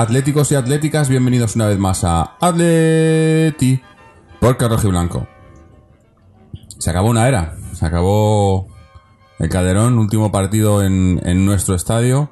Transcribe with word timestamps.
atléticos 0.00 0.52
y 0.52 0.54
atléticas, 0.54 1.08
bienvenidos 1.08 1.56
una 1.56 1.66
vez 1.66 1.76
más 1.76 2.04
a 2.04 2.36
Atleti 2.40 3.82
por 4.40 4.56
Rojo 4.56 4.86
y 4.86 4.90
Blanco. 4.90 5.26
Se 6.78 6.90
acabó 6.90 7.10
una 7.10 7.26
era, 7.26 7.56
se 7.72 7.84
acabó 7.84 8.68
el 9.40 9.48
Calderón, 9.48 9.98
último 9.98 10.30
partido 10.30 10.84
en, 10.84 11.44
nuestro 11.44 11.74
estadio. 11.74 12.30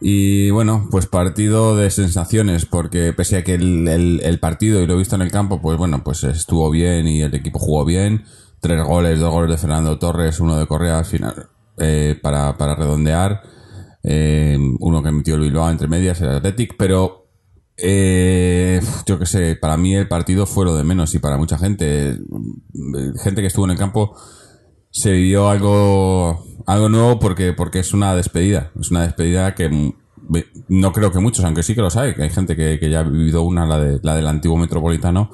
Y 0.00 0.50
bueno, 0.50 0.88
pues 0.90 1.06
partido 1.06 1.76
de 1.76 1.90
sensaciones, 1.90 2.64
porque 2.64 3.12
pese 3.12 3.36
a 3.36 3.44
que 3.44 3.52
el, 3.54 4.38
partido 4.40 4.80
y 4.80 4.86
lo 4.86 4.96
visto 4.96 5.14
en 5.14 5.22
el 5.22 5.30
campo, 5.30 5.60
pues 5.60 5.76
bueno, 5.76 6.02
pues 6.02 6.24
estuvo 6.24 6.70
bien 6.70 7.06
y 7.06 7.20
el 7.20 7.34
equipo 7.34 7.58
jugó 7.58 7.84
bien. 7.84 8.24
Tres 8.60 8.82
goles, 8.82 9.20
dos 9.20 9.30
goles 9.30 9.50
de 9.50 9.58
Fernando 9.58 9.98
Torres, 9.98 10.40
uno 10.40 10.56
de 10.56 10.66
Correa 10.66 11.00
al 11.00 11.04
final 11.04 11.50
eh, 11.76 12.18
para 12.22 12.74
redondear. 12.74 13.42
Eh, 14.04 14.58
uno 14.80 15.02
que 15.02 15.12
metió 15.12 15.34
el 15.36 15.42
Bilbao 15.42 15.70
entre 15.70 15.88
medias, 15.88 16.20
el 16.20 16.30
Athletic, 16.30 16.74
pero 16.76 17.28
eh, 17.76 18.80
yo 19.06 19.18
qué 19.18 19.26
sé, 19.26 19.56
para 19.56 19.76
mí 19.76 19.94
el 19.94 20.08
partido 20.08 20.46
fue 20.46 20.64
lo 20.64 20.74
de 20.74 20.84
menos 20.84 21.14
y 21.14 21.18
para 21.18 21.36
mucha 21.36 21.58
gente, 21.58 22.10
eh, 22.10 22.18
gente 23.22 23.40
que 23.40 23.46
estuvo 23.46 23.64
en 23.64 23.72
el 23.72 23.78
campo, 23.78 24.14
se 24.90 25.12
vivió 25.12 25.48
algo 25.48 26.44
algo 26.66 26.88
nuevo 26.88 27.18
porque 27.18 27.52
porque 27.52 27.80
es 27.80 27.92
una 27.94 28.14
despedida. 28.14 28.72
Es 28.78 28.90
una 28.90 29.02
despedida 29.02 29.54
que 29.54 29.68
mm, 29.68 29.92
no 30.68 30.92
creo 30.92 31.10
que 31.12 31.18
muchos 31.18 31.44
aunque 31.44 31.62
sí 31.62 31.74
que 31.74 31.80
lo 31.80 31.90
sabe 31.90 32.14
que 32.14 32.22
hay 32.22 32.30
gente 32.30 32.56
que, 32.56 32.78
que 32.78 32.90
ya 32.90 33.00
ha 33.00 33.04
vivido 33.04 33.42
una 33.42 33.66
la 33.66 33.78
de 33.78 34.00
la 34.02 34.14
del 34.14 34.26
antiguo 34.26 34.56
metropolitano 34.56 35.30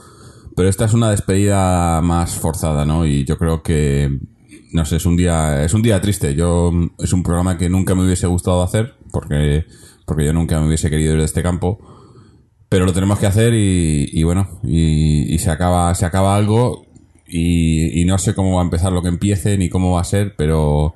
pero 0.57 0.69
esta 0.69 0.87
es 0.87 0.95
una 0.95 1.11
despedida 1.11 2.01
más 2.03 2.35
forzada 2.37 2.85
no 2.85 3.07
y 3.07 3.25
yo 3.25 3.39
creo 3.39 3.63
que 3.63 4.19
no 4.73 4.85
sé 4.85 4.97
es 4.97 5.07
un 5.07 5.17
día 5.17 5.65
es 5.65 5.75
un 5.75 5.83
día 5.83 6.01
triste. 6.01 6.35
Yo 6.35 6.71
es 6.99 7.13
un 7.13 7.23
programa 7.23 7.59
que 7.59 7.69
nunca 7.69 7.95
me 7.95 8.05
hubiese 8.05 8.27
gustado 8.27 8.63
hacer 8.63 8.95
porque 9.13 9.67
porque 10.07 10.25
yo 10.25 10.33
nunca 10.33 10.61
me 10.61 10.67
hubiese 10.67 10.91
querido 10.91 11.13
ir 11.13 11.19
de 11.19 11.25
este 11.25 11.43
campo. 11.43 11.79
Pero 12.69 12.85
lo 12.85 12.93
tenemos 12.93 13.19
que 13.19 13.27
hacer 13.27 13.55
y, 13.55 14.23
bueno 14.25 14.61
y, 14.63 15.35
y 15.35 15.39
se 15.39 15.51
acaba 15.51 15.95
se 15.95 16.05
acaba 16.05 16.37
algo 16.37 16.87
y, 17.27 18.01
y 18.01 18.05
no 18.05 18.19
sé 18.19 18.35
cómo 18.35 18.57
va 18.57 18.63
a 18.63 18.65
empezar 18.65 18.93
lo 18.93 19.03
que 19.03 19.09
empiece 19.09 19.57
ni 19.57 19.69
cómo 19.71 19.93
va 19.93 20.01
a 20.03 20.05
ser 20.05 20.35
pero 20.37 20.95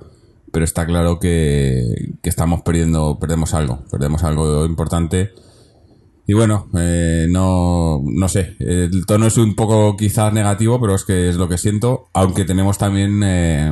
pero 0.51 0.65
está 0.67 0.85
claro 0.85 1.19
que, 1.19 1.83
que 2.23 2.29
estamos 2.29 2.61
perdiendo 2.63 3.19
perdemos 3.19 3.55
algo 3.55 3.85
perdemos 3.91 4.23
algo 4.23 4.67
importante 4.67 5.33
y 6.33 6.35
bueno 6.35 6.71
eh, 6.79 7.27
no 7.29 8.01
no 8.03 8.27
sé 8.27 8.57
el 8.59 9.05
tono 9.05 9.27
es 9.27 9.37
un 9.37 9.55
poco 9.55 9.99
quizás 9.99 10.33
negativo 10.33 10.81
pero 10.81 10.95
es 10.95 11.05
que 11.05 11.29
es 11.29 11.37
lo 11.37 11.47
que 11.47 11.59
siento 11.59 12.09
aunque 12.15 12.47
tenemos 12.47 12.79
también 12.79 13.21
eh, 13.23 13.71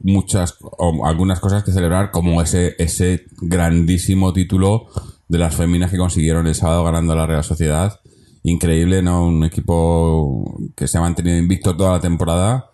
muchas 0.00 0.56
o 0.60 1.06
algunas 1.06 1.38
cosas 1.38 1.62
que 1.62 1.70
celebrar 1.70 2.10
como 2.10 2.42
ese 2.42 2.74
ese 2.78 3.26
grandísimo 3.40 4.32
título 4.32 4.88
de 5.28 5.38
las 5.38 5.54
féminas 5.54 5.92
que 5.92 5.96
consiguieron 5.96 6.48
el 6.48 6.56
sábado 6.56 6.82
ganando 6.82 7.14
la 7.14 7.26
Real 7.26 7.44
Sociedad 7.44 8.00
increíble, 8.42 9.00
¿no? 9.00 9.26
Un 9.26 9.44
equipo 9.44 10.60
que 10.76 10.86
se 10.86 10.98
ha 10.98 11.00
mantenido 11.00 11.38
invicto 11.38 11.74
toda 11.76 11.92
la 11.92 12.00
temporada, 12.00 12.70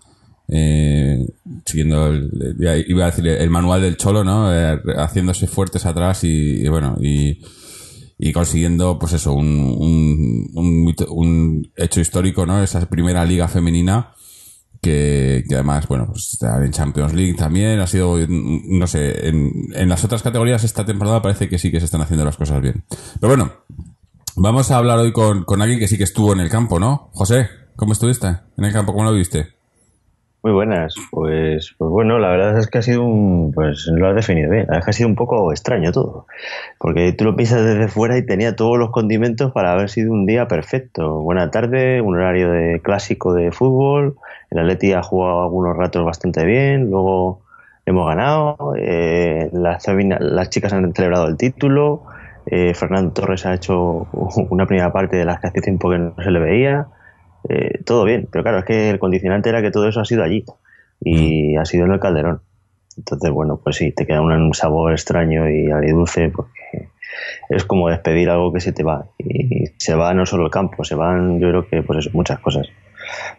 eh, 0.49 1.25
siguiendo, 1.65 2.09
el, 2.09 2.57
iba 2.89 3.05
a 3.05 3.11
decir, 3.11 3.29
el 3.29 3.51
manual 3.51 3.81
del 3.83 3.97
Cholo, 3.97 4.25
¿no? 4.25 4.53
Eh, 4.53 4.81
haciéndose 4.97 5.47
fuertes 5.47 5.87
atrás 5.87 6.25
y, 6.25 6.65
y 6.65 6.69
bueno, 6.69 6.97
y, 7.01 7.39
y 8.21 8.33
consiguiendo, 8.33 8.99
pues 8.99 9.15
eso, 9.15 9.33
un, 9.33 9.47
un, 9.79 10.51
un, 10.55 10.95
un 11.09 11.73
hecho 11.75 12.01
histórico, 12.01 12.45
¿no? 12.45 12.63
Esa 12.63 12.89
primera 12.89 13.25
liga 13.25 13.49
femenina 13.49 14.13
que, 14.81 15.45
que 15.49 15.55
además, 15.55 15.89
bueno, 15.89 16.07
pues 16.07 16.35
están 16.35 16.63
en 16.63 16.71
Champions 16.71 17.15
League 17.15 17.35
también, 17.35 17.81
ha 17.81 17.87
sido, 17.87 18.19
no 18.29 18.87
sé, 18.87 19.29
en, 19.29 19.53
en 19.75 19.89
las 19.89 20.05
otras 20.05 20.23
categorías 20.23 20.65
esta 20.65 20.85
temporada 20.85 21.23
parece 21.23 21.49
que 21.49 21.59
sí 21.59 21.71
que 21.71 21.81
se 21.81 21.87
están 21.87 22.03
haciendo 22.03 22.25
las 22.25 22.37
cosas 22.37 22.61
bien. 22.61 22.85
Pero 23.21 23.29
bueno, 23.29 23.53
Vamos 24.37 24.71
a 24.71 24.77
hablar 24.79 24.99
hoy 24.99 25.13
con, 25.13 25.45
con 25.45 25.61
alguien 25.61 25.79
que 25.79 25.89
sí 25.89 25.99
que 25.99 26.05
estuvo 26.05 26.33
en 26.33 26.41
el 26.41 26.49
campo, 26.49 26.79
¿no? 26.79 27.11
José, 27.13 27.51
¿cómo 27.77 27.93
estuviste 27.93 28.29
en 28.57 28.65
el 28.65 28.73
campo? 28.73 28.93
¿Cómo 28.93 29.05
lo 29.05 29.13
viste? 29.13 29.49
Muy 30.43 30.53
buenas, 30.53 30.95
pues, 31.11 31.75
pues 31.77 31.91
bueno, 31.91 32.19
la 32.19 32.31
verdad 32.31 32.59
es 32.59 32.67
que 32.67 32.79
ha 32.79 32.83
sido 32.83 33.05
un, 33.05 33.53
pues 33.53 33.87
lo 33.89 34.09
has 34.09 34.15
definido 34.15 34.51
bien, 34.51 34.67
la 34.71 34.79
ha 34.79 34.93
sido 34.93 35.07
un 35.07 35.15
poco 35.15 35.53
extraño 35.53 35.93
todo, 35.93 36.27
porque 36.79 37.13
tú 37.13 37.27
lo 37.27 37.37
piensas 37.37 37.63
desde 37.63 37.89
fuera 37.89 38.17
y 38.17 38.25
tenía 38.25 38.57
todos 38.57 38.79
los 38.79 38.91
condimentos 38.91 39.53
para 39.53 39.73
haber 39.73 39.91
sido 39.91 40.13
un 40.13 40.25
día 40.25 40.49
perfecto. 40.49 41.21
Buena 41.21 41.51
tarde, 41.51 42.01
un 42.01 42.17
horario 42.17 42.51
de 42.51 42.81
clásico 42.81 43.35
de 43.35 43.53
fútbol, 43.53 44.17
el 44.51 44.61
Atleti 44.61 44.95
ha 44.95 45.03
jugado 45.03 45.43
algunos 45.43 45.77
ratos 45.77 46.07
bastante 46.07 46.47
bien, 46.47 46.91
luego 46.91 47.43
hemos 47.85 48.09
ganado, 48.09 48.57
eh, 48.79 49.51
las, 49.53 49.87
las 49.89 50.49
chicas 50.49 50.73
han 50.73 50.95
celebrado 50.95 51.27
el 51.29 51.37
título, 51.37 52.05
eh, 52.47 52.73
Fernando 52.73 53.13
Torres 53.13 53.45
ha 53.45 53.53
hecho 53.53 54.09
una 54.49 54.65
primera 54.65 54.91
parte 54.91 55.19
de 55.19 55.27
las 55.27 55.39
que 55.39 55.49
hace 55.49 55.61
tiempo 55.61 55.91
que 55.91 55.99
no 55.99 56.15
se 56.17 56.31
le 56.31 56.41
veía, 56.41 56.87
eh, 57.49 57.81
todo 57.85 58.05
bien, 58.05 58.29
pero 58.31 58.43
claro, 58.45 58.59
es 58.59 58.65
que 58.65 58.91
el 58.91 58.99
condicionante 58.99 59.49
era 59.49 59.63
que 59.63 59.71
todo 59.71 59.89
eso 59.89 60.01
ha 60.01 60.05
sido 60.05 60.23
allí 60.23 60.45
y 61.01 61.57
ha 61.57 61.65
sido 61.65 61.87
en 61.87 61.93
el 61.93 62.01
Calderón. 62.01 62.41
Entonces, 62.97 63.31
bueno, 63.31 63.59
pues 63.63 63.77
sí, 63.77 63.93
te 63.93 64.07
queda 64.07 64.21
un, 64.21 64.53
sabor 64.53 64.93
extraño 64.93 65.49
y 65.49 65.71
agridulce 65.71 66.29
porque 66.29 66.89
es 67.49 67.65
como 67.65 67.89
despedir 67.89 68.29
algo 68.29 68.53
que 68.53 68.61
se 68.61 68.73
te 68.73 68.83
va. 68.83 69.07
Y 69.19 69.67
se 69.79 69.95
va 69.95 70.13
no 70.13 70.27
solo 70.27 70.45
el 70.45 70.51
campo, 70.51 70.85
se 70.85 70.95
van, 70.95 71.41
yo 71.41 71.49
creo 71.49 71.69
que, 71.69 71.83
pues 71.83 72.01
eso, 72.01 72.11
muchas 72.13 72.39
cosas. 72.41 72.67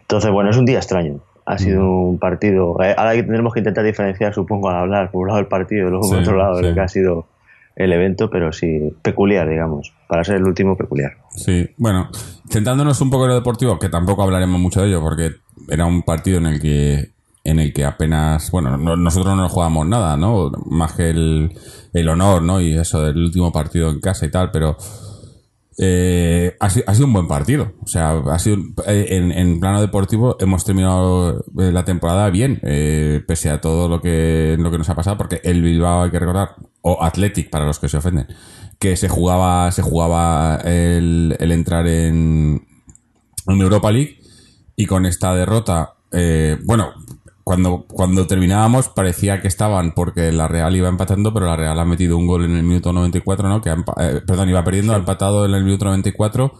Entonces, 0.00 0.30
bueno, 0.30 0.50
es 0.50 0.56
un 0.56 0.64
día 0.66 0.78
extraño. 0.78 1.20
Ha 1.44 1.58
sido 1.58 1.84
un 1.88 2.18
partido. 2.18 2.76
eh, 2.82 2.94
Ahora 2.96 3.14
que 3.14 3.22
tendremos 3.22 3.52
que 3.52 3.60
intentar 3.60 3.84
diferenciar, 3.84 4.32
supongo, 4.32 4.68
al 4.70 4.76
hablar 4.76 5.10
por 5.10 5.22
un 5.22 5.28
lado 5.28 5.40
el 5.40 5.46
partido 5.46 5.86
y 5.88 5.90
luego 5.90 6.08
por 6.08 6.18
Sí, 6.18 6.22
otro 6.22 6.36
lado 6.36 6.58
sí. 6.58 6.64
lo 6.64 6.74
que 6.74 6.80
ha 6.80 6.88
sido 6.88 7.26
el 7.74 7.92
evento, 7.92 8.30
pero 8.30 8.52
sí, 8.52 8.92
peculiar, 9.02 9.48
digamos, 9.48 9.92
para 10.08 10.22
ser 10.24 10.36
el 10.36 10.44
último 10.44 10.76
peculiar. 10.76 11.12
Sí, 11.30 11.68
bueno, 11.78 12.08
centrándonos 12.52 13.00
un 13.00 13.10
poco 13.10 13.24
en 13.24 13.30
lo 13.30 13.34
deportivo, 13.36 13.78
que 13.78 13.88
tampoco 13.88 14.22
hablaremos 14.22 14.60
mucho 14.60 14.82
de 14.82 14.88
ello, 14.88 15.00
porque 15.00 15.32
era 15.68 15.86
un 15.86 16.02
partido 16.02 16.38
en 16.38 16.46
el 16.46 16.60
que 16.60 17.10
en 17.44 17.58
el 17.58 17.72
que 17.72 17.84
apenas, 17.84 18.52
bueno, 18.52 18.76
no- 18.76 18.94
nosotros 18.96 19.36
no 19.36 19.48
jugamos 19.48 19.84
nada, 19.88 20.16
¿no? 20.16 20.52
Más 20.66 20.92
que 20.92 21.10
el, 21.10 21.50
el 21.92 22.08
honor, 22.08 22.40
¿no? 22.42 22.60
Y 22.60 22.72
eso 22.78 23.02
del 23.02 23.16
último 23.18 23.50
partido 23.50 23.90
en 23.90 23.98
casa 24.00 24.26
y 24.26 24.30
tal, 24.30 24.52
pero 24.52 24.76
eh, 25.78 26.54
ha, 26.60 26.70
sido, 26.70 26.84
ha 26.86 26.94
sido 26.94 27.06
un 27.06 27.12
buen 27.14 27.26
partido. 27.26 27.72
O 27.82 27.86
sea, 27.88 28.12
ha 28.30 28.38
sido 28.38 28.58
eh, 28.86 29.06
en, 29.10 29.32
en 29.32 29.58
plano 29.58 29.80
deportivo 29.80 30.36
hemos 30.38 30.64
terminado 30.64 31.44
eh, 31.58 31.72
la 31.72 31.84
temporada 31.84 32.30
bien, 32.30 32.60
eh, 32.62 33.22
pese 33.26 33.50
a 33.50 33.60
todo 33.60 33.88
lo 33.88 34.00
que, 34.00 34.56
lo 34.58 34.70
que 34.70 34.78
nos 34.78 34.88
ha 34.90 34.94
pasado, 34.94 35.16
porque 35.16 35.40
el 35.42 35.62
Bilbao 35.62 36.02
hay 36.04 36.10
que 36.10 36.20
recordar, 36.20 36.50
o 36.82 37.02
Athletic 37.02 37.50
para 37.50 37.64
los 37.66 37.78
que 37.78 37.88
se 37.88 37.96
ofenden, 37.96 38.26
que 38.78 38.96
se 38.96 39.08
jugaba, 39.08 39.70
se 39.72 39.82
jugaba 39.82 40.56
el, 40.64 41.36
el 41.38 41.52
entrar 41.52 41.86
en, 41.86 42.66
en 43.46 43.60
Europa 43.60 43.90
League 43.92 44.18
y 44.76 44.86
con 44.86 45.06
esta 45.06 45.34
derrota, 45.34 45.94
eh, 46.10 46.58
bueno, 46.64 46.90
cuando, 47.44 47.86
cuando 47.88 48.26
terminábamos 48.26 48.88
parecía 48.88 49.40
que 49.40 49.48
estaban 49.48 49.92
porque 49.94 50.30
la 50.32 50.46
Real 50.48 50.74
iba 50.76 50.88
empatando, 50.88 51.32
pero 51.34 51.46
la 51.46 51.56
Real 51.56 51.78
ha 51.78 51.84
metido 51.84 52.16
un 52.16 52.26
gol 52.26 52.44
en 52.44 52.56
el 52.56 52.62
minuto 52.62 52.92
94, 52.92 53.48
¿no? 53.48 53.60
Que 53.60 53.70
ha 53.70 53.76
eh, 54.00 54.20
perdón, 54.26 54.48
iba 54.48 54.62
perdiendo, 54.64 54.92
ha 54.94 54.96
empatado 54.96 55.44
en 55.44 55.52
el 55.54 55.64
minuto 55.64 55.84
94 55.86 56.52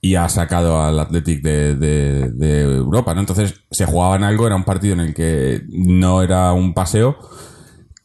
y 0.00 0.14
ha 0.14 0.28
sacado 0.28 0.80
al 0.82 0.98
Athletic 0.98 1.42
de, 1.42 1.74
de- 1.74 2.30
de 2.30 2.60
Europa, 2.62 3.12
¿no? 3.14 3.20
Entonces 3.20 3.54
se 3.70 3.86
jugaba 3.86 4.16
en 4.16 4.24
algo, 4.24 4.46
era 4.46 4.56
un 4.56 4.64
partido 4.64 4.94
en 4.94 5.00
el 5.00 5.14
que 5.14 5.62
no 5.68 6.22
era 6.22 6.52
un 6.52 6.74
paseo 6.74 7.16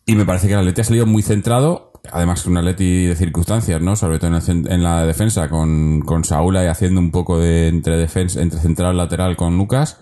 y 0.06 0.16
me 0.16 0.26
parece 0.26 0.48
que 0.48 0.54
el 0.54 0.60
Atleti 0.60 0.82
ha 0.82 0.84
salido 0.84 1.06
muy 1.06 1.22
centrado, 1.24 1.92
además 2.12 2.46
un 2.46 2.58
Atleti 2.58 3.06
de 3.06 3.16
circunstancias, 3.16 3.82
¿no? 3.82 3.96
Sobre 3.96 4.20
todo 4.20 4.28
en, 4.36 4.36
el 4.36 4.72
en 4.72 4.84
la 4.84 5.06
defensa, 5.06 5.50
con, 5.50 6.02
con 6.02 6.24
Saúl 6.24 6.58
ahí 6.58 6.68
haciendo 6.68 7.00
un 7.02 7.12
poco 7.12 7.40
de 7.40 7.68
entre 7.68 7.98
defensa, 7.98 8.42
entre 8.42 8.60
central 8.60 8.98
lateral 8.98 9.36
con 9.36 9.58
Lucas. 9.58 10.00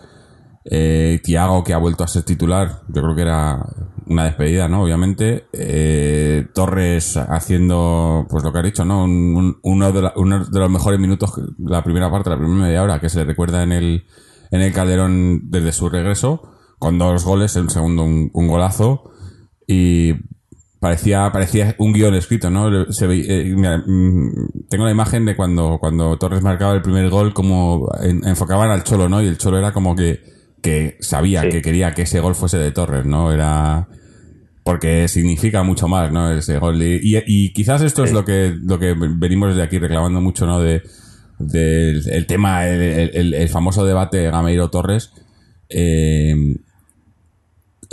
Eh, 0.65 1.19
Tiago, 1.23 1.63
que 1.63 1.73
ha 1.73 1.77
vuelto 1.77 2.03
a 2.05 2.07
ser 2.07 2.23
titular, 2.23 2.81
yo 2.87 3.01
creo 3.01 3.15
que 3.15 3.21
era 3.21 3.65
una 4.07 4.23
despedida, 4.25 4.67
¿no? 4.69 4.83
Obviamente. 4.83 5.45
Eh, 5.53 6.47
Torres 6.53 7.17
haciendo, 7.17 8.25
pues 8.29 8.43
lo 8.43 8.51
que 8.53 8.59
ha 8.59 8.63
dicho, 8.63 8.85
¿no? 8.85 9.03
Un- 9.03 9.35
un- 9.35 9.57
uno, 9.63 9.91
de 9.91 10.01
la- 10.01 10.13
uno 10.15 10.45
de 10.45 10.59
los 10.59 10.69
mejores 10.69 10.99
minutos, 10.99 11.31
la 11.59 11.83
primera 11.83 12.09
parte, 12.11 12.29
la 12.29 12.37
primera 12.37 12.61
media 12.65 12.81
hora, 12.83 12.99
que 12.99 13.09
se 13.09 13.19
le 13.19 13.25
recuerda 13.25 13.61
en 13.63 13.71
el, 13.73 14.05
en 14.51 14.61
el 14.61 14.71
Calderón 14.73 15.49
desde 15.49 15.71
su 15.73 15.89
regreso, 15.89 16.41
con 16.79 16.97
dos 16.97 17.23
goles, 17.25 17.55
el 17.57 17.69
segundo 17.69 18.03
un, 18.03 18.29
un 18.33 18.47
golazo. 18.47 19.11
Y 19.67 20.13
parecía 20.79 21.31
parecía 21.31 21.75
un 21.79 21.93
guion 21.93 22.13
escrito, 22.15 22.49
¿no? 22.49 22.91
Se 22.91 23.07
ve- 23.07 23.25
eh, 23.27 23.53
mira, 23.55 23.77
mm, 23.85 24.67
tengo 24.69 24.85
la 24.85 24.91
imagen 24.91 25.25
de 25.25 25.35
cuando, 25.35 25.77
cuando 25.79 26.17
Torres 26.17 26.41
marcaba 26.41 26.73
el 26.73 26.81
primer 26.81 27.09
gol, 27.09 27.33
como 27.33 27.87
en- 28.01 28.25
enfocaban 28.27 28.69
al 28.69 28.83
Cholo, 28.83 29.07
¿no? 29.07 29.21
Y 29.21 29.27
el 29.27 29.37
Cholo 29.37 29.57
era 29.57 29.71
como 29.71 29.95
que, 29.95 30.19
que 30.61 30.97
sabía 30.99 31.41
Sí. 31.43 31.49
que 31.49 31.61
quería 31.61 31.93
que 31.93 32.01
ese 32.03 32.19
gol 32.19 32.35
fuese 32.35 32.57
de 32.57 32.71
Torres, 32.71 33.05
¿no? 33.05 33.31
Era 33.31 33.87
porque 34.65 35.07
significa 35.09 35.63
mucho 35.63 35.87
más, 35.89 36.11
¿no? 36.11 36.31
Ese 36.31 36.57
gol. 36.57 36.81
Y, 36.81 36.99
y- 37.17 37.23
y 37.25 37.53
quizás 37.53 37.81
esto 37.81 38.03
es 38.03 38.11
lo 38.13 38.23
que, 38.25 38.53
lo 38.61 38.79
que 38.79 38.93
venimos 38.97 39.49
desde 39.49 39.63
aquí 39.63 39.77
reclamando 39.79 40.21
mucho, 40.21 40.45
¿no? 40.45 40.59
De, 40.61 40.81
del 41.39 42.07
el 42.09 42.25
tema, 42.27 42.67
el, 42.67 42.81
el- 43.13 43.33
el 43.33 43.49
famoso 43.49 43.85
debate 43.85 44.29
Gameiro-Torres. 44.31 45.11
Eh, 45.69 46.33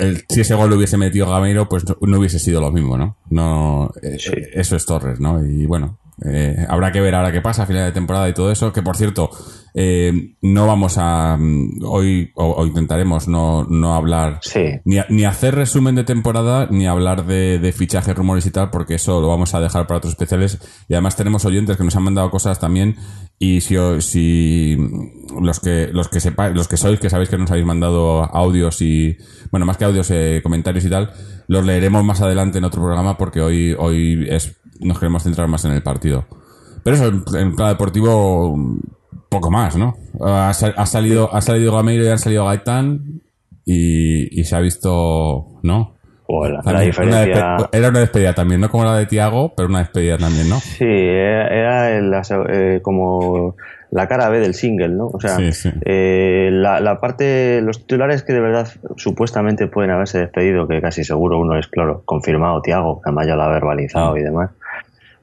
el- 0.00 0.25
si 0.29 0.41
ese 0.41 0.55
gol 0.55 0.69
lo 0.70 0.76
hubiese 0.76 0.97
metido 0.97 1.31
Gameiro, 1.31 1.69
pues 1.69 1.85
no, 1.88 1.97
no 2.00 2.19
hubiese 2.19 2.38
sido 2.41 2.61
lo 2.61 2.73
mismo, 2.73 2.97
¿no? 2.99 3.17
no 3.31 3.93
Sí. 4.19 4.31
eh, 4.32 4.50
Eso 4.55 4.75
es 4.76 4.85
Torres, 4.87 5.20
¿no? 5.20 5.44
Y 5.44 5.67
bueno, 5.67 5.99
eh, 6.25 6.67
habrá 6.69 6.93
que 6.93 7.00
ver 7.00 7.14
ahora 7.14 7.32
qué 7.32 7.40
pasa 7.40 7.62
a 7.62 7.67
final 7.67 7.87
de 7.87 7.93
temporada 7.93 8.28
y 8.28 8.34
todo 8.34 8.50
eso. 8.50 8.72
Que 8.72 8.82
por 8.82 8.96
cierto, 8.96 9.31
eh, 9.75 10.34
no 10.43 10.67
vamos 10.67 10.96
a. 10.99 11.37
mm, 11.38 11.82
Hoy, 11.84 12.31
o, 12.34 12.46
o 12.46 12.67
intentaremos 12.67 13.28
no, 13.28 13.64
no 13.64 13.94
hablar 13.94 14.38
Sí, 14.43 14.81
ni, 14.84 14.99
ni 15.08 15.25
hacer 15.25 15.55
resumen 15.55 15.94
de 15.94 16.05
temporada, 16.05 16.69
ni 16.70 16.87
hablar 16.87 17.26
de, 17.26 17.58
de 17.58 17.72
fichajes, 17.72 18.14
rumores 18.14 18.46
y 18.46 18.50
tal, 18.50 18.70
porque 18.70 18.94
eso 18.94 19.20
lo 19.20 19.28
vamos 19.28 19.55
a 19.55 19.61
dejar 19.61 19.87
para 19.87 19.99
otros 19.99 20.12
especiales. 20.12 20.58
Y 20.88 20.94
además 20.94 21.17
tenemos 21.17 21.44
oyentes 21.44 21.76
que 21.76 21.84
nos 21.84 21.96
han 21.96 22.02
mandado 22.02 22.31
cosas 22.31 22.58
también. 22.58 22.96
Y 23.38 23.62
si, 23.62 23.76
si 24.00 24.76
los 25.40 25.61
que 25.61 25.88
los 25.93 26.08
que 26.08 26.20
sepáis, 26.20 26.55
los 26.55 26.69
que 26.69 26.76
sois, 26.76 27.00
que 27.00 27.08
sabéis 27.08 27.31
que 27.31 27.38
nos 27.38 27.50
habéis 27.50 27.66
mandado 27.66 28.25
audios 28.25 28.82
y, 28.82 29.16
bueno, 29.50 29.64
más 29.64 29.78
que 29.78 29.87
audios, 29.87 30.11
eh, 30.11 30.40
comentarios 30.43 30.84
y 30.84 30.90
tal, 30.90 31.12
los 31.49 31.64
leeremos 31.64 32.05
más 32.05 32.20
adelante 32.20 32.58
en 32.58 32.64
otro 32.64 32.82
programa 32.82 33.16
porque 33.16 33.40
hoy, 33.40 33.75
hoy 33.78 34.26
es, 34.28 34.61
nos 34.80 34.98
queremos 34.98 35.22
centrar 35.22 35.48
más 35.48 35.64
en 35.64 35.72
el 35.72 35.82
partido. 35.82 36.24
Pero 36.82 36.96
eso, 36.96 37.08
en, 37.08 37.22
en 37.38 37.56
plan 37.56 37.68
deportivo, 37.70 38.56
poco 39.28 39.50
más, 39.50 39.76
¿no? 39.76 39.96
Ha, 40.20 40.52
sal- 40.54 40.74
ha 40.76 40.86
salido, 40.86 41.32
ha 41.34 41.40
salido 41.40 41.74
Gameiro 41.74 42.04
y 42.04 42.08
ha 42.08 42.18
salido 42.18 42.46
Gaitán 42.46 43.20
y, 43.64 44.40
y 44.40 44.44
se 44.44 44.56
ha 44.56 44.60
visto, 44.60 45.46
¿no? 45.62 45.96
la, 46.48 46.60
una 46.64 46.80
diferencia. 46.80 47.56
era 47.72 47.88
una 47.88 47.98
despedida 48.00 48.32
también, 48.34 48.60
no 48.60 48.70
como 48.70 48.84
la 48.84 48.96
de 48.96 49.06
Tiago, 49.06 49.52
pero 49.56 49.68
una 49.68 49.80
despedida 49.80 50.16
también, 50.16 50.48
¿no? 50.48 50.60
Sí, 50.60 50.84
era, 50.84 51.48
era 51.48 51.98
el- 51.98 52.14
eh, 52.48 52.80
como 52.82 53.56
la 53.90 54.06
cara 54.06 54.28
B 54.28 54.38
del 54.38 54.54
single, 54.54 54.90
¿no? 54.90 55.08
O 55.08 55.18
sea, 55.20 55.36
Sí, 55.36 55.52
sí. 55.52 55.70
eh, 55.84 56.50
la, 56.52 56.78
la 56.78 57.00
parte, 57.00 57.60
los 57.62 57.80
titulares 57.80 58.22
que 58.22 58.32
de 58.32 58.40
verdad 58.40 58.68
supuestamente 58.96 59.66
pueden 59.66 59.90
haberse 59.90 60.20
despedido, 60.20 60.68
que 60.68 60.80
casi 60.80 61.02
seguro 61.02 61.40
uno 61.40 61.58
es, 61.58 61.66
claro, 61.66 62.02
confirmado, 62.04 62.62
Tiago, 62.62 63.00
que 63.02 63.10
además 63.10 63.26
ya 63.26 63.34
lo 63.34 63.42
ha 63.42 63.48
verbalizado 63.48 64.16
y 64.16 64.22
demás. 64.22 64.50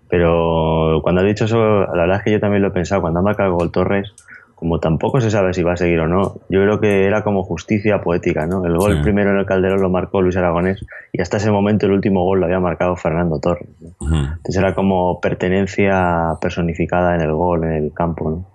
Pero 0.09 0.99
cuando 1.03 1.21
has 1.21 1.27
dicho 1.27 1.45
eso, 1.45 1.81
la 1.81 2.01
verdad 2.03 2.17
es 2.17 2.23
que 2.23 2.31
yo 2.31 2.39
también 2.39 2.61
lo 2.61 2.69
he 2.69 2.71
pensado. 2.71 3.01
Cuando 3.01 3.19
ha 3.19 3.23
marcado 3.23 3.49
el 3.49 3.55
gol 3.55 3.71
Torres, 3.71 4.13
como 4.55 4.79
tampoco 4.79 5.21
se 5.21 5.29
sabe 5.29 5.53
si 5.53 5.61
va 5.61 5.73
a 5.73 5.77
seguir 5.77 5.99
o 5.99 6.07
no, 6.07 6.35
yo 6.49 6.61
creo 6.63 6.79
que 6.79 7.05
era 7.05 7.23
como 7.23 7.43
justicia 7.43 8.01
poética, 8.01 8.47
¿no? 8.47 8.65
El 8.65 8.75
gol 8.77 8.95
Sí. 8.95 9.03
primero 9.03 9.29
en 9.31 9.37
el 9.37 9.45
Calderón 9.45 9.81
lo 9.81 9.89
marcó 9.89 10.21
Luis 10.21 10.35
Aragonés 10.37 10.83
y 11.13 11.21
hasta 11.21 11.37
ese 11.37 11.51
momento 11.51 11.85
el 11.85 11.91
último 11.91 12.23
gol 12.23 12.39
lo 12.39 12.45
había 12.47 12.59
marcado 12.59 12.95
Fernando 12.95 13.39
Torres. 13.39 13.67
Entonces 14.01 14.57
era 14.57 14.73
como 14.73 15.19
pertenencia 15.21 16.37
personificada 16.41 17.13
en 17.15 17.21
el 17.21 17.33
gol, 17.33 17.65
en 17.65 17.73
el 17.73 17.93
campo. 17.93 18.29
¿no? 18.31 18.45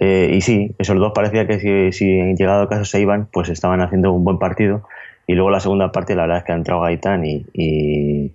Eh, 0.00 0.30
y 0.34 0.40
sí, 0.40 0.74
esos 0.78 0.98
dos 0.98 1.12
parecía 1.14 1.46
que 1.46 1.60
si, 1.60 1.92
si 1.92 2.10
en 2.18 2.36
llegado 2.36 2.68
caso 2.68 2.84
se 2.84 3.00
iban, 3.00 3.28
pues 3.32 3.48
estaban 3.48 3.80
haciendo 3.80 4.12
un 4.12 4.24
buen 4.24 4.38
partido. 4.38 4.82
Y 5.26 5.34
luego 5.34 5.50
la 5.50 5.60
segunda 5.60 5.92
parte, 5.92 6.14
la 6.16 6.22
verdad 6.22 6.38
es 6.38 6.44
que 6.44 6.52
ha 6.52 6.56
entrado 6.56 6.80
Gaitán 6.80 7.24
y, 7.24 7.44
y, 7.52 8.32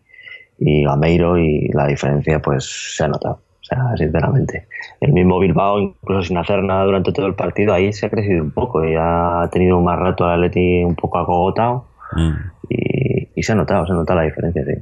y 0.59 0.83
Gameiro 0.83 1.37
y 1.37 1.67
la 1.73 1.87
diferencia 1.87 2.39
pues 2.41 2.93
se 2.95 3.03
ha 3.03 3.07
notado. 3.07 3.35
O 3.35 3.65
sea, 3.65 3.95
sinceramente. 3.97 4.67
El 4.99 5.13
mismo 5.13 5.39
Bilbao, 5.39 5.79
incluso 5.79 6.23
sin 6.27 6.37
hacer 6.37 6.61
nada 6.63 6.83
durante 6.83 7.13
todo 7.13 7.27
el 7.27 7.35
partido, 7.35 7.73
ahí 7.73 7.93
se 7.93 8.05
ha 8.05 8.09
crecido 8.09 8.43
un 8.43 8.51
poco 8.51 8.83
y 8.83 8.93
ha 8.99 9.47
tenido 9.51 9.79
más 9.79 9.97
rato 9.97 10.25
al 10.25 10.43
Atleti 10.43 10.83
un 10.83 10.95
poco 10.95 11.17
acogotado 11.19 11.87
Mm. 12.15 12.33
y, 12.69 13.29
y 13.39 13.41
se 13.43 13.53
ha 13.53 13.55
notado, 13.55 13.85
se 13.87 13.91
ha 13.93 13.95
notado 13.95 14.19
la 14.19 14.25
diferencia, 14.25 14.63
sí. 14.65 14.73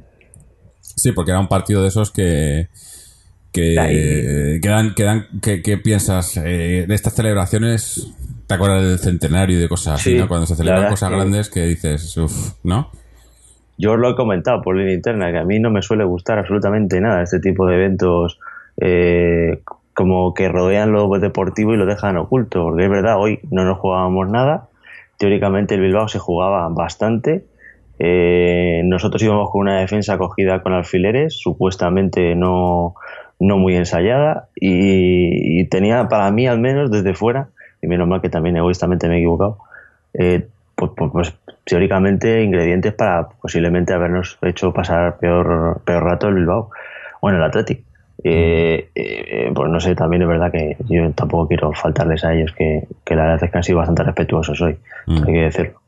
Sí, 0.80 1.12
porque 1.12 1.30
era 1.30 1.40
un 1.40 1.48
partido 1.48 1.80
de 1.80 1.88
esos 1.88 2.10
que 2.10 2.68
que 3.52 3.78
Ahí. 3.78 4.60
que 4.60 4.68
dan, 4.68 4.94
que, 4.94 5.02
dan- 5.04 5.26
que- 5.42 5.62
que 5.62 5.76
piensas 5.78 6.36
eh, 6.38 6.84
de 6.88 6.94
estas 6.94 7.14
celebraciones 7.14 8.12
te 8.46 8.54
acuerdas 8.54 8.82
del 8.82 8.98
centenario 8.98 9.58
y 9.58 9.60
de 9.60 9.68
cosas 9.68 10.00
así. 10.00 10.18
Cuando 10.26 10.46
se 10.46 10.56
celebran 10.56 10.88
cosas 10.90 11.10
grandes 11.10 11.48
que 11.50 11.64
dices, 11.66 12.16
uff, 12.16 12.54
¿no? 12.64 12.90
Yo 13.78 13.92
os 13.92 13.98
lo 13.98 14.10
he 14.10 14.14
comentado 14.14 14.62
por 14.62 14.76
línea 14.76 14.94
interna, 14.94 15.32
que 15.32 15.38
a 15.38 15.44
mí 15.44 15.58
no 15.58 15.70
me 15.70 15.82
suele 15.82 16.04
gustar 16.04 16.38
absolutamente 16.38 17.00
nada 17.00 17.22
este 17.22 17.40
tipo 17.40 17.66
de 17.66 17.74
eventos 17.76 18.38
eh, 18.80 19.60
como 19.94 20.34
que 20.34 20.48
rodean 20.48 20.92
lo 20.92 21.08
deportivo 21.18 21.74
y 21.74 21.76
lo 21.76 21.86
dejan 21.86 22.16
oculto, 22.16 22.64
porque 22.64 22.84
es 22.84 22.90
verdad, 22.90 23.18
hoy 23.18 23.40
no 23.50 23.64
nos 23.64 23.78
jugábamos 23.78 24.28
nada, 24.30 24.68
teóricamente 25.18 25.74
el 25.74 25.80
Bilbao 25.80 26.08
se 26.08 26.18
jugaba 26.18 26.68
bastante, 26.68 27.44
eh, 27.98 28.82
nosotros 28.84 29.22
íbamos 29.22 29.50
con 29.50 29.62
una 29.62 29.80
defensa 29.80 30.18
cogida 30.18 30.62
con 30.62 30.72
alfileres, 30.72 31.34
supuestamente 31.34 32.34
no, 32.34 32.94
no 33.38 33.58
muy 33.58 33.76
ensayada, 33.76 34.48
y, 34.56 35.64
tenía 35.66 36.08
para 36.08 36.30
mí 36.30 36.46
al 36.46 36.58
menos 36.58 36.90
desde 36.90 37.14
fuera, 37.14 37.48
y 37.80 37.86
menos 37.86 38.08
mal 38.08 38.20
que 38.20 38.28
también 38.28 38.56
egoístamente 38.56 39.08
me 39.08 39.16
he 39.16 39.18
equivocado, 39.18 39.58
eh, 40.14 40.48
pues, 40.74 40.90
pues- 40.96 41.10
pues, 41.12 41.34
teóricamente 41.64 42.42
ingredientes 42.42 42.92
para 42.94 43.28
posiblemente 43.28 43.92
habernos 43.92 44.38
hecho 44.42 44.72
pasar 44.72 45.18
peor, 45.18 45.80
peor 45.84 46.04
rato 46.04 46.28
el 46.28 46.34
Bilbao. 46.34 46.70
Bueno, 47.20 47.38
el 47.38 47.44
Athletic. 47.44 47.84
Eh, 48.24 48.88
eh, 48.94 49.50
pues 49.54 49.68
no 49.70 49.80
sé, 49.80 49.94
también 49.94 50.22
es 50.22 50.28
verdad 50.28 50.52
que 50.52 50.76
yo 50.88 51.10
tampoco 51.12 51.48
quiero 51.48 51.72
faltarles 51.72 52.24
a 52.24 52.32
ellos, 52.34 52.52
que, 52.52 52.86
que 53.04 53.16
la 53.16 53.22
verdad 53.24 53.44
es 53.44 53.50
que 53.50 53.58
han 53.58 53.64
sido 53.64 53.78
bastante 53.78 54.04
respetuosos 54.04 54.60
hoy, 54.60 54.76
Mm. 55.06 55.16
hay 55.26 55.32
que 55.32 55.40
decirlo. 55.40 55.80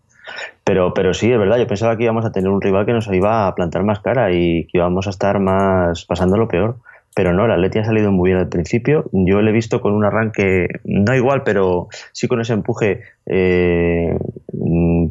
Pero, 0.65 0.95
pero 0.95 1.13
sí, 1.15 1.31
es 1.31 1.39
verdad, 1.39 1.59
yo 1.59 1.67
pensaba 1.67 1.97
que 1.97 2.05
íbamos 2.05 2.25
a 2.25 2.33
tener 2.33 2.51
un 2.51 2.61
rival 2.61 2.87
que 2.87 2.93
nos 2.93 3.07
iba 3.13 3.47
a 3.47 3.55
plantar 3.55 3.85
más 3.85 4.01
cara 4.01 4.33
y 4.33 4.65
que 4.65 4.79
íbamos 4.79 5.07
a 5.07 5.11
estar 5.11 5.39
más 5.39 6.05
pasándolo 6.07 6.49
peor. 6.49 6.77
Pero 7.15 7.33
no, 7.33 7.45
el 7.45 7.53
Atleti 7.53 7.79
ha 7.79 7.85
salido 7.85 8.11
muy 8.11 8.31
bien 8.31 8.41
al 8.41 8.49
principio. 8.49 9.05
Yo 9.13 9.41
le 9.41 9.51
he 9.51 9.53
visto 9.53 9.81
con 9.81 9.93
un 9.93 10.05
arranque, 10.05 10.67
no 10.85 11.15
igual, 11.15 11.43
pero 11.45 11.87
sí 12.11 12.27
con 12.27 12.41
ese 12.41 12.55
empuje 12.55 13.03
eh, 13.27 14.19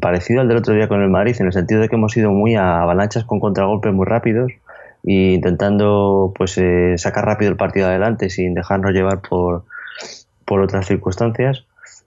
parecido 0.00 0.40
al 0.40 0.48
del 0.48 0.58
otro 0.58 0.74
día 0.74 0.88
con 0.88 1.02
el 1.02 1.08
Madrid, 1.08 1.36
en 1.38 1.46
el 1.46 1.52
sentido 1.52 1.80
de 1.80 1.88
que 1.88 1.96
hemos 1.96 2.16
ido 2.16 2.30
muy 2.30 2.54
a 2.56 2.82
avalanchas 2.82 3.24
con 3.24 3.40
contragolpes 3.40 3.92
muy 3.92 4.06
rápidos 4.06 4.52
e 5.06 5.34
intentando 5.34 6.32
pues 6.36 6.56
eh, 6.58 6.94
sacar 6.96 7.26
rápido 7.26 7.50
el 7.50 7.56
partido 7.56 7.86
adelante 7.86 8.30
sin 8.30 8.54
dejarnos 8.54 8.92
llevar 8.92 9.20
por, 9.20 9.64
por 10.44 10.60
otras 10.60 10.86
circunstancias. 10.86 11.66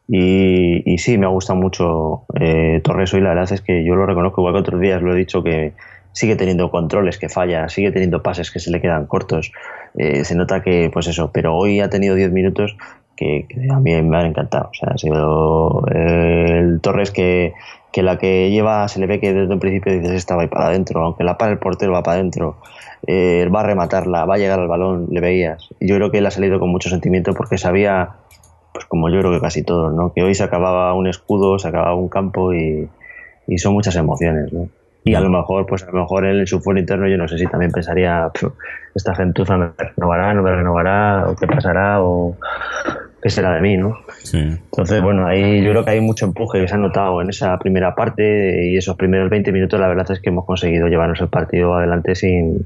Y, 0.09 0.83
y 0.91 0.97
sí, 0.99 1.17
me 1.17 1.25
ha 1.25 1.29
gustado 1.29 1.59
mucho 1.59 2.23
eh, 2.39 2.81
Torres 2.83 3.13
hoy. 3.13 3.21
La 3.21 3.29
verdad 3.29 3.51
es 3.51 3.61
que 3.61 3.83
yo 3.83 3.95
lo 3.95 4.05
reconozco, 4.05 4.41
igual 4.41 4.53
que 4.53 4.59
otros 4.61 4.81
días 4.81 5.01
lo 5.01 5.13
he 5.13 5.17
dicho, 5.17 5.43
que 5.43 5.73
sigue 6.13 6.35
teniendo 6.35 6.71
controles 6.71 7.17
que 7.17 7.29
falla, 7.29 7.69
sigue 7.69 7.91
teniendo 7.91 8.23
pases 8.23 8.49
que 8.49 8.59
se 8.59 8.71
le 8.71 8.81
quedan 8.81 9.05
cortos. 9.05 9.51
Eh, 9.97 10.23
se 10.23 10.35
nota 10.35 10.63
que, 10.63 10.89
pues 10.91 11.07
eso, 11.07 11.31
pero 11.31 11.55
hoy 11.55 11.81
ha 11.81 11.89
tenido 11.89 12.15
10 12.15 12.31
minutos 12.31 12.75
que, 13.17 13.45
que 13.49 13.67
a 13.69 13.79
mí 13.79 14.01
me 14.01 14.17
han 14.17 14.27
encantado. 14.27 14.69
O 14.71 14.73
sea, 14.73 14.93
ha 14.93 14.97
sido 14.97 15.83
eh, 15.93 16.59
el 16.59 16.79
Torres 16.79 17.11
que, 17.11 17.53
que 17.91 18.03
la 18.03 18.17
que 18.17 18.49
lleva, 18.49 18.87
se 18.87 18.99
le 18.99 19.07
ve 19.07 19.19
que 19.19 19.33
desde 19.33 19.53
un 19.53 19.59
principio 19.59 19.91
dices, 19.91 20.11
esta 20.11 20.35
va 20.37 20.47
para 20.47 20.67
adentro, 20.67 21.03
aunque 21.03 21.25
la 21.25 21.37
para 21.37 21.51
el 21.51 21.57
portero 21.57 21.91
va 21.91 22.03
para 22.03 22.19
adentro. 22.19 22.55
Eh, 23.05 23.49
va 23.53 23.61
a 23.61 23.63
rematarla, 23.63 24.25
va 24.25 24.35
a 24.35 24.37
llegar 24.37 24.59
al 24.59 24.67
balón, 24.67 25.07
le 25.11 25.19
veías. 25.19 25.67
Yo 25.81 25.95
creo 25.95 26.11
que 26.11 26.19
él 26.19 26.25
ha 26.25 26.31
salido 26.31 26.59
con 26.59 26.69
mucho 26.69 26.89
sentimiento 26.89 27.33
porque 27.33 27.57
sabía 27.57 28.11
pues 28.73 28.85
como 28.85 29.09
yo 29.09 29.19
creo 29.19 29.31
que 29.31 29.41
casi 29.41 29.63
todos, 29.63 29.91
¿no? 29.93 30.13
Que 30.13 30.21
hoy 30.21 30.35
se 30.35 30.43
acababa 30.43 30.93
un 30.93 31.07
escudo, 31.07 31.57
se 31.57 31.67
acababa 31.67 31.95
un 31.95 32.09
campo 32.09 32.53
y, 32.53 32.87
y 33.47 33.57
son 33.57 33.73
muchas 33.73 33.95
emociones, 33.95 34.53
¿no? 34.53 34.69
Y 35.03 35.15
a 35.15 35.21
lo 35.21 35.29
mejor, 35.29 35.65
pues 35.65 35.83
a 35.83 35.91
lo 35.91 36.01
mejor 36.01 36.25
él 36.25 36.41
en 36.41 36.47
su 36.47 36.59
fuero 36.59 36.79
interno 36.79 37.07
yo 37.07 37.17
no 37.17 37.27
sé 37.29 37.37
si 37.37 37.47
también 37.47 37.71
pensaría, 37.71 38.29
"Pf, 38.33 38.51
esta 38.93 39.15
gentuza 39.15 39.57
me 39.57 39.69
renovará, 39.77 40.33
no 40.33 40.43
me 40.43 40.51
renovará, 40.51 41.29
o 41.29 41.35
qué 41.35 41.47
pasará, 41.47 42.03
o 42.03 42.35
qué 43.27 43.31
será 43.31 43.53
de 43.55 43.61
mí, 43.61 43.75
¿no? 43.75 43.97
Sí. 44.23 44.37
Entonces, 44.37 45.01
bueno, 45.01 45.27
ahí 45.27 45.61
yo 45.61 45.71
creo 45.71 45.83
que 45.83 45.91
hay 45.91 45.99
mucho 46.01 46.25
empuje 46.25 46.61
que 46.61 46.67
se 46.67 46.75
ha 46.75 46.77
notado 46.77 47.21
en 47.21 47.29
esa 47.29 47.57
primera 47.59 47.93
parte 47.93 48.69
y 48.71 48.77
esos 48.77 48.95
primeros 48.95 49.29
20 49.29 49.51
minutos, 49.51 49.77
la 49.79 49.87
verdad 49.89 50.09
es 50.11 50.21
que 50.21 50.29
hemos 50.29 50.45
conseguido 50.45 50.87
llevarnos 50.87 51.19
el 51.19 51.27
partido 51.27 51.73
adelante 51.75 52.15
sin, 52.15 52.65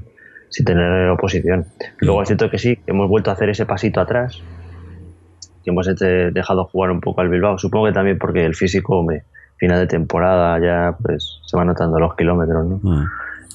sin 0.50 0.64
tener 0.64 1.08
oposición. 1.10 1.66
Luego 1.98 2.22
es 2.22 2.28
cierto 2.28 2.48
que 2.48 2.58
sí, 2.58 2.76
que 2.76 2.92
hemos 2.92 3.08
vuelto 3.08 3.30
a 3.30 3.32
hacer 3.34 3.48
ese 3.48 3.66
pasito 3.66 4.00
atrás, 4.00 4.40
que 5.64 5.70
hemos 5.70 5.88
este- 5.88 6.30
dejado 6.30 6.64
jugar 6.66 6.90
un 6.92 7.00
poco 7.00 7.20
al 7.22 7.28
Bilbao. 7.28 7.58
Supongo 7.58 7.86
que 7.86 7.92
también 7.92 8.18
porque 8.18 8.44
el 8.44 8.54
físico, 8.54 8.98
hombre, 9.00 9.24
final 9.56 9.80
de 9.80 9.86
temporada 9.88 10.58
ya 10.60 10.96
pues 11.02 11.40
se 11.44 11.56
van 11.56 11.66
notando 11.66 11.98
los 11.98 12.14
kilómetros, 12.14 12.66
¿no? 12.66 12.80
Mm. 12.82 13.06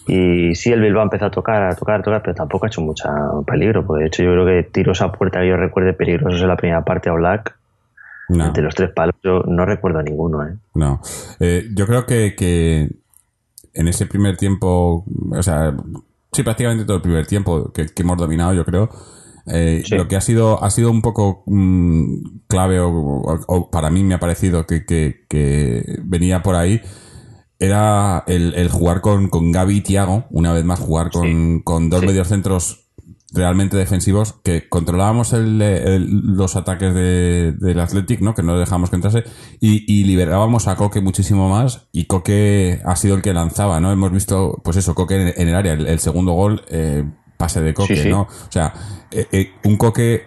Y 0.08 0.56
sí, 0.56 0.72
el 0.72 0.82
Bilbao 0.82 1.04
empezó 1.04 1.26
a 1.26 1.32
tocar, 1.32 1.64
a 1.64 1.76
tocar, 1.76 2.00
a 2.00 2.04
tocar, 2.04 2.22
pero 2.22 2.36
tampoco 2.36 2.66
ha 2.66 2.70
hecho 2.70 2.82
mucho 2.82 3.08
peligro, 3.46 3.86
porque 3.86 4.04
de 4.04 4.08
hecho 4.08 4.24
yo 4.24 4.32
creo 4.32 4.46
que 4.46 4.64
tiros 4.72 5.02
a 5.02 5.12
puerta 5.12 5.42
que 5.42 5.50
yo 5.50 5.58
recuerde 5.58 5.94
peligrosos 5.94 6.42
en 6.42 6.48
la 6.48 6.56
primera 6.58 6.84
parte 6.86 7.10
a 7.10 7.14
Black, 7.14 7.56
No. 8.30 8.46
entre 8.48 8.64
los 8.64 8.74
tres 8.76 8.92
palos, 8.92 9.16
yo 9.24 9.44
no 9.48 9.66
recuerdo 9.66 10.02
ninguno, 10.02 10.46
¿eh? 10.48 10.54
No. 10.76 11.02
Eh, 11.40 11.64
yo 11.76 11.86
creo 11.88 12.06
que, 12.06 12.36
que 12.36 12.90
en 13.74 13.88
ese 13.88 14.06
primer 14.06 14.38
tiempo, 14.38 15.06
o 15.32 15.44
sea, 15.44 15.74
sí, 16.32 16.44
prácticamente 16.44 16.86
todo 16.86 16.98
el 16.98 17.04
primer 17.04 17.26
tiempo 17.28 17.72
que, 17.74 17.86
que 17.88 18.04
hemos 18.04 18.18
dominado, 18.18 18.54
yo 18.54 18.64
creo, 18.66 18.90
eh, 19.50 19.82
Sí. 19.86 19.96
Lo 19.96 20.10
que 20.10 20.18
ha 20.18 20.22
sido 20.22 20.62
ha 20.62 20.70
sido 20.70 20.92
un 20.92 21.02
poco 21.02 21.44
mm, 21.46 22.16
clave 22.50 22.82
o, 22.82 22.90
o- 22.90 23.40
o 23.48 23.72
para 23.72 23.90
mí 23.90 24.04
me 24.04 24.14
ha 24.16 24.20
parecido 24.20 24.66
que, 24.66 24.86
que- 24.86 25.22
que 25.30 26.00
venía 26.04 26.44
por 26.44 26.56
ahí 26.56 26.82
era 27.60 28.24
el, 28.28 28.54
el 28.54 28.70
jugar 28.70 29.02
con, 29.02 29.30
con 29.30 29.52
Gaby 29.52 29.78
y 29.78 29.82
Tiago, 29.82 30.26
una 30.30 30.54
vez 30.54 30.64
más 30.66 30.80
jugar 30.80 31.12
con, 31.12 31.62
con 31.62 31.90
dos 31.90 32.02
Sí. 32.02 32.06
mediocentros 32.08 32.84
realmente 33.34 33.76
defensivos 33.76 34.36
que 34.44 34.70
controlábamos 34.70 35.34
el- 35.34 35.62
el- 35.62 36.08
los 36.38 36.56
ataques 36.56 36.94
de- 36.94 37.52
del 37.60 37.80
Athletic, 37.80 38.22
¿no? 38.22 38.34
que 38.34 38.42
no 38.42 38.58
dejamos 38.58 38.90
que 38.90 38.96
entrase 38.96 39.24
y, 39.60 39.84
y 39.92 40.06
liberábamos 40.06 40.68
a 40.68 40.76
Coque 40.78 41.02
muchísimo 41.02 41.50
más 41.50 41.88
y 41.92 42.06
Coque 42.06 42.80
ha 42.86 42.96
sido 42.96 43.16
el 43.16 43.22
que 43.22 43.34
lanzaba, 43.34 43.80
¿no? 43.82 43.92
Hemos 43.92 44.12
visto, 44.14 44.62
pues 44.64 44.78
eso, 44.78 44.96
Coque 44.96 45.16
en, 45.22 45.34
en 45.36 45.48
el 45.50 45.56
área, 45.56 45.74
el, 45.74 45.88
el 45.88 46.00
segundo 46.00 46.32
gol, 46.34 46.64
eh, 46.70 47.04
pase 47.38 47.62
de 47.62 47.74
Coque, 47.74 47.98
Sí, 47.98 48.04
sí. 48.04 48.10
¿no? 48.10 48.22
O 48.22 48.52
sea, 48.52 48.74
eh, 49.12 49.28
eh, 49.32 49.52
un 49.66 49.76
Coque 49.78 50.24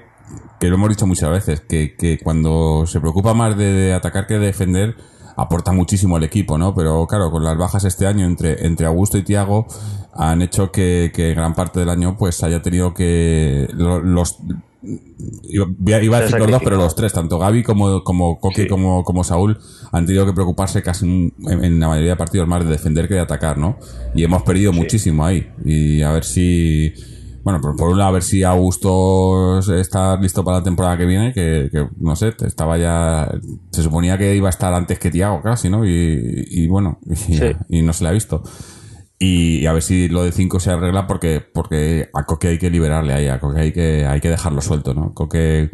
que 0.60 0.68
lo 0.68 0.74
hemos 0.74 0.90
dicho 0.90 1.06
muchas 1.06 1.30
veces, 1.30 1.60
que, 1.62 1.96
que 1.96 2.18
cuando 2.18 2.84
se 2.86 3.00
preocupa 3.00 3.32
más 3.32 3.56
de, 3.56 3.72
de 3.72 3.92
atacar 3.94 4.26
que 4.26 4.34
de 4.34 4.46
defender, 4.46 4.94
aporta 5.36 5.72
muchísimo 5.72 6.16
al 6.16 6.24
equipo, 6.24 6.58
¿no? 6.58 6.74
Pero 6.74 7.06
claro, 7.06 7.30
con 7.30 7.44
las 7.44 7.56
bajas 7.56 7.84
este 7.84 8.06
año 8.06 8.26
entre, 8.26 8.66
entre 8.66 8.86
Augusto 8.86 9.18
y 9.18 9.22
Tiago 9.22 9.66
han 10.14 10.42
hecho 10.42 10.70
que, 10.72 11.12
que 11.14 11.34
gran 11.34 11.54
parte 11.54 11.80
del 11.80 11.88
año 11.88 12.16
pues 12.16 12.42
haya 12.42 12.62
tenido 12.62 12.92
que 12.94 13.68
lo- 13.72 14.00
los 14.00 14.38
iba 15.44 15.66
iba 16.02 16.16
a 16.16 16.20
decir 16.22 16.38
los 16.38 16.50
dos, 16.50 16.62
pero 16.64 16.76
los 16.76 16.94
tres, 16.94 17.12
tanto 17.12 17.38
Gaby 17.38 17.62
como, 17.62 18.02
como 18.02 18.38
Coque 18.40 18.62
Sí. 18.62 18.68
como, 18.68 19.04
como 19.04 19.24
Saúl, 19.24 19.58
han 19.92 20.06
tenido 20.06 20.24
que 20.26 20.32
preocuparse 20.32 20.82
casi 20.82 21.06
en, 21.06 21.32
en 21.64 21.80
la 21.80 21.88
mayoría 21.88 22.10
de 22.12 22.16
partidos 22.16 22.48
más 22.48 22.64
de 22.64 22.70
defender 22.70 23.06
que 23.08 23.14
de 23.14 23.20
atacar, 23.20 23.58
¿no? 23.58 23.76
Y 24.14 24.24
hemos 24.24 24.42
perdido 24.42 24.72
muchísimo 24.72 25.24
ahí. 25.24 25.50
Y 25.64 26.00
a 26.02 26.12
ver 26.12 26.24
si, 26.24 26.92
bueno, 27.42 27.60
por, 27.60 27.76
por 27.76 27.88
un 27.90 27.98
lado, 27.98 28.10
a 28.10 28.12
ver 28.14 28.22
si 28.22 28.42
Augusto 28.42 29.58
está 29.74 30.16
listo 30.20 30.44
para 30.44 30.58
la 30.58 30.62
temporada 30.64 30.98
que 30.98 31.06
viene, 31.06 31.32
que, 31.32 31.68
que, 31.72 31.88
no 31.98 32.14
sé, 32.16 32.34
estaba 32.44 32.76
ya, 32.78 33.30
se 33.72 33.82
suponía 33.82 34.18
que 34.18 34.34
iba 34.34 34.48
a 34.48 34.50
estar 34.50 34.72
antes 34.74 34.98
que 34.98 35.10
Tiago 35.10 35.40
casi, 35.42 35.68
¿no? 35.70 35.84
Y, 35.86 36.44
y 36.50 36.66
bueno, 36.68 36.98
y, 37.06 37.14
Sí. 37.16 37.52
y 37.68 37.82
no 37.82 37.92
se 37.92 38.04
le 38.04 38.10
ha 38.10 38.12
visto. 38.12 38.42
Y, 39.18 39.58
y 39.58 39.66
a 39.66 39.72
ver 39.72 39.82
si 39.82 40.08
lo 40.08 40.22
de 40.22 40.32
5 40.32 40.60
se 40.60 40.70
arregla 40.70 41.06
porque, 41.06 41.40
porque 41.52 42.08
a 42.14 42.24
Coque 42.24 42.48
hay 42.48 42.58
que 42.58 42.70
liberarle 42.70 43.12
ahí, 43.12 43.28
a 43.28 43.38
Coque 43.38 43.60
hay 43.60 43.72
que, 43.72 44.06
hay 44.06 44.20
que 44.20 44.30
dejarlo 44.30 44.60
suelto, 44.62 44.94
¿no? 44.94 45.12
Coque 45.14 45.70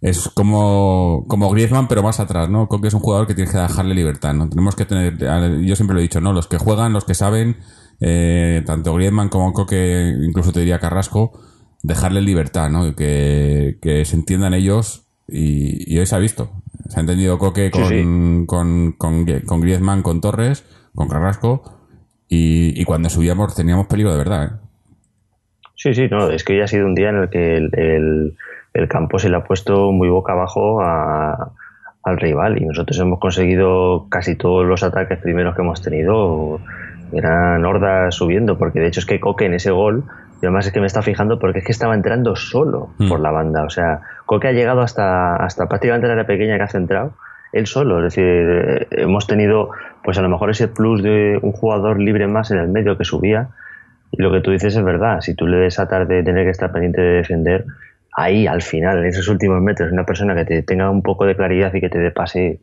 es 0.00 0.28
como, 0.28 1.24
como 1.28 1.50
Griezmann, 1.50 1.88
pero 1.88 2.02
más 2.02 2.20
atrás, 2.20 2.50
¿no? 2.50 2.68
Coque 2.68 2.88
es 2.88 2.94
un 2.94 3.00
jugador 3.00 3.26
que 3.26 3.34
tienes 3.34 3.52
que 3.52 3.58
dejarle 3.58 3.94
libertad, 3.94 4.34
¿no? 4.34 4.48
Tenemos 4.48 4.76
que 4.76 4.84
tener, 4.84 5.16
yo 5.62 5.76
siempre 5.76 5.94
lo 5.94 6.00
he 6.00 6.02
dicho, 6.02 6.20
¿no? 6.20 6.32
Los 6.34 6.46
que 6.46 6.58
juegan, 6.58 6.92
los 6.92 7.04
que 7.04 7.14
saben, 7.14 7.56
eh, 8.00 8.62
tanto 8.66 8.94
Griezmann 8.94 9.28
como 9.28 9.52
Coque, 9.52 10.14
incluso 10.22 10.52
te 10.52 10.60
diría 10.60 10.78
Carrasco, 10.78 11.32
dejarle 11.82 12.20
libertad, 12.22 12.70
¿no? 12.70 12.94
Que, 12.94 13.78
que 13.82 14.04
se 14.04 14.16
entiendan 14.16 14.54
ellos 14.54 15.06
y, 15.28 15.92
y 15.92 15.98
hoy 15.98 16.06
se 16.06 16.14
ha 16.16 16.18
visto. 16.18 16.50
Se 16.88 16.98
ha 16.98 17.00
entendido 17.00 17.38
Coque 17.38 17.70
Sí, 17.72 17.80
con, 17.80 17.88
sí. 17.88 18.46
Con, 18.46 18.92
con, 18.98 19.26
con 19.46 19.60
Griezmann, 19.60 20.02
con 20.02 20.20
Torres, 20.20 20.64
con 20.94 21.08
Carrasco 21.08 21.62
y, 22.28 22.80
y 22.80 22.84
cuando 22.84 23.08
subíamos 23.10 23.54
teníamos 23.54 23.86
peligro 23.86 24.12
de 24.12 24.18
verdad, 24.18 24.44
¿eh? 24.44 24.50
Sí, 25.76 25.92
sí, 25.94 26.08
no, 26.10 26.30
es 26.30 26.44
que 26.44 26.54
hoy 26.54 26.60
ha 26.62 26.66
sido 26.68 26.86
un 26.86 26.94
día 26.94 27.10
en 27.10 27.16
el 27.16 27.28
que 27.30 27.56
el, 27.56 27.70
el- 27.78 28.36
el 28.72 28.88
campo 28.88 29.18
se 29.18 29.28
le 29.28 29.36
ha 29.36 29.44
puesto 29.44 29.92
muy 29.92 30.08
boca 30.08 30.32
abajo 30.32 30.80
a- 30.80 31.52
al 32.02 32.16
rival 32.18 32.60
y 32.60 32.64
nosotros 32.66 32.98
hemos 32.98 33.18
conseguido 33.20 34.08
casi 34.10 34.34
todos 34.36 34.66
los 34.66 34.82
ataques 34.82 35.18
primeros 35.20 35.54
que 35.54 35.62
hemos 35.62 35.80
tenido 35.80 36.60
eran 37.16 37.64
hordas 37.64 38.14
subiendo, 38.14 38.58
porque 38.58 38.80
de 38.80 38.88
hecho 38.88 39.00
es 39.00 39.06
que 39.06 39.20
Coque 39.20 39.46
en 39.46 39.54
ese 39.54 39.70
gol, 39.70 40.04
y 40.42 40.46
además 40.46 40.66
es 40.66 40.72
que 40.72 40.80
me 40.80 40.86
está 40.86 41.02
fijando 41.02 41.38
porque 41.38 41.60
es 41.60 41.64
que 41.64 41.72
estaba 41.72 41.94
entrando 41.94 42.36
solo 42.36 42.90
Mm. 42.98 43.08
por 43.08 43.20
la 43.20 43.30
banda, 43.30 43.64
o 43.64 43.70
sea, 43.70 44.00
Coque 44.26 44.48
ha 44.48 44.52
llegado 44.52 44.80
hasta, 44.80 45.36
hasta 45.36 45.66
prácticamente 45.66 46.06
la 46.06 46.14
área 46.14 46.26
pequeña 46.26 46.56
que 46.56 46.62
ha 46.62 46.68
centrado, 46.68 47.12
él 47.52 47.66
solo, 47.66 47.98
es 47.98 48.14
decir, 48.14 48.24
eh, 48.24 48.86
hemos 48.90 49.26
tenido 49.26 49.70
pues 50.02 50.18
a 50.18 50.22
lo 50.22 50.28
mejor 50.28 50.50
ese 50.50 50.68
plus 50.68 51.02
de 51.02 51.38
un 51.40 51.52
jugador 51.52 51.98
libre 51.98 52.26
más 52.26 52.50
en 52.50 52.58
el 52.58 52.68
medio 52.68 52.98
que 52.98 53.04
subía, 53.04 53.48
y 54.10 54.22
lo 54.22 54.30
que 54.30 54.40
tú 54.40 54.50
dices 54.52 54.76
es 54.76 54.84
verdad. 54.84 55.20
Si 55.20 55.34
tú 55.34 55.46
le 55.46 55.56
desatas 55.56 56.06
de 56.06 56.22
tener 56.22 56.44
que 56.44 56.50
estar 56.50 56.70
pendiente 56.70 57.00
de 57.00 57.16
defender, 57.16 57.64
ahí 58.16 58.46
al 58.46 58.62
final, 58.62 58.98
en 58.98 59.06
esos 59.06 59.28
últimos 59.28 59.60
metros, 59.60 59.90
una 59.90 60.04
persona 60.04 60.36
que 60.36 60.44
te 60.44 60.62
tenga 60.62 60.88
un 60.90 61.02
poco 61.02 61.24
de 61.26 61.34
claridad 61.34 61.74
y 61.74 61.80
que 61.80 61.88
te 61.88 61.98
dé 61.98 62.10
pase, 62.12 62.60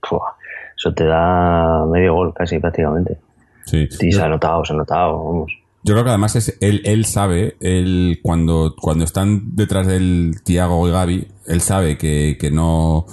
eso 0.77 0.93
te 0.93 1.03
da 1.05 1.86
medio 1.91 2.13
gol 2.13 2.34
casi 2.34 2.60
prácticamente. 2.60 3.17
Sí. 3.65 3.88
Sí, 3.89 4.12
se 4.12 4.22
ha 4.22 4.27
notado, 4.30 4.63
se 4.65 4.74
ha 4.74 4.75
notado, 4.77 5.24
vamos. 5.24 5.51
Yo 5.84 5.94
creo 5.96 6.03
que 6.03 6.10
además 6.12 6.36
es 6.36 6.58
él, 6.62 6.82
él 6.86 7.06
sabe, 7.06 7.56
él 7.60 8.20
cuando, 8.22 8.75
cuando 8.80 9.03
están 9.03 9.56
detrás 9.56 9.88
del 9.88 10.36
Tiago 10.44 10.88
y 10.88 10.91
Gaby, 10.91 11.27
él 11.48 11.62
sabe 11.62 11.98
que, 11.98 12.38
que 12.39 12.51
no. 12.51 13.06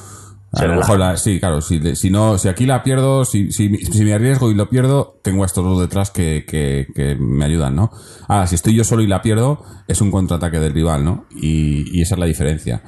A 0.52 0.62
lo 0.64 0.76
mejor, 0.80 0.98
la- 0.98 1.16
sí, 1.16 1.40
claro, 1.40 1.60
si, 1.60 1.94
si 1.96 2.10
no, 2.10 2.36
si 2.38 2.48
aquí 2.48 2.66
la 2.66 2.82
pierdo, 2.82 3.24
si, 3.24 3.52
si, 3.52 3.74
si 3.76 4.04
me 4.04 4.12
arriesgo 4.14 4.50
y 4.50 4.54
lo 4.54 4.68
pierdo, 4.68 5.18
tengo 5.22 5.42
a 5.42 5.46
estos 5.46 5.62
dos 5.64 5.78
detrás 5.80 6.10
que, 6.10 6.44
que, 6.48 6.86
que 6.94 7.14
me 7.16 7.44
ayudan, 7.44 7.74
¿no? 7.76 7.90
Ahora, 8.28 8.46
si 8.46 8.54
estoy 8.54 8.74
yo 8.74 8.84
solo 8.84 9.02
y 9.02 9.06
la 9.06 9.20
pierdo, 9.22 9.62
es 9.88 10.00
un 10.00 10.10
contraataque 10.10 10.58
del 10.58 10.72
rival, 10.74 11.04
¿no? 11.04 11.26
Y, 11.34 11.84
y 11.96 12.02
esa 12.02 12.14
es 12.16 12.18
la 12.18 12.26
diferencia. 12.26 12.82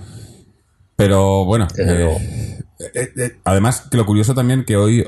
Pero 0.97 1.45
bueno, 1.47 1.67
eh, 1.79 2.17
eh, 2.95 3.09
eh, 3.17 3.33
además 3.45 3.89
que 3.91 3.97
lo 3.97 4.05
curioso 4.07 4.35
también 4.35 4.65
que 4.65 4.77
hoy, 4.77 5.07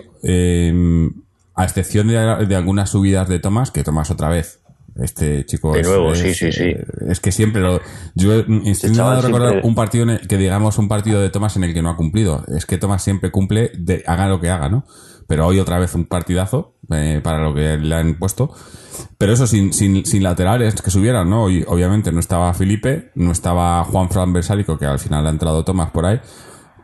a 1.55 1.65
excepción 1.65 2.09
de, 2.09 2.47
de 2.47 2.57
algunas 2.57 2.91
subidas 2.91 3.29
de 3.29 3.39
Tomás, 3.39 3.71
que 3.71 3.83
Tomás 3.85 4.11
otra 4.11 4.29
vez, 4.29 4.61
este 5.03 5.47
chico 5.47 5.73
De 5.73 5.81
es, 5.81 5.89
nuevo, 5.89 6.13
es, 6.13 6.19
sí, 6.19 6.35
sí, 6.35 6.53
sí. 6.53 6.75
es 7.09 7.21
que 7.21 7.33
siempre 7.33 7.63
lo, 7.63 7.81
yo 8.15 8.35
estoy 8.41 8.63
Este 8.67 8.93
chaval 8.93 9.17
intentando 9.17 9.23
recordar 9.23 9.49
siempre- 9.51 9.69
un 9.69 9.75
partido 9.75 10.05
en 10.05 10.11
el- 10.11 10.29
que 10.29 10.37
digamos 10.39 10.79
un 10.79 10.89
partido 10.89 11.21
de 11.21 11.31
Tomás 11.31 11.57
en 11.57 11.65
el 11.65 11.73
que 11.75 11.83
no 11.83 11.91
ha 11.91 11.97
cumplido. 11.97 12.45
Es 12.55 12.67
que 12.67 12.77
Tomás 12.79 13.03
siempre 13.03 13.31
cumple, 13.31 13.71
de, 13.79 14.03
haga 14.07 14.29
lo 14.29 14.41
que 14.41 14.51
haga, 14.51 14.69
¿no? 14.69 14.85
Pero 15.29 15.47
hoy 15.47 15.61
otra 15.61 15.79
vez 15.79 15.95
un 15.95 16.05
partidazo 16.05 16.75
eh, 16.91 17.21
para 17.23 17.43
lo 17.43 17.55
que 17.55 17.79
le 17.79 17.95
han 17.95 18.19
puesto. 18.19 18.53
Pero 19.17 19.33
eso 19.33 19.47
sin, 19.47 19.73
sin, 19.73 20.05
sin 20.05 20.23
laterales 20.23 20.83
que 20.83 20.91
subieran, 20.91 21.31
¿no? 21.31 21.49
Y 21.49 21.65
obviamente 21.67 22.13
no 22.13 22.21
estaba 22.21 22.53
Felipe, 22.53 23.13
no 23.15 23.33
estaba 23.33 23.83
Juan 23.85 24.11
Fran 24.11 24.33
Versálico, 24.35 24.77
que 24.79 24.85
al 24.85 24.99
final 24.99 25.27
ha 25.27 25.31
entrado 25.31 25.65
Tomás 25.65 25.91
por 25.91 26.05
ahí, 26.05 26.21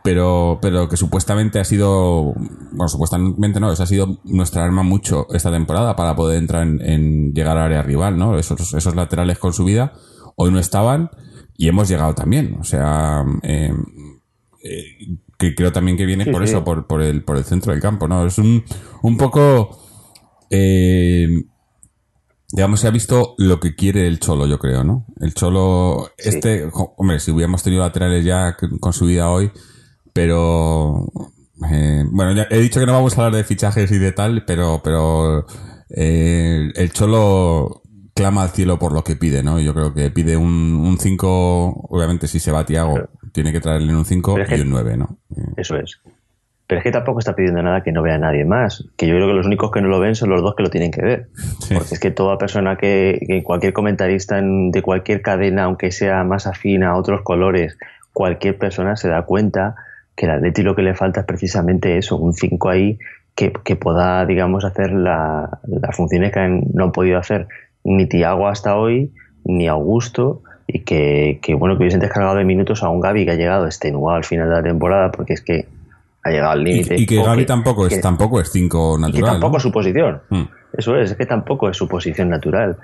pero, 0.03 0.59
pero 0.61 0.87
que 0.89 0.97
supuestamente 0.97 1.59
ha 1.59 1.63
sido, 1.63 2.33
bueno, 2.71 2.87
supuestamente 2.87 3.59
no, 3.59 3.71
esa 3.71 3.83
ha 3.83 3.87
sido 3.87 4.19
nuestra 4.23 4.63
arma 4.63 4.83
mucho 4.83 5.27
esta 5.33 5.51
temporada 5.51 5.95
para 5.95 6.15
poder 6.15 6.37
entrar 6.37 6.63
en, 6.63 6.81
en 6.81 7.33
llegar 7.33 7.57
al 7.57 7.63
área 7.65 7.81
rival, 7.83 8.17
¿no? 8.17 8.37
Esos, 8.37 8.73
esos 8.73 8.95
laterales 8.95 9.39
con 9.39 9.53
subida 9.53 9.93
hoy 10.35 10.51
no 10.51 10.59
estaban 10.59 11.09
y 11.57 11.67
hemos 11.67 11.89
llegado 11.89 12.15
también, 12.15 12.57
o 12.59 12.63
sea, 12.63 13.23
eh, 13.43 13.73
eh, 14.63 14.83
que 15.37 15.55
creo 15.55 15.71
también 15.71 15.97
que 15.97 16.05
viene 16.05 16.23
Sí, 16.25 16.31
por 16.31 16.43
sí. 16.45 16.49
eso, 16.51 16.63
por, 16.63 16.87
por, 16.87 17.01
el, 17.01 17.23
por 17.23 17.37
el 17.37 17.43
centro 17.43 17.73
del 17.73 17.81
campo, 17.81 18.07
¿no? 18.07 18.25
Es 18.25 18.37
un, 18.37 18.63
un 19.03 19.17
poco... 19.17 19.77
Eh, 20.49 21.27
digamos, 22.51 22.79
se 22.79 22.87
ha 22.87 22.91
visto 22.91 23.35
lo 23.37 23.59
que 23.59 23.75
quiere 23.75 24.07
el 24.07 24.19
Cholo, 24.19 24.47
yo 24.47 24.57
creo, 24.57 24.83
¿no? 24.83 25.05
El 25.19 25.33
Cholo, 25.33 26.09
Sí. 26.17 26.29
este, 26.29 26.67
hombre, 26.97 27.19
si 27.19 27.31
hubiéramos 27.31 27.61
tenido 27.61 27.83
laterales 27.83 28.25
ya 28.25 28.57
con 28.79 28.91
su 28.91 29.05
vida 29.05 29.29
hoy, 29.29 29.51
pero, 30.23 31.05
eh, 31.71 32.03
bueno, 32.11 32.33
ya 32.33 32.45
he 32.49 32.59
dicho 32.59 32.81
que 32.81 32.85
no 32.85 32.91
vamos 32.91 33.17
a 33.17 33.21
hablar 33.25 33.37
de 33.37 33.45
fichajes 33.45 33.89
y 33.89 33.97
de 33.99 34.11
tal, 34.11 34.43
pero, 34.45 34.81
pero, 34.83 35.45
eh, 35.95 36.71
el 36.75 36.91
Cholo 36.91 37.81
clama 38.13 38.43
al 38.43 38.49
cielo 38.49 38.77
por 38.77 38.91
lo 38.91 39.01
que 39.05 39.15
pide, 39.15 39.43
¿no? 39.43 39.61
Yo 39.61 39.73
creo 39.73 39.93
que 39.93 40.09
pide 40.11 40.35
un 40.35 40.97
5, 40.99 41.87
obviamente 41.89 42.27
si 42.27 42.39
se 42.41 42.51
va 42.51 42.65
Tiago, 42.65 42.99
tiene 43.31 43.53
que 43.53 43.61
traerle 43.61 43.95
un 43.95 44.03
5 44.03 44.33
Pero 44.33 44.45
es 44.45 44.51
y 44.51 44.55
que- 44.55 44.61
un 44.63 44.69
9, 44.71 44.97
¿no? 44.97 45.17
Eso 45.55 45.77
es. 45.77 46.01
Pero 46.67 46.79
es 46.79 46.83
que 46.83 46.91
tampoco 46.91 47.19
está 47.19 47.33
pidiendo 47.33 47.63
nada 47.63 47.81
que 47.81 47.93
no 47.93 48.01
vea 48.03 48.17
nadie 48.19 48.43
más. 48.43 48.83
Que 48.97 49.07
yo 49.07 49.15
creo 49.15 49.27
que 49.27 49.33
los 49.33 49.45
únicos 49.47 49.71
que 49.71 49.81
no 49.81 49.87
lo 49.87 49.99
ven 50.01 50.15
son 50.15 50.29
los 50.31 50.41
dos 50.43 50.53
que 50.55 50.63
lo 50.63 50.69
tienen 50.69 50.91
que 50.91 51.01
ver. 51.01 51.29
Sí. 51.61 51.73
Porque 51.75 51.93
es 51.95 51.99
que 51.99 52.11
toda 52.11 52.37
persona 52.37 52.75
que, 52.75 53.19
que 53.25 53.41
cualquier 53.41 53.71
comentarista 53.73 54.37
en- 54.37 54.69
de 54.71 54.81
cualquier 54.81 55.21
cadena, 55.21 55.63
aunque 55.63 55.91
sea 55.91 56.25
más 56.25 56.45
afín 56.45 56.83
a 56.83 56.95
otros 56.97 57.21
colores, 57.23 57.77
cualquier 58.13 58.57
persona 58.57 58.97
se 58.97 59.07
da 59.07 59.23
cuenta 59.25 59.75
que 60.19 60.25
al 60.25 60.33
Atleti 60.39 60.63
lo 60.63 60.75
que 60.75 60.81
le 60.81 60.93
falta 60.95 61.21
es 61.21 61.25
precisamente 61.25 61.97
eso, 61.97 62.17
un 62.17 62.33
5 62.33 62.69
ahí 62.69 62.99
que, 63.35 63.53
que 63.63 63.77
pueda, 63.77 64.25
digamos, 64.25 64.65
hacer 64.65 64.91
la- 64.91 65.59
las 65.65 65.95
funciones 65.95 66.33
que 66.33 66.39
han- 66.41 66.63
no 66.73 66.83
han 66.83 66.91
podido 66.91 67.17
hacer 67.17 67.47
ni 67.85 68.05
Tiago 68.05 68.49
hasta 68.49 68.75
hoy, 68.75 69.13
ni 69.45 69.69
Augusto, 69.69 70.41
y 70.67 70.79
que, 70.81 71.39
que, 71.41 71.55
bueno, 71.55 71.75
que 71.77 71.83
hubiesen 71.83 72.01
descargado 72.01 72.35
de 72.35 72.43
minutos 72.43 72.83
a 72.83 72.89
un 72.89 72.99
Gaby 72.99 73.23
que 73.23 73.31
ha 73.31 73.35
llegado 73.35 73.65
extenuado 73.65 74.17
al 74.17 74.25
final 74.25 74.49
de 74.49 74.55
la 74.55 74.61
temporada, 74.63 75.09
porque 75.09 75.33
es 75.33 75.41
que 75.41 75.67
ha 76.25 76.29
llegado 76.31 76.51
al 76.51 76.67
Y, 76.67 76.71
límite. 76.71 76.95
y 76.99 77.05
que 77.05 77.23
Gaby 77.23 77.45
tampoco 77.45 77.87
es, 77.87 77.95
que- 77.95 78.01
tampoco 78.01 78.41
es 78.41 78.51
5 78.51 78.97
y 78.97 79.01
natural. 79.01 79.23
que 79.23 79.25
tampoco 79.31 79.51
¿no? 79.53 79.57
es 79.57 79.63
su 79.63 79.71
posición. 79.71 80.21
Mm. 80.29 80.43
Eso 80.73 80.95
es, 80.97 81.11
es 81.11 81.17
que 81.17 81.25
tampoco 81.25 81.69
es 81.69 81.77
su 81.77 81.87
posición 81.87 82.29
natural. 82.29 82.77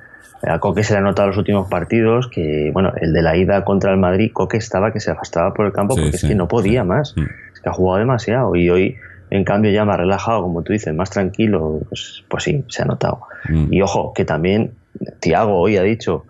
A 0.43 0.59
Coque 0.59 0.83
se 0.83 0.93
le 0.93 0.99
ha 0.99 1.01
notado 1.01 1.27
en 1.27 1.29
los 1.31 1.37
últimos 1.37 1.67
partidos 1.69 2.27
que, 2.27 2.69
bueno, 2.73 2.91
el 2.99 3.13
de 3.13 3.21
la 3.21 3.37
ida 3.37 3.63
contra 3.63 3.91
el 3.91 3.97
Madrid, 3.97 4.31
Coque 4.33 4.57
estaba 4.57 4.91
que 4.91 4.99
se 4.99 5.11
arrastraba 5.11 5.53
por 5.53 5.65
el 5.65 5.71
campo 5.71 5.95
Sí, 5.95 6.01
porque 6.01 6.17
sí, 6.17 6.25
es 6.25 6.29
que 6.29 6.35
no 6.35 6.47
podía 6.47 6.81
sí. 6.81 6.87
más. 6.87 7.15
Mm. 7.15 7.21
Es 7.53 7.59
que 7.61 7.69
ha 7.69 7.73
jugado 7.73 7.99
demasiado 7.99 8.55
y 8.55 8.69
hoy 8.69 8.97
En 9.31 9.43
cambio, 9.43 9.71
ya 9.71 9.85
más 9.85 9.97
relajado, 9.97 10.43
como 10.43 10.61
tú 10.61 10.71
dices, 10.71 10.93
más 10.93 11.09
tranquilo, 11.09 11.79
pues, 11.89 12.23
pues 12.27 12.43
sí, 12.43 12.63
se 12.67 12.83
ha 12.83 12.85
notado. 12.85 13.21
Mm. 13.49 13.73
Y 13.73 13.81
ojo, 13.81 14.13
que 14.13 14.23
también 14.23 14.73
Tiago 15.19 15.57
hoy 15.59 15.77
ha 15.77 15.81
dicho 15.81 16.25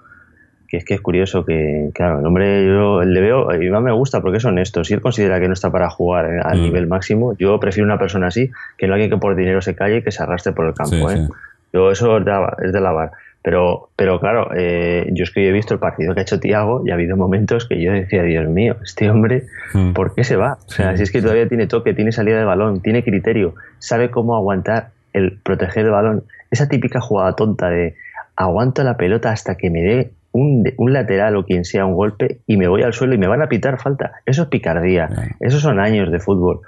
que 0.68 0.78
es 0.78 0.86
que 0.86 0.94
es 0.96 1.02
curioso 1.02 1.46
que, 1.46 1.90
claro, 1.94 2.20
el 2.20 2.26
hombre 2.26 2.66
yo 2.66 3.02
le 3.04 3.22
veo, 3.22 3.54
y 3.62 3.70
más 3.70 3.82
me 3.82 3.92
gusta 3.92 4.22
porque 4.22 4.38
es 4.38 4.46
honesto. 4.46 4.84
Si 4.84 4.94
él 4.94 5.02
considera 5.02 5.40
que 5.40 5.48
no 5.48 5.54
está 5.54 5.72
para 5.72 5.90
jugar 5.90 6.26
eh, 6.26 6.40
al 6.44 6.60
Mm. 6.60 6.62
nivel 6.64 6.88
máximo, 6.88 7.36
yo 7.38 7.60
prefiero 7.60 7.86
una 7.86 8.00
persona 8.00 8.28
así 8.28 8.52
que 8.78 8.88
no 8.88 8.94
alguien 8.94 9.10
que 9.10 9.18
por 9.18 9.36
dinero 9.36 9.62
se 9.62 9.76
calle 9.76 9.98
y 9.98 10.02
que 10.04 10.12
se 10.12 10.24
arrastre 10.24 10.54
por 10.54 10.66
el 10.68 10.74
campo. 10.74 11.10
Sí, 11.10 11.16
¿eh? 11.16 11.26
sí. 11.28 11.34
Yo 11.74 11.92
eso 11.92 12.18
es 12.18 12.26
de, 12.26 12.32
es 12.64 12.72
de 12.74 12.82
lavar. 12.82 13.12
Pero, 13.42 13.90
pero 13.96 14.20
claro, 14.20 14.50
eh, 14.56 15.08
yo 15.12 15.24
es 15.24 15.30
que 15.32 15.44
yo 15.44 15.50
he 15.50 15.54
visto 15.54 15.76
el 15.76 15.80
partido 15.80 16.16
que 16.16 16.22
ha 16.22 16.24
hecho 16.24 16.40
Tiago 16.40 16.82
y 16.84 16.90
ha 16.90 16.96
habido 16.96 17.16
momentos 17.16 17.68
que 17.68 17.80
yo 17.80 17.92
decía, 17.92 18.24
Dios 18.24 18.48
mío, 18.50 18.76
este 18.84 19.08
hombre, 19.10 19.44
Mm. 19.74 19.94
¿por 19.94 20.16
qué 20.16 20.24
se 20.24 20.36
va? 20.36 20.58
O 20.68 20.72
sea, 20.72 20.92
Sí, 20.92 20.98
si 20.98 21.04
es 21.04 21.12
que 21.12 21.22
todavía 21.22 21.48
tiene 21.48 21.68
toque, 21.68 21.94
tiene 21.94 22.12
salida 22.12 22.40
de 22.40 22.46
balón, 22.46 22.82
tiene 22.82 23.04
criterio, 23.04 23.54
sabe 23.78 24.10
cómo 24.10 24.36
aguantar 24.36 24.88
el 25.14 25.38
proteger 25.44 25.86
el 25.86 25.92
balón. 25.92 26.24
Esa 26.50 26.68
típica 26.70 27.02
jugada 27.02 27.36
tonta 27.36 27.70
de 27.70 27.96
aguanto 28.36 28.84
la 28.84 28.98
pelota 28.98 29.30
hasta 29.32 29.56
que 29.56 29.70
me 29.70 29.82
dé 29.82 30.12
un, 30.36 30.64
un 30.78 30.94
lateral 30.94 31.36
o 31.38 31.46
quien 31.46 31.64
sea 31.64 31.86
un 31.86 31.94
golpe 31.96 32.42
y 32.46 32.58
me 32.58 32.68
voy 32.68 32.82
al 32.84 32.94
suelo 32.94 33.16
y 33.16 33.18
me 33.18 33.28
van 33.28 33.42
a 33.42 33.48
pitar 33.48 33.80
falta. 33.80 34.12
Eso 34.26 34.44
es 34.44 34.48
picardía. 34.50 35.08
Esos 35.40 35.62
son 35.62 35.80
años 35.80 36.12
de 36.12 36.20
fútbol. 36.20 36.60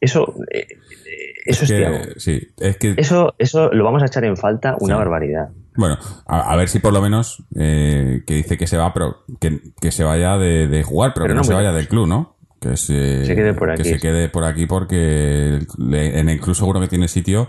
Eso, 0.00 0.34
eh, 0.50 0.66
eh, 0.68 1.32
eso 1.46 1.64
es, 1.64 1.70
que, 1.70 2.08
sí, 2.20 2.48
es 2.60 2.76
que 2.76 2.94
Eso, 2.98 3.34
eso 3.38 3.70
lo 3.72 3.84
vamos 3.84 4.02
a 4.02 4.06
echar 4.06 4.24
en 4.24 4.36
falta 4.36 4.76
una 4.80 4.94
Sí. 4.94 4.98
barbaridad. 4.98 5.48
Bueno, 5.76 5.96
a, 6.26 6.52
a 6.52 6.56
ver 6.56 6.68
si 6.68 6.78
por 6.80 6.92
lo 6.92 7.00
menos 7.00 7.42
eh, 7.56 8.22
que 8.26 8.34
dice 8.34 8.58
que 8.58 8.66
se 8.66 8.76
va, 8.76 8.92
pero 8.92 9.24
que, 9.40 9.60
que 9.80 9.90
se 9.90 10.04
vaya 10.04 10.36
de, 10.36 10.68
de 10.68 10.82
jugar, 10.82 11.12
pero, 11.14 11.24
Pero 11.24 11.32
que 11.32 11.36
no, 11.36 11.40
no 11.40 11.44
se 11.44 11.54
vaya 11.54 11.72
del 11.72 11.88
club, 11.88 12.06
¿no? 12.06 12.36
Que 12.60 12.76
se, 12.76 13.24
Se 13.24 13.34
quede 13.34 13.54
por 13.54 13.68
que 13.74 13.80
aquí. 13.80 13.88
se 13.88 13.98
quede 13.98 14.28
por 14.28 14.44
aquí 14.44 14.66
porque 14.66 15.60
le- 15.78 16.18
en 16.18 16.28
el 16.28 16.40
club 16.40 16.54
seguro 16.54 16.80
que 16.80 16.88
tiene 16.88 17.08
sitio 17.08 17.48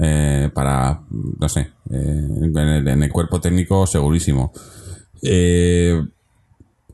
eh, 0.00 0.50
para, 0.54 1.00
no 1.10 1.48
sé, 1.48 1.60
eh, 1.60 2.26
en, 2.42 2.56
el, 2.56 2.88
en 2.88 3.02
el 3.02 3.12
cuerpo 3.12 3.40
técnico 3.40 3.86
segurísimo. 3.86 4.52
Eh, 5.22 6.02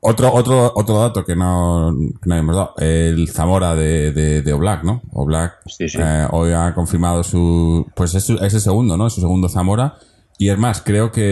otro, 0.01 0.33
otro, 0.35 0.73
otro 0.75 0.99
dato 0.99 1.25
que 1.25 1.35
no, 1.35 1.95
que 2.23 2.29
no 2.29 2.35
habíamos 2.35 2.57
dado, 2.57 2.75
el 2.79 3.27
Zamora 3.31 3.75
de, 3.75 4.13
de, 4.13 4.43
de 4.43 4.53
Oblak, 4.53 4.85
¿no? 4.85 5.01
Oblak 5.13 5.61
Sí, 5.67 5.89
sí. 5.89 5.99
eh, 6.01 6.27
hoy 6.31 6.53
ha 6.53 6.75
confirmado 6.75 7.23
su, 7.23 7.87
pues 7.97 8.15
es, 8.15 8.25
su- 8.25 8.37
es 8.37 8.53
el 8.53 8.61
segundo, 8.61 8.97
¿no? 8.99 9.07
Es 9.07 9.15
su 9.15 9.21
segundo 9.23 9.49
Zamora. 9.49 9.95
Y 10.37 10.49
es 10.51 10.59
más, 10.59 10.83
creo 10.83 11.11
que 11.13 11.23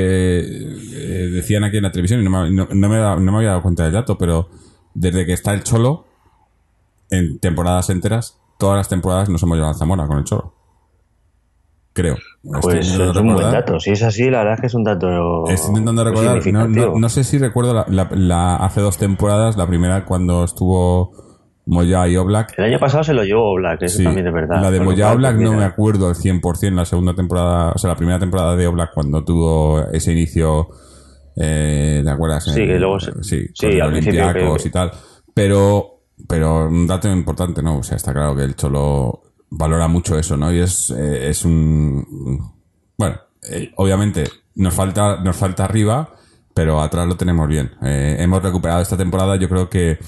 eh, 0.41 1.29
decían 1.33 1.65
aquí 1.65 1.77
en 1.77 1.83
la 1.83 1.93
televisión, 1.93 2.21
y 2.21 2.25
no 2.25 2.31
me, 2.31 2.51
no- 2.51 2.69
no 2.73 2.89
me 2.89 2.97
he 2.97 3.01
dado- 3.01 3.21
no 3.21 3.31
me 3.33 3.39
había 3.39 3.51
dado 3.51 3.63
cuenta 3.63 3.85
del 3.85 3.93
dato, 3.93 4.17
pero 4.17 4.49
desde 4.95 5.27
que 5.27 5.33
está 5.35 5.53
el 5.53 5.65
Cholo, 5.65 6.07
en 7.11 7.39
temporadas 7.41 7.91
enteras, 7.91 8.39
todas 8.59 8.77
las 8.79 8.89
temporadas 8.89 9.29
nos 9.29 9.43
hemos 9.43 9.57
llevado 9.57 9.75
a 9.75 9.79
Zamora 9.79 10.07
con 10.07 10.19
el 10.19 10.25
Cholo. 10.25 10.55
Creo. 11.95 12.17
Pues 12.63 12.89
es 12.89 12.99
un 12.99 13.35
buen 13.35 13.51
dato. 13.51 13.79
Si 13.79 13.91
es 13.91 14.03
así, 14.03 14.31
la 14.31 14.39
verdad 14.39 14.55
es 14.55 14.61
que 14.63 14.67
es 14.69 14.75
un 14.75 14.85
dato. 14.85 15.47
Estoy 15.49 15.69
intentando 15.71 16.05
recordar, 16.05 16.37
no, 16.37 16.43
significativo. 16.43 16.95
no- 16.95 17.01
no 17.01 17.09
sé 17.09 17.23
si 17.25 17.39
recuerdo 17.39 17.75
la, 17.75 17.85
la- 17.89 18.09
la- 18.13 18.57
hace 18.57 18.81
dos 18.81 18.97
temporadas, 18.99 19.57
la 19.57 19.67
primera 19.67 20.05
cuando 20.07 20.43
estuvo 20.45 21.13
Moya 21.67 22.09
y 22.09 22.17
Oblak. 22.17 22.55
El 22.59 22.65
año 22.65 22.79
pasado 22.81 23.05
se 23.05 23.13
lo 23.15 23.23
llevó 23.25 23.55
Black, 23.55 23.83
eso 23.83 23.99
Sí, 23.99 24.05
también 24.05 24.27
es 24.27 24.33
verdad. 24.33 24.61
La 24.63 24.71
de 24.71 24.81
Moya 24.81 25.13
Oblak 25.13 25.37
pues, 25.37 25.45
no 25.51 25.57
me 25.57 25.65
acuerdo 25.65 26.09
al 26.09 26.15
100%, 26.17 26.75
la 26.75 26.85
segunda 26.87 27.15
temporada, 27.15 27.73
o 27.75 27.79
sea, 27.79 27.91
la 27.91 27.97
primera 27.97 28.19
temporada 28.19 28.57
de 28.57 28.67
Oblak 28.67 28.93
cuando 28.95 29.23
tuvo 29.23 29.81
ese 29.93 30.13
inicio, 30.13 30.69
eh, 31.37 32.01
¿te 32.05 32.11
acuerdas? 32.11 32.45
Sí, 32.45 32.67
que 32.67 32.79
luego 32.79 32.99
se- 33.01 33.13
sí, 33.23 33.47
sí, 33.55 33.81
al 33.81 33.91
principio 33.93 34.33
que- 34.33 34.69
y 34.69 34.71
tal. 34.71 34.91
Pero, 35.35 36.01
pero 36.29 36.69
un 36.69 36.87
dato 36.87 37.09
importante, 37.11 37.63
¿no? 37.63 37.79
O 37.79 37.83
sea, 37.83 37.97
está 37.97 38.13
claro 38.13 38.35
que 38.35 38.43
el 38.43 38.57
Cholo 38.57 39.23
valora 39.55 39.87
mucho 39.89 40.19
eso, 40.19 40.37
¿no? 40.37 40.53
Y 40.53 40.61
es, 40.61 40.91
eh, 40.91 41.29
es 41.29 41.45
un... 41.45 42.53
Bueno, 42.97 43.17
eh, 43.49 43.73
obviamente 43.77 44.25
nos 44.55 44.75
falta, 44.75 45.21
nos 45.23 45.37
falta 45.37 45.65
arriba, 45.65 46.15
pero 46.55 46.81
atrás 46.81 47.07
lo 47.07 47.17
tenemos 47.17 47.47
bien. 47.49 47.73
Eh, 47.83 48.17
hemos 48.19 48.43
recuperado 48.43 48.83
esta 48.83 48.97
temporada, 48.97 49.37
yo 49.37 49.49
creo 49.49 49.69
que 49.69 49.99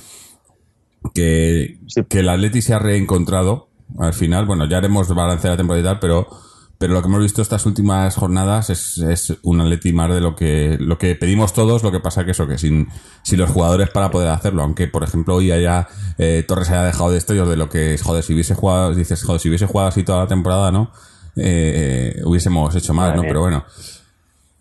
que, 1.13 1.79
Sí. 1.87 2.03
que 2.09 2.21
el 2.21 2.29
Atleti 2.29 2.63
se 2.63 2.73
ha 2.75 2.79
reencontrado 2.79 3.69
al 3.99 4.15
final. 4.15 4.47
Bueno, 4.47 4.67
ya 4.67 4.79
haremos 4.79 5.09
balance 5.15 5.47
de 5.47 5.53
la 5.53 5.57
temporada 5.59 5.81
y 5.83 5.85
tal, 5.85 5.99
pero, 6.01 6.27
pero 6.79 6.93
lo 6.93 7.03
que 7.03 7.09
hemos 7.09 7.23
visto 7.23 7.41
estas 7.41 7.67
últimas 7.67 8.17
jornadas 8.17 8.69
es, 8.71 8.99
es 8.99 9.37
un 9.43 9.61
Atleti 9.61 9.93
más 9.93 10.13
de 10.13 10.21
lo 10.21 10.35
que, 10.35 10.77
lo 10.81 10.99
que 10.99 11.15
pedimos 11.15 11.53
todos. 11.53 11.83
Lo 11.83 11.93
que 11.93 12.01
pasa 12.01 12.25
que 12.25 12.33
eso, 12.33 12.47
que 12.47 12.59
sin, 12.59 12.89
sin 13.23 13.39
los 13.39 13.51
jugadores 13.51 13.91
para 13.91 14.11
poder 14.11 14.29
hacerlo. 14.29 14.63
Aunque, 14.63 14.89
por 14.89 15.05
ejemplo, 15.05 15.37
hoy 15.37 15.53
haya 15.53 15.87
eh, 16.19 16.45
Torres 16.47 16.71
haya 16.71 16.83
dejado 16.83 17.11
de 17.13 17.19
estrellos 17.19 17.49
de 17.49 17.57
lo 17.57 17.69
que, 17.69 17.97
joder, 17.99 18.23
si 18.25 18.35
hubiese 18.35 18.55
jugado, 18.55 18.95
dices, 18.95 19.23
joder, 19.23 19.41
si 19.41 19.49
hubiese 19.49 19.67
jugado 19.67 19.89
así 19.89 20.03
toda 20.03 20.21
la 20.21 20.27
temporada, 20.27 20.73
¿no? 20.73 20.91
Eh, 21.37 22.21
hubiésemos 22.25 22.75
hecho 22.75 22.93
más, 22.93 23.15
¿no? 23.15 23.23
Pero 23.23 23.41
bueno. 23.41 23.65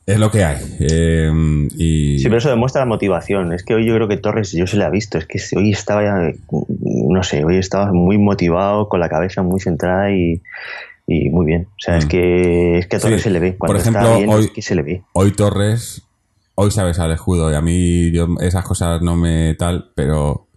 Es 0.06 0.20
lo 0.20 0.30
que 0.30 0.44
hay. 0.44 0.58
Eh, 0.82 1.32
y, 1.78 2.20
Sí, 2.20 2.26
pero 2.26 2.38
eso 2.38 2.50
demuestra 2.50 2.82
la 2.82 2.86
motivación. 2.86 3.54
Es 3.54 3.64
que 3.64 3.74
hoy 3.74 3.86
yo 3.86 3.96
creo 3.96 4.10
que 4.10 4.18
Torres, 4.18 4.52
yo 4.52 4.68
se 4.68 4.76
le 4.76 4.84
ha 4.84 4.90
visto. 4.90 5.18
Es 5.18 5.26
que 5.26 5.40
hoy 5.56 5.72
estaba 5.72 6.04
ya, 6.04 6.34
no 6.82 7.24
sé, 7.24 7.46
hoy 7.46 7.58
estaba 7.58 7.92
muy 7.94 8.18
motivado, 8.18 8.90
con 8.90 9.00
la 9.00 9.08
cabeza 9.08 9.44
muy 9.44 9.62
centrada 9.62 10.12
y, 10.12 10.42
y 11.08 11.30
muy 11.30 11.46
bien. 11.46 11.68
O 11.72 11.76
sea, 11.80 11.98
es 11.98 12.06
Mm. 12.06 12.10
que 12.10 12.78
es 12.80 12.88
que 12.88 12.96
a 12.96 13.00
Torres 13.00 13.18
Sí, 13.22 13.24
se 13.26 13.30
le 13.32 13.40
ve. 13.40 13.58
Cuando 13.58 13.74
por 13.74 13.82
ejemplo, 13.82 14.02
está 14.04 14.18
bien, 14.18 14.30
hoy- 14.30 14.46
es 14.46 14.52
que 14.52 14.62
se 14.62 14.76
le 14.76 14.82
ve. 14.84 15.04
hoy 15.14 15.32
Torres, 15.32 16.04
hoy 16.56 16.72
sabes 16.72 17.00
al 17.00 17.12
escudo 17.12 17.52
y 17.52 17.56
a 17.56 17.62
mí 17.62 18.12
yo, 18.12 18.28
esas 18.42 18.64
cosas 18.66 19.02
no 19.02 19.16
me 19.16 19.56
tal, 19.56 19.92
pero 19.96 20.48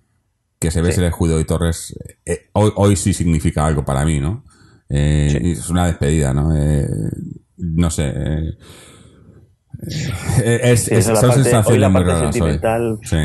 que 0.58 0.70
se 0.70 0.80
ve 0.82 0.92
Sí. 0.92 1.00
el 1.00 1.06
escudo 1.06 1.38
y 1.40 1.44
Torres, 1.44 1.94
eh, 2.24 2.46
hoy, 2.52 2.70
hoy 2.76 2.96
sí 2.96 3.12
significa 3.12 3.66
algo 3.66 3.84
para 3.84 4.04
mí, 4.04 4.20
¿no? 4.20 4.44
Eh, 4.88 5.28
Sí. 5.30 5.50
Es 5.52 5.68
una 5.68 5.86
despedida, 5.86 6.32
¿no? 6.32 6.56
Eh, 6.56 6.86
no 7.58 7.90
sé. 7.90 8.06
eh, 8.14 8.50
eh, 10.44 10.60
es, 10.62 10.88
es- 10.90 10.92
esa 10.92 10.98
es 10.98 11.08
la 11.08 11.16
son 11.16 11.28
parte- 11.30 11.42
sensaciones 11.42 11.66
hoy 11.68 11.78
la 11.78 11.88
muy 11.88 11.94
parte 12.00 12.12
raras 12.12 12.26
hoy. 12.26 12.32
sentimental 12.32 12.98
Sí. 13.02 13.16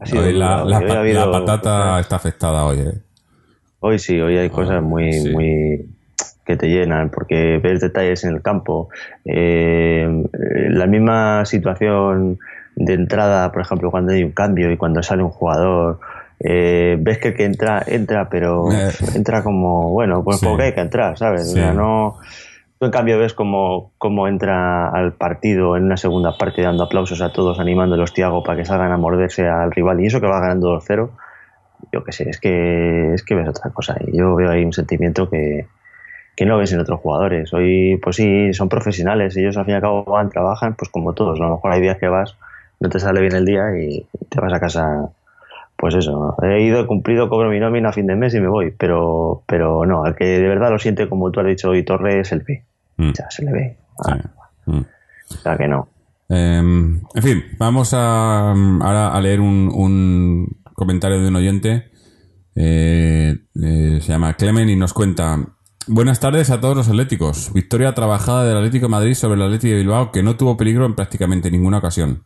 ha 0.00 0.06
sido 0.06 0.22
Hoy 0.22 0.32
la, 0.32 0.64
la 0.64 0.78
hoy 0.78 0.84
ha 0.84 0.88
pa- 0.88 1.00
habido 1.00 1.26
la 1.26 1.38
patata 1.40 2.00
está 2.00 2.16
afectada 2.16 2.64
hoy, 2.64 2.78
eh. 2.80 2.92
Hoy 3.80 3.98
sí, 3.98 4.18
hoy 4.20 4.36
hay 4.36 4.48
cosas 4.50 4.82
muy, 4.82 5.10
Ah, 5.10 5.30
muy 5.32 5.88
que 6.48 6.56
te 6.56 6.68
llenan, 6.68 7.10
porque 7.10 7.60
ves 7.62 7.80
detalles 7.80 8.24
en 8.24 8.34
el 8.34 8.40
campo. 8.42 8.88
Eh, 9.26 10.08
la 10.70 10.86
misma 10.86 11.44
situación 11.44 12.38
de 12.74 12.94
entrada, 12.94 13.52
por 13.52 13.60
ejemplo, 13.60 13.90
cuando 13.90 14.12
hay 14.14 14.24
un 14.24 14.32
cambio 14.32 14.72
y 14.72 14.78
cuando 14.78 15.02
sale 15.02 15.22
un 15.22 15.28
jugador, 15.30 16.00
eh, 16.40 16.96
ves 16.98 17.18
que 17.18 17.28
el 17.28 17.34
que 17.34 17.44
entra, 17.44 17.82
entra, 17.86 18.28
pero 18.30 18.72
Eh. 18.72 18.88
entra 19.14 19.42
como, 19.42 19.90
bueno, 19.90 20.24
pues 20.24 20.38
Sí. 20.38 20.46
porque 20.46 20.62
hay 20.64 20.72
que 20.72 20.80
entrar, 20.80 21.18
¿sabes? 21.18 21.42
O 21.42 21.44
Sí. 21.52 21.52
sea, 21.60 21.72
no... 21.74 22.16
Tú 22.80 22.86
en 22.86 22.92
cambio 22.92 23.18
ves 23.18 23.34
cómo, 23.34 23.90
cómo 23.98 24.28
entra 24.28 24.88
al 24.88 25.12
partido 25.14 25.76
en 25.76 25.82
una 25.84 25.96
segunda 25.96 26.38
parte 26.38 26.62
dando 26.62 26.84
aplausos 26.84 27.20
a 27.20 27.32
todos, 27.32 27.58
animando 27.58 27.96
a 27.96 27.98
los 27.98 28.12
Tiago 28.14 28.42
para 28.44 28.56
que 28.56 28.64
salgan 28.64 28.92
a 28.92 28.96
morderse 28.96 29.48
al 29.48 29.72
rival 29.72 30.00
y 30.00 30.06
eso 30.06 30.20
que 30.20 30.28
va 30.28 30.38
ganando 30.40 30.68
2-0 30.68 31.10
yo 31.92 32.02
qué 32.04 32.12
sé, 32.12 32.28
es 32.28 32.38
que, 32.40 33.14
es 33.14 33.24
que 33.24 33.34
ves 33.36 33.48
otra 33.48 33.70
cosa. 33.70 33.96
Y 34.06 34.16
yo 34.18 34.34
veo 34.36 34.50
ahí 34.50 34.64
un 34.64 34.72
sentimiento 34.72 35.28
que, 35.30 35.66
que 36.38 36.46
no 36.46 36.56
ves 36.56 36.70
en 36.72 36.78
otros 36.78 37.00
jugadores. 37.00 37.52
Hoy, 37.52 37.98
pues 38.00 38.14
sí, 38.14 38.52
son 38.52 38.68
profesionales, 38.68 39.36
ellos 39.36 39.56
al 39.56 39.64
fin 39.64 39.72
y 39.72 39.74
al 39.74 39.80
cabo 39.80 40.04
van, 40.04 40.30
trabajan, 40.30 40.76
pues 40.76 40.88
como 40.88 41.12
todos. 41.12 41.40
A 41.40 41.42
lo 41.42 41.50
mejor 41.56 41.72
hay 41.72 41.80
días 41.80 41.98
que 41.98 42.06
vas, 42.06 42.36
no 42.78 42.88
te 42.88 43.00
sale 43.00 43.20
bien 43.20 43.34
el 43.34 43.44
día 43.44 43.64
y 43.76 44.06
te 44.28 44.40
vas 44.40 44.52
a 44.52 44.60
casa, 44.60 45.08
pues 45.76 45.96
eso. 45.96 46.36
He 46.40 46.62
ido, 46.62 46.78
he 46.80 46.86
cumplido, 46.86 47.28
cobro 47.28 47.50
mi 47.50 47.58
nómina 47.58 47.88
a 47.88 47.92
fin 47.92 48.06
de 48.06 48.14
mes 48.14 48.34
y 48.36 48.40
me 48.40 48.46
voy. 48.46 48.72
Pero, 48.78 49.42
pero 49.48 49.84
no, 49.84 50.04
al 50.04 50.14
que 50.14 50.26
de 50.26 50.46
verdad 50.46 50.70
lo 50.70 50.78
siente, 50.78 51.08
como 51.08 51.28
tú 51.32 51.40
has 51.40 51.46
dicho 51.46 51.70
hoy, 51.70 51.84
Torres, 51.84 52.28
se 52.28 52.36
le 52.36 52.44
ve. 52.46 52.62
Mm, 52.98 53.10
O 53.10 53.14
sea, 53.16 53.30
se 53.32 53.44
le 53.44 53.52
ve. 53.52 53.76
sí. 54.04 54.12
Mm. 54.66 54.78
O 55.30 55.36
sea, 55.42 55.56
que 55.56 55.66
no. 55.66 55.88
Eh, 56.28 56.58
en 56.58 57.22
fin, 57.22 57.42
vamos 57.58 57.92
a, 57.94 58.52
ahora 58.52 59.08
a 59.08 59.20
leer 59.20 59.40
un, 59.40 59.72
un 59.74 60.46
comentario 60.74 61.20
de 61.20 61.26
un 61.26 61.34
oyente. 61.34 61.90
Eh, 62.54 63.34
eh, 63.60 63.98
se 64.00 64.12
llama 64.12 64.34
Clemen 64.34 64.68
y 64.68 64.76
nos 64.76 64.92
cuenta. 64.94 65.36
Buenas 65.90 66.20
tardes 66.20 66.50
a 66.50 66.60
todos 66.60 66.76
los 66.76 66.88
atléticos. 66.88 67.50
Victoria 67.54 67.94
trabajada 67.94 68.44
del 68.44 68.58
Atlético 68.58 68.86
de 68.86 68.90
Madrid 68.90 69.14
sobre 69.14 69.36
el 69.36 69.42
Atlético 69.42 69.72
de 69.72 69.78
Bilbao 69.78 70.12
que 70.12 70.22
no 70.22 70.36
tuvo 70.36 70.56
peligro 70.56 70.84
en 70.84 70.94
prácticamente 70.94 71.50
ninguna 71.50 71.78
ocasión. 71.78 72.24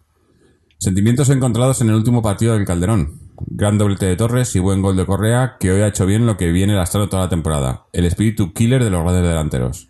Sentimientos 0.78 1.30
encontrados 1.30 1.80
en 1.80 1.88
el 1.88 1.94
último 1.94 2.22
partido 2.22 2.54
del 2.54 2.64
Calderón. 2.64 3.20
Gran 3.46 3.78
doblete 3.78 4.06
de 4.06 4.16
Torres 4.16 4.56
y 4.56 4.58
buen 4.58 4.82
gol 4.82 4.96
de 4.96 5.06
Correa 5.06 5.56
que 5.60 5.70
hoy 5.70 5.80
ha 5.82 5.86
hecho 5.86 6.06
bien 6.06 6.26
lo 6.26 6.36
que 6.36 6.50
viene 6.50 6.74
lastrando 6.74 7.08
toda 7.08 7.22
la 7.24 7.28
temporada. 7.28 7.86
El 7.92 8.04
espíritu 8.04 8.52
killer 8.52 8.82
de 8.82 8.90
los 8.90 9.02
grandes 9.04 9.22
delanteros. 9.22 9.88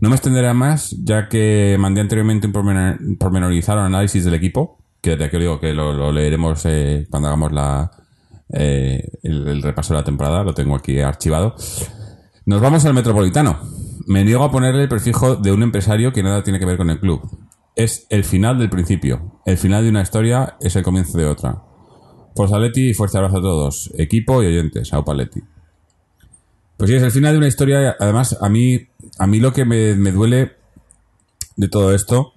No 0.00 0.08
me 0.08 0.16
extenderé 0.16 0.52
más, 0.52 0.90
ya 1.04 1.28
que 1.28 1.76
mandé 1.78 2.00
anteriormente 2.00 2.48
un 2.48 2.52
pormenor- 2.52 3.18
pormenorizado 3.18 3.80
análisis 3.82 4.24
del 4.24 4.34
equipo, 4.34 4.78
que 5.00 5.10
desde 5.10 5.26
aquí 5.26 5.38
digo 5.38 5.60
que 5.60 5.74
lo, 5.74 6.10
leeremos 6.10 6.62
eh, 6.64 7.06
cuando 7.08 7.28
hagamos 7.28 7.52
la, 7.52 7.90
eh, 8.52 9.10
el 9.22 9.62
repaso 9.62 9.94
de 9.94 10.00
la 10.00 10.04
temporada, 10.04 10.42
lo 10.42 10.54
tengo 10.54 10.74
aquí 10.74 10.98
archivado. 10.98 11.54
Nos 12.50 12.60
vamos 12.60 12.84
al 12.84 12.94
Metropolitano. 12.94 13.60
Me 14.06 14.24
niego 14.24 14.42
a 14.42 14.50
ponerle 14.50 14.82
el 14.82 14.88
prefijo 14.88 15.36
de 15.36 15.52
un 15.52 15.62
empresario 15.62 16.12
que 16.12 16.24
nada 16.24 16.42
tiene 16.42 16.58
que 16.58 16.66
ver 16.66 16.78
con 16.78 16.90
el 16.90 16.98
club. 16.98 17.22
Es 17.76 18.08
el 18.10 18.24
final 18.24 18.58
del 18.58 18.68
principio. 18.68 19.40
El 19.46 19.56
final 19.56 19.84
de 19.84 19.90
una 19.90 20.02
historia 20.02 20.56
es 20.60 20.74
el 20.74 20.82
comienzo 20.82 21.16
de 21.16 21.26
otra. 21.26 21.62
Forza 22.34 22.58
Leti 22.58 22.90
y 22.90 22.94
fuerte 22.94 23.18
abrazo 23.18 23.38
a 23.38 23.40
todos. 23.40 23.92
Equipo 23.96 24.42
y 24.42 24.46
oyentes. 24.46 24.92
Aupa 24.92 25.14
Leti. 25.14 25.40
Pues 26.76 26.90
sí, 26.90 26.96
es 26.96 27.04
el 27.04 27.12
final 27.12 27.34
de 27.34 27.38
una 27.38 27.46
historia. 27.46 27.94
Además, 28.00 28.36
a 28.40 28.48
mí, 28.48 28.80
a 29.20 29.28
mí 29.28 29.38
lo 29.38 29.52
que 29.52 29.64
me, 29.64 29.94
me 29.94 30.10
duele 30.10 30.56
de 31.54 31.68
todo 31.68 31.94
esto 31.94 32.32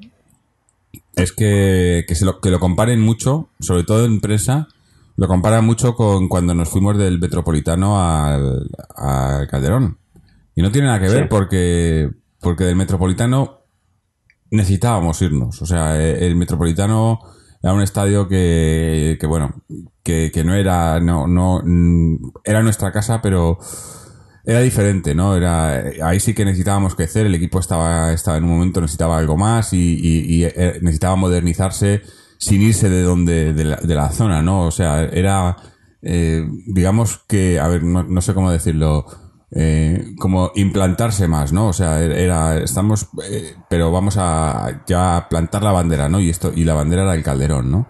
es 1.15 1.31
que, 1.31 2.05
que, 2.07 2.23
lo, 2.23 2.39
que 2.39 2.51
lo 2.51 2.59
comparen 2.59 3.01
mucho, 3.01 3.49
sobre 3.59 3.83
todo 3.83 4.05
en 4.05 4.21
prensa, 4.21 4.67
lo 5.15 5.27
comparan 5.27 5.65
mucho 5.65 5.95
con 5.95 6.29
cuando 6.29 6.53
nos 6.53 6.69
fuimos 6.69 6.99
del 6.99 7.17
Metropolitano 7.17 7.99
al 7.99 9.47
Calderón. 9.49 10.02
Y 10.55 10.61
no 10.61 10.71
tiene 10.71 10.87
nada 10.87 10.99
que 10.99 11.09
ver 11.09 11.23
Sí. 11.23 11.27
porque, 11.29 12.09
porque 12.39 12.63
del 12.65 12.75
Metropolitano 12.75 13.61
necesitábamos 14.51 15.21
irnos. 15.21 15.61
O 15.61 15.65
sea, 15.65 15.99
eh, 15.99 16.25
el 16.27 16.35
Metropolitano 16.35 17.19
era 17.61 17.73
un 17.73 17.81
estadio 17.81 18.27
que, 18.27 19.17
que 19.19 19.25
bueno, 19.27 19.63
que, 20.03 20.31
que 20.33 20.43
no 20.43 20.53
era, 20.53 20.99
no, 20.99 21.27
no, 21.27 21.61
mm, 21.63 22.31
era 22.43 22.61
nuestra 22.61 22.91
casa, 22.91 23.21
pero 23.21 23.57
era 24.45 24.59
diferente, 24.59 25.15
¿no? 25.15 25.35
Era, 25.35 25.81
ahí 26.03 26.19
sí 26.19 26.33
que 26.33 26.43
necesitábamos 26.45 26.95
crecer, 26.95 27.25
el 27.25 27.35
equipo 27.35 27.59
estaba, 27.59 28.11
estaba 28.11 28.37
en 28.37 28.43
un 28.43 28.49
momento, 28.51 28.81
necesitaba 28.81 29.17
algo 29.17 29.37
más 29.37 29.71
y, 29.73 29.77
y- 29.95 30.35
y, 30.35 30.43
eh, 30.43 30.79
necesitaba 30.81 31.15
modernizarse 31.15 32.01
sin 32.37 32.61
irse 32.61 32.89
de 32.89 33.01
donde, 33.03 33.53
de 33.53 33.63
la, 33.63 33.75
de 33.77 33.95
la 33.95 34.09
zona, 34.11 34.41
¿no? 34.41 34.63
O 34.67 34.71
sea, 34.71 35.05
era, 35.05 35.55
eh, 36.01 36.45
digamos 36.67 37.19
que, 37.27 37.57
a 37.61 37.69
ver, 37.69 37.83
no, 37.83 38.03
no 38.03 38.21
sé 38.21 38.33
cómo 38.33 38.51
decirlo, 38.51 39.05
eh, 39.55 40.13
como 40.17 40.51
implantarse 40.55 41.27
más, 41.27 41.53
¿no? 41.53 41.67
O 41.67 41.73
sea, 41.73 42.01
era, 42.03 42.57
estamos, 42.57 43.07
eh, 43.29 43.55
pero 43.69 43.91
vamos 43.91 44.15
a 44.17 44.83
ya 44.87 45.27
plantar 45.29 45.63
la 45.63 45.71
bandera, 45.71 46.09
¿no? 46.09 46.19
Y 46.19 46.29
esto, 46.29 46.51
y 46.55 46.63
la 46.63 46.73
bandera 46.73 47.03
era 47.03 47.13
el 47.15 47.23
Calderón, 47.23 47.69
¿no? 47.71 47.87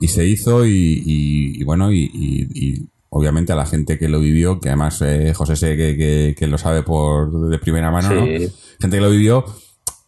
Y 0.00 0.08
se 0.08 0.26
hizo 0.26 0.66
y, 0.66 0.70
y- 1.04 1.60
y 1.60 1.64
bueno, 1.64 1.92
y, 1.92 2.88
obviamente 3.14 3.52
a 3.52 3.56
la 3.56 3.66
gente 3.66 3.98
que 3.98 4.08
lo 4.08 4.20
vivió, 4.20 4.58
que 4.58 4.68
además 4.70 5.00
eh, 5.02 5.32
José 5.34 5.54
sé 5.56 5.76
que, 5.76 5.96
que- 5.96 6.34
que 6.36 6.46
lo 6.46 6.58
sabe 6.58 6.82
por 6.82 7.48
de 7.50 7.58
primera 7.58 7.90
mano, 7.90 8.08
¿no? 8.14 8.24
Sí. 8.26 8.48
Gente 8.80 8.96
que 8.96 9.02
lo 9.02 9.10
vivió, 9.10 9.44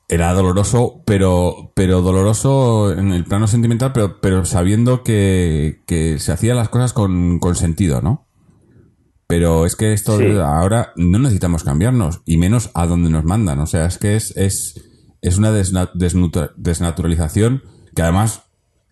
era 0.09 0.33
doloroso, 0.33 1.03
pero, 1.07 1.73
pero 1.75 2.03
doloroso 2.03 2.93
en 2.93 3.13
el 3.13 3.25
plano 3.25 3.47
sentimental, 3.47 3.93
pero, 3.93 4.21
pero 4.21 4.45
sabiendo 4.45 5.03
que, 5.03 5.83
que 5.87 6.19
se 6.19 6.33
hacían 6.33 6.57
las 6.57 6.69
cosas 6.69 6.93
con, 6.93 7.39
con 7.39 7.55
sentido, 7.57 8.03
¿no? 8.03 8.24
Pero 9.37 9.67
es 9.67 9.75
que 9.75 9.93
esto 9.93 10.17
Sí. 10.19 10.27
ahora 10.41 10.93
no 10.95 11.19
necesitamos 11.19 11.65
cambiarnos, 11.65 12.21
y 12.25 12.37
menos 12.37 12.71
a 12.75 12.87
donde 12.87 13.11
nos 13.11 13.25
mandan. 13.25 13.59
O 13.59 13.67
sea, 13.67 13.85
es 13.87 13.99
que 13.99 14.15
es, 14.15 14.33
es, 14.37 14.81
es 15.23 15.39
una 15.39 15.51
desna- 15.51 15.91
desnaturalización 16.57 17.63
que 17.97 18.03
además, 18.03 18.43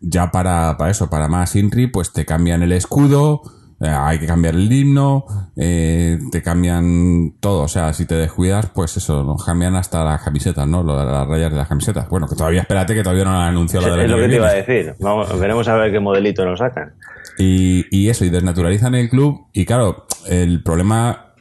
ya 0.01 0.33
para, 0.33 0.77
para 0.79 0.91
eso, 0.91 1.09
para 1.09 1.29
más 1.29 1.55
INRI, 1.55 1.87
pues 1.87 2.13
te 2.13 2.25
cambian 2.27 2.65
el 2.65 2.73
escudo, 2.73 3.43
eh, 3.81 3.87
hay 3.89 4.19
que 4.19 4.27
cambiar 4.27 4.55
el 4.57 4.73
himno, 4.73 5.25
eh, 5.57 6.19
te 6.33 6.43
cambian 6.43 7.35
todo. 7.39 7.63
O 7.63 7.69
sea, 7.69 7.93
si 7.93 8.05
te 8.05 8.17
descuidas, 8.17 8.67
pues 8.75 8.97
eso, 8.97 9.23
nos 9.23 9.45
cambian 9.45 9.77
hasta 9.77 10.03
las 10.03 10.23
camisetas, 10.23 10.67
¿no? 10.67 10.83
Lo- 10.83 11.05
Las 11.05 11.29
rayas 11.29 11.53
de 11.53 11.57
las 11.59 11.69
camisetas. 11.69 12.09
Bueno, 12.09 12.27
que 12.27 12.35
todavía, 12.35 12.63
espérate, 12.63 12.95
que 12.95 13.03
todavía 13.05 13.25
no 13.25 13.31
han 13.31 13.51
anunciado 13.51 13.87
la 13.87 13.93
del 13.97 14.01
es 14.07 14.07
año 14.11 14.17
lo 14.17 14.23
que 14.25 14.29
te 14.29 14.37
iba 14.37 14.49
a 14.49 14.53
decir. 14.55 14.95
Vamos, 14.99 15.39
veremos 15.39 15.69
a 15.69 15.77
ver 15.77 15.93
qué 15.93 16.01
modelito 16.01 16.45
nos 16.45 16.59
sacan. 16.59 16.95
Y, 17.38 17.87
y 17.90 18.09
eso, 18.09 18.25
y 18.25 18.31
desnaturalizan 18.31 18.95
el 18.95 19.09
club. 19.09 19.47
Y 19.53 19.64
claro, 19.64 20.07
el 20.29 20.62
problema 20.62 21.35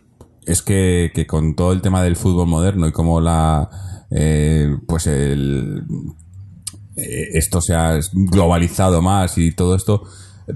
es 0.45 0.62
que, 0.62 1.12
con 1.27 1.56
todo 1.56 1.71
el 1.73 1.82
tema 1.82 2.01
del 2.04 2.15
fútbol 2.15 2.47
moderno 2.47 2.88
y 2.88 2.91
como 2.91 3.21
la. 3.21 3.69
eh, 4.12 4.75
pues 4.88 5.08
el. 5.08 5.84
eh, 6.95 7.30
esto 7.34 7.62
se 7.62 7.75
ha 7.75 7.99
globalizado 8.13 9.01
más 9.01 9.38
y 9.38 9.51
todo 9.51 9.75
esto, 9.75 10.04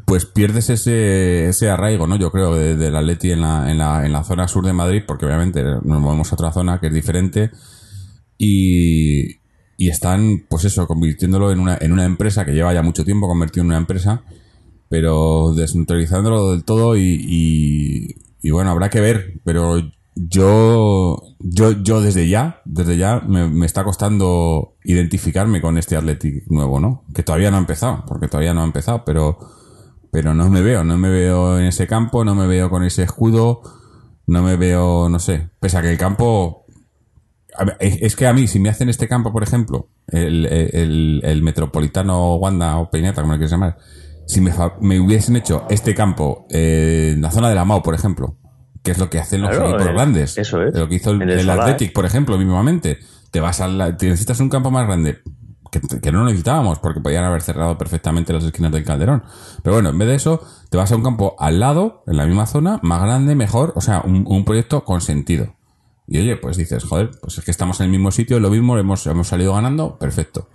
pues 0.06 0.26
pierdes 0.26 0.69
ese, 0.69 1.48
ese 1.48 1.69
arraigo, 1.69 2.08
¿no? 2.08 2.15
Yo 2.17 2.32
creo, 2.32 2.56
de- 2.56 2.76
del 2.76 2.95
Atleti 2.95 3.32
en 3.32 3.41
la, 3.41 3.69
en, 3.71 3.78
la, 3.78 4.06
en 4.06 4.12
la 4.13 4.24
zona 4.24 4.48
sur 4.48 4.65
de 4.65 4.74
Madrid, 4.74 5.04
porque 5.06 5.26
obviamente 5.26 5.63
nos 5.63 6.02
movemos 6.02 6.32
a 6.32 6.36
otra 6.36 6.52
zona 6.52 6.80
que 6.80 6.88
es 6.88 6.93
diferente 6.93 7.52
y, 8.38 9.38
y 9.78 9.89
están, 9.89 10.45
pues 10.50 10.65
eso, 10.65 10.88
convirtiéndolo 10.88 11.52
en 11.52 11.60
una, 11.60 11.78
en 11.80 11.91
una 11.93 12.06
empresa 12.06 12.45
que 12.45 12.54
lleva 12.54 12.74
ya 12.74 12.82
mucho 12.82 13.06
tiempo 13.06 13.28
convertido 13.28 13.62
en 13.63 13.67
una 13.67 13.78
empresa, 13.78 14.24
pero 14.89 15.54
desneutralizándolo 15.54 16.52
del 16.52 16.63
todo 16.63 16.98
y, 16.98 18.15
y, 18.41 18.52
bueno, 18.52 18.71
habrá 18.71 18.89
que 18.89 19.02
ver, 19.02 19.39
pero 19.43 19.82
yo, 20.15 21.21
yo, 21.39 21.71
yo 21.71 22.02
desde 22.02 22.30
ya, 22.30 22.62
desde 22.65 22.98
ya 22.98 23.21
me, 23.28 23.50
me 23.50 23.65
está 23.65 23.84
costando 23.84 24.76
identificarme 24.84 25.62
con 25.62 25.78
este 25.78 25.95
Athletic 25.95 26.45
nuevo, 26.50 26.80
¿no? 26.80 27.04
Que 27.13 27.24
todavía 27.24 27.52
no 27.52 27.58
ha 27.58 27.62
empezado, 27.62 28.04
porque 28.08 28.28
todavía 28.28 28.54
no 28.54 28.62
ha 28.62 28.65
empezado, 28.65 29.04
pero, 29.06 29.39
pero 30.12 30.34
no 30.34 30.50
me 30.50 30.62
veo, 30.62 30.84
no 30.84 30.98
me 30.98 31.10
veo 31.10 31.60
en 31.60 31.65
ese 31.65 31.88
campo, 31.88 32.24
no 32.24 32.36
me 32.36 32.48
veo 32.48 32.69
con 32.69 32.84
ese 32.84 33.04
escudo, 33.04 33.62
no 34.28 34.43
me 34.43 34.56
veo, 34.56 35.10
no 35.10 35.19
sé, 35.19 35.50
pese 35.60 35.78
a 35.78 35.82
que 35.82 35.91
el 35.91 35.98
campo 35.98 36.65
es 37.80 38.15
que 38.15 38.28
a 38.28 38.34
mí, 38.34 38.48
si 38.48 38.60
me 38.60 38.69
hacen 38.69 38.89
este 38.89 39.08
campo, 39.08 39.32
por 39.32 39.43
ejemplo, 39.43 39.88
el, 40.08 40.45
el, 40.45 41.21
el 41.24 41.41
Metropolitano 41.41 42.36
Wanda 42.36 42.78
o 42.78 42.89
Peineta, 42.89 43.21
como 43.21 43.34
lo 43.34 43.39
quieras 43.39 43.52
llamar, 43.52 43.78
si 44.28 44.42
me, 44.42 44.52
me 44.82 45.00
hubiesen 45.00 45.36
hecho 45.36 45.66
este 45.70 45.94
campo 45.96 46.46
eh, 46.50 47.12
en 47.16 47.22
la 47.22 47.32
zona 47.32 47.50
de 47.50 47.56
la 47.56 47.66
MAO, 47.66 47.82
por 47.84 47.94
ejemplo, 47.96 48.38
que 48.84 48.92
es 48.92 48.98
lo 49.00 49.10
que 49.10 49.20
hacen 49.20 49.42
los 49.42 49.52
Claro, 49.52 49.70
equipos 49.70 49.88
grandes, 49.94 50.38
eso 50.38 50.62
es. 50.62 50.74
lo 50.76 50.88
que 50.88 50.96
hizo 50.96 51.12
el. 51.12 51.50
Athletic, 51.50 51.94
por 51.94 52.06
ejemplo, 52.06 52.38
mismamente, 52.38 53.00
te 53.32 53.40
vas 53.40 53.62
a 53.62 53.68
la- 53.68 53.96
te 53.98 54.08
necesitas 54.08 54.40
un 54.40 54.50
campo 54.50 54.72
más 54.72 54.86
grande, 54.88 55.20
que, 55.72 55.82
que 56.02 56.12
no 56.12 56.24
necesitábamos, 56.24 56.80
porque 56.80 57.02
podían 57.02 57.24
haber 57.24 57.42
cerrado 57.42 57.78
perfectamente 57.78 58.32
las 58.34 58.44
esquinas 58.44 58.72
del 58.72 58.84
Calderón. 58.84 59.24
Pero 59.64 59.76
bueno, 59.76 59.90
en 59.90 59.98
vez 59.98 60.08
de 60.08 60.16
eso, 60.16 60.42
te 60.70 60.78
vas 60.78 60.92
a 60.92 60.96
un 60.96 61.04
campo 61.04 61.36
al 61.40 61.60
lado, 61.60 62.04
en 62.08 62.18
la 62.18 62.26
misma 62.26 62.46
zona, 62.46 62.80
más 62.84 63.02
grande, 63.02 63.36
mejor, 63.36 63.74
o 63.76 63.82
sea, 63.82 64.02
un, 64.06 64.24
un 64.28 64.46
proyecto 64.46 64.84
con 64.84 65.02
sentido. 65.02 65.56
Y 66.08 66.20
oye, 66.20 66.38
pues 66.38 66.56
dices, 66.56 66.84
joder, 66.84 67.10
pues 67.22 67.38
es 67.40 67.44
que 67.44 67.50
estamos 67.52 67.80
en 67.80 67.86
el 67.86 67.92
mismo 67.92 68.12
sitio, 68.12 68.40
lo 68.40 68.52
mismo, 68.52 68.78
hemos, 68.78 69.06
hemos 69.08 69.28
salido 69.28 69.54
ganando, 69.56 69.98
perfecto. 69.98 70.48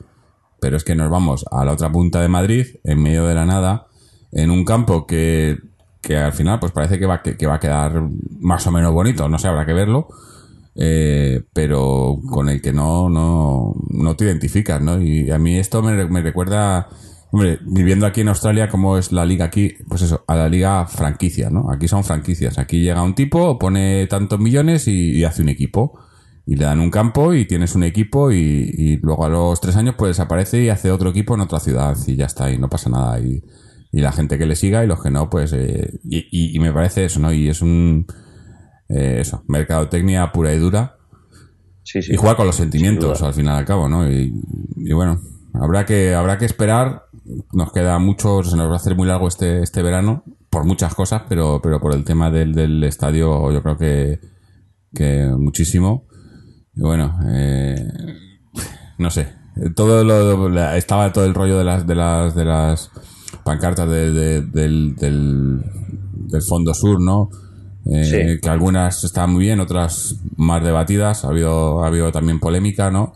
Pero 0.60 0.76
es 0.76 0.84
que 0.84 0.94
nos 0.94 1.10
vamos 1.10 1.44
a 1.50 1.64
la 1.64 1.72
otra 1.72 1.90
punta 1.90 2.20
de 2.20 2.28
Madrid, 2.28 2.66
en 2.84 3.02
medio 3.02 3.26
de 3.26 3.34
la 3.34 3.46
nada, 3.46 3.86
en 4.32 4.50
un 4.50 4.64
campo 4.64 5.06
que, 5.06 5.58
que 6.00 6.16
al 6.16 6.32
final 6.32 6.60
pues 6.60 6.72
parece 6.72 6.98
que 6.98 7.06
va, 7.06 7.22
que, 7.22 7.36
que 7.36 7.46
va 7.46 7.56
a 7.56 7.60
quedar 7.60 8.02
más 8.38 8.66
o 8.66 8.70
menos 8.70 8.92
bonito, 8.92 9.28
no 9.28 9.38
sé, 9.38 9.48
habrá 9.48 9.66
que 9.66 9.72
verlo, 9.72 10.08
eh, 10.74 11.42
pero 11.52 12.18
con 12.30 12.48
el 12.48 12.62
que 12.62 12.72
no, 12.72 13.08
no, 13.08 13.74
no 13.90 14.16
te 14.16 14.24
identificas, 14.24 14.80
¿no? 14.80 15.00
Y 15.00 15.30
a 15.30 15.38
mí 15.38 15.58
esto 15.58 15.82
me, 15.82 16.06
me 16.06 16.22
recuerda, 16.22 16.88
hombre, 17.32 17.58
viviendo 17.62 18.06
aquí 18.06 18.20
en 18.20 18.28
Australia, 18.28 18.68
como 18.68 18.96
es 18.96 19.12
la 19.12 19.26
liga 19.26 19.46
aquí, 19.46 19.74
pues 19.88 20.02
eso, 20.02 20.24
a 20.26 20.36
la 20.36 20.48
liga 20.48 20.86
franquicia, 20.86 21.50
¿no? 21.50 21.70
Aquí 21.70 21.88
son 21.88 22.04
franquicias, 22.04 22.58
aquí 22.58 22.80
llega 22.80 23.02
un 23.02 23.14
tipo, 23.14 23.58
pone 23.58 24.06
tantos 24.06 24.38
millones 24.38 24.88
y 24.88 25.24
hace 25.24 25.42
un 25.42 25.48
equipo. 25.48 25.98
Y 26.50 26.56
le 26.56 26.64
dan 26.64 26.80
un 26.80 26.90
campo 26.90 27.32
y 27.32 27.46
tienes 27.46 27.76
un 27.76 27.84
equipo 27.84 28.32
y, 28.32 28.36
y 28.76 28.96
luego 28.96 29.24
a 29.24 29.28
los 29.28 29.60
tres 29.60 29.76
años 29.76 29.94
pues 29.96 30.10
desaparece 30.10 30.60
y 30.64 30.68
hace 30.68 30.90
otro 30.90 31.10
equipo 31.10 31.34
en 31.34 31.42
otra 31.42 31.60
ciudad 31.60 31.96
y 32.08 32.16
ya 32.16 32.26
está 32.26 32.50
y 32.50 32.58
no 32.58 32.68
pasa 32.68 32.90
nada. 32.90 33.20
Y, 33.20 33.40
y 33.92 34.00
la 34.00 34.12
gente 34.12 34.38
que 34.38 34.46
le 34.46 34.56
siga 34.56 34.84
y 34.84 34.86
los 34.86 35.02
que 35.02 35.10
no 35.10 35.28
pues 35.30 35.52
eh, 35.52 36.00
y, 36.04 36.58
me 36.58 36.72
parece 36.72 37.04
eso 37.04 37.20
no 37.20 37.32
y 37.32 37.48
es 37.48 37.60
un 37.62 38.06
eh, 38.88 39.18
eso 39.20 39.42
mercadotecnia 39.48 40.32
pura 40.32 40.52
y 40.52 40.58
dura 40.58 40.96
Sí, 41.82 42.02
sí. 42.02 42.12
y 42.12 42.16
jugar 42.16 42.36
con 42.36 42.46
los 42.46 42.56
sentimientos 42.56 43.22
al 43.22 43.34
final 43.34 43.56
y 43.56 43.58
al 43.60 43.64
cabo 43.64 43.88
no 43.88 44.08
y, 44.10 44.32
y 44.76 44.92
bueno 44.92 45.20
habrá 45.54 45.84
que 45.86 46.14
habrá 46.14 46.38
que 46.38 46.46
esperar. 46.46 47.04
Nos 47.52 47.72
queda 47.72 47.98
mucho 47.98 48.42
se 48.42 48.56
nos 48.56 48.68
va 48.68 48.74
a 48.74 48.76
hacer 48.76 48.96
muy 48.96 49.06
largo 49.06 49.28
este 49.28 49.62
este 49.62 49.82
verano 49.82 50.24
por 50.50 50.64
muchas 50.64 50.94
cosas 50.94 51.22
pero 51.28 51.60
pero 51.62 51.80
por 51.80 51.94
el 51.94 52.04
tema 52.04 52.30
del, 52.30 52.54
del 52.54 52.82
estadio 52.84 53.52
yo 53.52 53.62
creo 53.62 53.76
que 53.76 54.20
que 54.94 55.26
muchísimo 55.36 56.06
y 56.80 56.82
bueno 56.82 57.18
eh, 57.26 57.76
no 58.98 59.10
sé 59.10 59.28
todo 59.76 60.02
lo 60.04 60.74
estaba 60.74 61.12
todo 61.12 61.26
el 61.26 61.34
rollo 61.34 61.58
de 61.58 61.64
las 61.64 61.86
de 61.86 61.94
las 61.94 62.34
de 62.34 62.44
las 62.46 62.90
pancartas 63.44 63.88
de- 63.88 64.12
de- 64.12 64.40
del, 64.42 64.96
del, 64.96 65.62
del 66.30 66.42
fondo 66.42 66.72
sur 66.74 67.00
no 67.00 67.28
Eh, 67.86 68.04
Sí. 68.04 68.40
que 68.42 68.50
algunas 68.50 69.02
están 69.04 69.32
muy 69.32 69.44
bien 69.46 69.58
otras 69.58 70.16
más 70.36 70.62
debatidas 70.62 71.24
ha 71.24 71.28
habido 71.28 71.82
ha 71.82 71.86
habido 71.86 72.10
también 72.12 72.38
polémica 72.38 72.90
no 72.90 73.12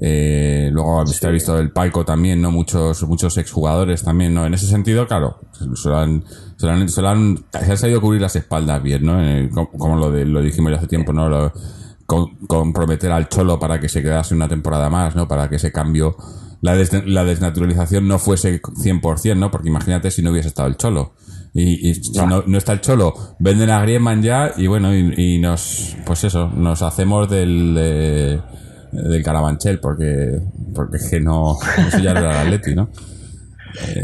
eh, 0.00 0.70
luego 0.72 1.02
usted 1.02 1.28
ha 1.28 1.32
visto 1.32 1.58
el 1.58 1.72
palco 1.72 2.04
también, 2.04 2.40
¿no? 2.40 2.52
Muchos, 2.52 3.02
muchos 3.08 3.36
exjugadores 3.36 4.04
también, 4.04 4.32
¿no? 4.32 4.46
En 4.46 4.54
ese 4.54 4.66
sentido, 4.68 5.08
claro, 5.08 5.40
se 5.52 5.88
lo 5.88 5.98
han, 5.98 6.22
se 6.56 6.68
han, 6.70 6.88
se 6.88 7.00
han, 7.04 7.44
se 7.50 7.70
han 7.72 7.76
sabido 7.76 8.00
cubrir 8.00 8.20
las 8.22 8.36
espaldas 8.36 8.80
bien, 8.80 9.04
¿no? 9.04 9.14
Como, 9.52 9.68
como 9.72 9.96
lo, 9.96 10.12
de, 10.12 10.24
lo 10.24 10.40
dijimos 10.40 10.70
ya 10.70 10.78
hace 10.78 10.86
tiempo, 10.86 11.12
¿no? 11.12 11.28
Lo- 11.28 11.52
con- 12.08 12.36
comprometer 12.46 13.12
al 13.12 13.28
Cholo 13.28 13.60
para 13.60 13.78
que 13.78 13.88
se 13.90 14.02
quedase 14.02 14.34
una 14.34 14.48
temporada 14.48 14.88
más, 14.88 15.14
¿no? 15.14 15.28
Para 15.28 15.48
que 15.50 15.56
ese 15.56 15.70
cambio, 15.70 16.16
la, 16.62 16.74
des- 16.74 17.06
la 17.06 17.22
desnaturalización 17.24 18.08
no 18.08 18.18
fuese 18.18 18.60
100%, 18.62 19.36
¿no? 19.36 19.50
Porque 19.50 19.68
imagínate 19.68 20.10
si 20.10 20.22
no 20.22 20.30
hubiese 20.32 20.48
estado 20.48 20.66
el 20.68 20.76
Cholo. 20.78 21.12
Y, 21.52 21.88
y 21.90 21.94
si 21.94 22.12
no, 22.26 22.42
no 22.46 22.56
está 22.58 22.72
el 22.72 22.80
Cholo, 22.80 23.14
venden 23.38 23.68
a 23.70 23.80
Griezmann 23.82 24.22
ya 24.22 24.52
y 24.56 24.66
bueno, 24.68 24.94
y, 24.94 25.12
y 25.16 25.38
nos, 25.38 25.96
pues 26.06 26.24
eso, 26.24 26.48
nos 26.48 26.80
hacemos 26.82 27.28
del, 27.28 27.74
eh, 27.78 28.40
del 28.92 29.22
Carabanchel 29.22 29.78
porque, 29.80 30.40
porque 30.74 30.96
es 30.96 31.08
que 31.10 31.20
no, 31.20 31.56
eso 31.88 31.98
ya 31.98 32.12
era 32.12 32.20
el 32.42 32.46
Atleti, 32.48 32.74
¿no? 32.74 32.88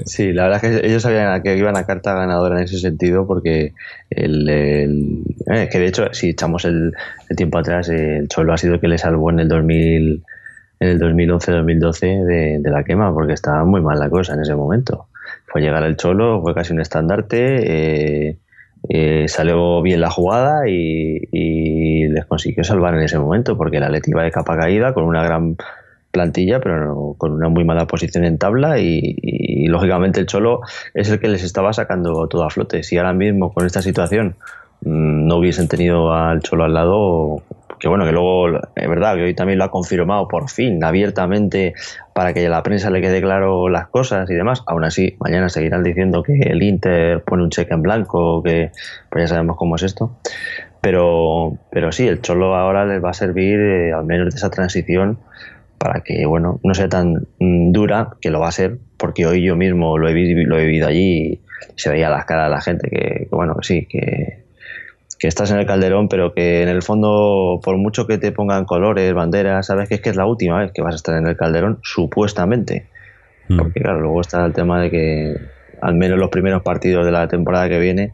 Sí, 0.04 0.32
la 0.32 0.44
verdad 0.44 0.64
es 0.64 0.80
que 0.80 0.86
ellos 0.86 1.02
sabían 1.02 1.42
que 1.42 1.56
iban 1.56 1.76
a 1.76 1.84
carta 1.84 2.14
ganadora 2.14 2.58
en 2.58 2.64
ese 2.64 2.78
sentido 2.78 3.26
porque 3.26 3.72
el, 4.10 4.48
eh, 4.48 5.68
que 5.70 5.78
de 5.78 5.86
hecho 5.86 6.12
si 6.12 6.30
echamos 6.30 6.64
el, 6.64 6.92
tiempo 7.36 7.58
atrás 7.58 7.88
el 7.88 8.28
Cholo 8.28 8.52
ha 8.52 8.58
sido 8.58 8.74
el 8.74 8.80
que 8.80 8.88
le 8.88 8.98
salvó 8.98 9.30
en 9.30 9.40
el 9.40 9.48
2000 9.48 10.22
en 10.80 10.88
el 10.88 11.00
2011-2012 11.00 12.24
de, 12.24 12.58
de 12.60 12.70
la 12.70 12.84
quema 12.84 13.12
porque 13.12 13.32
estaba 13.32 13.64
muy 13.64 13.80
mal 13.80 13.98
la 13.98 14.10
cosa 14.10 14.34
en 14.34 14.40
ese 14.40 14.54
momento. 14.54 15.08
Fue 15.46 15.60
llegar 15.60 15.84
el 15.84 15.96
Cholo, 15.96 16.42
fue 16.42 16.54
casi 16.54 16.72
un 16.72 16.80
estandarte, 16.80 18.28
eh, 18.28 18.38
eh, 18.88 19.26
salió 19.28 19.80
bien 19.80 20.00
la 20.00 20.10
jugada 20.10 20.68
y, 20.68 22.08
les 22.08 22.26
consiguió 22.26 22.62
salvar 22.64 22.94
en 22.94 23.02
ese 23.02 23.18
momento 23.18 23.56
porque 23.56 23.78
el 23.78 23.82
Atleti 23.82 24.10
iba 24.10 24.22
de 24.22 24.30
capa 24.30 24.56
caída 24.56 24.92
con 24.92 25.04
una 25.04 25.24
gran 25.24 25.56
plantilla, 26.14 26.60
pero 26.60 27.16
con 27.18 27.32
una 27.32 27.48
muy 27.48 27.64
mala 27.64 27.86
posición 27.86 28.24
en 28.24 28.38
tabla 28.38 28.78
y, 28.78 29.16
y, 29.20 29.66
lógicamente 29.66 30.20
el 30.20 30.26
Cholo 30.26 30.60
es 30.94 31.10
el 31.10 31.18
que 31.18 31.28
les 31.28 31.42
estaba 31.42 31.72
sacando 31.72 32.28
todo 32.28 32.44
a 32.44 32.50
flote. 32.50 32.82
Si 32.84 32.96
ahora 32.96 33.12
mismo 33.12 33.52
con 33.52 33.66
esta 33.66 33.82
situación 33.82 34.36
mm, 34.82 35.26
no 35.26 35.36
hubiesen 35.36 35.68
tenido 35.68 36.14
al 36.14 36.40
Cholo 36.40 36.64
al 36.64 36.74
lado, 36.74 37.42
que 37.80 37.88
bueno, 37.88 38.04
que 38.04 38.12
luego 38.12 38.48
es 38.76 38.88
verdad 38.88 39.16
que 39.16 39.24
hoy 39.24 39.34
también 39.34 39.58
lo 39.58 39.64
ha 39.64 39.70
confirmado 39.70 40.28
por 40.28 40.48
fin, 40.48 40.82
abiertamente, 40.84 41.74
para 42.14 42.32
que 42.32 42.46
a 42.46 42.48
la 42.48 42.62
prensa 42.62 42.90
le 42.90 43.00
quede 43.00 43.20
claro 43.20 43.68
las 43.68 43.88
cosas 43.88 44.30
y 44.30 44.34
demás. 44.34 44.62
Aún 44.66 44.84
así, 44.84 45.16
mañana 45.18 45.48
seguirán 45.48 45.82
diciendo 45.82 46.22
que 46.22 46.34
el 46.34 46.62
Inter 46.62 47.22
pone 47.24 47.42
un 47.42 47.50
cheque 47.50 47.74
en 47.74 47.82
blanco, 47.82 48.42
que 48.42 48.70
pues 49.10 49.24
ya 49.24 49.28
sabemos 49.28 49.56
cómo 49.56 49.76
es 49.76 49.82
esto. 49.82 50.16
Pero, 50.80 51.56
pero 51.70 51.92
sí, 51.92 52.06
el 52.06 52.20
Cholo 52.20 52.54
ahora 52.54 52.84
les 52.84 53.02
va 53.02 53.10
a 53.10 53.14
servir, 53.14 53.58
eh, 53.58 53.92
al 53.92 54.04
menos 54.04 54.32
de 54.32 54.36
esa 54.36 54.50
transición, 54.50 55.18
para 55.78 56.00
que 56.00 56.26
bueno 56.26 56.60
no 56.62 56.74
sea 56.74 56.88
tan 56.88 57.26
mm, 57.38 57.72
dura 57.72 58.16
que 58.20 58.30
lo 58.30 58.40
va 58.40 58.48
a 58.48 58.52
ser 58.52 58.78
porque 58.96 59.26
hoy 59.26 59.44
yo 59.44 59.56
mismo 59.56 59.98
lo 59.98 60.08
he, 60.08 60.12
lo 60.12 60.58
he 60.58 60.64
vivido 60.64 60.88
allí 60.88 61.22
y 61.22 61.40
se 61.76 61.90
veía 61.90 62.08
las 62.10 62.24
caras 62.24 62.46
de 62.46 62.54
la 62.54 62.60
gente 62.60 62.88
que, 62.88 63.26
que, 63.28 63.28
bueno 63.30 63.56
sí 63.62 63.86
que, 63.88 64.44
que 65.18 65.28
estás 65.28 65.50
en 65.50 65.58
el 65.58 65.66
calderón 65.66 66.08
pero 66.08 66.32
que 66.32 66.62
en 66.62 66.68
el 66.68 66.82
fondo 66.82 67.60
por 67.62 67.76
mucho 67.76 68.06
que 68.06 68.18
te 68.18 68.32
pongan 68.32 68.64
colores 68.64 69.12
banderas 69.14 69.66
sabes 69.66 69.88
que 69.88 69.96
es 69.96 70.00
que 70.00 70.10
es 70.10 70.16
la 70.16 70.26
última 70.26 70.60
vez 70.60 70.72
que 70.72 70.82
vas 70.82 70.94
a 70.94 70.96
estar 70.96 71.16
en 71.16 71.26
el 71.26 71.36
calderón 71.36 71.78
supuestamente 71.82 72.88
Mm. 73.48 73.58
porque 73.58 73.80
claro 73.80 74.00
luego 74.00 74.20
está 74.20 74.44
el 74.44 74.52
tema 74.52 74.80
de 74.80 74.90
que 74.90 75.36
al 75.82 75.94
menos 75.94 76.18
los 76.18 76.30
primeros 76.30 76.62
partidos 76.62 77.04
de 77.04 77.12
la 77.12 77.28
temporada 77.28 77.68
que 77.68 77.78
viene 77.78 78.12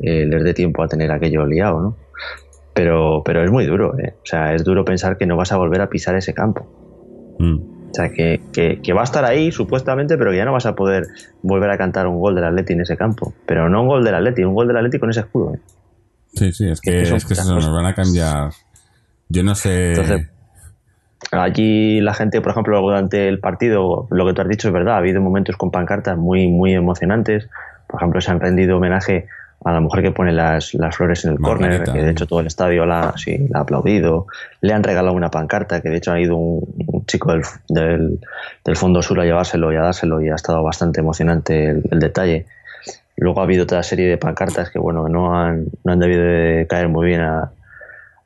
eh, 0.00 0.24
les 0.26 0.42
dé 0.44 0.54
tiempo 0.54 0.82
a 0.82 0.88
tener 0.88 1.10
aquello 1.12 1.46
liado 1.46 1.80
no 1.80 1.96
pero 2.72 3.22
pero 3.24 3.44
es 3.44 3.50
muy 3.50 3.66
duro 3.66 3.98
¿eh? 3.98 4.14
o 4.22 4.26
sea 4.26 4.54
es 4.54 4.64
duro 4.64 4.84
pensar 4.84 5.18
que 5.18 5.26
no 5.26 5.36
vas 5.36 5.52
a 5.52 5.56
volver 5.56 5.80
a 5.82 5.90
pisar 5.90 6.16
ese 6.16 6.32
campo 6.32 6.66
Mm. 7.38 7.56
o 7.90 7.94
sea, 7.94 8.08
que, 8.10 8.40
que- 8.52 8.80
que 8.82 8.92
va 8.92 9.02
a 9.02 9.04
estar 9.04 9.24
ahí 9.24 9.52
supuestamente, 9.52 10.16
pero 10.16 10.30
que 10.30 10.38
ya 10.38 10.44
no 10.44 10.52
vas 10.52 10.64
a 10.66 10.74
poder 10.74 11.06
volver 11.42 11.70
a 11.70 11.76
cantar 11.78 12.06
un 12.06 12.18
gol 12.20 12.34
del 12.34 12.44
Atleti 12.44 12.72
en 12.72 12.80
ese 12.82 12.96
campo. 12.96 13.34
Pero 13.46 13.68
no 13.68 13.82
un 13.82 13.88
gol 13.88 14.04
del 14.04 14.14
Atleti, 14.14 14.44
un 14.44 14.54
gol 14.54 14.66
del 14.68 14.76
Atleti 14.78 14.98
con 14.98 15.10
ese 15.10 15.20
escudo. 15.20 15.54
¿eh? 15.54 15.58
Sí, 16.34 16.52
sí, 16.52 16.68
es 16.70 16.80
que, 16.80 16.90
Es 16.90 17.02
que 17.02 17.06
son 17.06 17.16
es 17.18 17.24
que 17.24 17.34
muchas 17.34 17.44
eso, 17.46 17.54
nos 17.56 17.70
van 17.72 17.84
a 17.86 17.94
cambiar. 17.94 18.50
Yo 19.28 19.42
no 19.42 19.54
sé. 19.54 19.90
Entonces, 19.90 20.28
Allí 21.30 22.00
la 22.00 22.14
gente, 22.14 22.40
por 22.40 22.50
ejemplo, 22.52 22.80
durante 22.80 23.28
el 23.28 23.38
partido, 23.38 24.06
lo 24.10 24.26
que 24.26 24.34
tú 24.34 24.42
has 24.42 24.48
dicho 24.48 24.68
es 24.68 24.74
verdad, 24.74 24.94
ha 24.94 24.98
habido 24.98 25.20
momentos 25.22 25.56
con 25.56 25.70
pancartas 25.70 26.18
muy, 26.18 26.48
muy 26.48 26.74
emocionantes. 26.74 27.48
Por 27.86 28.00
ejemplo, 28.00 28.20
se 28.20 28.30
han 28.30 28.40
rendido 28.40 28.76
homenaje 28.76 29.28
a 29.64 29.72
la 29.72 29.80
mujer 29.80 30.02
que 30.02 30.10
pone 30.10 30.32
las, 30.32 30.74
las 30.74 30.96
flores 30.96 31.24
en 31.24 31.32
el 31.32 31.38
córner, 31.38 31.70
Margarita, 31.70 31.92
que 31.92 32.02
de 32.04 32.10
hecho 32.10 32.26
todo 32.26 32.40
el 32.40 32.46
estadio 32.46 32.84
la, 32.86 33.14
sí, 33.16 33.46
la 33.50 33.60
ha 33.60 33.62
aplaudido. 33.62 34.26
Le 34.60 34.72
han 34.72 34.82
regalado 34.82 35.14
una 35.14 35.30
pancarta, 35.30 35.80
que 35.80 35.88
de 35.90 35.96
hecho 35.98 36.12
ha 36.12 36.20
ido 36.20 36.36
un, 36.36 36.64
un 36.86 37.06
chico 37.06 37.32
del, 37.32 37.42
del, 37.68 38.18
del 38.64 38.76
Fondo 38.76 39.02
Sur 39.02 39.20
a 39.20 39.24
llevárselo 39.24 39.72
y 39.72 39.76
a 39.76 39.82
dárselo 39.82 40.20
y 40.20 40.28
ha 40.30 40.34
estado 40.34 40.62
bastante 40.62 41.00
emocionante 41.00 41.66
el, 41.70 41.82
el 41.90 41.98
detalle. 42.00 42.46
Luego 43.16 43.40
ha 43.40 43.44
habido 43.44 43.64
otra 43.64 43.82
serie 43.82 44.08
de 44.08 44.16
pancartas 44.16 44.70
que 44.70 44.78
bueno, 44.78 45.08
no 45.08 45.36
han, 45.38 45.66
no 45.84 45.92
han 45.92 45.98
debido 46.00 46.22
de 46.24 46.66
caer 46.68 46.88
muy 46.88 47.06
bien 47.06 47.20
a- 47.20 47.52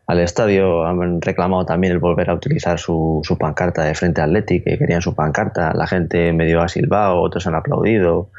al 0.06 0.20
estadio. 0.20 0.86
Han 0.86 1.20
reclamado 1.20 1.66
también 1.66 1.92
el 1.92 1.98
volver 1.98 2.30
a 2.30 2.34
utilizar 2.34 2.78
su, 2.78 3.20
su 3.24 3.36
pancarta 3.36 3.82
de 3.84 3.94
frente 3.94 4.20
al 4.20 4.30
Athletic, 4.30 4.64
que 4.64 4.78
querían 4.78 5.02
su 5.02 5.14
pancarta. 5.14 5.72
La 5.74 5.86
gente 5.88 6.32
medio 6.32 6.62
ha 6.62 6.68
silbado, 6.68 7.20
otros 7.20 7.46
han 7.48 7.56
aplaudido. 7.56 8.30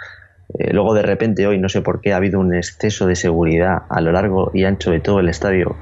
Eh, 0.57 0.71
luego 0.73 0.93
de 0.93 1.01
repente 1.01 1.45
hoy 1.47 1.57
no 1.59 1.69
sé 1.69 1.81
por 1.81 1.99
qué 2.01 2.13
ha 2.13 2.17
habido 2.17 2.39
un 2.39 2.53
exceso 2.55 3.05
de 3.07 3.15
seguridad 3.15 3.79
a 3.89 4.01
lo 4.01 4.11
largo 4.11 4.51
y 4.53 4.63
ancho 4.63 4.91
de 4.91 4.99
todo 4.99 5.19
el 5.19 5.29
estadio. 5.29 5.75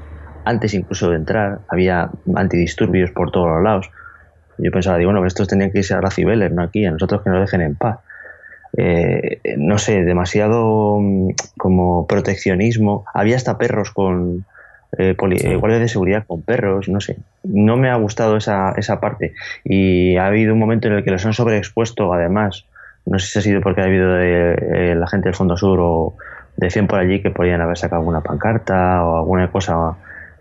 Antes 0.44 0.74
incluso 0.74 1.10
de 1.10 1.16
entrar 1.16 1.60
había 1.68 2.10
antidisturbios 2.34 3.10
por 3.12 3.30
todos 3.30 3.48
los 3.48 3.62
lados. 3.62 3.90
Yo 4.58 4.70
pensaba, 4.70 4.96
digo, 4.98 5.10
bueno, 5.12 5.26
estos 5.26 5.48
tenían 5.48 5.70
que 5.70 5.78
irse 5.80 5.94
a 5.94 6.00
la 6.00 6.10
Cibeles, 6.10 6.50
no 6.52 6.62
aquí, 6.62 6.84
a 6.86 6.90
nosotros 6.90 7.22
que 7.22 7.30
nos 7.30 7.40
dejen 7.40 7.60
en 7.60 7.76
paz. 7.76 7.98
Eh, 8.76 9.40
no 9.58 9.78
sé, 9.78 10.02
demasiado 10.04 10.98
mm, 11.00 11.30
como 11.58 12.06
proteccionismo. 12.06 13.04
Había 13.14 13.36
hasta 13.36 13.58
perros 13.58 13.90
con 13.90 14.44
eh, 14.98 15.14
poli- 15.14 15.38
Sí. 15.38 15.48
eh, 15.48 15.56
guardias 15.56 15.80
de 15.80 15.88
seguridad 15.88 16.24
con 16.26 16.42
perros, 16.42 16.88
no 16.88 17.00
sé. 17.00 17.16
No 17.42 17.76
me 17.76 17.90
ha 17.90 17.96
gustado 17.96 18.36
esa, 18.36 18.72
esa 18.76 18.98
parte. 19.00 19.34
Y 19.64 20.16
ha 20.16 20.26
habido 20.26 20.54
un 20.54 20.58
momento 20.58 20.88
en 20.88 20.94
el 20.94 21.04
que 21.04 21.10
los 21.10 21.24
han 21.26 21.32
sobreexpuesto, 21.34 22.12
además. 22.12 22.66
No 23.06 23.18
sé 23.18 23.26
si 23.28 23.38
ha 23.38 23.42
sido 23.42 23.60
porque 23.60 23.80
ha 23.80 23.84
habido 23.84 24.12
de, 24.14 24.54
eh, 24.54 24.94
la 24.94 25.06
gente 25.06 25.28
del 25.28 25.34
Fondo 25.34 25.56
Sur 25.56 25.78
o 25.80 26.14
decían 26.56 26.86
por 26.86 26.98
allí 26.98 27.22
que 27.22 27.30
podían 27.30 27.60
haber 27.60 27.78
sacado 27.78 28.00
alguna 28.00 28.22
pancarta 28.22 29.04
o 29.04 29.16
alguna 29.18 29.50
cosa 29.50 29.96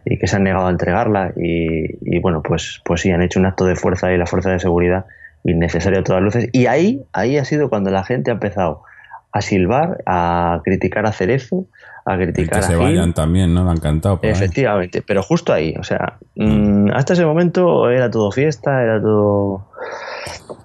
y 0.06 0.17
que 0.17 0.28
se 0.28 0.36
han 0.36 0.43
negado 0.43 0.67
a 0.67 0.69
entregarla 0.69 1.32
y, 1.36 1.97
y 2.01 2.19
bueno 2.19 2.41
pues 2.43 2.82
pues 2.86 3.01
sí 3.01 3.12
han 3.12 3.21
hecho 3.21 3.39
un 3.39 3.47
acto 3.47 3.65
de 3.65 3.75
fuerza 3.75 4.12
y 4.12 4.17
la 4.17 4.25
fuerza 4.25 4.51
de 4.51 4.60
seguridad 4.60 5.06
innecesario 5.43 5.99
a 5.99 6.04
todas 6.04 6.21
luces. 6.21 6.49
Y 6.51 6.65
ahí 6.65 7.06
ahí 7.13 7.38
ha 7.38 7.45
sido 7.45 7.69
cuando 7.69 7.91
la 7.91 8.04
gente 8.04 8.32
ha 8.32 8.36
empezado 8.36 8.84
a 9.32 9.41
silbar 9.41 10.01
a 10.06 10.62
criticar 10.63 11.06
a 11.06 11.12
Cerezo 11.12 11.67
a 12.06 12.15
y 12.15 12.18
criticar 12.18 12.60
que 12.60 12.60
a 12.60 12.62
se 12.62 12.74
Gil. 12.76 12.84
vayan 12.84 13.13
también, 13.13 13.54
¿no? 13.54 13.65
Le 13.65 13.72
han 13.72 13.80
cantado. 13.80 14.20
ahí. 14.22 14.30
efectivamente 14.30 15.04
pero 15.06 15.24
justo 15.24 15.52
ahí 15.54 15.74
o 15.80 15.84
sea 15.84 16.18
mm, 16.36 16.91
hasta 16.94 17.13
ese 17.13 17.26
momento 17.26 17.89
era 17.89 18.10
todo 18.10 18.32
fiesta 18.32 18.82
era 18.82 19.02
todo 19.02 19.68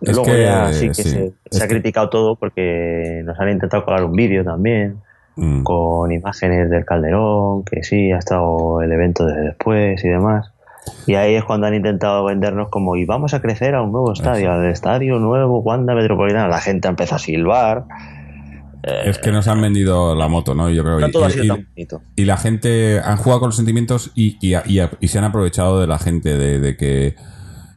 Es 0.00 0.14
luego 0.14 0.24
que, 0.24 0.42
ya 0.42 0.72
sí 0.72 0.88
que 0.88 0.94
sí, 0.94 1.35
se, 1.50 1.64
ha 1.64 1.68
criticado 1.68 2.11
todo 2.11 2.37
porque 2.37 3.22
nos 3.24 3.38
han 3.40 3.50
intentado 3.50 3.85
colar 3.85 4.05
un 4.05 4.12
vídeo 4.12 4.44
también 4.44 5.00
Mm. 5.37 5.62
con 5.62 6.12
imágenes 6.12 6.68
del 6.68 6.85
Calderón, 6.85 7.64
que 7.64 7.83
sí, 7.83 8.12
ha 8.12 8.18
estado 8.18 8.83
el 8.83 8.92
evento 8.92 9.24
desde 9.24 9.40
después 9.42 10.05
y 10.05 10.09
demás. 10.09 10.53
Y 11.07 11.14
ahí 11.14 11.35
es 11.35 11.44
cuando 11.44 11.66
han 11.66 11.74
intentado 11.74 12.24
vendernos 12.24 12.68
como, 12.68 12.96
y 12.96 13.07
vamos 13.07 13.33
a 13.33 13.40
crecer 13.40 13.74
a 13.74 13.83
un 13.83 13.92
nuevo 13.92 14.12
estadio, 14.12 14.53
al 14.53 14.66
estadio 14.66 15.18
nuevo, 15.18 15.61
Wanda 15.61 15.94
Metropolitana. 15.94 16.48
La 16.48 16.61
gente 16.61 16.88
empezó 16.88 17.14
a 17.14 17.18
silbar. 17.18 17.85
Es 18.82 19.18
que 19.18 19.30
nos 19.32 19.46
han 19.48 19.60
vendido 19.60 20.14
la 20.14 20.28
moto, 20.28 20.54
¿no? 20.54 20.70
Yo 20.70 20.82
creo 20.82 20.98
No 21.00 21.08
y- 21.08 21.12
todo 21.12 21.24
ha 21.24 21.28
y- 21.28 21.32
sido 21.32 21.44
y- 21.44 21.48
tan 21.48 21.66
bonito. 21.74 22.02
y 22.16 22.24
la 22.24 22.36
gente 22.36 23.00
han 23.00 23.16
jugado 23.18 23.40
con 23.40 23.48
los 23.48 23.56
sentimientos 23.56 24.10
y, 24.14 24.38
y, 24.40 25.08
se 25.08 25.18
han 25.18 25.24
aprovechado 25.24 25.80
de 25.80 25.86
la 25.86 25.98
gente 25.98 26.36
de, 26.38 26.60
de 26.60 26.76
que 26.76 27.14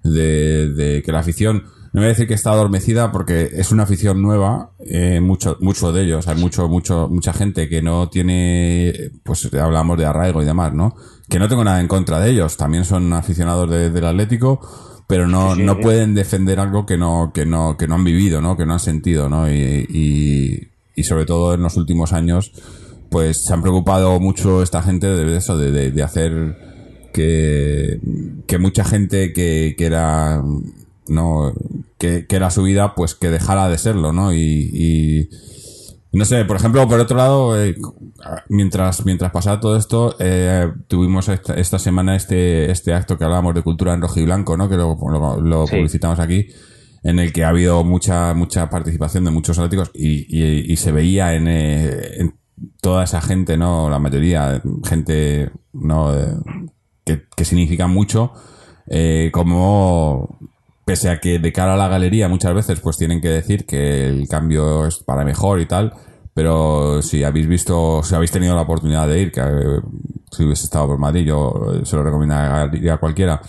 de, 0.03 0.69
de 0.73 1.01
que 1.03 1.11
la 1.11 1.19
afición 1.19 1.63
no 1.93 2.01
voy 2.01 2.05
a 2.05 2.09
decir 2.09 2.27
que 2.27 2.33
está 2.33 2.51
adormecida 2.51 3.11
porque 3.11 3.49
es 3.53 3.71
una 3.71 3.83
afición 3.83 4.21
nueva 4.21 4.71
eh, 4.85 5.19
mucho 5.21 5.57
mucho 5.61 5.91
de 5.93 6.03
ellos 6.03 6.27
hay 6.27 6.35
mucho 6.35 6.67
mucho 6.67 7.07
mucha 7.09 7.33
gente 7.33 7.69
que 7.69 7.81
no 7.81 8.09
tiene 8.09 9.11
pues 9.23 9.47
hablamos 9.53 9.97
de 9.97 10.05
arraigo 10.05 10.41
y 10.41 10.45
demás 10.45 10.73
no 10.73 10.95
que 11.29 11.39
no 11.39 11.47
tengo 11.47 11.63
nada 11.63 11.79
en 11.79 11.87
contra 11.87 12.19
de 12.19 12.31
ellos 12.31 12.57
también 12.57 12.83
son 12.83 13.13
aficionados 13.13 13.69
de- 13.69 13.89
del 13.91 14.05
Atlético 14.05 14.59
pero 15.07 15.27
no, 15.27 15.51
Sí, 15.53 15.59
sí, 15.61 15.65
no 15.65 15.75
sí. 15.75 15.81
pueden 15.83 16.15
defender 16.15 16.59
algo 16.59 16.85
que 16.85 16.97
no 16.97 17.31
que 17.33 17.45
no 17.45 17.77
que 17.77 17.87
no 17.87 17.95
han 17.95 18.03
vivido 18.03 18.41
no 18.41 18.57
que 18.57 18.65
no 18.65 18.73
han 18.73 18.79
sentido 18.79 19.29
no 19.29 19.49
y, 19.49 19.53
y, 19.89 20.72
y 20.95 21.03
sobre 21.03 21.25
todo 21.25 21.53
en 21.53 21.62
los 21.63 21.77
últimos 21.77 22.13
años 22.13 22.51
pues 23.10 23.43
se 23.45 23.53
han 23.53 23.62
preocupado 23.62 24.19
mucho 24.19 24.63
esta 24.63 24.82
gente 24.82 25.08
de 25.08 25.38
eso, 25.38 25.58
de, 25.58 25.71
de- 25.71 25.91
de 25.91 26.03
hacer 26.03 26.58
que, 27.13 27.99
que 28.47 28.58
mucha 28.58 28.84
gente 28.84 29.34
que, 29.34 29.75
que 29.77 29.86
era 29.86 30.41
no 31.08 31.53
que, 31.97 32.25
que 32.27 32.36
era 32.36 32.49
su 32.49 32.63
vida, 32.63 32.95
pues 32.95 33.13
que 33.15 33.29
dejara 33.29 33.69
de 33.69 33.77
serlo, 33.77 34.13
¿no? 34.13 34.34
Y, 34.34 34.39
y 34.73 35.29
no 36.17 36.25
sé, 36.25 36.45
por 36.45 36.56
ejemplo, 36.56 36.88
por 36.88 36.99
otro 36.99 37.17
lado, 37.17 37.62
eh, 37.62 37.75
mientras 38.49 39.06
mientras 39.06 39.32
pasaba 39.32 39.60
todo 39.60 39.77
esto, 39.77 40.15
eh, 40.19 40.71
tuvimos 40.88 41.27
esta, 41.29 41.53
esta 41.56 41.77
semana 41.79 42.15
este 42.15 42.71
este 42.71 42.93
acto 42.93 43.17
que 43.17 43.23
hablábamos 43.25 43.53
de 43.56 43.62
cultura 43.63 43.93
en 43.93 44.01
rojo 44.01 44.19
y 44.19 44.25
blanco, 44.25 44.56
¿no? 44.58 44.69
Que 44.69 44.75
lo, 44.77 44.97
lo, 45.12 45.39
lo 45.41 45.67
Sí. 45.67 45.75
publicitamos 45.75 46.19
aquí 46.19 46.47
en 47.03 47.19
el 47.19 47.33
que 47.33 47.43
ha 47.43 47.49
habido 47.49 47.83
mucha 47.83 48.33
mucha 48.33 48.69
participación 48.69 49.25
de 49.25 49.31
muchos 49.31 49.57
atléticos 49.59 49.91
y, 49.93 50.71
y, 50.71 50.75
se 50.77 50.91
veía 50.91 51.33
en, 51.33 51.47
eh, 51.47 52.19
en 52.19 52.35
toda 52.81 53.03
esa 53.03 53.21
gente, 53.21 53.57
¿no? 53.57 53.89
La 53.89 53.99
mayoría, 53.99 54.61
gente, 54.85 55.51
¿no? 55.73 56.15
Eh, 56.17 56.35
que, 57.05 57.23
que 57.35 57.45
significan 57.45 57.91
mucho, 57.91 58.31
eh, 58.87 59.29
como 59.33 60.37
pese 60.85 61.09
a 61.09 61.19
que 61.19 61.39
de 61.39 61.53
cara 61.53 61.73
a 61.75 61.77
la 61.77 61.87
galería 61.87 62.27
muchas 62.27 62.53
veces 62.53 62.79
pues 62.81 62.97
tienen 62.97 63.21
que 63.21 63.29
decir 63.29 63.65
que 63.65 64.07
el 64.07 64.27
cambio 64.27 64.85
es 64.85 64.97
para 64.97 65.23
mejor 65.23 65.59
y 65.61 65.65
tal, 65.65 65.93
pero 66.33 67.01
si 67.01 67.23
habéis 67.23 67.47
visto, 67.47 68.01
si 68.03 68.15
habéis 68.15 68.31
tenido 68.31 68.55
la 68.55 68.63
oportunidad 68.63 69.07
de 69.07 69.21
ir, 69.21 69.31
que 69.31 69.41
eh, 69.41 69.81
si 70.31 70.43
hubiese 70.43 70.65
estado 70.65 70.87
por 70.87 70.97
Madrid, 70.97 71.25
yo 71.25 71.81
se 71.83 71.95
lo 71.95 72.03
recomendaría 72.03 72.95
a 72.95 72.97
cualquiera, 72.97 73.41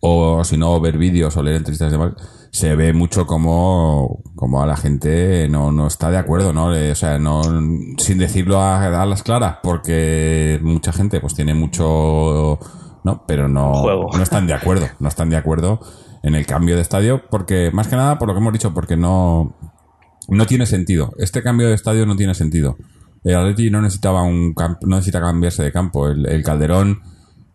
o 0.00 0.44
si 0.44 0.56
no, 0.56 0.80
ver 0.80 0.98
vídeos 0.98 1.36
o 1.36 1.42
leer 1.42 1.56
entrevistas 1.56 1.88
y 1.88 1.92
demás, 1.92 2.12
se 2.56 2.74
ve 2.74 2.94
mucho 2.94 3.26
como, 3.26 4.22
como 4.34 4.62
a 4.62 4.66
la 4.66 4.78
gente 4.78 5.46
no, 5.48 5.72
no 5.72 5.86
está 5.86 6.10
de 6.10 6.16
acuerdo, 6.16 6.54
¿no? 6.54 6.74
Eh, 6.74 6.92
o 6.92 6.94
sea, 6.94 7.18
no, 7.18 7.42
sin 7.98 8.16
decirlo 8.16 8.58
a, 8.62 9.02
a 9.02 9.04
las 9.04 9.22
claras, 9.22 9.58
porque 9.62 10.58
mucha 10.62 10.90
gente 10.90 11.20
pues 11.20 11.34
tiene 11.34 11.52
mucho, 11.52 12.58
¿no? 13.04 13.24
Pero 13.26 13.46
no, 13.46 13.74
Juego. 13.74 14.06
no 14.16 14.22
están 14.22 14.46
de 14.46 14.54
acuerdo, 14.54 14.86
no 15.00 15.08
están 15.08 15.28
de 15.28 15.36
acuerdo 15.36 15.80
en 16.22 16.34
el 16.34 16.46
cambio 16.46 16.76
de 16.76 16.80
estadio, 16.80 17.22
porque, 17.30 17.70
más 17.74 17.88
que 17.88 17.96
nada, 17.96 18.18
por 18.18 18.26
lo 18.28 18.34
que 18.34 18.40
hemos 18.40 18.54
dicho, 18.54 18.72
porque 18.72 18.96
no, 18.96 19.54
no 20.28 20.46
tiene 20.46 20.64
sentido. 20.64 21.12
Este 21.18 21.42
cambio 21.42 21.68
de 21.68 21.74
estadio 21.74 22.06
no 22.06 22.16
tiene 22.16 22.34
sentido. 22.34 22.76
El 23.22 23.36
Atleti 23.36 23.70
no 23.70 23.82
necesitaba 23.82 24.22
un 24.22 24.54
camp- 24.54 24.82
no 24.82 24.96
necesita 24.96 25.20
cambiarse 25.20 25.62
de 25.62 25.72
campo. 25.72 26.08
El, 26.08 26.26
el 26.26 26.42
Calderón 26.42 27.02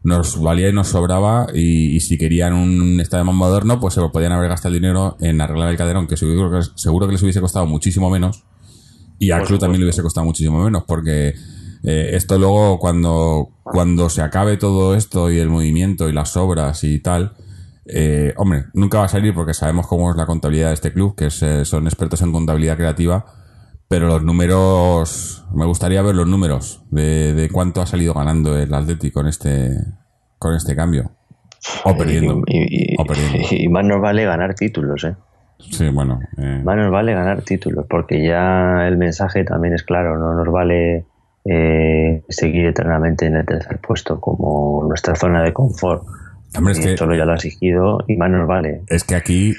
nos 0.04 0.42
valía 0.42 0.70
y 0.70 0.74
nos 0.74 0.90
sobraba 0.90 1.48
y, 1.54 1.96
y 1.96 2.00
si 2.00 2.18
querían 2.18 2.54
un 2.54 3.00
estadio 3.00 3.26
más 3.26 3.36
moderno, 3.36 3.80
pues 3.80 3.94
se 3.94 4.02
lo 4.02 4.12
podían 4.12 4.32
haber 4.32 4.50
gastado 4.50 4.74
el 4.74 4.82
dinero 4.82 5.18
en 5.20 5.42
arreglar 5.42 5.70
el 5.70 5.78
Calderón, 5.78 6.08
que 6.08 6.18
seguro 6.18 6.52
que, 6.52 6.66
seguro 6.76 7.08
que 7.08 7.14
les 7.14 7.24
hubiese 7.24 7.42
costado 7.42 7.66
muchísimo 7.66 8.10
menos 8.10 8.44
y 9.20 9.32
al 9.32 9.44
club 9.44 9.60
también 9.60 9.82
le 9.82 9.86
hubiese 9.86 10.02
costado 10.02 10.26
muchísimo 10.26 10.64
menos 10.64 10.84
porque 10.88 11.36
eh, 11.84 12.10
esto 12.14 12.38
luego 12.40 12.80
cuando 12.80 13.50
cuando 13.64 14.10
se 14.10 14.22
acabe 14.22 14.58
todo 14.58 14.96
esto 14.96 15.32
y 15.32 15.38
el 15.38 15.50
movimiento 15.50 16.10
y 16.10 16.14
las 16.14 16.36
obras 16.38 16.84
y 16.84 17.00
tal 17.00 17.34
eh, 17.86 18.34
hombre, 18.38 18.66
nunca 18.74 19.00
va 19.00 19.06
a 19.06 19.10
salir 19.10 19.34
porque 19.34 19.54
sabemos 19.54 19.88
cómo 19.88 20.12
es 20.12 20.18
la 20.18 20.26
contabilidad 20.26 20.70
de 20.70 20.76
este 20.76 20.94
club, 20.94 21.16
que 21.16 21.26
es, 21.28 21.42
eh, 21.42 21.66
son 21.66 21.88
expertos 21.88 22.22
en 22.22 22.32
contabilidad 22.32 22.78
creativa, 22.78 23.26
pero 23.92 24.08
los 24.08 24.24
números, 24.24 25.46
me 25.54 25.66
gustaría 25.66 26.02
ver 26.02 26.16
los 26.16 26.26
números 26.28 26.82
de, 26.92 27.34
de 27.34 27.50
cuánto 27.50 27.82
ha 27.82 27.86
salido 27.86 28.14
ganando 28.14 28.58
el 28.58 28.74
Atleti 28.74 29.12
con 29.12 29.28
este, 29.28 29.72
con 30.40 30.56
este 30.56 30.76
cambio. 30.78 31.12
O 31.84 31.96
perdiendo. 31.98 32.42
Y, 32.48 32.94
y- 32.94 32.96
O 32.98 33.04
perdiendo. 33.06 33.38
y 33.52 33.68
más 33.68 33.84
nos 33.86 34.00
vale 34.02 34.24
ganar 34.24 34.56
títulos, 34.56 35.04
¿eh? 35.04 35.14
Sí, 35.60 35.90
bueno. 35.90 36.20
eh, 36.38 36.62
Más 36.64 36.78
nos 36.78 36.90
vale 36.90 37.14
ganar 37.14 37.42
títulos, 37.42 37.86
porque 37.90 38.26
ya 38.26 38.88
el 38.88 38.98
mensaje 38.98 39.44
también 39.44 39.74
es 39.76 39.84
claro, 39.84 40.18
no 40.18 40.34
nos 40.36 40.52
vale 40.52 41.06
eh, 41.46 42.24
seguir 42.30 42.68
eternamente 42.68 43.26
en 43.26 43.36
el 43.36 43.46
tercer 43.46 43.78
puesto 43.80 44.20
como 44.22 44.86
nuestra 44.88 45.16
zona 45.16 45.44
de 45.44 45.52
confort. 45.54 46.04
Hombre, 46.58 46.72
es 46.74 46.80
Y 46.80 46.84
que- 46.84 46.94
Esto 46.94 47.06
lo 47.06 47.16
ya 47.16 47.26
lo 47.26 47.34
ha 47.34 47.36
exigido 47.36 48.00
y 48.08 48.16
más 48.16 48.30
nos 48.32 48.48
vale. 48.48 48.84
Es 48.88 49.04
que 49.04 49.16
aquí, 49.16 49.54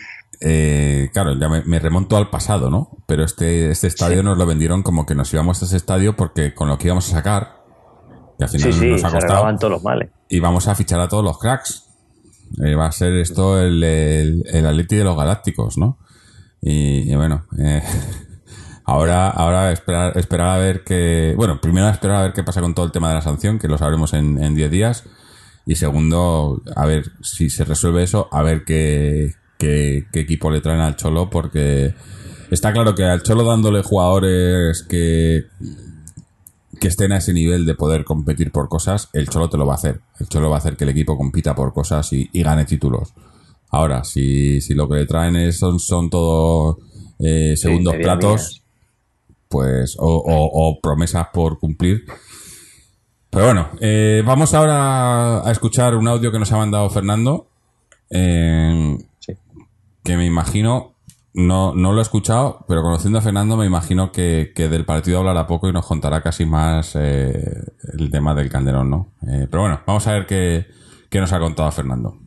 eh, 0.45 1.11
claro, 1.13 1.39
ya 1.39 1.49
me, 1.49 1.63
me 1.63 1.79
remonto 1.79 2.17
al 2.17 2.29
pasado, 2.31 2.69
¿no? 2.71 2.91
Pero 3.07 3.25
este, 3.25 3.71
este 3.71 3.87
estadio 3.87 4.23
nos 4.23 4.37
lo 4.37 4.45
vendieron 4.47 4.83
como 4.83 5.07
que 5.07 5.15
nos 5.15 5.33
íbamos 5.33 5.63
a 5.63 5.67
ese 5.67 5.77
estadio 5.77 6.17
porque 6.17 6.53
con 6.55 6.69
lo 6.69 6.79
que 6.79 6.89
íbamos 6.89 7.09
a 7.09 7.13
sacar, 7.13 7.63
que 8.39 8.45
al 8.45 8.51
final 8.51 8.73
Sí, 8.73 8.79
sí, 8.79 8.91
nos 8.91 9.05
ha 9.05 9.11
costado, 9.11 9.57
todos 9.59 9.73
los 9.73 9.83
males. 9.85 10.11
y 10.29 10.41
vamos 10.41 10.67
a 10.67 10.75
fichar 10.75 11.01
a 11.01 11.09
todos 11.09 11.23
los 11.25 11.39
cracks. 11.39 11.85
Eh, 12.63 12.75
va 12.75 12.87
a 12.87 12.93
ser 12.93 13.15
esto 13.15 13.59
el, 13.61 13.83
el, 13.83 14.43
el 14.53 14.67
Atleti 14.67 14.97
de 14.97 15.05
los 15.05 15.17
Galácticos, 15.17 15.79
¿no? 15.79 15.99
Y, 16.61 17.11
y 17.11 17.15
bueno, 17.15 17.47
eh, 17.59 17.83
ahora, 18.85 19.29
ahora 19.31 19.73
esperar, 19.73 20.19
esperar 20.19 20.49
a 20.49 20.59
ver 20.59 20.83
qué. 20.85 21.35
Bueno, 21.37 21.61
primero 21.61 21.89
esperar 21.89 22.17
a 22.17 22.23
ver 22.23 22.33
qué 22.33 22.43
pasa 22.43 22.61
con 22.61 22.75
todo 22.75 22.85
el 22.87 22.93
tema 22.93 23.09
de 23.09 23.15
la 23.15 23.23
sanción, 23.23 23.59
que 23.59 23.69
lo 23.69 23.79
sabremos 23.79 24.13
en 24.13 24.43
en 24.43 24.55
10 24.55 24.71
días. 24.71 25.05
Y 25.65 25.77
segundo, 25.77 26.61
a 26.75 26.87
ver 26.87 27.05
si 27.23 27.49
se 27.49 27.65
resuelve 27.65 28.03
eso, 28.03 28.29
a 28.33 28.43
ver 28.43 28.65
qué, 28.65 29.35
qué, 29.63 30.07
qué 30.13 30.21
equipo 30.21 30.51
le 30.51 30.61
traen 30.61 30.81
al 30.81 30.97
Cholo, 30.97 31.31
porque 31.31 31.95
está 32.51 32.73
claro 32.73 32.97
que 32.97 33.05
al 33.05 33.23
Cholo 33.23 33.45
dándole 33.45 33.83
jugadores 33.85 34.83
que, 34.83 35.45
que 36.81 36.89
estén 36.89 37.13
a 37.13 37.19
ese 37.19 37.33
nivel 37.33 37.65
de 37.65 37.75
poder 37.77 38.05
competir 38.05 38.51
por 38.51 38.69
cosas, 38.69 39.09
el 39.13 39.29
Cholo 39.29 39.49
te 39.49 39.57
lo 39.57 39.65
va 39.67 39.75
a 39.75 39.77
hacer. 39.77 40.01
El 40.19 40.27
Cholo 40.29 40.51
va 40.51 40.57
a 40.57 40.59
hacer 40.59 40.77
que 40.77 40.83
el 40.85 40.91
equipo 40.91 41.17
compita 41.17 41.55
por 41.55 41.73
cosas 41.73 42.13
y, 42.13 42.29
y 42.33 42.43
gane 42.43 42.65
títulos. 42.65 43.15
Ahora, 43.71 44.03
si, 44.03 44.61
si 44.61 44.75
lo 44.75 44.89
que 44.89 44.97
le 44.97 45.07
traen 45.07 45.37
es, 45.37 45.59
son, 45.61 45.79
son 45.79 46.11
todo 46.11 46.79
eh, 47.21 47.55
segundos 47.57 47.95
platos, 48.03 48.63
pues, 49.49 49.97
o, 49.99 50.07
o- 50.09 50.69
o 50.71 50.81
promesas 50.81 51.29
por 51.33 51.59
cumplir. 51.61 52.05
Pero 53.31 53.45
bueno, 53.47 53.69
eh, 53.81 54.23
vamos 54.27 54.53
ahora 54.55 55.47
a 55.47 55.51
escuchar 55.53 55.95
un 55.95 56.09
audio 56.09 56.33
que 56.33 56.39
nos 56.39 56.51
ha 56.53 56.57
mandado 56.59 56.91
Fernando, 56.91 57.47
eh. 58.11 58.99
Que 60.05 60.17
me 60.17 60.27
imagino, 60.27 60.97
no, 61.35 61.75
no 61.75 61.93
lo 61.93 62.01
he 62.01 62.03
escuchado, 62.03 62.65
pero 62.69 62.83
conociendo 62.83 63.19
a 63.19 63.23
Fernando 63.23 63.57
me 63.57 63.67
imagino 63.67 64.13
que, 64.13 64.53
que 64.55 64.69
del 64.69 64.85
partido 64.85 65.19
hablará 65.19 65.47
poco 65.47 65.69
y 65.69 65.73
nos 65.73 65.87
contará 65.87 66.23
casi 66.23 66.45
más 66.45 66.97
eh, 66.97 67.33
el 67.99 68.11
tema 68.11 68.35
del 68.35 68.51
Calderón, 68.51 68.91
¿no? 68.91 69.13
Eh, 69.23 69.47
pero 69.51 69.63
bueno, 69.63 69.81
vamos 69.87 70.07
a 70.07 70.13
ver 70.13 70.27
qué, 70.27 70.67
qué 71.09 71.21
nos 71.21 71.33
ha 71.33 71.39
contado 71.39 71.71
Fernando. 71.71 72.19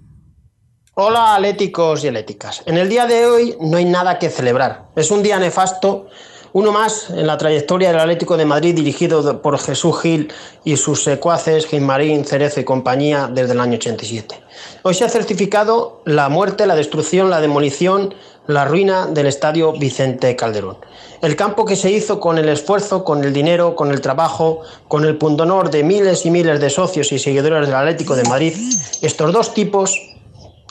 Hola 0.97 1.35
atléticos 1.35 2.05
y 2.05 2.07
atléticas. 2.07 2.63
En 2.65 2.77
el 2.77 2.87
día 2.87 3.05
de 3.05 3.25
hoy 3.25 3.57
no 3.59 3.75
hay 3.75 3.83
nada 3.83 4.17
que 4.17 4.29
celebrar. 4.29 4.85
Es 4.95 5.11
un 5.11 5.23
día 5.23 5.37
nefasto, 5.39 6.07
uno 6.55 6.71
más 6.71 7.09
en 7.09 7.27
la 7.27 7.37
trayectoria 7.37 7.89
del 7.89 7.99
Atlético 7.99 8.37
de 8.37 8.45
Madrid 8.45 8.73
dirigido 8.73 9.41
por 9.41 9.59
Jesús 9.59 9.99
Gil 9.99 10.31
y 10.63 10.77
sus 10.77 11.03
secuaces 11.03 11.67
Gilmarín, 11.67 12.23
Cerezo 12.23 12.61
y 12.61 12.63
compañía 12.63 13.29
desde 13.29 13.51
el 13.51 13.59
año 13.59 13.73
87. 13.73 14.41
Hoy 14.83 14.93
se 14.93 15.03
ha 15.03 15.09
certificado 15.09 16.01
la 16.05 16.29
muerte, 16.29 16.65
la 16.65 16.75
destrucción, 16.75 17.29
la 17.29 17.41
demolición, 17.41 18.13
la 18.47 18.63
ruina 18.63 19.05
del 19.07 19.27
estadio 19.27 19.73
Vicente 19.73 20.33
Calderón. 20.37 20.77
El 21.21 21.35
campo 21.35 21.65
que 21.65 21.75
se 21.75 21.91
hizo 21.91 22.21
con 22.21 22.37
el 22.37 22.47
esfuerzo, 22.47 23.03
con 23.03 23.25
el 23.25 23.33
dinero, 23.33 23.75
con 23.75 23.91
el 23.91 23.99
trabajo, 23.99 24.61
con 24.87 25.03
el 25.03 25.17
pundonor 25.17 25.69
de 25.69 25.83
miles 25.83 26.25
y 26.25 26.31
miles 26.31 26.61
de 26.61 26.69
socios 26.69 27.11
y 27.11 27.19
seguidores 27.19 27.67
del 27.67 27.75
Atlético 27.75 28.15
de 28.15 28.23
Madrid, 28.29 28.53
estos 29.01 29.33
dos 29.33 29.53
tipos 29.53 29.93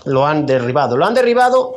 lo 0.06 0.26
han 0.26 0.46
derribado. 0.46 0.96
Lo 0.96 1.04
han 1.04 1.12
derribado 1.12 1.74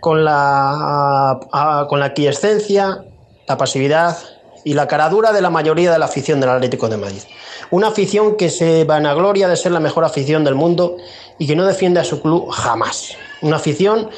con 0.00 0.24
la, 0.24 1.86
con 1.90 2.00
la 2.00 2.06
aquiescencia, 2.06 3.04
la 3.46 3.56
pasividad 3.56 4.16
y 4.64 4.74
la 4.74 4.88
caradura 4.88 5.32
de 5.32 5.42
la 5.42 5.50
mayoría 5.50 5.92
de 5.92 5.98
la 5.98 6.06
afición 6.06 6.40
del 6.40 6.50
Atlético 6.50 6.88
de 6.88 6.96
Madrid. 6.96 7.22
Una 7.70 7.88
afición 7.88 8.36
que 8.36 8.50
se 8.50 8.84
vanagloria 8.84 9.48
de 9.48 9.56
ser 9.56 9.72
la 9.72 9.80
mejor 9.80 10.04
afición 10.04 10.44
del 10.44 10.54
mundo 10.54 10.96
y 11.38 11.46
que 11.46 11.56
no 11.56 11.66
defiende 11.66 12.00
a 12.00 12.04
su 12.04 12.22
club 12.22 12.50
jamás. 12.50 13.16
Una 13.42 13.56
afición 13.56 14.08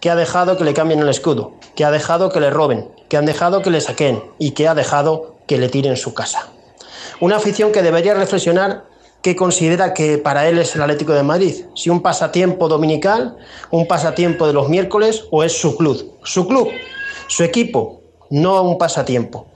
que 0.00 0.10
ha 0.10 0.16
dejado 0.16 0.56
que 0.56 0.64
le 0.64 0.74
cambien 0.74 1.00
el 1.00 1.08
escudo, 1.08 1.52
que 1.74 1.84
ha 1.84 1.90
dejado 1.90 2.30
que 2.30 2.40
le 2.40 2.50
roben, 2.50 2.88
que 3.08 3.16
han 3.16 3.26
dejado 3.26 3.62
que 3.62 3.70
le 3.70 3.80
saquen 3.80 4.22
y 4.38 4.52
que 4.52 4.68
ha 4.68 4.74
dejado 4.74 5.36
que 5.46 5.58
le 5.58 5.68
tiren 5.68 5.96
su 5.96 6.14
casa. 6.14 6.48
Una 7.20 7.36
afición 7.36 7.72
que 7.72 7.82
debería 7.82 8.14
reflexionar 8.14 8.84
qué 9.22 9.34
considera 9.34 9.94
que 9.94 10.18
para 10.18 10.48
él 10.48 10.58
es 10.58 10.74
el 10.76 10.82
Atlético 10.82 11.12
de 11.12 11.22
Madrid. 11.22 11.64
Si 11.74 11.90
un 11.90 12.02
pasatiempo 12.02 12.68
dominical, 12.68 13.36
un 13.70 13.86
pasatiempo 13.86 14.46
de 14.46 14.52
los 14.52 14.68
miércoles 14.68 15.24
o 15.30 15.42
es 15.42 15.58
su 15.58 15.76
club. 15.76 16.18
Su 16.22 16.46
club, 16.46 16.70
su 17.26 17.42
equipo, 17.42 17.95
no 18.30 18.62
un 18.62 18.78
pasatiempo. 18.78 19.46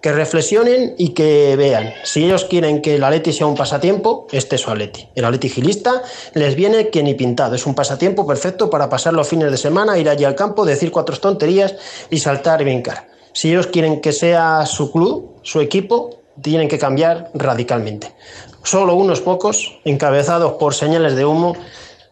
Que 0.00 0.12
reflexionen 0.12 0.94
y 0.96 1.10
que 1.10 1.56
vean. 1.56 1.92
Si 2.04 2.24
ellos 2.24 2.44
quieren 2.44 2.82
que 2.82 2.94
el 2.94 3.04
Atleti 3.04 3.32
sea 3.32 3.46
un 3.46 3.56
pasatiempo, 3.56 4.28
este 4.30 4.56
es 4.56 4.62
su 4.62 4.70
Atleti. 4.70 5.08
El 5.14 5.24
Atleti 5.24 5.48
gilista 5.48 6.02
les 6.34 6.54
viene 6.54 6.88
que 6.90 7.02
ni 7.02 7.14
pintado. 7.14 7.56
Es 7.56 7.66
un 7.66 7.74
pasatiempo 7.74 8.26
perfecto 8.26 8.70
para 8.70 8.88
pasar 8.88 9.14
los 9.14 9.28
fines 9.28 9.50
de 9.50 9.56
semana, 9.56 9.98
ir 9.98 10.08
allí 10.08 10.24
al 10.24 10.36
campo, 10.36 10.64
decir 10.64 10.92
cuatro 10.92 11.16
tonterías 11.16 11.74
y 12.10 12.18
saltar 12.18 12.60
y 12.60 12.64
brincar. 12.64 13.08
Si 13.32 13.50
ellos 13.50 13.66
quieren 13.66 14.00
que 14.00 14.12
sea 14.12 14.66
su 14.66 14.92
club, 14.92 15.36
su 15.42 15.60
equipo, 15.60 16.10
tienen 16.42 16.68
que 16.68 16.78
cambiar 16.78 17.30
radicalmente. 17.34 18.14
Solo 18.62 18.94
unos 18.94 19.20
pocos, 19.20 19.78
encabezados 19.84 20.54
por 20.54 20.74
señales 20.74 21.16
de 21.16 21.24
humo, 21.24 21.56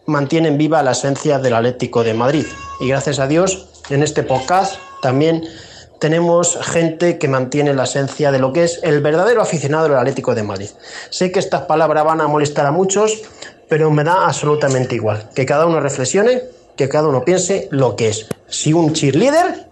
mantienen 0.07 0.57
viva 0.59 0.83
la 0.83 0.93
esencia 0.93 1.39
del 1.39 1.55
Atlético 1.55 2.03
de 2.03 2.15
Madrid. 2.15 2.47
Y 2.81 2.89
gracias 2.89 3.19
a 3.19 3.27
Dios, 3.27 3.69
en 3.91 4.03
este 4.03 4.23
podcast 4.23 4.77
también 5.03 5.45
tenemos 5.99 6.59
gente 6.63 7.19
que 7.19 7.29
mantiene 7.29 7.75
la 7.75 7.85
esencia 7.85 8.31
de 8.31 8.39
lo 8.39 8.53
que 8.53 8.65
es 8.65 8.81
el 8.83 9.01
verdadero 9.01 9.41
aficionado 9.43 9.85
del 9.89 9.97
Atlético 9.97 10.35
de 10.35 10.43
Madrid. 10.43 10.69
Sé 11.11 11.33
que 11.33 11.39
estas 11.39 11.63
palabras 11.63 12.05
van 12.05 12.21
a 12.21 12.29
molestar 12.29 12.67
a 12.67 12.71
muchos, 12.73 13.23
pero 13.69 13.91
me 13.91 14.05
da 14.05 14.27
absolutamente 14.27 14.95
igual. 14.95 15.31
Que 15.35 15.47
cada 15.47 15.67
uno 15.67 15.81
reflexione, 15.81 16.43
que 16.77 16.89
cada 16.89 17.09
uno 17.09 17.25
piense 17.25 17.69
lo 17.71 17.97
que 17.97 18.09
es. 18.09 18.29
Si 18.49 18.73
un 18.73 18.93
cheerleader 18.93 19.69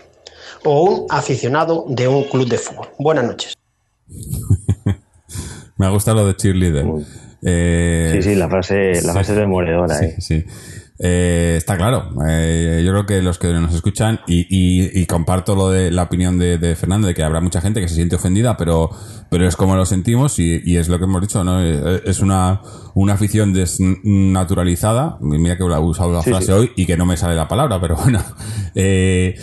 o 0.65 0.83
un 0.85 1.07
aficionado 1.11 1.85
de 1.89 2.09
un 2.09 2.25
club 2.25 2.49
de 2.49 2.59
fútbol. 2.59 2.89
Buenas 2.99 3.25
noches. 3.25 3.55
Me 5.77 5.87
ha 5.87 5.91
gustado 5.91 6.19
lo 6.19 6.27
de 6.27 6.37
cheerleader. 6.37 6.87
Eh, 7.43 8.13
Sí, 8.15 8.23
sí, 8.23 8.35
la 8.37 8.49
frase, 8.49 9.03
la 9.03 9.13
frase 9.13 9.33
es 9.33 9.39
demoledora, 9.39 9.99
Sí, 9.99 10.05
¿eh? 10.07 10.17
sí. 10.19 10.45
Eh, 10.99 11.55
está 11.59 11.77
claro. 11.77 12.11
Eh, 12.29 12.83
yo 12.85 12.93
creo 12.93 13.07
que 13.07 13.21
los 13.21 13.39
que 13.39 13.49
nos 13.53 13.75
escuchan, 13.75 14.21
y, 14.29 14.47
y- 14.49 15.01
y 15.01 15.07
comparto 15.07 15.57
lo 15.57 15.71
de 15.71 15.91
la 15.91 16.05
opinión 16.05 16.39
de, 16.39 16.57
de 16.59 16.77
Fernando, 16.77 17.09
de 17.09 17.15
que 17.15 17.23
habrá 17.25 17.41
mucha 17.41 17.61
gente 17.61 17.81
que 17.81 17.89
se 17.89 17.97
siente 17.97 18.15
ofendida, 18.17 18.57
pero, 18.57 18.91
pero 19.29 19.47
es 19.49 19.57
como 19.57 19.75
lo 19.75 19.87
sentimos 19.87 20.39
y, 20.39 20.61
y 20.65 20.77
es 20.77 20.89
lo 20.89 20.99
que 20.99 21.05
hemos 21.05 21.21
dicho, 21.21 21.43
¿no? 21.43 21.61
Eh, 21.63 22.03
Es 22.07 22.21
una, 22.21 22.61
una 22.95 23.15
afición 23.15 23.53
desnaturalizada. 23.53 25.19
Mira 25.21 25.57
que 25.57 25.65
he 25.65 25.79
usado 25.79 26.13
la 26.13 26.23
Sí, 26.23 26.31
frase 26.31 26.47
sí. 26.47 26.53
hoy 26.53 26.71
y 26.77 26.87
que 26.87 26.97
no 26.97 27.07
me 27.07 27.17
sale 27.17 27.35
la 27.35 27.49
palabra, 27.49 27.81
pero 27.81 27.97
bueno. 27.97 28.23
Eh, 28.77 29.37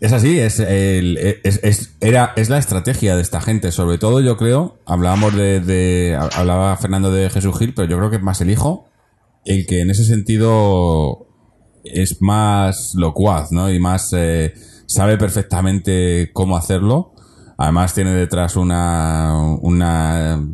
es 0.00 0.12
así, 0.12 0.38
es, 0.38 0.58
el- 0.60 1.16
es, 1.44 1.60
es- 1.62 1.96
era, 2.00 2.32
es 2.36 2.48
la 2.50 2.58
estrategia 2.58 3.14
de 3.16 3.22
esta 3.22 3.40
gente. 3.40 3.70
Sobre 3.72 3.96
todo, 3.98 4.20
yo 4.20 4.36
creo, 4.36 4.78
hablábamos 4.86 5.34
de, 5.36 5.60
de- 5.60 6.16
hablaba 6.34 6.76
Fernando 6.76 7.10
de 7.12 7.30
Jesús 7.30 7.56
Gil, 7.58 7.74
pero 7.74 7.88
yo 7.88 7.96
creo 7.98 8.10
que 8.10 8.16
es 8.16 8.22
más 8.22 8.40
el 8.40 8.50
hijo 8.50 8.88
el 9.46 9.66
que 9.66 9.80
en 9.80 9.90
ese 9.90 10.04
sentido 10.04 11.26
es 11.84 12.20
más 12.20 12.94
locuaz, 12.94 13.52
¿no? 13.52 13.72
Y 13.72 13.78
más 13.78 14.12
eh, 14.12 14.54
sabe 14.86 15.16
perfectamente 15.16 16.30
cómo 16.32 16.56
hacerlo. 16.56 17.14
Además 17.56 17.94
tiene 17.94 18.10
detrás 18.10 18.56
una, 18.56 19.56
una 19.62 20.44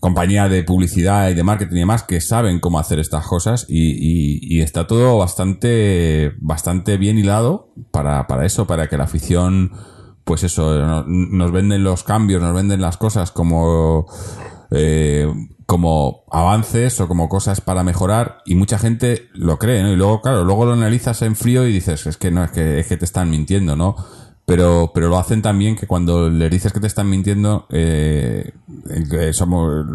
compañía 0.00 0.48
de 0.48 0.62
publicidad 0.62 1.30
y 1.30 1.34
de 1.34 1.42
marketing 1.42 1.76
y 1.76 1.80
demás 1.80 2.04
que 2.04 2.20
saben 2.20 2.60
cómo 2.60 2.78
hacer 2.78 3.00
estas 3.00 3.26
cosas 3.26 3.66
y, 3.68 4.56
y, 4.56 4.60
está 4.60 4.86
todo 4.86 5.18
bastante, 5.18 6.34
bastante 6.38 6.98
bien 6.98 7.18
hilado 7.18 7.72
para, 7.90 8.26
para 8.26 8.46
eso, 8.46 8.66
para 8.66 8.88
que 8.88 8.96
la 8.96 9.04
afición, 9.04 9.72
pues 10.24 10.44
eso, 10.44 11.04
nos 11.06 11.52
venden 11.52 11.82
los 11.82 12.04
cambios, 12.04 12.40
nos 12.40 12.54
venden 12.54 12.80
las 12.80 12.96
cosas 12.96 13.32
como, 13.32 14.06
eh, 14.70 15.32
como 15.66 16.24
avances 16.32 17.00
o 17.00 17.06
como 17.06 17.28
cosas 17.28 17.60
para 17.60 17.84
mejorar 17.84 18.38
y 18.44 18.56
mucha 18.56 18.78
gente 18.78 19.28
lo 19.34 19.58
cree, 19.58 19.82
¿no? 19.82 19.92
Y 19.92 19.96
luego, 19.96 20.20
claro, 20.20 20.44
luego 20.44 20.66
lo 20.66 20.72
analizas 20.72 21.22
en 21.22 21.36
frío 21.36 21.66
y 21.66 21.72
dices, 21.72 22.06
es 22.06 22.16
que 22.16 22.32
no, 22.32 22.42
es 22.42 22.50
que, 22.50 22.80
es 22.80 22.88
que 22.88 22.96
te 22.96 23.04
están 23.04 23.30
mintiendo, 23.30 23.76
¿no? 23.76 23.94
Pero, 24.46 24.90
pero 24.92 25.08
lo 25.08 25.16
hacen 25.16 25.42
también 25.42 25.76
que 25.76 25.86
cuando 25.86 26.28
le 26.28 26.50
dices 26.50 26.72
que 26.72 26.80
te 26.80 26.88
están 26.88 27.08
mintiendo, 27.08 27.66
eh, 27.70 28.52
que 29.08 29.32
somos, 29.32 29.86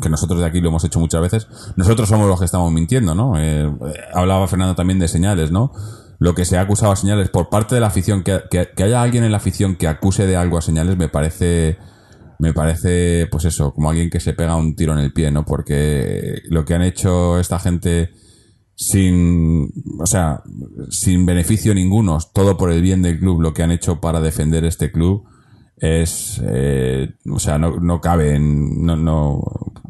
que 0.00 0.08
nosotros 0.08 0.38
de 0.38 0.46
aquí 0.46 0.60
lo 0.60 0.68
hemos 0.68 0.84
hecho 0.84 1.00
muchas 1.00 1.20
veces, 1.20 1.48
nosotros 1.74 2.08
somos 2.08 2.28
los 2.28 2.38
que 2.38 2.44
estamos 2.44 2.70
mintiendo, 2.70 3.16
¿no? 3.16 3.32
Eh, 3.36 3.68
hablaba 4.14 4.46
Fernando 4.46 4.76
también 4.76 5.00
de 5.00 5.08
señales, 5.08 5.50
¿no? 5.50 5.72
Lo 6.20 6.36
que 6.36 6.44
se 6.44 6.56
ha 6.58 6.60
acusado 6.60 6.92
a 6.92 6.96
señales 6.96 7.28
por 7.28 7.48
parte 7.48 7.74
de 7.74 7.80
la 7.80 7.88
afición, 7.88 8.22
que, 8.22 8.40
que, 8.48 8.68
que 8.76 8.84
haya 8.84 9.02
alguien 9.02 9.24
en 9.24 9.32
la 9.32 9.38
afición 9.38 9.74
que 9.74 9.88
acuse 9.88 10.28
de 10.28 10.36
algo 10.36 10.58
a 10.58 10.62
señales, 10.62 10.96
me 10.96 11.08
parece, 11.08 11.78
me 12.38 12.52
parece, 12.52 13.26
pues 13.30 13.44
eso, 13.44 13.72
como 13.72 13.90
alguien 13.90 14.10
que 14.10 14.20
se 14.20 14.32
pega 14.32 14.56
un 14.56 14.76
tiro 14.76 14.92
en 14.92 14.98
el 14.98 15.12
pie, 15.12 15.30
¿no? 15.30 15.44
Porque 15.44 16.42
lo 16.48 16.64
que 16.64 16.74
han 16.74 16.82
hecho 16.82 17.38
esta 17.38 17.58
gente 17.58 18.10
sin, 18.76 19.72
o 20.00 20.06
sea, 20.06 20.42
sin 20.90 21.26
beneficio 21.26 21.74
ninguno, 21.74 22.18
todo 22.32 22.56
por 22.56 22.72
el 22.72 22.82
bien 22.82 23.02
del 23.02 23.18
club, 23.18 23.40
lo 23.40 23.54
que 23.54 23.62
han 23.62 23.70
hecho 23.70 24.00
para 24.00 24.20
defender 24.20 24.64
este 24.64 24.90
club 24.90 25.24
es, 25.76 26.40
eh, 26.44 27.14
o 27.30 27.38
sea, 27.38 27.58
no, 27.58 27.76
no 27.76 28.00
cabe 28.00 28.38
no, 28.38 28.96
no, 28.96 29.42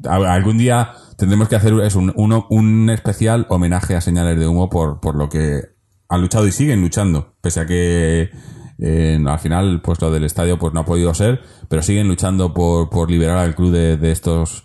algún 0.05 0.59
día 0.59 0.93
tendremos 1.17 1.49
que 1.49 1.57
hacer 1.57 1.75
es 1.81 1.95
un, 1.95 2.13
uno, 2.17 2.47
un 2.51 2.91
especial 2.91 3.47
homenaje 3.49 3.95
a 3.95 4.01
señales 4.01 4.39
de 4.39 4.47
humo 4.47 4.69
por, 4.69 5.01
por 5.01 5.15
lo 5.15 5.29
que 5.29 5.63
han 6.09 6.21
luchado 6.21 6.47
y 6.47 6.53
siguen 6.53 6.81
luchando, 6.81 7.35
pese 7.41 7.61
a 7.61 7.67
que 7.67 8.31
eh, 8.79 9.19
al 9.25 9.39
final, 9.39 9.81
pues 9.83 10.01
lo 10.01 10.11
del 10.11 10.25
estadio 10.25 10.59
pues 10.59 10.75
no 10.75 10.81
ha 10.81 10.85
podido 10.85 11.15
ser, 11.15 11.41
pero 11.69 11.83
siguen 11.83 12.09
luchando 12.09 12.53
por, 12.53 12.91
por 12.91 13.11
liberar 13.11 13.39
al 13.39 13.55
club 13.55 13.73
de, 13.73 13.97
de 13.97 14.11
estos 14.11 14.65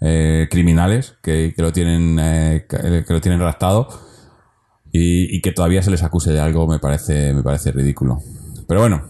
eh, 0.00 0.46
criminales 0.50 1.16
que, 1.22 1.52
que, 1.56 1.62
lo 1.62 1.72
tienen 1.72 2.18
eh, 2.20 2.66
que 2.68 3.12
lo 3.12 3.20
tienen 3.20 3.40
raptado 3.40 3.88
y, 4.92 5.36
y, 5.36 5.40
que 5.40 5.50
todavía 5.50 5.82
se 5.82 5.90
les 5.90 6.04
acuse 6.04 6.30
de 6.30 6.38
algo 6.38 6.68
me 6.68 6.78
parece 6.78 7.34
me 7.34 7.42
parece 7.42 7.72
ridículo. 7.72 8.18
Pero 8.68 8.80
bueno, 8.80 9.02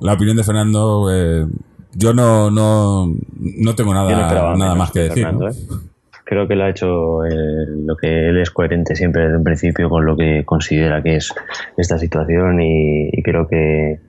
la 0.00 0.14
opinión 0.14 0.36
de 0.36 0.44
Fernando, 0.44 1.08
eh, 1.12 1.46
yo 1.94 2.12
no, 2.12 2.50
no, 2.50 3.06
no 3.06 3.74
tengo 3.74 3.94
nada, 3.94 4.56
nada 4.56 4.74
más 4.74 4.90
que 4.90 5.00
decir. 5.00 5.24
Fernando, 5.24 5.48
¿no? 5.48 5.95
Creo 6.26 6.48
que 6.48 6.56
lo 6.56 6.64
ha 6.64 6.70
hecho 6.70 7.24
eh, 7.24 7.66
lo 7.68 7.96
que 7.96 8.28
él 8.28 8.38
es 8.38 8.50
coherente 8.50 8.96
siempre 8.96 9.22
desde 9.22 9.36
un 9.38 9.44
principio 9.44 9.88
con 9.88 10.04
lo 10.04 10.16
que 10.16 10.44
considera 10.44 11.00
que 11.02 11.16
es 11.16 11.32
esta 11.78 11.98
situación 11.98 12.60
y, 12.60 13.22
creo 13.22 13.48
que 13.48 14.00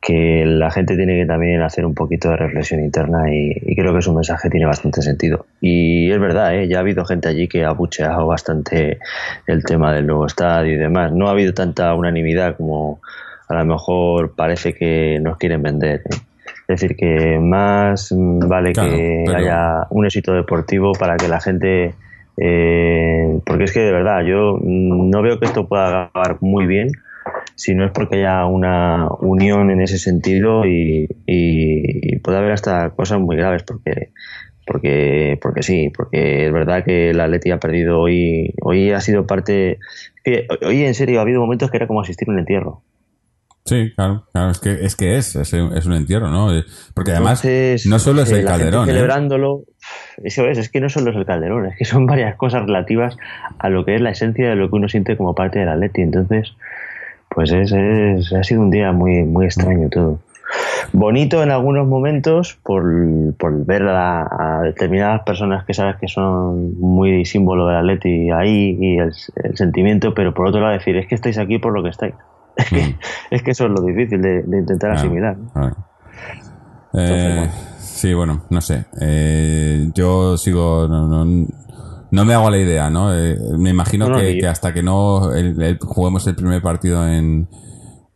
que 0.00 0.44
la 0.44 0.70
gente 0.70 0.96
tiene 0.96 1.18
que 1.18 1.24
también 1.24 1.62
hacer 1.62 1.86
un 1.86 1.94
poquito 1.94 2.28
de 2.28 2.36
reflexión 2.36 2.84
interna 2.84 3.24
y, 3.34 3.74
creo 3.74 3.94
que 3.94 4.02
su 4.02 4.12
mensaje 4.12 4.50
tiene 4.50 4.66
bastante 4.66 5.00
sentido. 5.00 5.46
Y 5.62 6.10
es 6.10 6.20
verdad, 6.20 6.54
¿eh? 6.54 6.68
ya 6.68 6.76
ha 6.76 6.80
habido 6.80 7.06
gente 7.06 7.30
allí 7.30 7.48
que 7.48 7.64
ha 7.64 7.70
bucheado 7.70 8.26
bastante 8.26 8.98
el 9.46 9.64
tema 9.64 9.94
del 9.94 10.06
nuevo 10.06 10.26
estadio 10.26 10.74
y 10.74 10.76
demás. 10.76 11.10
No 11.10 11.28
ha 11.28 11.30
habido 11.30 11.54
tanta 11.54 11.94
unanimidad 11.94 12.54
como 12.58 13.00
a 13.48 13.54
lo 13.54 13.64
mejor 13.64 14.34
parece 14.36 14.74
que 14.74 15.18
nos 15.22 15.38
quieren 15.38 15.62
vender. 15.62 16.02
Es 16.66 16.80
decir, 16.80 16.96
que 16.96 17.38
más 17.38 18.14
vale 18.16 18.72
claro, 18.72 18.90
que 18.90 19.22
pero... 19.26 19.38
haya 19.38 19.86
un 19.90 20.06
éxito 20.06 20.32
deportivo 20.32 20.92
para 20.92 21.16
que 21.16 21.28
la 21.28 21.40
gente... 21.40 21.94
Eh, 22.36 23.38
porque 23.46 23.64
es 23.64 23.72
que 23.72 23.80
de 23.80 23.92
verdad, 23.92 24.24
yo 24.24 24.58
no 24.62 25.22
veo 25.22 25.38
que 25.38 25.46
esto 25.46 25.68
pueda 25.68 26.06
acabar 26.06 26.38
muy 26.40 26.66
bien 26.66 26.88
si 27.54 27.74
no 27.74 27.84
es 27.84 27.92
porque 27.92 28.16
haya 28.16 28.46
una 28.46 29.08
unión 29.20 29.70
en 29.70 29.80
ese 29.80 29.98
sentido 29.98 30.66
y, 30.66 31.08
y, 31.26 32.14
y 32.14 32.18
puede 32.18 32.38
haber 32.38 32.52
hasta 32.52 32.90
cosas 32.90 33.20
muy 33.20 33.36
graves 33.36 33.62
porque 33.62 34.10
porque 34.66 35.38
porque 35.40 35.62
sí 35.62 35.92
porque 35.94 36.46
es 36.46 36.52
verdad 36.52 36.84
que 36.84 37.10
el 37.10 37.20
Atleti 37.20 37.50
ha 37.50 37.58
perdido 37.58 38.00
hoy 38.00 38.54
hoy 38.62 38.92
ha 38.92 39.00
sido 39.00 39.26
parte 39.26 39.78
hoy 40.62 40.84
en 40.84 40.94
serio 40.94 41.18
ha 41.18 41.22
habido 41.22 41.40
momentos 41.40 41.70
que 41.70 41.76
era 41.76 41.86
como 41.86 42.00
asistir 42.00 42.28
a 42.28 42.32
un 42.32 42.38
entierro 42.38 42.82
Sí, 43.66 43.92
claro, 43.96 44.26
claro, 44.30 44.50
es 44.50 44.60
que 44.60 44.84
es, 44.84 44.94
que 44.94 45.16
es, 45.16 45.36
es, 45.36 45.54
es 45.54 45.86
un 45.86 45.94
entierro, 45.94 46.28
¿no? 46.28 46.50
Porque 46.92 47.12
además 47.12 47.42
Entonces, 47.42 47.86
no 47.86 47.98
solo 47.98 48.20
es 48.20 48.30
el 48.30 48.44
calderón. 48.44 48.84
Celebrándolo, 48.84 49.60
¿eh? 49.60 50.22
eso 50.24 50.46
es, 50.46 50.58
es 50.58 50.68
que 50.68 50.82
no 50.82 50.90
solo 50.90 51.12
es 51.12 51.16
el 51.16 51.24
calderón, 51.24 51.66
es 51.66 51.78
que 51.78 51.86
son 51.86 52.04
varias 52.06 52.36
cosas 52.36 52.66
relativas 52.66 53.16
a 53.58 53.70
lo 53.70 53.86
que 53.86 53.94
es 53.94 54.02
la 54.02 54.10
esencia 54.10 54.50
de 54.50 54.56
lo 54.56 54.68
que 54.68 54.76
uno 54.76 54.88
siente 54.90 55.16
como 55.16 55.34
parte 55.34 55.60
del 55.60 55.70
Atleti. 55.70 56.02
Entonces, 56.02 56.54
pues 57.30 57.52
es, 57.52 57.72
es, 57.72 58.34
ha 58.34 58.44
sido 58.44 58.60
un 58.60 58.70
día 58.70 58.92
muy, 58.92 59.22
muy 59.22 59.46
extraño 59.46 59.88
todo. 59.88 60.18
Bonito 60.92 61.42
en 61.42 61.50
algunos 61.50 61.86
momentos 61.86 62.58
por, 62.62 62.84
por 63.38 63.64
ver 63.64 63.84
a, 63.88 64.58
a, 64.58 64.60
determinadas 64.62 65.22
personas 65.22 65.64
que 65.64 65.72
sabes 65.72 65.96
que 65.96 66.06
son 66.06 66.78
muy 66.78 67.24
símbolo 67.24 67.66
del 67.66 67.78
Atleti 67.78 68.30
ahí 68.30 68.76
y 68.78 68.98
el, 68.98 69.10
el 69.42 69.56
sentimiento, 69.56 70.12
pero 70.12 70.34
por 70.34 70.48
otro 70.48 70.60
lado 70.60 70.74
decir, 70.74 70.96
es 70.98 71.06
que 71.06 71.14
estáis 71.14 71.38
aquí 71.38 71.58
por 71.58 71.72
lo 71.72 71.82
que 71.82 71.88
estáis. 71.88 72.14
Es 72.56 72.68
que, 72.68 72.86
mm. 72.86 72.98
es 73.30 73.42
que 73.42 73.50
eso 73.50 73.64
es 73.66 73.70
lo 73.70 73.82
difícil 73.82 74.22
de, 74.22 74.42
de 74.42 74.58
intentar 74.58 74.92
claro, 74.92 75.00
asimilar. 75.00 75.36
¿no? 75.36 75.52
Claro. 75.52 75.76
Eh, 76.94 77.34
bueno. 77.36 77.52
Sí, 77.78 78.14
bueno, 78.14 78.44
no 78.50 78.60
sé. 78.60 78.84
Eh, 79.00 79.90
yo 79.94 80.36
sigo. 80.36 80.86
No, 80.88 81.06
no, 81.06 81.46
no, 82.10 82.24
me 82.24 82.34
hago 82.34 82.50
la 82.50 82.58
idea, 82.58 82.90
¿no? 82.90 83.14
Eh, 83.14 83.36
me 83.58 83.70
imagino 83.70 84.08
no, 84.08 84.18
que, 84.18 84.38
que, 84.38 84.46
hasta 84.46 84.72
que 84.72 84.82
no 84.82 85.32
el, 85.32 85.60
el, 85.60 85.78
juguemos 85.78 86.26
el 86.26 86.36
primer 86.36 86.62
partido 86.62 87.06
en, 87.08 87.48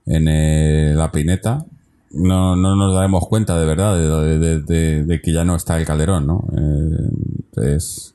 en 0.07 0.28
eh, 0.28 0.93
la 0.95 1.11
Pineta, 1.11 1.64
no, 2.11 2.57
no 2.57 2.76
nos 2.76 2.95
daremos 2.95 3.26
cuenta 3.28 3.59
de 3.59 3.66
verdad 3.66 3.97
de, 3.97 4.39
de, 4.39 4.62
de, 4.62 5.05
de, 5.05 5.20
que 5.20 5.32
ya 5.32 5.45
no 5.45 5.57
está 5.57 5.78
el 5.78 5.86
Calderón, 5.86 6.26
¿no? 6.26 6.45
Eh, 6.57 7.74
es 7.74 8.14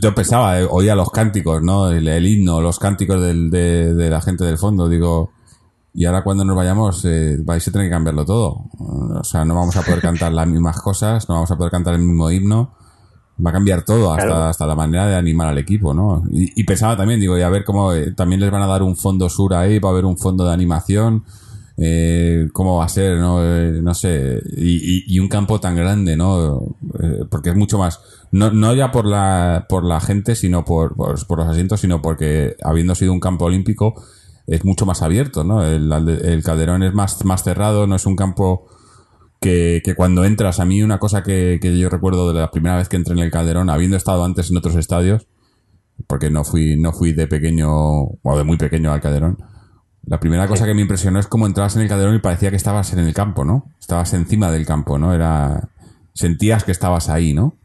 yo 0.00 0.14
pensaba, 0.14 0.60
eh, 0.60 0.66
oía 0.68 0.94
los 0.94 1.10
cánticos, 1.10 1.62
¿no? 1.62 1.90
El, 1.90 2.06
el 2.08 2.26
himno, 2.26 2.60
los 2.60 2.78
cánticos 2.78 3.20
del, 3.20 3.50
de, 3.50 3.94
de, 3.94 4.10
la 4.10 4.20
gente 4.20 4.44
del 4.44 4.58
fondo. 4.58 4.88
Digo, 4.88 5.32
y 5.94 6.04
ahora 6.04 6.22
cuando 6.22 6.44
nos 6.44 6.56
vayamos, 6.56 7.04
eh, 7.04 7.36
vais 7.40 7.66
a 7.66 7.72
tener 7.72 7.88
que 7.88 7.90
cambiarlo 7.90 8.24
todo. 8.24 8.64
O 8.78 9.24
sea, 9.24 9.44
no 9.44 9.54
vamos 9.54 9.76
a 9.76 9.82
poder 9.82 10.00
cantar 10.00 10.32
las 10.32 10.46
mismas 10.46 10.80
cosas, 10.80 11.28
no 11.28 11.36
vamos 11.36 11.50
a 11.50 11.56
poder 11.56 11.70
cantar 11.70 11.94
el 11.94 12.00
mismo 12.00 12.30
himno. 12.30 12.74
Va 13.44 13.50
a 13.50 13.52
cambiar 13.52 13.82
todo, 13.82 14.12
hasta, 14.12 14.26
claro. 14.26 14.44
hasta 14.44 14.66
la 14.66 14.74
manera 14.74 15.06
de 15.06 15.14
animar 15.14 15.48
al 15.48 15.58
equipo, 15.58 15.94
¿no? 15.94 16.24
Y, 16.30 16.60
y, 16.60 16.64
pensaba 16.64 16.96
también, 16.96 17.20
digo, 17.20 17.38
y 17.38 17.42
a 17.42 17.48
ver 17.48 17.64
cómo 17.64 17.92
eh, 17.92 18.12
también 18.12 18.40
les 18.40 18.50
van 18.50 18.62
a 18.62 18.66
dar 18.66 18.82
un 18.82 18.96
fondo 18.96 19.28
sur 19.28 19.54
ahí, 19.54 19.78
va 19.78 19.90
a 19.90 19.92
haber 19.92 20.04
un 20.04 20.18
fondo 20.18 20.44
de 20.44 20.52
animación. 20.52 21.24
Eh, 21.80 22.48
cómo 22.52 22.78
va 22.78 22.86
a 22.86 22.88
ser, 22.88 23.18
no, 23.18 23.40
eh, 23.40 23.80
no 23.80 23.94
sé, 23.94 24.42
y, 24.56 25.16
un 25.20 25.28
campo 25.28 25.60
tan 25.60 25.76
grande, 25.76 26.16
¿no? 26.16 26.74
Eh, 27.00 27.20
porque 27.30 27.50
es 27.50 27.56
mucho 27.56 27.78
más, 27.78 28.00
no, 28.32 28.50
no 28.50 28.74
ya 28.74 28.90
por 28.90 29.06
la, 29.06 29.66
por 29.68 29.84
la 29.84 30.00
gente, 30.00 30.34
sino 30.34 30.64
por, 30.64 30.96
por, 30.96 31.38
los 31.38 31.48
asientos, 31.48 31.80
sino 31.80 32.02
porque 32.02 32.56
habiendo 32.64 32.96
sido 32.96 33.12
un 33.12 33.20
campo 33.20 33.44
olímpico, 33.44 33.94
es 34.48 34.64
mucho 34.64 34.86
más 34.86 35.02
abierto, 35.02 35.44
¿no? 35.44 35.62
El, 35.64 35.92
el 35.92 36.42
Calderón 36.42 36.82
es 36.82 36.94
más, 36.94 37.24
más 37.24 37.44
cerrado, 37.44 37.86
no 37.86 37.94
es 37.94 38.06
un 38.06 38.16
campo 38.16 38.66
que, 39.40 39.80
que 39.84 39.94
cuando 39.94 40.24
entras, 40.24 40.58
a 40.58 40.64
mí 40.64 40.82
una 40.82 40.98
cosa 40.98 41.22
que, 41.22 41.60
que 41.62 41.78
yo 41.78 41.88
recuerdo 41.88 42.32
de 42.32 42.40
la 42.40 42.50
primera 42.50 42.76
vez 42.76 42.88
que 42.88 42.96
entré 42.96 43.12
en 43.12 43.20
el 43.20 43.30
Calderón, 43.30 43.70
habiendo 43.70 43.96
estado 43.96 44.24
antes 44.24 44.50
en 44.50 44.56
otros 44.56 44.74
estadios, 44.74 45.28
porque 46.08 46.28
no 46.28 46.42
fui, 46.42 46.76
no 46.76 46.92
fui 46.92 47.12
de 47.12 47.28
pequeño, 47.28 47.70
o 47.70 48.36
de 48.36 48.42
muy 48.42 48.56
pequeño 48.56 48.92
al 48.92 49.00
Calderón, 49.00 49.38
la 50.08 50.20
primera 50.20 50.48
cosa 50.48 50.64
que 50.64 50.72
me 50.72 50.80
impresionó 50.80 51.20
es 51.20 51.26
cómo 51.26 51.46
entrabas 51.46 51.76
en 51.76 51.82
el 51.82 51.88
calderón 51.88 52.14
y 52.14 52.18
parecía 52.18 52.48
que 52.48 52.56
estabas 52.56 52.94
en 52.94 53.00
el 53.00 53.12
campo, 53.12 53.44
¿no? 53.44 53.70
Estabas 53.78 54.14
encima 54.14 54.50
del 54.50 54.64
campo, 54.64 54.98
¿no? 54.98 55.12
Era 55.12 55.68
sentías 56.14 56.64
que 56.64 56.72
estabas 56.72 57.10
ahí, 57.10 57.34
¿no? 57.34 57.56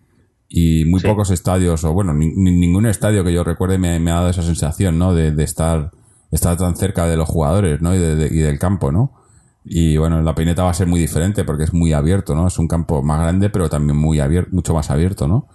Y 0.50 0.84
muy 0.86 1.00
sí. 1.00 1.08
pocos 1.08 1.32
estadios, 1.32 1.86
o 1.86 1.94
bueno, 1.94 2.14
ni, 2.14 2.28
ningún 2.36 2.86
estadio 2.86 3.24
que 3.24 3.32
yo 3.32 3.46
recuerde 3.46 3.78
me, 3.78 3.98
me, 4.00 4.12
ha 4.12 4.16
dado 4.16 4.30
esa 4.30 4.44
sensación, 4.44 5.00
¿no? 5.00 5.16
De, 5.16 5.32
de, 5.32 5.44
estar, 5.44 5.92
estar 6.32 6.58
tan 6.58 6.76
cerca 6.76 7.08
de 7.08 7.16
los 7.16 7.30
jugadores, 7.30 7.82
¿no? 7.82 7.96
Y, 7.96 8.00
de, 8.00 8.28
y, 8.28 8.40
del 8.40 8.60
campo, 8.60 8.92
¿no? 8.92 9.14
Y 9.64 9.96
bueno, 9.96 10.22
la 10.22 10.36
peineta 10.36 10.64
va 10.64 10.72
a 10.72 10.74
ser 10.74 10.88
muy 10.88 11.00
diferente 11.00 11.46
porque 11.46 11.64
es 11.64 11.74
muy 11.74 11.94
abierto, 11.94 12.36
¿no? 12.36 12.48
Es 12.48 12.60
un 12.60 12.68
campo 12.68 13.02
más 13.02 13.22
grande, 13.22 13.50
pero 13.52 13.70
también 13.70 13.98
muy 13.98 14.20
abierto, 14.20 14.50
mucho 14.52 14.74
más 14.74 14.92
abierto, 14.92 15.30
¿no? 15.30 15.48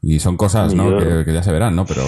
Y 0.00 0.20
son 0.20 0.38
cosas, 0.38 0.74
¿no? 0.74 0.98
Que, 0.98 1.26
que 1.26 1.34
ya 1.34 1.42
se 1.42 1.52
verán, 1.52 1.76
¿no? 1.76 1.84
Pero 1.84 2.02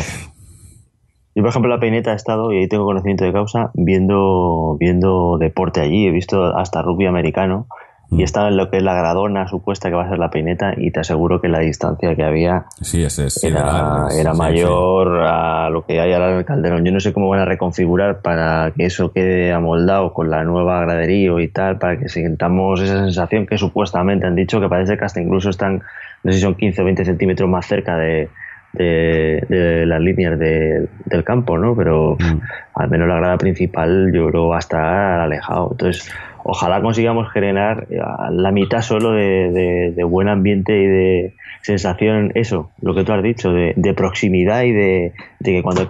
yo, 1.37 1.43
por 1.43 1.51
ejemplo, 1.51 1.70
la 1.70 1.78
peineta 1.78 2.12
he 2.12 2.16
estado, 2.16 2.51
y 2.51 2.57
ahí 2.57 2.66
tengo 2.66 2.87
conocimiento 2.87 3.24
de 3.24 3.32
causa, 3.32 3.70
viendo, 3.74 4.78
viendo 4.80 5.37
deporte 5.39 5.82
allí. 5.82 6.07
He 6.07 6.11
visto 6.11 6.57
hasta 6.57 6.80
rugby 6.80 7.05
americano 7.05 7.66
y 8.11 8.22
estaba 8.22 8.49
en 8.49 8.57
lo 8.57 8.70
que 8.70 8.78
es 8.78 8.82
la 8.82 8.95
gradona 8.95 9.47
supuesta 9.47 9.91
que 9.91 9.97
va 9.97 10.05
a 10.05 10.09
ser 10.09 10.18
la 10.18 10.30
peineta 10.30 10.72
y 10.76 10.93
te 10.93 11.01
aseguro 11.01 11.41
que 11.43 11.49
la 11.49 11.59
distancia 11.59 12.14
que 12.14 12.22
había 12.22 12.66
Sí, 12.80 13.03
ese 13.03 13.26
era, 13.47 14.07
era 14.18 14.32
sí, 14.32 14.39
mayor 14.39 15.24
a 15.24 15.68
lo 15.68 15.84
que 15.84 16.01
hay 16.01 16.14
ahora 16.14 16.30
en 16.30 16.39
el 16.39 16.45
Calderón. 16.47 16.84
Yo 16.87 16.93
no 16.93 17.01
sé 17.01 17.12
cómo 17.12 17.28
van 17.28 17.41
a 17.41 17.45
reconfigurar 17.45 18.22
para 18.22 18.72
que 18.74 18.87
eso 18.87 19.12
quede 19.12 19.53
amoldado 19.53 20.14
con 20.14 20.30
la 20.30 20.43
nueva 20.45 20.80
graderío 20.80 21.41
y 21.41 21.49
tal, 21.49 21.78
para 21.78 21.99
que 21.99 22.09
sintamos 22.09 22.80
esa 22.80 22.99
sensación 23.01 23.47
que 23.47 23.59
supuestamente 23.59 24.26
han 24.26 24.37
dicho 24.37 24.59
que 24.59 24.70
parece 24.70 24.97
que 24.97 25.05
hasta 25.05 25.20
incluso 25.20 25.51
están, 25.51 25.82
no 26.22 26.32
sé 26.32 26.39
si 26.39 26.41
son 26.45 26.55
15 26.55 26.80
o 26.80 26.84
20 26.87 27.05
centímetros 27.05 27.51
más 27.51 27.66
cerca 27.66 27.99
de, 27.99 28.30
de, 28.77 29.45
de 29.49 29.87
las 29.87 30.01
líneas 30.01 30.39
de- 30.39 30.89
del 31.05 31.24
campo, 31.24 31.59
¿no? 31.59 31.74
Pero 31.77 32.16
Mm. 32.18 32.41
al 32.74 32.91
menos 32.91 33.09
la 33.09 33.16
grada 33.16 33.39
principal 33.39 34.11
yo 34.14 34.29
creo 34.29 34.49
va 34.49 34.57
a 34.57 34.61
estar 34.61 35.20
alejado. 35.20 35.68
Entonces, 35.72 36.11
ojalá 36.45 36.81
consigamos 36.81 37.31
generar 37.33 37.87
eh, 37.91 37.99
la 38.31 38.53
mitad 38.53 38.81
solo 38.83 39.12
de, 39.12 39.51
de- 39.51 39.93
de 39.97 40.05
buen 40.05 40.29
ambiente 40.29 40.72
y 40.81 40.87
de 40.87 41.35
sensación, 41.62 42.31
eso, 42.37 42.70
lo 42.81 42.95
que 42.95 43.03
tú 43.03 43.12
has 43.12 43.22
dicho, 43.22 43.53
de, 43.53 43.72
de 43.77 43.93
proximidad 43.95 44.62
y 44.62 44.72
de, 44.72 45.12
que 45.43 45.62
cuando, 45.62 45.89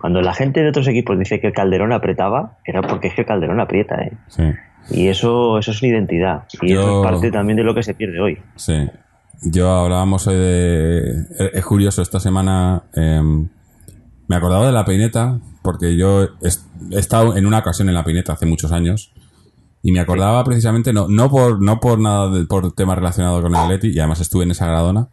cuando 0.00 0.22
la 0.22 0.32
gente 0.32 0.62
de 0.62 0.70
otros 0.70 0.88
equipos 0.88 1.18
dice 1.18 1.38
que 1.40 1.48
el 1.48 1.52
Calderón 1.52 1.92
apretaba, 1.92 2.52
era 2.64 2.80
porque 2.82 3.08
es 3.08 3.14
que 3.14 3.20
el 3.22 3.26
Calderón 3.26 3.60
aprieta, 3.60 4.02
¿eh? 4.02 4.12
sí. 4.28 4.42
Y 4.90 5.08
eso, 5.08 5.58
eso 5.58 5.70
es 5.72 5.82
una 5.82 5.90
identidad. 5.92 6.44
Y 6.62 6.72
eso 6.72 7.02
es 7.02 7.06
parte 7.06 7.30
también 7.30 7.58
de 7.58 7.62
lo 7.62 7.74
que 7.74 7.82
se 7.82 7.92
pierde 7.92 8.20
hoy. 8.20 8.38
Sí. 8.56 8.88
Yo 9.42 9.70
hablábamos 9.70 10.26
hoy 10.26 10.36
de... 10.36 11.26
Es 11.54 11.64
curioso, 11.64 12.02
esta 12.02 12.18
semana 12.20 12.82
em, 12.94 13.48
me 14.26 14.36
acordaba 14.36 14.66
de 14.66 14.72
la 14.72 14.84
peineta, 14.84 15.38
porque 15.62 15.96
yo 15.96 16.24
he 16.24 16.98
estado 16.98 17.36
en 17.36 17.46
una 17.46 17.58
ocasión 17.58 17.88
en 17.88 17.94
la 17.94 18.04
peineta 18.04 18.32
hace 18.32 18.46
muchos 18.46 18.72
años, 18.72 19.12
y 19.82 19.92
me 19.92 20.00
acordaba 20.00 20.42
precisamente, 20.44 20.92
no, 20.92 21.06
no 21.08 21.30
por 21.30 21.62
no 21.62 21.78
por 21.78 22.00
nada, 22.00 22.28
de- 22.30 22.46
por 22.46 22.72
temas 22.72 22.96
relacionados 22.98 23.40
con 23.42 23.54
el 23.54 23.60
Atleti, 23.60 23.88
y 23.90 23.98
además 24.00 24.20
estuve 24.20 24.42
en 24.44 24.50
esa 24.50 24.66
gradona, 24.66 25.08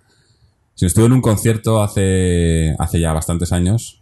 sino 0.73 0.87
estuve 0.87 1.05
en 1.05 1.13
un 1.13 1.21
concierto 1.21 1.83
hace, 1.83 2.75
hace 2.79 2.99
ya 2.99 3.13
bastantes 3.13 3.51
años, 3.53 4.01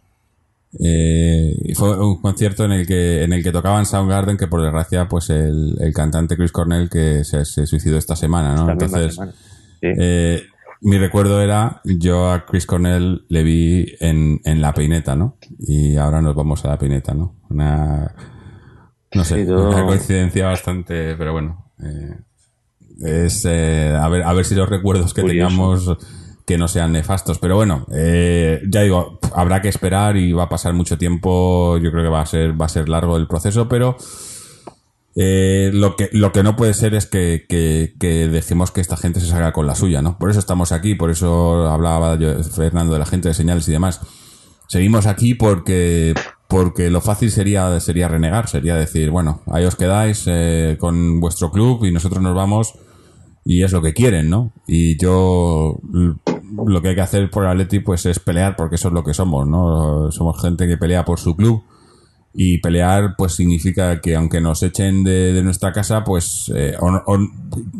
eh, 0.80 1.54
y 1.62 1.74
fue 1.74 1.96
un 2.00 2.20
concierto 2.20 2.64
en 2.64 2.72
el 2.72 2.86
que 2.86 3.22
en 3.22 3.32
el 3.32 3.44
que 3.44 3.52
tocaban 3.52 3.86
Soundgarden 3.86 4.36
que 4.36 4.48
por 4.48 4.60
desgracia 4.60 5.06
pues 5.08 5.30
el, 5.30 5.76
el 5.78 5.92
cantante 5.94 6.36
Chris 6.36 6.50
Cornell 6.50 6.88
que 6.90 7.22
se, 7.22 7.44
se 7.44 7.64
suicidó 7.68 7.96
esta 7.96 8.16
semana 8.16 8.56
no 8.56 8.62
Esta 8.62 8.72
entonces 8.72 9.14
semana. 9.14 9.32
Sí. 9.92 9.98
eh, 9.98 10.42
mi 10.80 10.98
recuerdo 10.98 11.40
era 11.40 11.80
yo 11.84 12.30
a 12.30 12.44
Chris 12.46 12.66
Cornell 12.66 13.24
le 13.28 13.42
vi 13.42 13.86
en, 14.00 14.40
en 14.44 14.60
la 14.60 14.72
peineta 14.74 15.16
no 15.16 15.38
y 15.58 15.96
ahora 15.96 16.20
nos 16.20 16.34
vamos 16.34 16.64
a 16.64 16.68
la 16.68 16.78
peineta 16.78 17.14
no 17.14 17.36
una 17.48 18.14
no 19.14 19.24
sé 19.24 19.44
Sí, 19.44 19.50
una 19.50 19.84
coincidencia 19.84 20.46
bastante 20.48 21.14
pero 21.16 21.32
bueno 21.32 21.72
eh, 21.82 22.16
es 23.00 23.44
eh, 23.48 23.96
a 23.98 24.08
ver 24.08 24.22
a 24.22 24.32
ver 24.32 24.44
si 24.44 24.54
los 24.54 24.68
recuerdos 24.68 25.14
que 25.14 25.22
Curioso. 25.22 25.48
tengamos 25.48 25.96
que 26.46 26.58
no 26.58 26.68
sean 26.68 26.92
nefastos. 26.92 27.38
Pero 27.38 27.56
bueno 27.56 27.86
eh, 27.92 28.60
ya 28.70 28.82
digo 28.82 29.18
habrá 29.34 29.62
que 29.62 29.68
esperar 29.68 30.16
y 30.16 30.32
va 30.32 30.44
a 30.44 30.48
pasar 30.48 30.74
mucho 30.74 30.98
tiempo. 30.98 31.78
Yo 31.78 31.90
creo 31.90 32.04
que 32.04 32.10
va 32.10 32.20
a 32.20 32.26
ser 32.26 32.60
va 32.60 32.66
a 32.66 32.68
ser 32.68 32.88
largo 32.88 33.16
el 33.16 33.26
proceso 33.26 33.66
pero 33.68 33.96
eh, 35.16 35.70
lo 35.72 35.96
que 35.96 36.08
lo 36.12 36.32
que 36.32 36.42
no 36.42 36.56
puede 36.56 36.74
ser 36.74 36.94
es 36.94 37.06
que, 37.06 37.46
que- 37.48 38.28
dejemos 38.28 38.70
que 38.72 38.80
esta 38.80 38.96
gente 38.96 39.20
se 39.20 39.26
salga 39.26 39.52
con 39.52 39.66
la 39.66 39.74
suya, 39.74 40.02
¿no? 40.02 40.18
Por 40.18 40.30
eso 40.30 40.38
estamos 40.40 40.72
aquí, 40.72 40.94
por 40.94 41.10
eso 41.10 41.68
hablaba 41.68 42.18
yo, 42.18 42.42
Fernando 42.42 42.92
de 42.94 42.98
la 42.98 43.06
gente 43.06 43.28
de 43.28 43.34
señales 43.34 43.68
y 43.68 43.72
demás. 43.72 44.00
Seguimos 44.68 45.06
aquí 45.06 45.34
porque 45.34 46.14
porque 46.48 46.90
lo 46.90 47.00
fácil 47.00 47.30
sería 47.30 47.78
sería 47.80 48.08
renegar, 48.08 48.48
sería 48.48 48.74
decir, 48.76 49.10
bueno, 49.10 49.42
ahí 49.52 49.64
os 49.64 49.76
quedáis 49.76 50.24
eh, 50.26 50.76
con 50.80 51.20
vuestro 51.20 51.50
club 51.50 51.84
y 51.84 51.92
nosotros 51.92 52.22
nos 52.22 52.34
vamos 52.34 52.74
y 53.44 53.62
es 53.62 53.72
lo 53.72 53.82
que 53.82 53.92
quieren, 53.94 54.30
¿no? 54.30 54.52
Y 54.66 54.96
yo 54.98 55.78
lo 55.92 56.82
que 56.82 56.88
hay 56.88 56.94
que 56.94 57.00
hacer 57.00 57.30
por 57.30 57.46
Atleti 57.46 57.80
pues 57.80 58.06
es 58.06 58.18
pelear 58.18 58.56
porque 58.56 58.76
eso 58.76 58.88
es 58.88 58.94
lo 58.94 59.04
que 59.04 59.14
somos, 59.14 59.46
¿no? 59.46 60.10
Somos 60.12 60.40
gente 60.40 60.66
que 60.66 60.76
pelea 60.78 61.04
por 61.04 61.18
su 61.20 61.36
club 61.36 61.62
y 62.34 62.58
pelear 62.58 63.14
pues 63.16 63.34
significa 63.34 64.00
que 64.00 64.16
aunque 64.16 64.40
nos 64.40 64.62
echen 64.62 65.04
de, 65.04 65.32
de 65.32 65.42
nuestra 65.42 65.72
casa 65.72 66.02
pues 66.04 66.52
eh, 66.54 66.76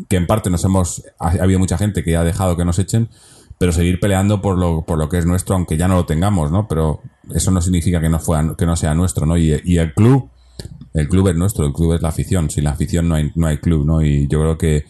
que 0.07 0.15
en 0.15 0.27
parte 0.27 0.49
nos 0.49 0.63
hemos 0.63 1.03
ha 1.19 1.31
habido 1.43 1.59
mucha 1.59 1.77
gente 1.77 2.03
que 2.03 2.15
ha 2.15 2.23
dejado 2.23 2.55
que 2.55 2.65
nos 2.65 2.79
echen 2.79 3.09
pero 3.57 3.71
seguir 3.71 3.99
peleando 3.99 4.41
por 4.41 4.57
lo, 4.57 4.83
por 4.83 4.97
lo 4.97 5.09
que 5.09 5.17
es 5.17 5.25
nuestro 5.25 5.55
aunque 5.55 5.77
ya 5.77 5.87
no 5.87 5.95
lo 5.95 6.05
tengamos 6.05 6.51
no 6.51 6.67
pero 6.67 7.01
eso 7.33 7.51
no 7.51 7.61
significa 7.61 7.99
que 7.99 8.09
no 8.09 8.19
fuera, 8.19 8.55
que 8.57 8.65
no 8.65 8.75
sea 8.77 8.95
nuestro 8.95 9.25
no 9.25 9.37
y, 9.37 9.61
y 9.65 9.77
el 9.77 9.93
club 9.93 10.29
el 10.93 11.09
club 11.09 11.27
es 11.27 11.35
nuestro 11.35 11.65
el 11.65 11.73
club 11.73 11.93
es 11.93 12.01
la 12.01 12.09
afición. 12.09 12.49
Sin 12.49 12.63
la 12.63 12.71
afición 12.71 13.07
no 13.07 13.15
hay 13.15 13.31
no 13.35 13.47
hay 13.47 13.57
club 13.57 13.85
no 13.85 14.01
y 14.01 14.27
yo 14.27 14.39
creo 14.39 14.57
que 14.57 14.85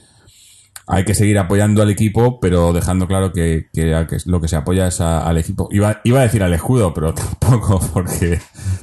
hay 0.87 1.03
que 1.03 1.15
seguir 1.15 1.37
apoyando 1.39 1.81
al 1.81 1.89
equipo, 1.89 2.39
pero 2.39 2.71
dejando 2.73 3.07
claro 3.07 3.31
que, 3.33 3.65
que 3.73 3.95
a- 3.95 4.05
que 4.07 4.17
lo 4.25 4.39
que 4.41 4.47
se 4.47 4.55
apoya 4.55 4.87
es 4.87 5.01
a- 5.01 5.27
al 5.27 5.37
equipo. 5.37 5.67
Iba, 5.71 6.01
iba 6.03 6.19
a 6.19 6.23
decir 6.23 6.43
al 6.43 6.53
escudo, 6.53 6.93
pero 6.93 7.13
tampoco, 7.39 7.79
porque 7.93 8.39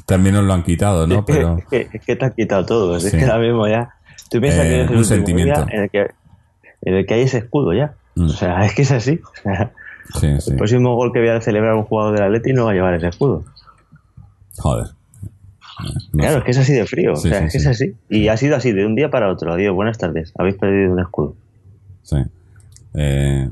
también 0.07 0.35
nos 0.35 0.45
lo 0.45 0.53
han 0.53 0.63
quitado, 0.65 1.07
¿no? 1.07 1.25
Pero 1.25 1.59
Es, 1.59 1.65
que, 1.69 1.89
es 1.93 2.05
que 2.05 2.17
te 2.17 2.25
has 2.25 2.35
quitado 2.35 2.67
todo. 2.67 2.97
Es 2.97 3.05
Sí. 3.05 3.17
que 3.17 3.25
ahora 3.25 3.39
mismo 3.39 3.67
ya. 3.69 3.91
Tú 4.31 4.41
piensas 4.41 4.65
Eh, 4.65 4.69
que 4.69 4.83
es 4.85 4.91
el 4.91 4.97
un 4.97 5.05
sentimiento. 5.05 5.67
en 5.71 5.83
el, 5.83 5.91
que, 5.91 6.11
en 6.83 6.95
el 6.95 7.07
que 7.07 7.15
hay 7.15 7.21
ese 7.23 7.39
escudo 7.39 7.73
ya. 7.75 7.95
Mm. 8.17 8.27
O 8.27 8.29
sea, 8.31 8.61
es 8.67 8.75
que 8.75 8.83
es 8.83 8.91
así. 8.93 9.21
O 9.23 9.43
sea, 9.43 9.73
sí, 10.21 10.41
sí. 10.41 10.51
El 10.53 10.57
próximo 10.57 10.95
gol 10.97 11.13
que 11.13 11.21
voy 11.21 11.29
a 11.29 11.41
celebrar 11.41 11.75
un 11.75 11.85
jugador 11.85 12.15
del 12.15 12.25
Atleti 12.25 12.53
no 12.53 12.65
va 12.65 12.73
a 12.73 12.75
llevar 12.75 12.95
ese 12.95 13.09
escudo. 13.09 13.45
Joder. 14.59 14.89
No 16.13 16.19
claro, 16.23 16.33
sé. 16.35 16.39
es 16.39 16.45
que 16.45 16.51
es 16.53 16.59
así 16.59 16.73
de 16.75 16.87
frío. 16.87 17.17
Sí, 17.17 17.29
o 17.29 17.31
sea, 17.31 17.45
es 17.45 17.53
que 17.53 17.59
es 17.59 17.67
así. 17.67 17.95
Y 18.09 18.29
ha 18.29 18.37
sido 18.37 18.57
así 18.57 18.73
de 18.73 18.85
un 18.87 18.95
día 18.95 19.11
para 19.11 19.31
otro. 19.31 19.53
Adiós, 19.53 19.75
buenas 19.75 19.99
tardes. 19.99 20.33
Habéis 20.39 20.57
perdido 20.57 20.93
un 20.93 21.01
escudo. 21.01 21.35
Sí. 22.03 22.17
Eh, 22.95 23.49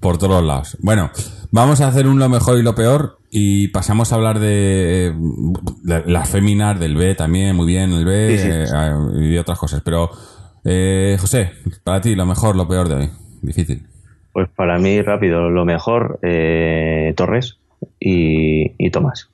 por 0.00 0.18
todos 0.18 0.42
lados. 0.42 0.76
Bueno, 0.80 1.10
vamos 1.50 1.80
a 1.80 1.88
hacer 1.88 2.06
un 2.06 2.18
lo 2.18 2.28
mejor 2.28 2.58
y 2.58 2.62
lo 2.62 2.74
peor 2.74 3.18
y 3.30 3.68
pasamos 3.68 4.12
a 4.12 4.16
hablar 4.16 4.38
de, 4.40 5.06
eh, 5.08 5.12
de 5.82 6.02
las 6.06 6.28
féminas, 6.28 6.78
del 6.78 6.96
B 6.96 7.14
también, 7.14 7.56
muy 7.56 7.66
bien, 7.66 7.92
el 7.92 8.04
B 8.04 8.36
Sí, 8.38 8.44
sí. 8.44 8.50
eh, 8.74 9.32
y 9.32 9.38
otras 9.38 9.58
cosas. 9.58 9.80
Pero, 9.84 10.10
eh, 10.64 11.16
José, 11.18 11.52
para 11.84 12.00
ti, 12.00 12.14
lo 12.14 12.26
mejor, 12.26 12.56
lo 12.56 12.68
peor 12.68 12.88
de 12.88 12.94
hoy. 12.96 13.10
Difícil. 13.40 13.86
Pues 14.32 14.48
para 14.54 14.78
mí, 14.78 15.00
rápido, 15.02 15.50
lo 15.50 15.64
mejor, 15.64 16.18
eh, 16.22 17.12
Torres 17.16 17.58
y, 18.00 18.72
y 18.78 18.90
Tomás. 18.90 19.28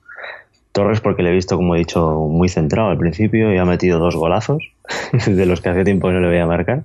Torres 0.73 1.01
porque 1.01 1.23
le 1.23 1.31
he 1.31 1.35
visto, 1.35 1.57
como 1.57 1.75
he 1.75 1.79
dicho, 1.79 2.21
muy 2.31 2.49
centrado 2.49 2.91
al 2.91 2.99
principio 2.99 3.53
y 3.53 3.59
ha 3.59 3.65
metido 3.65 3.99
dos 3.99 4.17
golazos, 4.17 4.63
de 5.27 5.47
los 5.47 5.61
que 5.61 5.71
hace 5.71 5.85
tiempo 5.85 6.11
no 6.13 6.21
le 6.21 6.29
voy 6.29 6.39
a 6.39 6.47
marcar. 6.47 6.85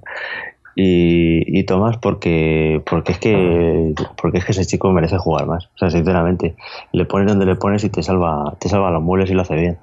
Y, 0.76 1.60
y 1.60 1.64
Tomás 1.66 1.98
porque 1.98 2.82
porque 2.90 3.12
es 3.14 3.20
que 3.20 3.94
porque 4.20 4.40
es 4.40 4.46
que 4.46 4.54
ese 4.54 4.66
chico 4.66 4.92
merece 4.92 5.18
jugar 5.18 5.46
más 5.46 5.66
o 5.66 5.78
sea 5.78 5.90
sinceramente. 5.92 6.56
Le 6.92 7.06
pones 7.06 7.28
donde 7.28 7.46
le 7.46 7.56
pones 7.56 7.84
y 7.84 7.90
te 7.90 8.02
salva 8.04 8.56
te 8.60 8.70
salva 8.70 8.90
los 8.92 9.04
muebles 9.04 9.30
y 9.30 9.34
lo 9.34 9.42
hace 9.42 9.56
bien. 9.56 9.78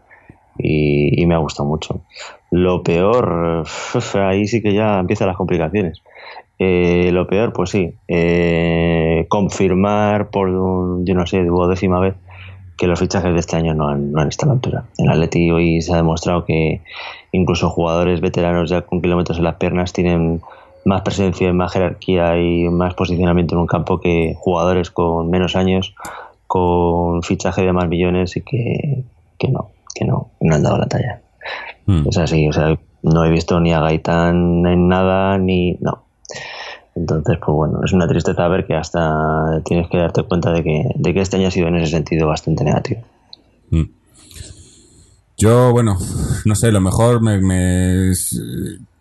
Y, 0.58 1.22
y 1.22 1.26
me 1.26 1.34
ha 1.34 1.38
gustado 1.38 1.68
mucho. 1.68 2.00
Lo 2.50 2.82
peor 2.82 3.64
ahí 4.14 4.46
sí 4.46 4.60
que 4.62 4.74
ya 4.74 4.98
empiezan 4.98 5.28
las 5.28 5.36
complicaciones. 5.36 6.02
Eh, 6.58 7.10
lo 7.12 7.26
peor, 7.26 7.52
pues 7.54 7.70
sí, 7.70 7.94
eh, 8.08 9.24
confirmar 9.28 10.28
por, 10.30 10.48
un- 10.48 11.06
yo 11.06 11.14
no 11.14 11.26
sé, 11.26 11.42
duodécima 11.44 12.00
vez 12.00 12.14
que 12.76 12.86
los 12.86 12.98
fichajes 12.98 13.32
de 13.32 13.40
este 13.40 13.56
año 13.56 13.74
no 13.74 13.88
han, 13.88 14.12
no 14.12 14.20
han 14.20 14.28
estado 14.28 14.52
a 14.52 14.54
la 14.54 14.56
altura. 14.56 14.84
En 14.98 15.08
Atleti 15.10 15.50
hoy 15.50 15.80
se 15.82 15.92
ha 15.92 15.96
demostrado 15.96 16.44
que 16.44 16.82
incluso 17.32 17.70
jugadores 17.70 18.20
veteranos 18.20 18.68
ya 18.70 18.82
con 18.82 19.00
kilómetros 19.00 19.38
en 19.38 19.44
las 19.44 19.56
piernas 19.56 19.92
tienen 19.92 20.40
más 20.84 21.02
presencia, 21.02 21.52
más 21.52 21.72
jerarquía 21.72 22.38
y 22.40 22.68
más 22.68 22.94
posicionamiento 22.94 23.54
en 23.54 23.60
un 23.60 23.66
campo 23.66 24.00
que 24.00 24.34
jugadores 24.38 24.90
con 24.90 25.28
menos 25.30 25.56
años, 25.56 25.94
con 26.46 27.22
fichaje 27.22 27.62
de 27.62 27.72
más 27.72 27.88
millones 27.88 28.36
y 28.36 28.42
que, 28.42 29.04
que 29.38 29.48
no, 29.48 29.70
que 29.94 30.04
no, 30.04 30.30
no 30.40 30.54
han 30.54 30.62
dado 30.62 30.78
la 30.78 30.86
talla. 30.86 31.20
Mm. 31.86 32.08
Es 32.08 32.18
así, 32.18 32.48
o 32.48 32.52
sea, 32.52 32.78
no 33.02 33.24
he 33.24 33.30
visto 33.30 33.60
ni 33.60 33.72
a 33.72 33.80
Gaitán 33.80 34.66
en 34.66 34.88
nada, 34.88 35.38
ni. 35.38 35.76
No. 35.80 36.04
Entonces, 36.96 37.38
pues 37.38 37.54
bueno, 37.54 37.80
es 37.84 37.92
una 37.92 38.08
tristeza 38.08 38.48
ver 38.48 38.66
que 38.66 38.74
hasta 38.74 39.62
tienes 39.64 39.88
que 39.88 39.96
darte 39.98 40.22
cuenta 40.24 40.52
de 40.52 40.62
que, 40.62 40.84
de 40.96 41.14
que 41.14 41.20
este 41.20 41.36
año 41.36 41.48
ha 41.48 41.50
sido 41.52 41.68
en 41.68 41.76
ese 41.76 41.92
sentido 41.92 42.26
bastante 42.26 42.64
negativo. 42.64 43.02
Mm. 43.70 43.84
Yo, 45.38 45.72
bueno, 45.72 45.96
no 46.44 46.54
sé, 46.54 46.70
lo 46.70 46.80
mejor 46.82 47.22
me, 47.22 47.40
me- 47.40 48.12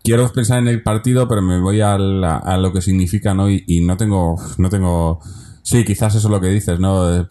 quiero 0.02 0.30
pensar 0.32 0.58
en 0.58 0.68
el 0.68 0.82
partido, 0.82 1.28
pero 1.28 1.42
me 1.42 1.60
voy 1.60 1.80
a, 1.80 1.96
lo 1.98 2.72
que 2.72 2.80
significa, 2.82 3.34
¿no? 3.34 3.50
Y, 3.50 3.80
no 3.84 3.96
tengo, 3.96 4.36
no 4.58 4.68
tengo, 4.70 5.20
sí, 5.62 5.84
quizás 5.84 6.14
eso 6.14 6.28
es 6.28 6.32
lo 6.32 6.40
que 6.40 6.48
dices, 6.48 6.78
¿no? 6.80 7.28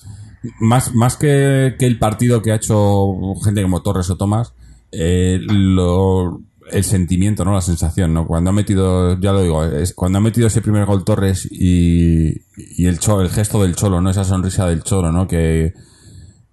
Más, 0.60 0.94
más 0.96 1.18
que, 1.18 1.76
el 1.80 2.00
partido 2.00 2.42
que 2.42 2.52
ha 2.52 2.56
hecho 2.56 3.14
gente 3.44 3.62
como 3.62 3.82
Torres 3.82 4.10
o 4.10 4.16
Tomás, 4.18 4.54
eh, 4.92 5.40
lo, 5.42 6.42
el 6.72 6.84
sentimiento, 6.84 7.44
¿no? 7.44 7.54
La 7.54 7.62
sensación, 7.62 8.14
¿no? 8.14 8.26
Cuando 8.26 8.52
ha 8.52 8.54
metido, 8.54 9.20
ya 9.20 9.34
lo 9.34 9.42
digo, 9.42 9.62
cuando 9.96 10.20
ha 10.20 10.22
metido 10.22 10.48
ese 10.48 10.62
primer 10.62 10.86
gol 10.86 11.04
Torres 11.04 11.48
y, 11.52 12.42
y 12.56 12.86
el, 12.86 13.00
cho- 13.00 13.22
el 13.22 13.30
gesto 13.30 13.62
del 13.62 13.76
cholo, 13.76 14.00
¿no? 14.02 14.10
Esa 14.10 14.24
sonrisa 14.24 14.68
del 14.68 14.84
cholo, 14.84 15.12
¿no? 15.12 15.28
Que, 15.28 15.74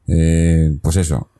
eh, 0.08 0.78
pues 0.82 0.96
eso, 0.96 1.30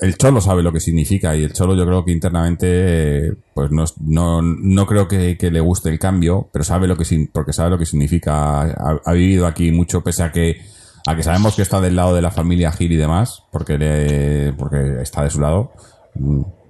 el 0.00 0.16
Cholo 0.16 0.40
sabe 0.40 0.62
lo 0.62 0.72
que 0.72 0.80
significa 0.80 1.36
y 1.36 1.44
el 1.44 1.52
Cholo 1.52 1.74
yo 1.74 1.86
creo 1.86 2.04
que 2.04 2.12
internamente 2.12 3.34
pues 3.54 3.70
no, 3.70 3.84
no, 4.00 4.42
no 4.42 4.86
creo 4.86 5.08
que, 5.08 5.36
le 5.40 5.60
guste 5.60 5.88
el 5.90 5.98
cambio, 5.98 6.48
pero 6.52 6.64
sabe 6.64 6.86
lo 6.86 6.96
que 6.96 7.28
porque 7.32 7.52
sabe 7.52 7.70
lo 7.70 7.78
que 7.78 7.86
significa. 7.86 8.62
Ha, 8.62 9.00
ha 9.04 9.12
vivido 9.12 9.46
aquí 9.46 9.70
mucho 9.70 10.02
pese 10.02 10.22
a 10.22 10.32
que 10.32 10.60
a 11.06 11.14
que 11.14 11.22
sabemos 11.22 11.54
que 11.54 11.62
está 11.62 11.80
del 11.80 11.96
lado 11.96 12.14
de 12.14 12.22
la 12.22 12.30
familia 12.30 12.72
Gil 12.72 12.92
y 12.92 12.96
demás, 12.96 13.42
porque 13.52 13.76
le, 13.78 14.52
porque 14.54 15.02
está 15.02 15.22
de 15.22 15.30
su 15.30 15.40
lado. 15.40 15.72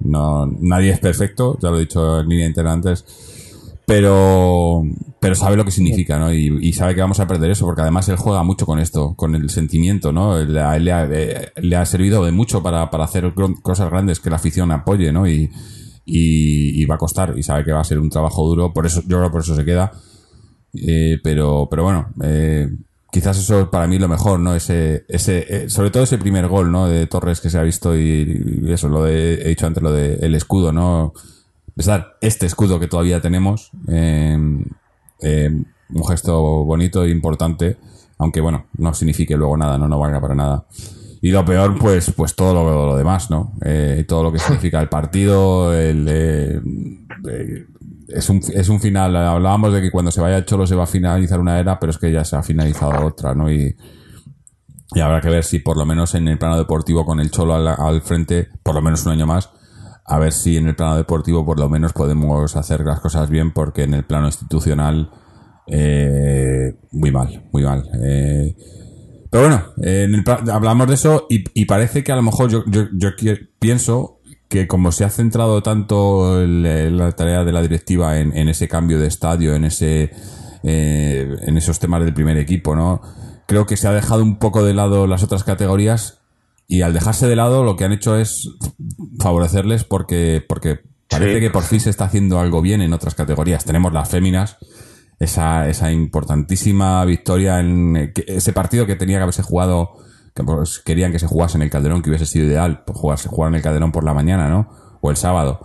No, 0.01 0.47
nadie 0.47 0.91
es 0.91 0.99
perfecto, 0.99 1.59
ya 1.61 1.71
lo 1.71 1.77
he 1.77 1.81
dicho 1.81 2.21
en 2.21 2.29
línea 2.29 2.47
interna 2.47 2.73
antes, 2.73 3.05
pero 3.87 4.83
pero 5.21 5.35
sabe 5.35 5.57
lo 5.57 5.65
que 5.65 5.71
significa, 5.71 6.19
¿no? 6.19 6.35
Y, 6.35 6.73
sabe 6.75 6.95
que 6.95 7.01
vamos 7.01 7.19
a 7.19 7.27
perder 7.27 7.51
eso, 7.51 7.65
porque 7.65 7.81
además 7.81 8.07
él 8.11 8.17
juega 8.17 8.43
mucho 8.43 8.67
con 8.67 8.79
esto, 8.79 9.15
con 9.15 9.35
el 9.35 9.49
sentimiento, 9.49 10.13
¿no? 10.13 10.39
Él- 10.39 10.59
a 10.59 10.79
le, 10.79 10.93
ha, 10.93 11.09
eh, 11.11 11.53
le 11.57 11.77
ha 11.77 11.87
servido 11.87 12.25
de 12.27 12.31
mucho 12.31 12.63
para, 12.63 12.91
para 12.91 13.05
hacer 13.05 13.33
cosas 13.63 13.91
grandes 13.91 14.21
que 14.21 14.29
la 14.29 14.37
afición 14.37 14.71
apoye, 14.71 15.13
¿no? 15.13 15.27
Y, 15.27 15.51
y, 16.05 16.85
va 16.85 16.97
a 16.97 16.99
costar, 16.99 17.35
y 17.39 17.43
sabe 17.43 17.65
que 17.65 17.73
va 17.73 17.81
a 17.81 17.85
ser 17.85 17.99
un 17.99 18.11
trabajo 18.11 18.47
duro, 18.47 18.75
por 18.75 18.85
eso, 18.85 19.01
yo 19.07 19.17
creo 19.17 19.31
por 19.31 19.41
eso 19.41 19.57
se 19.57 19.65
queda. 19.65 19.93
Eh, 20.75 21.19
pero, 21.23 21.69
pero 21.71 21.85
bueno, 21.85 22.09
eh, 22.23 22.69
quizás 23.11 23.39
eso 23.39 23.61
es 23.61 23.69
para 23.69 23.87
mí 23.87 23.99
lo 23.99 24.09
mejor, 24.09 24.41
¿no? 24.41 24.55
Ese, 24.55 25.07
ese, 25.09 25.47
eh, 25.49 25.71
sobre 25.71 25.91
todo 25.91 26.03
ese 26.03 26.19
primer 26.19 26.49
gol, 26.49 26.71
¿no? 26.71 26.87
De 26.87 27.07
Torres 27.07 27.41
que 27.41 27.49
se 27.49 27.59
ha 27.59 27.63
visto 27.63 27.97
y, 27.97 28.63
eso, 28.69 28.89
lo 28.89 29.05
de, 29.05 29.35
he 29.35 29.49
dicho 29.49 29.67
antes, 29.67 29.83
lo 29.83 29.93
de 29.93 30.17
el 30.17 30.35
escudo, 30.35 30.73
¿no? 30.73 31.15
Pesar 31.75 32.17
este 32.21 32.47
escudo 32.47 32.79
que 32.79 32.87
todavía 32.87 33.21
tenemos, 33.21 33.71
eh, 33.89 34.39
eh, 35.21 35.51
un 35.91 36.07
gesto 36.07 36.65
bonito 36.65 37.05
e 37.05 37.11
importante, 37.11 37.77
aunque 38.19 38.41
bueno, 38.41 38.67
no 38.79 38.95
signifique 38.95 39.37
luego 39.37 39.57
nada, 39.57 39.79
no, 39.79 39.89
no 39.89 39.99
valga 39.99 40.21
para 40.21 40.35
nada. 40.35 40.67
Y 41.25 41.31
lo 41.31 41.43
peor, 41.43 41.79
pues, 41.79 42.13
pues 42.15 42.35
todo 42.35 42.53
lo, 42.53 42.87
lo 42.87 42.97
demás, 42.99 43.31
¿no? 43.31 43.55
Eh, 43.65 44.05
todo 44.07 44.25
lo 44.25 44.31
que 44.31 44.39
significa 44.41 44.79
el 44.83 44.91
partido, 44.91 45.73
el, 45.73 46.07
eh, 46.07 46.61
eh, 47.31 47.67
es, 48.09 48.29
un, 48.29 48.43
es 48.53 48.69
un 48.69 48.79
final. 48.79 49.17
Hablábamos 49.17 49.73
de 49.73 49.81
que 49.81 49.91
cuando 49.91 50.11
se 50.11 50.21
vaya 50.21 50.37
el 50.37 50.45
Cholo 50.45 50.67
se 50.67 50.75
va 50.75 50.85
a 50.85 50.87
finalizar 50.87 51.41
una 51.41 51.59
era, 51.59 51.81
pero 51.81 51.91
es 51.91 51.97
que 51.97 52.13
ya 52.13 52.27
se 52.27 52.37
ha 52.37 52.43
finalizado 52.43 53.07
otra, 53.07 53.35
¿no? 53.35 53.51
Y, 53.51 53.75
y 54.95 55.01
habrá 55.01 55.23
que 55.23 55.31
ver 55.31 55.45
si 55.45 55.61
por 55.61 55.79
lo 55.79 55.87
menos 55.87 56.15
en 56.15 56.29
el 56.29 56.37
plano 56.37 56.59
deportivo 56.59 57.07
con 57.07 57.19
el 57.21 57.31
Cholo 57.31 57.55
al, 57.55 57.69
al 57.69 58.03
frente, 58.03 58.51
por 58.63 58.75
lo 58.75 58.83
menos 58.83 59.07
un 59.07 59.13
año 59.13 59.27
más, 59.27 59.49
a 60.05 60.19
ver 60.19 60.33
si 60.33 60.57
en 60.57 60.69
el 60.69 60.77
plano 60.77 60.97
deportivo 60.97 61.45
por 61.45 61.59
lo 61.59 61.69
menos 61.69 61.93
podemos 61.93 62.57
hacer 62.57 62.81
las 62.81 63.01
cosas 63.01 63.31
bien, 63.31 63.53
porque 63.53 63.85
en 63.85 63.95
el 63.95 64.05
plano 64.05 64.27
institucional, 64.27 65.11
eh, 65.67 66.75
muy 66.93 67.11
mal, 67.11 67.49
muy 67.53 67.63
mal. 67.63 67.89
Eh, 68.03 68.57
pero 69.31 69.49
bueno, 69.49 69.65
en 69.79 70.15
el 70.15 70.25
hablamos 70.53 70.87
de 70.87 70.95
eso 70.95 71.27
y, 71.29 71.65
parece 71.65 72.05
que 72.05 72.13
a 72.13 72.17
lo 72.17 72.23
mejor 72.23 72.51
yo, 72.51 72.65
pienso 73.59 74.21
que 74.49 74.69
como 74.69 74.93
se 74.93 75.05
ha 75.05 75.11
centrado 75.11 75.63
tanto 75.63 76.47
la 76.47 77.13
tarea 77.13 77.43
de 77.43 77.53
la 77.53 77.63
directiva 77.63 78.21
en, 78.21 78.37
en 78.37 78.49
ese 78.49 78.69
cambio 78.69 79.01
de 79.01 79.09
estadio, 79.09 79.55
en 79.55 79.65
ese 79.65 80.13
eh, 80.67 81.37
en 81.43 81.59
esos 81.59 81.79
temas 81.79 82.03
del 82.03 82.15
primer 82.15 82.39
equipo, 82.39 82.75
¿no? 82.75 83.03
Creo 83.47 83.67
que 83.67 83.77
se 83.77 83.87
ha 83.87 83.93
dejado 83.93 84.23
un 84.23 84.39
poco 84.39 84.65
de 84.65 84.73
lado 84.73 85.07
las 85.07 85.23
otras 85.23 85.45
categorías 85.45 86.23
y 86.67 86.83
al 86.83 86.93
dejarse 86.95 87.27
de 87.27 87.37
lado 87.37 87.63
lo 87.65 87.77
que 87.77 87.85
han 87.85 87.93
hecho 87.93 88.17
es 88.17 88.49
favorecerles 89.21 89.85
porque 89.85 90.43
porque 90.49 90.81
parece 91.09 91.35
Sí. 91.35 91.41
que 91.41 91.51
por 91.51 91.63
fin 91.63 91.81
se 91.81 91.91
está 91.91 92.07
haciendo 92.07 92.41
algo 92.41 92.63
bien 92.63 92.81
en 92.83 92.93
otras 92.93 93.15
categorías. 93.15 93.65
Tenemos 93.65 93.93
las 93.93 94.09
féminas, 94.09 94.57
esa, 95.21 95.69
esa 95.69 95.93
importantísima 95.93 97.05
victoria 97.05 97.61
en 97.61 98.13
ese 98.27 98.53
partido 98.53 98.87
que 98.87 98.97
tenía 98.97 99.19
que 99.19 99.23
haberse 99.23 99.43
jugado, 99.43 99.93
que 100.35 100.43
pues, 100.43 100.81
querían 100.81 101.13
que 101.13 101.19
se 101.19 101.27
jugase 101.27 101.59
en 101.59 101.63
el 101.63 101.71
Calderón, 101.71 102.03
que 102.03 102.11
hubiese 102.11 102.27
sido 102.27 102.47
ideal, 102.47 102.83
pues 102.85 102.99
jugarse, 102.99 103.29
jugar 103.29 103.51
en 103.51 103.57
el 103.57 103.63
Calderón 103.63 103.93
por 103.93 104.05
la 104.05 104.15
mañana, 104.15 104.49
¿no? 104.49 104.69
O 105.01 105.11
el 105.11 105.17
sábado. 105.17 105.61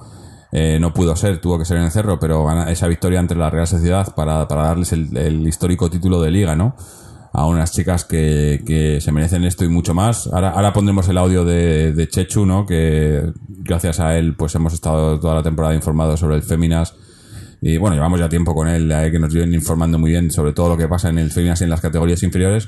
Eh, 0.51 0.77
no 0.79 0.93
pudo 0.93 1.15
ser, 1.15 1.39
tuvo 1.41 1.57
que 1.59 1.65
ser 1.65 1.77
en 1.77 1.83
el 1.83 1.91
Cerro, 1.91 2.19
pero 2.19 2.45
esa 2.67 2.87
victoria 2.87 3.19
entre 3.19 3.37
la 3.37 3.49
Real 3.49 3.67
Sociedad 3.67 4.13
para, 4.15 4.47
para 4.47 4.63
darles 4.63 4.91
el, 4.93 5.15
el 5.15 5.47
histórico 5.47 5.89
título 5.89 6.21
de 6.21 6.31
liga, 6.31 6.55
¿no? 6.55 6.75
A 7.31 7.45
unas 7.45 7.71
chicas 7.71 8.05
que, 8.05 8.63
que 8.65 8.99
se 9.01 9.11
merecen 9.11 9.43
esto 9.43 9.63
y 9.63 9.69
mucho 9.69 9.93
más. 9.93 10.27
Ahora, 10.27 10.49
ahora 10.49 10.73
pondremos 10.73 11.07
el 11.09 11.17
audio 11.17 11.45
de, 11.45 12.07
Chechu, 12.09 12.45
¿no? 12.45 12.65
Que 12.65 13.31
gracias 13.47 13.99
a 13.99 14.17
él, 14.17 14.35
pues 14.35 14.55
hemos 14.55 14.73
estado 14.73 15.19
toda 15.19 15.35
la 15.35 15.43
temporada 15.43 15.75
informados 15.75 16.19
sobre 16.19 16.35
el 16.35 16.43
Féminas. 16.43 16.95
Y 17.61 17.77
bueno, 17.77 17.95
llevamos 17.95 18.19
ya 18.19 18.29
tiempo 18.29 18.55
con 18.55 18.67
él, 18.67 18.91
eh, 18.91 19.11
que 19.11 19.19
nos 19.19 19.33
viene 19.33 19.53
informando 19.53 19.99
muy 19.99 20.11
bien 20.11 20.31
sobre 20.31 20.53
todo 20.53 20.69
lo 20.69 20.77
que 20.77 20.87
pasa 20.87 21.09
en 21.09 21.19
el 21.19 21.29
Féminas 21.29 21.61
y 21.61 21.65
en 21.65 21.69
las 21.69 21.81
categorías 21.81 22.23
inferiores. 22.23 22.67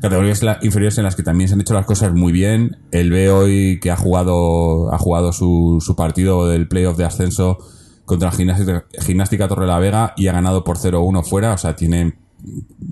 Categorías 0.00 0.42
inferiores 0.62 0.96
en 0.96 1.04
las 1.04 1.14
que 1.14 1.22
también 1.22 1.48
se 1.48 1.54
han 1.54 1.60
hecho 1.60 1.74
las 1.74 1.84
cosas 1.84 2.12
muy 2.12 2.32
bien. 2.32 2.78
Él 2.90 3.10
ve 3.10 3.30
hoy 3.30 3.78
que 3.80 3.90
ha 3.90 3.96
jugado, 3.96 4.92
ha 4.92 4.98
jugado 4.98 5.32
su, 5.32 5.78
su 5.84 5.94
partido 5.94 6.48
del 6.48 6.68
playoff 6.68 6.96
de 6.96 7.04
ascenso 7.04 7.58
contra 8.06 8.32
Gimnástica, 8.32 8.86
Gimnástica 8.98 9.46
Torre 9.46 9.66
la 9.66 9.78
Vega 9.78 10.14
y 10.16 10.26
ha 10.26 10.32
ganado 10.32 10.64
por 10.64 10.78
0-1 10.78 11.22
fuera. 11.22 11.52
O 11.52 11.58
sea, 11.58 11.76
tiene 11.76 12.14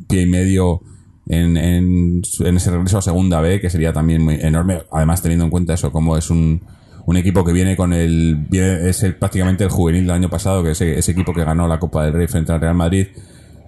pie 0.06 0.22
y 0.22 0.26
medio 0.26 0.82
en, 1.28 1.56
en, 1.56 2.22
ese 2.56 2.70
regreso 2.70 2.98
a 2.98 3.02
segunda 3.02 3.40
B, 3.40 3.60
que 3.60 3.70
sería 3.70 3.92
también 3.92 4.22
muy 4.22 4.34
enorme. 4.34 4.82
Además, 4.90 5.22
teniendo 5.22 5.44
en 5.44 5.50
cuenta 5.50 5.74
eso, 5.74 5.92
como 5.92 6.16
es 6.16 6.30
un, 6.30 6.62
un 7.06 7.16
equipo 7.16 7.44
que 7.44 7.52
viene 7.52 7.76
con 7.76 7.92
el, 7.92 8.46
es 8.52 9.02
el, 9.02 9.16
prácticamente 9.16 9.64
el 9.64 9.70
juvenil 9.70 10.02
del 10.02 10.12
año 10.12 10.30
pasado, 10.30 10.62
que 10.62 10.72
es 10.72 10.80
ese, 10.80 10.98
ese 10.98 11.12
equipo 11.12 11.32
que 11.32 11.44
ganó 11.44 11.68
la 11.68 11.78
Copa 11.78 12.04
del 12.04 12.14
Rey 12.14 12.26
frente 12.26 12.52
al 12.52 12.60
Real 12.60 12.74
Madrid, 12.74 13.08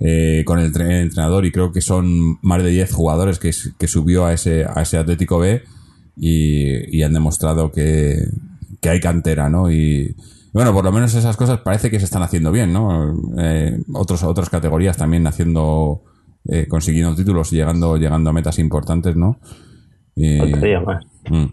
eh, 0.01 0.43
con 0.47 0.59
el, 0.59 0.73
el 0.75 0.91
entrenador, 0.91 1.45
y 1.45 1.53
creo 1.53 1.73
que 1.73 1.83
son 1.83 2.39
más 2.43 2.63
de 2.63 2.71
10 2.71 2.93
jugadores 2.93 3.39
que, 3.39 3.51
que 3.79 3.87
subió 3.87 4.25
a 4.25 4.33
ese, 4.33 4.65
a 4.65 4.83
ese 4.83 4.97
Atlético 4.97 5.39
B 5.39 5.63
y, 6.17 6.97
y 6.97 7.03
han 7.03 7.13
demostrado 7.13 7.71
que, 7.71 8.17
que 8.81 8.89
hay 8.89 9.01
cantera, 9.01 9.51
¿no? 9.51 9.71
Y 9.71 10.17
bueno, 10.53 10.73
por 10.73 10.85
lo 10.85 10.93
menos 10.93 11.15
esas 11.15 11.37
cosas 11.37 11.61
parece 11.61 11.91
que 11.91 11.99
se 11.99 12.07
están 12.07 12.23
haciendo 12.23 12.51
bien, 12.51 12.73
¿no? 12.73 13.15
Eh, 13.39 13.79
otros, 13.93 14.23
otras 14.23 14.51
categorías 14.51 14.97
también 14.97 15.27
haciendo, 15.27 16.03
eh, 16.49 16.67
consiguiendo 16.69 17.15
títulos 17.15 17.53
y 17.53 17.57
llegando, 17.57 17.97
llegando 17.97 18.31
a 18.31 18.33
metas 18.33 18.59
importantes, 18.59 19.17
¿no? 19.17 19.39
Faltaría 20.39 20.81
más. 20.81 21.05
Mm. 21.31 21.47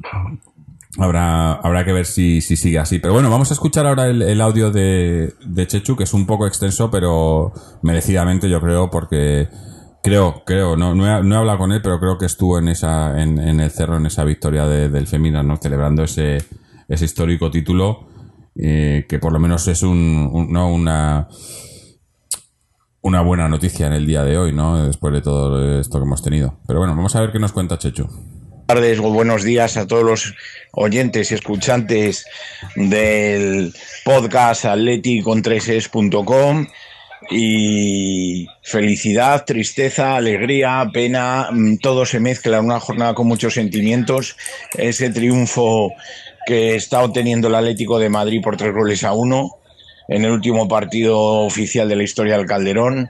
Habrá, 0.99 1.53
habrá 1.53 1.85
que 1.85 1.93
ver 1.93 2.05
si, 2.05 2.41
si 2.41 2.55
sigue 2.57 2.79
así. 2.79 2.97
Pero 2.99 3.13
bueno, 3.13 3.29
vamos 3.29 3.51
a 3.51 3.53
escuchar 3.53 3.85
ahora 3.85 4.07
el, 4.07 4.21
el 4.23 4.41
audio 4.41 4.71
de, 4.71 5.33
de 5.45 5.67
Chechu, 5.67 5.95
que 5.95 6.05
es 6.05 6.13
un 6.13 6.25
poco 6.25 6.47
extenso, 6.47 6.89
pero 6.89 7.51
merecidamente 7.83 8.49
yo 8.49 8.59
creo, 8.59 8.89
porque 8.89 9.47
creo, 10.01 10.41
creo, 10.45 10.75
no, 10.75 10.95
no, 10.95 11.05
he, 11.05 11.23
no 11.23 11.35
he 11.35 11.37
hablado 11.37 11.59
con 11.59 11.71
él, 11.71 11.81
pero 11.83 11.99
creo 11.99 12.17
que 12.17 12.25
estuvo 12.25 12.57
en 12.57 12.69
esa, 12.69 13.21
en, 13.21 13.37
en 13.37 13.59
el 13.59 13.69
cerro, 13.69 13.97
en 13.97 14.07
esa 14.07 14.23
victoria 14.23 14.65
de- 14.65 14.89
del 14.89 15.05
Femina, 15.05 15.43
¿no? 15.43 15.57
Celebrando 15.57 16.03
ese, 16.03 16.37
ese 16.87 17.05
histórico 17.05 17.51
título, 17.51 18.07
eh, 18.55 19.05
que 19.07 19.19
por 19.19 19.31
lo 19.33 19.39
menos 19.39 19.67
es 19.67 19.83
un, 19.83 20.27
un- 20.31 20.51
no 20.51 20.73
una 20.73 21.27
una 23.01 23.21
buena 23.21 23.47
noticia 23.47 23.87
en 23.87 23.93
el 23.93 24.05
día 24.05 24.23
de 24.23 24.37
hoy, 24.37 24.53
¿no? 24.53 24.85
Después 24.85 25.13
de 25.13 25.21
todo 25.21 25.79
esto 25.79 25.99
que 25.99 26.05
hemos 26.05 26.23
tenido. 26.23 26.59
Pero 26.67 26.79
bueno, 26.79 26.95
vamos 26.95 27.15
a 27.15 27.21
ver 27.21 27.31
qué 27.31 27.39
nos 27.39 27.53
cuenta 27.53 27.77
Chechu. 27.77 28.07
tardes 28.67 28.99
o 28.99 29.11
buenos 29.11 29.43
días 29.43 29.77
a 29.77 29.87
todos 29.87 30.03
los 30.03 30.33
oyentes 30.73 31.31
y 31.31 31.35
escuchantes 31.35 32.25
del 32.75 33.73
podcast 34.03 34.65
atleticontreses.com 34.65 36.67
y 37.31 38.47
felicidad, 38.63 39.45
tristeza, 39.45 40.15
alegría, 40.15 40.89
pena, 40.93 41.49
mm, 41.51 41.77
todo 41.77 42.05
se 42.05 42.19
mezcla 42.19 42.57
en 42.57 42.65
una 42.65 42.79
jornada 42.79 43.13
con 43.13 43.27
muchos 43.27 43.53
sentimientos. 43.53 44.37
Ese 44.77 45.09
triunfo 45.09 45.91
que 46.45 46.75
está 46.75 47.03
obteniendo 47.03 47.47
el 47.47 47.55
Atlético 47.55 47.99
de 47.99 48.09
Madrid 48.09 48.41
por 48.41 48.57
tres 48.57 48.73
goles 48.73 49.03
a 49.03 49.13
uno 49.13 49.57
en 50.07 50.25
el 50.25 50.31
último 50.31 50.67
partido 50.67 51.19
oficial 51.19 51.89
de 51.89 51.95
la 51.95 52.03
historia 52.03 52.37
del 52.37 52.45
Calderón. 52.47 53.09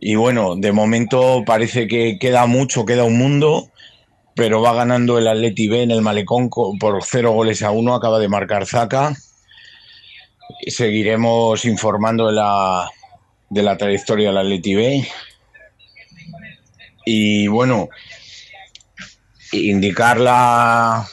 Y 0.00 0.14
bueno, 0.14 0.56
de 0.56 0.72
momento 0.72 1.42
parece 1.46 1.86
que 1.88 2.18
queda 2.18 2.46
mucho, 2.46 2.84
queda 2.84 3.04
un 3.04 3.18
mundo 3.18 3.70
pero 4.36 4.60
va 4.60 4.74
ganando 4.74 5.16
el 5.16 5.26
Atleti 5.26 5.66
B 5.66 5.82
en 5.82 5.90
el 5.90 6.02
Malecón 6.02 6.50
por 6.50 7.02
cero 7.02 7.32
goles 7.32 7.62
a 7.62 7.70
uno, 7.70 7.94
acaba 7.94 8.18
de 8.18 8.28
marcar 8.28 8.66
Zaca. 8.66 9.16
Seguiremos 10.66 11.64
informando 11.64 12.26
de 12.26 12.34
la, 12.34 12.90
de 13.48 13.62
la 13.62 13.78
trayectoria 13.78 14.28
del 14.28 14.36
Atleti 14.36 14.74
B. 14.74 15.08
Y 17.06 17.46
bueno, 17.46 17.88
indicar 19.52 20.20
la, 20.20 21.08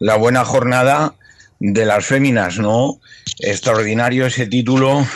la 0.00 0.16
buena 0.16 0.44
jornada 0.44 1.14
de 1.60 1.86
las 1.86 2.04
féminas, 2.04 2.58
¿no? 2.58 2.98
Extraordinario 3.38 4.26
ese 4.26 4.46
título, 4.46 5.06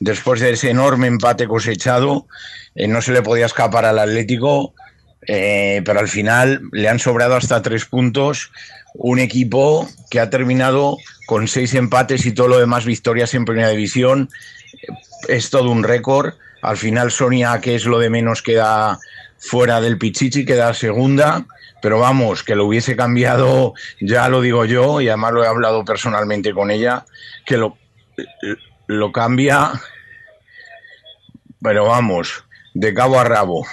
después 0.00 0.40
de 0.40 0.50
ese 0.50 0.70
enorme 0.70 1.08
empate 1.08 1.48
cosechado, 1.48 2.26
eh, 2.74 2.86
no 2.86 3.02
se 3.02 3.12
le 3.12 3.22
podía 3.22 3.46
escapar 3.46 3.84
al 3.84 3.98
Atlético, 3.98 4.74
eh, 5.26 5.82
pero 5.84 5.98
al 5.98 6.08
final 6.08 6.62
le 6.72 6.88
han 6.88 6.98
sobrado 6.98 7.34
hasta 7.34 7.62
tres 7.62 7.86
puntos. 7.86 8.52
Un 8.94 9.18
equipo 9.18 9.88
que 10.10 10.20
ha 10.20 10.30
terminado 10.30 10.96
con 11.26 11.48
seis 11.48 11.74
empates 11.74 12.24
y 12.24 12.32
todo 12.32 12.48
lo 12.48 12.58
demás 12.58 12.84
victorias 12.84 13.34
en 13.34 13.44
primera 13.44 13.68
división. 13.68 14.30
Es 15.28 15.50
todo 15.50 15.70
un 15.70 15.82
récord. 15.82 16.34
Al 16.62 16.76
final 16.76 17.10
Sonia, 17.10 17.60
que 17.60 17.74
es 17.74 17.84
lo 17.84 17.98
de 17.98 18.10
menos, 18.10 18.42
queda 18.42 18.98
fuera 19.38 19.80
del 19.80 19.98
Pichichi, 19.98 20.44
queda 20.44 20.72
segunda, 20.72 21.44
pero 21.86 22.00
vamos, 22.00 22.42
que 22.42 22.56
lo 22.56 22.64
hubiese 22.64 22.96
cambiado, 22.96 23.74
ya 24.00 24.28
lo 24.28 24.40
digo 24.40 24.64
yo, 24.64 25.00
y 25.00 25.06
además 25.06 25.32
lo 25.34 25.44
he 25.44 25.46
hablado 25.46 25.84
personalmente 25.84 26.52
con 26.52 26.72
ella, 26.72 27.06
que 27.44 27.56
lo, 27.56 27.78
lo 28.88 29.12
cambia, 29.12 29.70
pero 31.62 31.84
vamos, 31.84 32.42
de 32.74 32.92
cabo 32.92 33.20
a 33.20 33.22
rabo. 33.22 33.64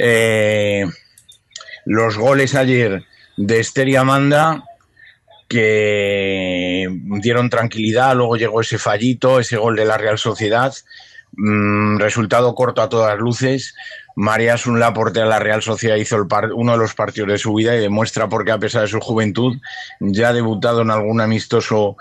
Eh, 0.00 0.84
los 1.84 2.18
goles 2.18 2.56
ayer 2.56 3.04
de 3.36 3.60
Esther 3.60 3.88
y 3.88 3.94
Amanda 3.94 4.64
que 5.48 6.88
dieron 7.22 7.50
tranquilidad, 7.50 8.16
luego 8.16 8.36
llegó 8.36 8.62
ese 8.62 8.78
fallito, 8.78 9.38
ese 9.38 9.58
gol 9.58 9.76
de 9.76 9.84
la 9.84 9.96
Real 9.96 10.18
Sociedad, 10.18 10.74
mm, 11.36 11.98
resultado 11.98 12.52
corto 12.56 12.82
a 12.82 12.88
todas 12.88 13.16
luces. 13.16 13.76
María 14.16 14.56
Sunla, 14.56 14.92
portera 14.92 15.24
de 15.24 15.30
la 15.30 15.38
Real 15.38 15.62
Sociedad, 15.62 15.96
hizo 15.96 16.16
el 16.16 16.26
uno 16.54 16.72
de 16.72 16.78
los 16.78 16.94
partidos 16.94 17.30
de 17.30 17.38
su 17.38 17.54
vida 17.54 17.74
y 17.74 17.80
demuestra 17.80 18.28
por 18.28 18.44
qué, 18.44 18.52
a 18.52 18.58
pesar 18.58 18.82
de 18.82 18.88
su 18.88 19.00
juventud, 19.00 19.56
ya 20.00 20.28
ha 20.28 20.32
debutado 20.32 20.82
en 20.82 20.90
algún 20.90 21.20
amistoso 21.20 21.96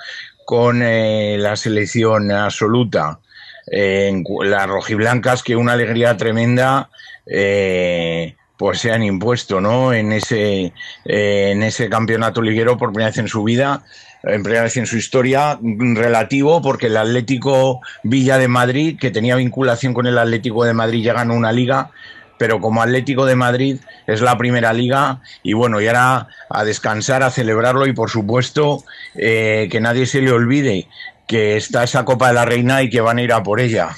con 0.46 0.82
eh, 0.82 1.38
la 1.38 1.56
selección 1.56 2.32
absoluta. 2.32 3.20
en 3.68 4.24
las 4.44 4.68
rojiblancas, 4.68 5.44
que 5.44 5.56
una 5.56 5.74
alegría 5.74 6.18
tremenda. 6.18 6.90
Eh, 7.28 8.36
pues 8.60 8.82
se 8.82 8.92
han 8.92 9.04
impuesto, 9.04 9.62
¿no? 9.62 9.94
En 9.94 10.12
ese, 10.12 10.74
eh, 11.06 11.52
en 11.54 11.64
ese 11.64 11.88
campeonato 11.88 12.42
liguero 12.42 12.78
por 12.78 12.90
primera 12.90 13.10
vez 13.10 13.18
en 13.18 13.30
su 13.30 13.42
vida, 13.42 13.84
en 14.22 14.44
primera 14.44 14.64
vez 14.64 14.76
en 14.76 14.86
su 14.86 14.98
historia, 14.98 15.58
relativo, 15.62 16.62
porque 16.62 16.88
el 16.88 16.98
Atlético 16.98 17.80
Villa 18.04 18.38
de 18.38 18.50
Madrid, 18.50 19.00
que 19.00 19.12
tenía 19.12 19.38
vinculación 19.38 19.94
con 19.94 20.08
el 20.08 20.18
Atlético 20.18 20.66
de 20.66 20.74
Madrid, 20.74 21.06
ya 21.06 21.14
ganó 21.14 21.36
una 21.36 21.54
liga, 21.54 21.92
pero 22.38 22.60
como 22.60 22.82
Atlético 22.82 23.26
de 23.26 23.38
Madrid 23.38 23.78
es 24.08 24.20
la 24.20 24.38
primera 24.38 24.74
liga, 24.74 25.22
y 25.42 25.54
bueno, 25.54 25.80
y 25.80 25.88
ahora 25.88 26.28
a 26.50 26.66
descansar, 26.66 27.24
a 27.24 27.32
celebrarlo, 27.32 27.88
y 27.88 27.94
por 27.94 28.10
supuesto, 28.10 28.84
eh, 29.16 29.70
que 29.72 29.80
nadie 29.80 30.06
se 30.06 30.22
le 30.22 30.34
olvide 30.34 30.90
que 31.28 31.56
está 31.56 31.86
esa 31.86 32.04
Copa 32.04 32.28
de 32.28 32.34
la 32.34 32.44
Reina 32.44 32.82
y 32.82 32.90
que 32.90 33.00
van 33.00 33.20
a 33.20 33.22
ir 33.22 33.32
a 33.32 33.42
por 33.42 33.62
ella. 33.62 33.96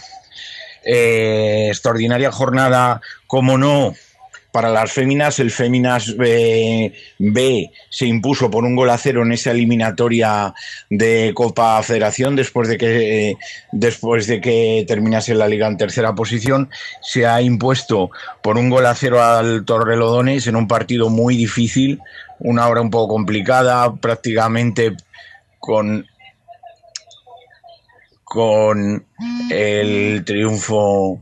Eh, 0.84 1.70
extraordinaria 1.70 2.32
jornada, 2.32 3.02
como 3.26 3.58
no, 3.58 3.96
para 4.52 4.70
las 4.70 4.92
féminas, 4.92 5.40
el 5.40 5.52
Féminas 5.52 6.16
B, 6.18 7.72
se 7.90 8.06
impuso 8.06 8.52
por 8.52 8.66
un 8.66 8.76
gol 8.76 8.90
a 8.90 8.98
cero 8.98 9.24
en 9.24 9.32
esa 9.32 9.52
eliminatoria 9.52 10.54
de 10.90 11.32
Copa 11.34 11.82
Federación 11.84 12.36
después 12.36 12.68
de 12.68 12.78
que 12.78 13.38
después 13.72 14.28
de 14.28 14.42
que 14.42 14.84
terminase 14.88 15.34
la 15.34 15.48
liga 15.48 15.68
en 15.68 15.78
tercera 15.78 16.14
posición. 16.14 16.70
Se 17.02 17.26
ha 17.26 17.42
impuesto 17.42 18.12
por 18.42 18.58
un 18.58 18.70
gol 18.70 18.86
a 18.86 18.96
cero 18.96 19.22
al 19.22 19.64
Torrelodones 19.66 20.48
en 20.48 20.56
un 20.56 20.68
partido 20.68 21.10
muy 21.10 21.38
difícil, 21.38 22.00
una 22.40 22.68
hora 22.68 22.82
un 22.82 22.90
poco 22.90 23.14
complicada, 23.14 23.96
prácticamente 23.96 24.96
con 25.60 26.06
con 28.24 29.06
el 29.50 30.24
triunfo 30.24 31.22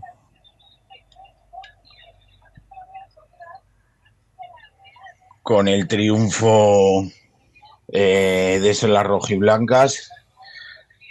con 5.49 5.67
el 5.67 5.87
triunfo 5.87 7.09
eh, 7.91 8.59
de 8.61 8.87
las 8.87 9.03
rojiblancas 9.03 10.11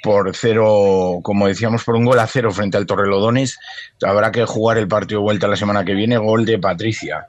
por 0.00 0.30
cero, 0.36 1.18
como 1.24 1.48
decíamos, 1.48 1.82
por 1.82 1.96
un 1.96 2.04
gol 2.04 2.20
a 2.20 2.28
cero 2.28 2.52
frente 2.52 2.76
al 2.76 2.86
Torrelodones. 2.86 3.58
Habrá 4.00 4.30
que 4.30 4.44
jugar 4.44 4.78
el 4.78 4.86
partido 4.86 5.18
de 5.18 5.24
vuelta 5.24 5.48
la 5.48 5.56
semana 5.56 5.84
que 5.84 5.94
viene, 5.94 6.18
gol 6.18 6.46
de 6.46 6.56
Patricia. 6.56 7.26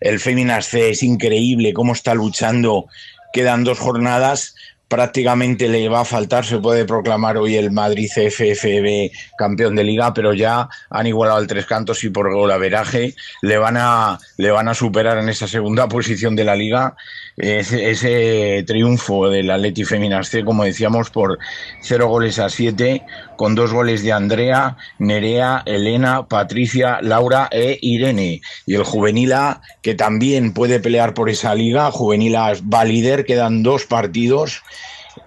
El 0.00 0.18
Féminas 0.18 0.66
C 0.66 0.90
es 0.90 1.04
increíble 1.04 1.72
cómo 1.72 1.92
está 1.92 2.14
luchando. 2.14 2.86
Quedan 3.32 3.62
dos 3.62 3.78
jornadas 3.78 4.56
prácticamente 4.90 5.68
le 5.68 5.88
va 5.88 6.00
a 6.00 6.04
faltar, 6.04 6.44
se 6.44 6.58
puede 6.58 6.84
proclamar 6.84 7.36
hoy 7.36 7.54
el 7.54 7.70
Madrid 7.70 8.10
CFFB 8.12 9.36
campeón 9.38 9.76
de 9.76 9.84
liga, 9.84 10.12
pero 10.12 10.34
ya 10.34 10.68
han 10.90 11.06
igualado 11.06 11.38
el 11.38 11.46
tres 11.46 11.64
cantos 11.64 12.02
y 12.02 12.10
por 12.10 12.32
golaveraje 12.34 13.14
le 13.40 13.56
van 13.56 13.76
a 13.76 14.18
le 14.36 14.50
van 14.50 14.66
a 14.66 14.74
superar 14.74 15.18
en 15.18 15.28
esa 15.28 15.46
segunda 15.46 15.86
posición 15.88 16.34
de 16.34 16.44
la 16.44 16.56
liga 16.56 16.96
ese, 17.40 18.62
triunfo 18.66 19.28
del 19.28 19.50
Atleti 19.50 19.84
Feminas 19.84 20.28
C, 20.28 20.44
como 20.44 20.64
decíamos, 20.64 21.10
por 21.10 21.38
cero 21.80 22.08
goles 22.08 22.38
a 22.38 22.48
siete, 22.48 23.02
con 23.36 23.54
dos 23.54 23.72
goles 23.72 24.02
de 24.02 24.12
Andrea, 24.12 24.76
Nerea, 24.98 25.62
Elena, 25.66 26.26
Patricia, 26.28 27.00
Laura 27.02 27.48
e 27.50 27.78
Irene. 27.80 28.42
Y 28.66 28.74
el 28.74 28.84
Juvenil 28.84 29.32
A, 29.32 29.62
que 29.82 29.94
también 29.94 30.52
puede 30.52 30.80
pelear 30.80 31.14
por 31.14 31.30
esa 31.30 31.54
liga, 31.54 31.90
Juvenil 31.90 32.36
A 32.36 32.52
va 32.72 32.84
líder, 32.84 33.24
quedan 33.24 33.62
dos 33.62 33.86
partidos 33.86 34.62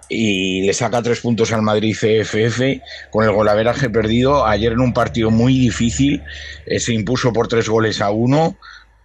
y 0.08 0.62
le 0.62 0.72
saca 0.72 1.02
tres 1.02 1.20
puntos 1.20 1.52
al 1.52 1.62
Madrid 1.62 1.96
CFF 1.96 2.60
con 3.10 3.24
el 3.24 3.32
golaveraje 3.32 3.90
perdido. 3.90 4.46
Ayer 4.46 4.72
en 4.72 4.80
un 4.80 4.92
partido 4.92 5.30
muy 5.30 5.58
difícil 5.58 6.22
eh, 6.66 6.78
se 6.78 6.92
impuso 6.92 7.32
por 7.32 7.48
tres 7.48 7.68
goles 7.68 8.00
a 8.00 8.10
uno, 8.10 8.56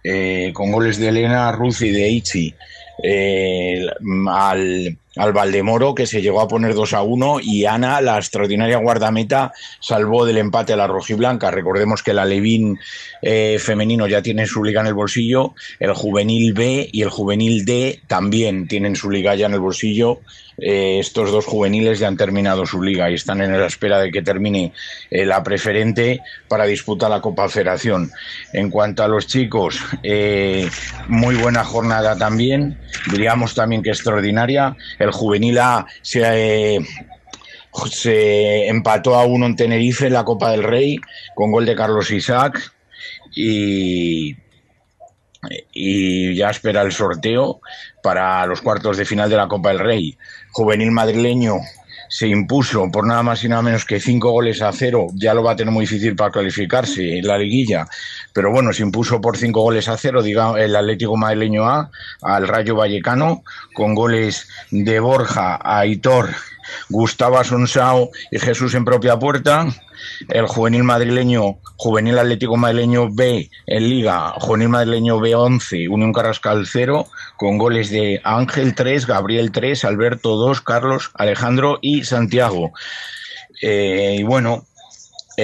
eh, 0.04 0.52
con 0.54 0.72
goles 0.72 0.98
de 0.98 1.08
Elena, 1.08 1.50
Ruz 1.52 1.82
y 1.82 1.90
de 1.90 2.08
Ichi. 2.08 2.54
Eh, 3.02 3.86
al, 4.28 4.98
al, 5.16 5.32
Valdemoro, 5.32 5.94
que 5.94 6.06
se 6.06 6.22
llegó 6.22 6.40
a 6.40 6.48
poner 6.48 6.74
2 6.74 6.92
a 6.94 7.02
1, 7.02 7.40
y 7.42 7.64
Ana, 7.64 8.00
la 8.00 8.16
extraordinaria 8.16 8.78
guardameta, 8.78 9.52
salvó 9.80 10.24
del 10.24 10.38
empate 10.38 10.72
a 10.72 10.76
la 10.76 10.86
rojiblanca. 10.86 11.50
Recordemos 11.50 12.02
que 12.02 12.14
la 12.14 12.24
Levín 12.24 12.78
eh, 13.22 13.58
femenino 13.60 14.06
ya 14.06 14.22
tiene 14.22 14.46
su 14.46 14.62
liga 14.62 14.80
en 14.80 14.86
el 14.86 14.94
bolsillo, 14.94 15.54
el 15.78 15.92
juvenil 15.92 16.52
B 16.52 16.88
y 16.92 17.02
el 17.02 17.10
juvenil 17.10 17.64
D 17.64 18.00
también 18.06 18.68
tienen 18.68 18.96
su 18.96 19.10
liga 19.10 19.34
ya 19.34 19.46
en 19.46 19.54
el 19.54 19.60
bolsillo. 19.60 20.20
Eh, 20.62 20.98
estos 20.98 21.30
dos 21.32 21.46
juveniles 21.46 21.98
ya 21.98 22.08
han 22.08 22.18
terminado 22.18 22.66
su 22.66 22.82
liga 22.82 23.10
y 23.10 23.14
están 23.14 23.40
en 23.40 23.58
la 23.58 23.66
espera 23.66 23.98
de 23.98 24.10
que 24.10 24.20
termine 24.20 24.74
eh, 25.10 25.24
la 25.24 25.42
preferente 25.42 26.20
para 26.48 26.66
disputar 26.66 27.08
la 27.08 27.22
Copa 27.22 27.48
Federación. 27.48 28.10
En 28.52 28.68
cuanto 28.68 29.02
a 29.02 29.08
los 29.08 29.26
chicos, 29.26 29.80
muy 31.08 31.34
buena 31.36 31.64
jornada 31.64 32.16
también, 32.16 32.78
diríamos 33.10 33.54
también 33.54 33.82
que 33.82 33.90
extraordinaria. 33.90 34.76
El 34.98 35.09
juvenil 35.12 35.58
A 35.58 35.86
se, 36.02 36.78
se 37.90 38.68
empató 38.68 39.14
a 39.14 39.24
uno 39.24 39.46
en 39.46 39.56
Tenerife 39.56 40.06
en 40.06 40.14
la 40.14 40.24
Copa 40.24 40.50
del 40.50 40.62
Rey 40.62 40.98
con 41.34 41.52
gol 41.52 41.66
de 41.66 41.76
Carlos 41.76 42.10
Isaac 42.10 42.72
y 43.34 44.36
ya 46.34 46.50
espera 46.50 46.82
el 46.82 46.92
sorteo 46.92 47.60
para 48.02 48.44
los 48.46 48.60
cuartos 48.60 48.96
de 48.96 49.04
final 49.04 49.30
de 49.30 49.36
la 49.36 49.48
Copa 49.48 49.70
del 49.70 49.78
Rey. 49.78 50.18
Juvenil 50.52 50.90
madrileño 50.90 51.60
se 52.10 52.26
impuso 52.26 52.90
por 52.90 53.06
nada 53.06 53.22
más 53.22 53.44
y 53.44 53.48
nada 53.48 53.62
menos 53.62 53.84
que 53.84 54.00
cinco 54.00 54.32
goles 54.32 54.60
a 54.62 54.72
cero, 54.72 55.06
ya 55.14 55.32
lo 55.32 55.44
va 55.44 55.52
a 55.52 55.56
tener 55.56 55.72
muy 55.72 55.84
difícil 55.84 56.16
para 56.16 56.32
clasificarse 56.32 57.18
en 57.18 57.26
la 57.26 57.38
liguilla, 57.38 57.86
pero 58.32 58.50
bueno, 58.50 58.72
se 58.72 58.82
impuso 58.82 59.20
por 59.20 59.36
cinco 59.36 59.62
goles 59.62 59.88
a 59.88 59.96
cero, 59.96 60.20
diga 60.20 60.60
el 60.60 60.74
Atlético 60.74 61.16
madrileño 61.16 61.68
A 61.68 61.90
al 62.22 62.48
Rayo 62.48 62.74
Vallecano, 62.74 63.44
con 63.72 63.94
goles 63.94 64.48
de 64.72 64.98
Borja, 64.98 65.60
Aitor, 65.62 66.30
Gustavo 66.88 67.38
Asonsao 67.38 68.10
y 68.32 68.40
Jesús 68.40 68.74
en 68.74 68.84
propia 68.84 69.16
puerta, 69.16 69.68
el 70.28 70.46
juvenil 70.46 70.84
madrileño, 70.84 71.58
juvenil 71.76 72.18
atlético 72.18 72.56
madrileño 72.56 73.08
B 73.10 73.50
en 73.66 73.88
Liga, 73.88 74.32
juvenil 74.38 74.68
madrileño 74.68 75.18
B11, 75.18 75.88
Unión 75.90 76.12
Carrascal 76.12 76.66
0, 76.66 77.06
con 77.36 77.58
goles 77.58 77.90
de 77.90 78.20
Ángel 78.24 78.74
3, 78.74 79.06
Gabriel 79.06 79.52
3, 79.52 79.84
Alberto 79.84 80.36
2, 80.36 80.60
Carlos, 80.60 81.10
Alejandro 81.14 81.78
y 81.80 82.04
Santiago. 82.04 82.72
Eh, 83.62 84.16
y 84.18 84.22
bueno, 84.22 84.66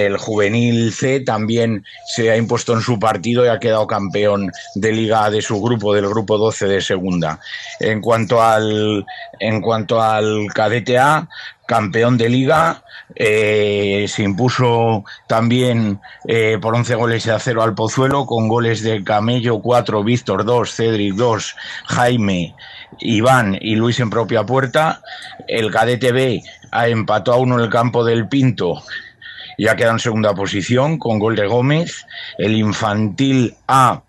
el 0.05 0.17
juvenil 0.17 0.93
C 0.93 1.19
también 1.21 1.83
se 2.15 2.31
ha 2.31 2.37
impuesto 2.37 2.73
en 2.73 2.81
su 2.81 2.99
partido 2.99 3.45
y 3.45 3.49
ha 3.49 3.59
quedado 3.59 3.87
campeón 3.87 4.51
de 4.75 4.91
liga 4.91 5.29
de 5.29 5.41
su 5.41 5.61
grupo, 5.61 5.93
del 5.93 6.07
grupo 6.07 6.37
12 6.37 6.67
de 6.67 6.81
segunda. 6.81 7.39
En 7.79 8.01
cuanto 8.01 8.41
al, 8.41 9.05
en 9.39 9.61
cuanto 9.61 10.01
al 10.01 10.47
cadete 10.53 10.97
A, 10.97 11.27
campeón 11.67 12.17
de 12.17 12.29
liga, 12.29 12.83
eh, 13.15 14.05
se 14.07 14.23
impuso 14.23 15.03
también 15.27 15.99
eh, 16.27 16.57
por 16.61 16.75
11 16.75 16.95
goles 16.95 17.27
a 17.27 17.39
cero 17.39 17.63
al 17.63 17.75
Pozuelo, 17.75 18.25
con 18.25 18.47
goles 18.47 18.81
de 18.81 19.03
Camello 19.03 19.59
4, 19.59 20.03
Víctor 20.03 20.45
2, 20.45 20.71
Cedric 20.71 21.15
2, 21.15 21.55
Jaime, 21.87 22.55
Iván 22.99 23.57
y 23.59 23.75
Luis 23.75 23.99
en 23.99 24.09
propia 24.09 24.45
puerta. 24.45 25.01
El 25.47 25.71
cadete 25.71 26.11
B 26.11 26.41
empató 26.71 27.33
a 27.33 27.37
uno 27.37 27.55
en 27.55 27.61
el 27.61 27.69
campo 27.69 28.03
del 28.03 28.27
Pinto 28.27 28.83
y 29.57 29.67
ha 29.67 29.75
quedado 29.75 29.93
en 29.93 29.99
segunda 29.99 30.33
posición 30.33 30.97
con 30.97 31.19
gol 31.19 31.35
de 31.35 31.47
Gómez. 31.47 32.05
El 32.37 32.55
infantil 32.55 33.55
A 33.67 34.03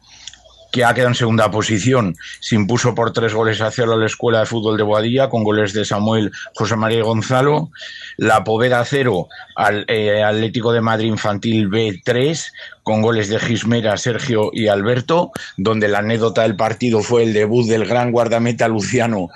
que 0.70 0.84
ha 0.84 0.92
quedado 0.92 1.08
en 1.08 1.14
segunda 1.14 1.50
posición. 1.50 2.14
Se 2.40 2.54
impuso 2.54 2.94
por 2.94 3.12
tres 3.12 3.32
goles 3.32 3.60
a 3.60 3.70
cero 3.70 3.94
a 3.94 3.96
la 3.96 4.06
Escuela 4.06 4.40
de 4.40 4.46
Fútbol 4.46 4.76
de 4.76 4.82
Boadilla, 4.82 5.30
con 5.30 5.42
goles 5.42 5.72
de 5.72 5.84
Samuel, 5.84 6.30
José 6.54 6.76
María 6.76 7.02
Gonzalo. 7.02 7.70
La 8.16 8.44
Poveda 8.44 8.84
cero 8.84 9.28
al 9.56 9.84
eh, 9.88 10.22
Atlético 10.22 10.72
de 10.72 10.80
Madrid 10.80 11.08
Infantil 11.08 11.70
B3, 11.70 12.52
con 12.82 13.02
goles 13.02 13.28
de 13.28 13.38
Gismera, 13.38 13.96
Sergio 13.96 14.50
y 14.52 14.68
Alberto, 14.68 15.32
donde 15.56 15.88
la 15.88 16.00
anécdota 16.00 16.42
del 16.42 16.56
partido 16.56 17.00
fue 17.00 17.22
el 17.22 17.32
debut 17.32 17.66
del 17.66 17.86
gran 17.86 18.12
guardameta 18.12 18.68
Luciano 18.68 19.30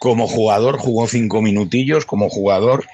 como 0.00 0.26
jugador, 0.26 0.76
jugó 0.76 1.06
cinco 1.06 1.40
minutillos 1.40 2.04
como 2.04 2.28
jugador 2.28 2.84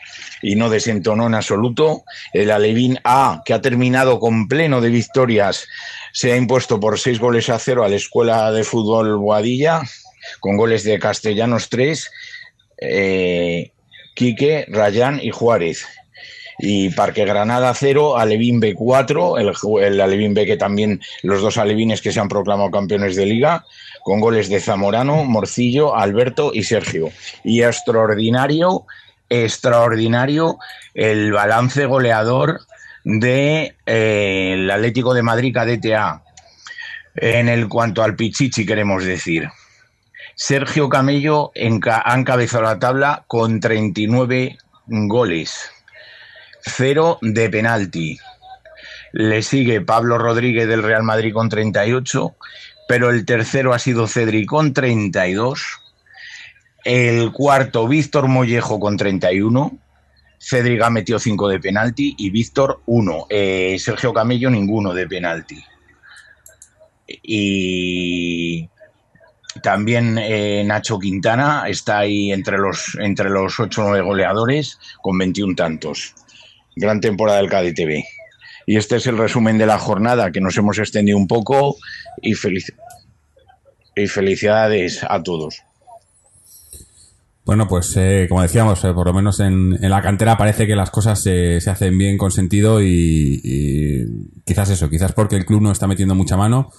y 0.43 0.57
no 0.57 0.71
desentonó 0.71 1.27
en 1.27 1.35
absoluto. 1.35 2.05
El 2.33 2.51
Alevín 2.51 2.99
A, 3.05 3.43
que 3.45 3.55
ha 3.55 3.61
terminado 3.61 4.19
con 4.19 4.49
pleno 4.49 4.81
de 4.81 4.91
victorias, 4.91 5.67
se 6.13 6.33
ha 6.33 6.37
impuesto 6.37 6.81
por 6.81 6.99
seis 6.99 7.19
goles 7.19 7.49
a 7.49 7.59
cero 7.59 7.85
a 7.85 7.89
la 7.89 7.97
Escuela 7.97 8.51
de 8.53 8.65
Fútbol 8.65 9.17
Boadilla, 9.17 9.83
con 10.41 10.57
goles 10.57 10.85
de 10.85 10.99
Castellanos 10.99 11.69
3, 11.69 12.11
eh, 12.81 13.73
Quique, 14.15 14.67
Rayán 14.69 15.21
y 15.23 15.31
Juárez. 15.31 15.87
Y 16.63 16.91
Parque 16.91 17.25
Granada 17.25 17.73
0, 17.73 18.19
Alevín 18.19 18.61
B4, 18.61 19.41
el, 19.41 19.83
el 19.83 20.01
Alevín 20.01 20.35
B 20.35 20.45
que 20.45 20.59
también 20.59 21.01
los 21.23 21.41
dos 21.41 21.57
alevines 21.57 22.03
que 22.03 22.13
se 22.13 22.21
han 22.21 22.29
proclamado 22.29 22.71
campeones 22.71 23.17
de 23.17 23.25
liga, 23.25 23.65
con 24.03 24.21
goles 24.21 24.51
de 24.51 24.61
Zamorano, 24.61 25.25
Morcillo, 25.25 25.97
Alberto 25.97 26.51
y 26.53 26.65
Sergio. 26.65 27.11
Y 27.45 27.63
extraordinario, 27.63 28.85
extraordinario 29.31 30.59
el 30.93 31.33
balance 31.33 31.87
goleador 31.87 32.61
de 33.05 33.77
eh, 33.87 34.51
el 34.55 34.71
Atlético 34.71 35.15
de 35.15 35.23
Madrid 35.23 35.55
KDTA 35.55 36.23
en 37.15 37.49
el 37.49 37.69
cuanto 37.69 38.03
al 38.03 38.17
Pichichi 38.17 38.67
queremos 38.67 39.05
decir. 39.05 39.49
Sergio 40.35 40.89
Camello 40.89 41.53
enca 41.55 42.03
ha 42.05 42.15
encabezado 42.15 42.65
la 42.65 42.79
tabla 42.79 43.25
con 43.27 43.61
39 43.61 44.59
goles, 44.87 45.71
cero 46.63 47.19
de 47.21 47.51
penalti. 47.51 48.19
Le 49.13 49.43
sigue 49.43 49.81
Pablo 49.81 50.19
Rodríguez 50.19 50.69
del 50.69 50.83
Real 50.83 51.03
Madrid 51.03 51.33
con 51.33 51.49
38, 51.49 52.35
pero 52.89 53.11
el 53.11 53.25
tercero 53.25 53.75
ha 53.75 53.79
sido 53.79 54.07
Cedric 54.07 54.49
con 54.49 54.73
32. 54.73 55.81
El 56.85 57.33
cuarto, 57.33 57.87
Víctor 57.87 58.29
Mollejo 58.29 58.81
con 58.81 58.97
31. 58.97 59.79
Cedric 60.39 60.83
ha 60.83 60.91
metido 60.91 61.19
5 61.19 61.49
de 61.49 61.61
penalti 61.61 62.15
y 62.17 62.31
Víctor 62.31 62.81
1. 62.87 63.27
Eh, 63.29 63.77
Sergio 63.79 64.15
Camello 64.15 64.49
ninguno 64.49 64.95
de 64.95 65.07
penalti. 65.07 65.63
Y 67.07 68.69
también 69.63 70.17
eh, 70.19 70.65
Nacho 70.65 70.99
Quintana 70.99 71.65
está 71.69 71.99
ahí 71.99 72.33
entre 72.33 72.57
los, 72.57 72.97
entre 72.99 73.29
los 73.29 73.61
8 73.61 73.83
o 73.83 73.89
9 73.89 74.03
goleadores 74.03 74.79
con 75.03 75.19
21 75.19 75.55
tantos. 75.55 76.15
Gran 76.77 77.01
temporada 77.01 77.43
del 77.43 77.51
KDTV. 77.51 78.03
Y 78.67 78.77
este 78.77 78.97
es 78.97 79.07
el 79.07 79.19
resumen 79.19 79.59
de 79.59 79.67
la 79.67 79.79
jornada, 79.79 80.31
que 80.31 80.41
nos 80.41 80.57
hemos 80.57 80.79
extendido 80.79 81.19
un 81.19 81.27
poco 81.27 81.77
y, 82.23 82.35
y 83.97 84.07
felicidades 84.07 85.05
a 85.07 85.23
todos. 85.23 85.63
Bueno, 87.51 87.67
pues 87.67 87.97
eh, 87.97 88.27
como 88.29 88.43
decíamos, 88.43 88.85
eh, 88.85 88.93
por 88.93 89.09
lo 89.09 89.13
menos 89.13 89.41
en, 89.41 89.77
en, 89.83 89.91
la 89.91 90.01
cantera 90.03 90.39
parece 90.39 90.69
que 90.69 90.77
las 90.77 90.93
cosas 90.93 91.21
se, 91.21 91.57
hacen 91.57 91.99
bien 91.99 92.17
con 92.17 92.31
sentido 92.31 92.81
y, 92.81 94.07
quizás 94.47 94.71
eso, 94.71 94.89
quizás 94.89 95.11
porque 95.15 95.35
el 95.35 95.45
club 95.45 95.61
no 95.61 95.73
está 95.73 95.89
metiendo 95.89 96.15
mucha 96.15 96.37
mano 96.37 96.71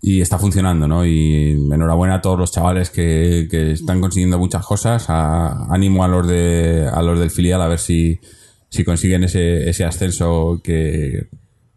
y 0.00 0.20
está 0.20 0.38
funcionando, 0.38 0.86
¿no? 0.86 1.04
Y 1.04 1.50
enhorabuena 1.50 2.14
a 2.14 2.20
todos 2.20 2.38
los 2.38 2.52
chavales 2.52 2.90
que, 2.90 3.48
que 3.50 3.72
están 3.72 4.00
consiguiendo 4.00 4.38
muchas 4.38 4.64
cosas. 4.64 5.06
A, 5.08 5.66
ánimo 5.74 6.04
a 6.04 6.08
los 6.08 6.28
de 6.28 6.88
a 6.88 7.02
los 7.02 7.18
del 7.18 7.32
filial 7.32 7.60
a 7.60 7.66
ver 7.66 7.80
si, 7.80 8.20
si 8.68 8.84
consiguen 8.84 9.24
ese, 9.24 9.68
ese 9.68 9.84
ascenso 9.84 10.60
que, 10.62 11.30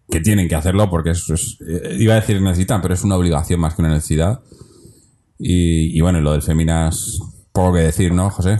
que 0.08 0.20
tienen 0.20 0.48
que 0.48 0.54
hacerlo 0.54 0.88
porque 0.92 1.10
es, 1.10 1.28
es, 1.32 1.58
iba 1.98 2.14
a 2.14 2.18
decir 2.18 2.40
necesitan, 2.44 2.84
pero 2.84 2.94
es 2.94 3.04
una 3.04 3.16
obligación 3.16 3.60
más 3.60 3.74
que 3.74 3.82
una 3.82 3.96
necesidad. 3.96 4.42
Y, 5.40 5.98
y 5.98 6.02
bueno, 6.02 6.22
lo 6.22 6.34
del 6.34 6.44
Feminas 6.44 7.20
poco 7.56 7.74
que 7.74 7.80
decir, 7.80 8.14
¿no, 8.14 8.30
José? 8.30 8.60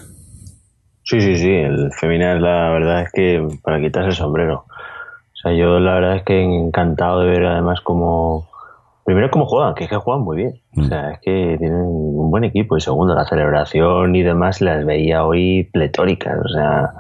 Sí, 1.04 1.22
sí, 1.22 1.38
sí. 1.38 1.52
El 1.52 1.92
Feminas, 1.94 2.42
la 2.42 2.70
verdad 2.70 3.02
es 3.02 3.12
que 3.12 3.48
para 3.62 3.80
quitarse 3.80 4.10
el 4.10 4.16
sombrero. 4.16 4.66
O 4.68 5.36
sea, 5.36 5.54
yo 5.54 5.80
la 5.80 5.96
verdad 5.96 6.16
es 6.16 6.24
que 6.24 6.42
encantado 6.42 7.20
de 7.20 7.30
ver 7.30 7.46
además 7.46 7.82
como. 7.82 8.50
Primero, 9.04 9.30
cómo 9.30 9.46
juegan, 9.46 9.76
que 9.76 9.84
es 9.84 9.90
que 9.90 9.98
juegan 9.98 10.24
muy 10.24 10.38
bien. 10.38 10.62
O 10.76 10.84
sea, 10.84 11.12
es 11.12 11.20
que 11.20 11.58
tienen 11.60 11.80
un 11.80 12.32
buen 12.32 12.44
equipo. 12.44 12.76
Y 12.76 12.82
segundo, 12.82 13.14
la 13.14 13.26
celebración 13.26 14.16
y 14.16 14.24
demás 14.24 14.62
las 14.62 14.84
veía 14.84 15.24
hoy 15.24 15.70
pletóricas. 15.72 16.40
O 16.44 16.50
sea, 16.50 16.94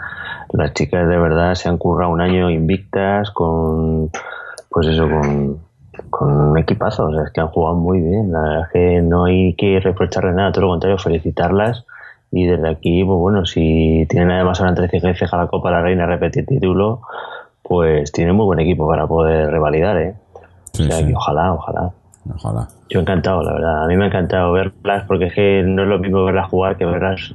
las 0.51 0.73
chicas 0.73 1.07
de 1.07 1.17
verdad 1.17 1.55
se 1.55 1.67
han 1.67 1.79
currado 1.79 2.11
un 2.11 2.21
año 2.21 2.51
invictas 2.51 3.31
con. 3.31 4.11
Pues 4.69 4.87
eso, 4.87 5.09
con, 5.09 5.64
con 6.09 6.31
un 6.31 6.57
equipazo, 6.57 7.07
o 7.07 7.13
sea, 7.13 7.23
es 7.23 7.31
que 7.31 7.41
han 7.41 7.47
jugado 7.47 7.75
muy 7.75 8.01
bien, 8.01 8.31
la 8.31 8.41
verdad 8.41 8.61
es 8.63 8.69
que 8.71 9.01
no 9.01 9.25
hay 9.25 9.53
que 9.55 9.79
reprocharle 9.79 10.33
nada, 10.33 10.51
todo 10.51 10.61
lo 10.61 10.69
contrario, 10.69 10.97
felicitarlas 10.97 11.85
y 12.31 12.45
desde 12.45 12.69
aquí, 12.69 13.03
pues 13.03 13.17
bueno, 13.17 13.45
si 13.45 14.05
tienen 14.09 14.31
además 14.31 14.59
ahora 14.59 14.75
entre 14.77 14.97
y 14.97 15.15
ceja 15.15 15.37
la 15.37 15.47
Copa 15.47 15.69
de 15.69 15.75
la 15.75 15.81
Reina 15.81 16.05
repetir 16.05 16.45
título, 16.45 17.01
pues 17.61 18.11
tienen 18.11 18.35
muy 18.35 18.45
buen 18.45 18.59
equipo 18.59 18.87
para 18.87 19.07
poder 19.07 19.49
revalidar, 19.49 19.97
¿eh? 19.97 20.15
Sí, 20.73 20.83
o 20.83 20.85
sea, 20.85 20.97
sí. 20.97 21.07
que 21.07 21.15
ojalá, 21.15 21.53
ojalá. 21.53 21.91
Ojalá. 22.33 22.67
Yo 22.89 22.99
encantado, 22.99 23.41
la 23.43 23.53
verdad. 23.53 23.83
A 23.83 23.87
mí 23.87 23.95
me 23.95 24.05
ha 24.05 24.07
encantado 24.07 24.51
verlas 24.51 25.05
porque 25.07 25.25
es 25.27 25.33
que 25.33 25.63
no 25.65 25.83
es 25.83 25.87
lo 25.87 25.99
mismo 25.99 26.25
verlas 26.25 26.49
jugar 26.49 26.75
que 26.77 26.85
verlas. 26.85 27.33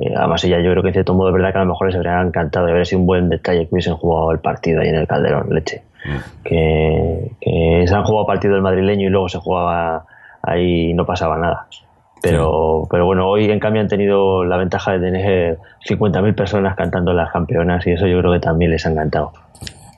Eh, 0.00 0.14
además, 0.16 0.44
ella 0.44 0.60
yo 0.60 0.70
creo 0.70 0.82
que 0.82 0.88
en 0.88 0.94
cierto 0.94 1.14
modo 1.14 1.28
de 1.28 1.34
verdad 1.34 1.52
que 1.52 1.58
a 1.58 1.62
lo 1.62 1.70
mejor 1.70 1.86
les 1.86 1.96
habría 1.96 2.20
encantado 2.20 2.66
de 2.66 2.72
haber 2.72 2.86
sido 2.86 3.00
un 3.00 3.06
buen 3.06 3.28
detalle 3.28 3.66
que 3.66 3.68
hubiesen 3.72 3.94
jugado 3.94 4.32
el 4.32 4.38
partido 4.38 4.80
ahí 4.80 4.88
en 4.88 4.96
el 4.96 5.06
Calderón, 5.06 5.48
leche. 5.50 5.82
Mm. 6.04 6.44
Que, 6.44 7.30
que, 7.40 7.84
se 7.86 7.94
han 7.94 8.04
jugado 8.04 8.26
partido 8.26 8.56
el 8.56 8.62
madrileño 8.62 9.08
y 9.08 9.10
luego 9.10 9.28
se 9.28 9.38
jugaba 9.38 10.04
ahí 10.42 10.90
y 10.90 10.94
no 10.94 11.06
pasaba 11.06 11.38
nada. 11.38 11.66
Pero, 12.20 12.82
sí. 12.82 12.88
pero 12.90 13.06
bueno, 13.06 13.28
hoy 13.28 13.50
en 13.50 13.60
cambio 13.60 13.80
han 13.80 13.88
tenido 13.88 14.44
la 14.44 14.56
ventaja 14.56 14.92
de 14.92 14.98
tener 14.98 15.58
50.000 15.88 16.34
personas 16.34 16.76
cantando 16.76 17.12
las 17.12 17.30
campeonas 17.30 17.86
y 17.86 17.92
eso 17.92 18.06
yo 18.06 18.18
creo 18.18 18.32
que 18.32 18.40
también 18.40 18.72
les 18.72 18.84
ha 18.86 18.90
encantado 18.90 19.32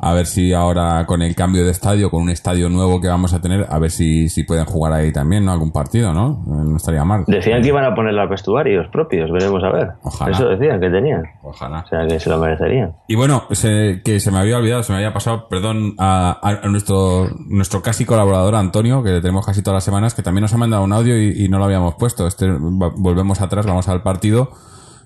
a 0.02 0.14
ver 0.14 0.26
si 0.26 0.52
ahora 0.54 1.04
con 1.06 1.20
el 1.20 1.34
cambio 1.34 1.64
de 1.64 1.70
estadio, 1.70 2.10
con 2.10 2.22
un 2.22 2.30
estadio 2.30 2.70
nuevo 2.70 3.00
que 3.00 3.08
vamos 3.08 3.34
a 3.34 3.40
tener, 3.40 3.66
a 3.68 3.78
ver 3.78 3.90
si, 3.90 4.30
si 4.30 4.44
pueden 4.44 4.64
jugar 4.64 4.94
ahí 4.94 5.12
también, 5.12 5.44
¿no? 5.44 5.52
Algún 5.52 5.72
partido, 5.72 6.14
¿no? 6.14 6.42
No 6.46 6.76
estaría 6.76 7.04
mal. 7.04 7.24
Decían 7.26 7.60
que 7.60 7.68
iban 7.68 7.84
a 7.84 7.94
poner 7.94 8.14
los 8.14 8.28
vestuarios 8.30 8.86
propios, 8.88 9.30
veremos 9.30 9.62
a 9.62 9.70
ver. 9.70 9.88
Ojalá. 10.02 10.32
Eso 10.32 10.48
decían 10.48 10.80
que 10.80 10.88
tenían. 10.88 11.24
Ojalá. 11.42 11.80
O 11.80 11.86
sea, 11.86 12.06
que 12.06 12.18
se 12.18 12.30
lo 12.30 12.38
merecerían. 12.38 12.94
Y 13.08 13.14
bueno, 13.14 13.44
se, 13.50 14.00
que 14.02 14.20
se 14.20 14.30
me 14.30 14.38
había 14.38 14.56
olvidado, 14.56 14.82
se 14.82 14.92
me 14.92 14.98
había 14.98 15.12
pasado, 15.12 15.48
perdón, 15.48 15.94
a, 15.98 16.38
a, 16.42 16.68
nuestro, 16.68 17.28
nuestro 17.48 17.82
casi 17.82 18.06
colaborador 18.06 18.54
Antonio, 18.54 19.02
que 19.02 19.20
tenemos 19.20 19.44
casi 19.44 19.62
todas 19.62 19.76
las 19.76 19.84
semanas, 19.84 20.14
que 20.14 20.22
también 20.22 20.42
nos 20.42 20.54
ha 20.54 20.56
mandado 20.56 20.82
un 20.82 20.94
audio 20.94 21.20
y, 21.20 21.44
y 21.44 21.48
no 21.48 21.58
lo 21.58 21.66
habíamos 21.66 21.96
puesto. 21.96 22.26
Este, 22.26 22.50
volvemos 22.50 23.42
atrás, 23.42 23.66
vamos 23.66 23.88
al 23.88 24.02
partido. 24.02 24.50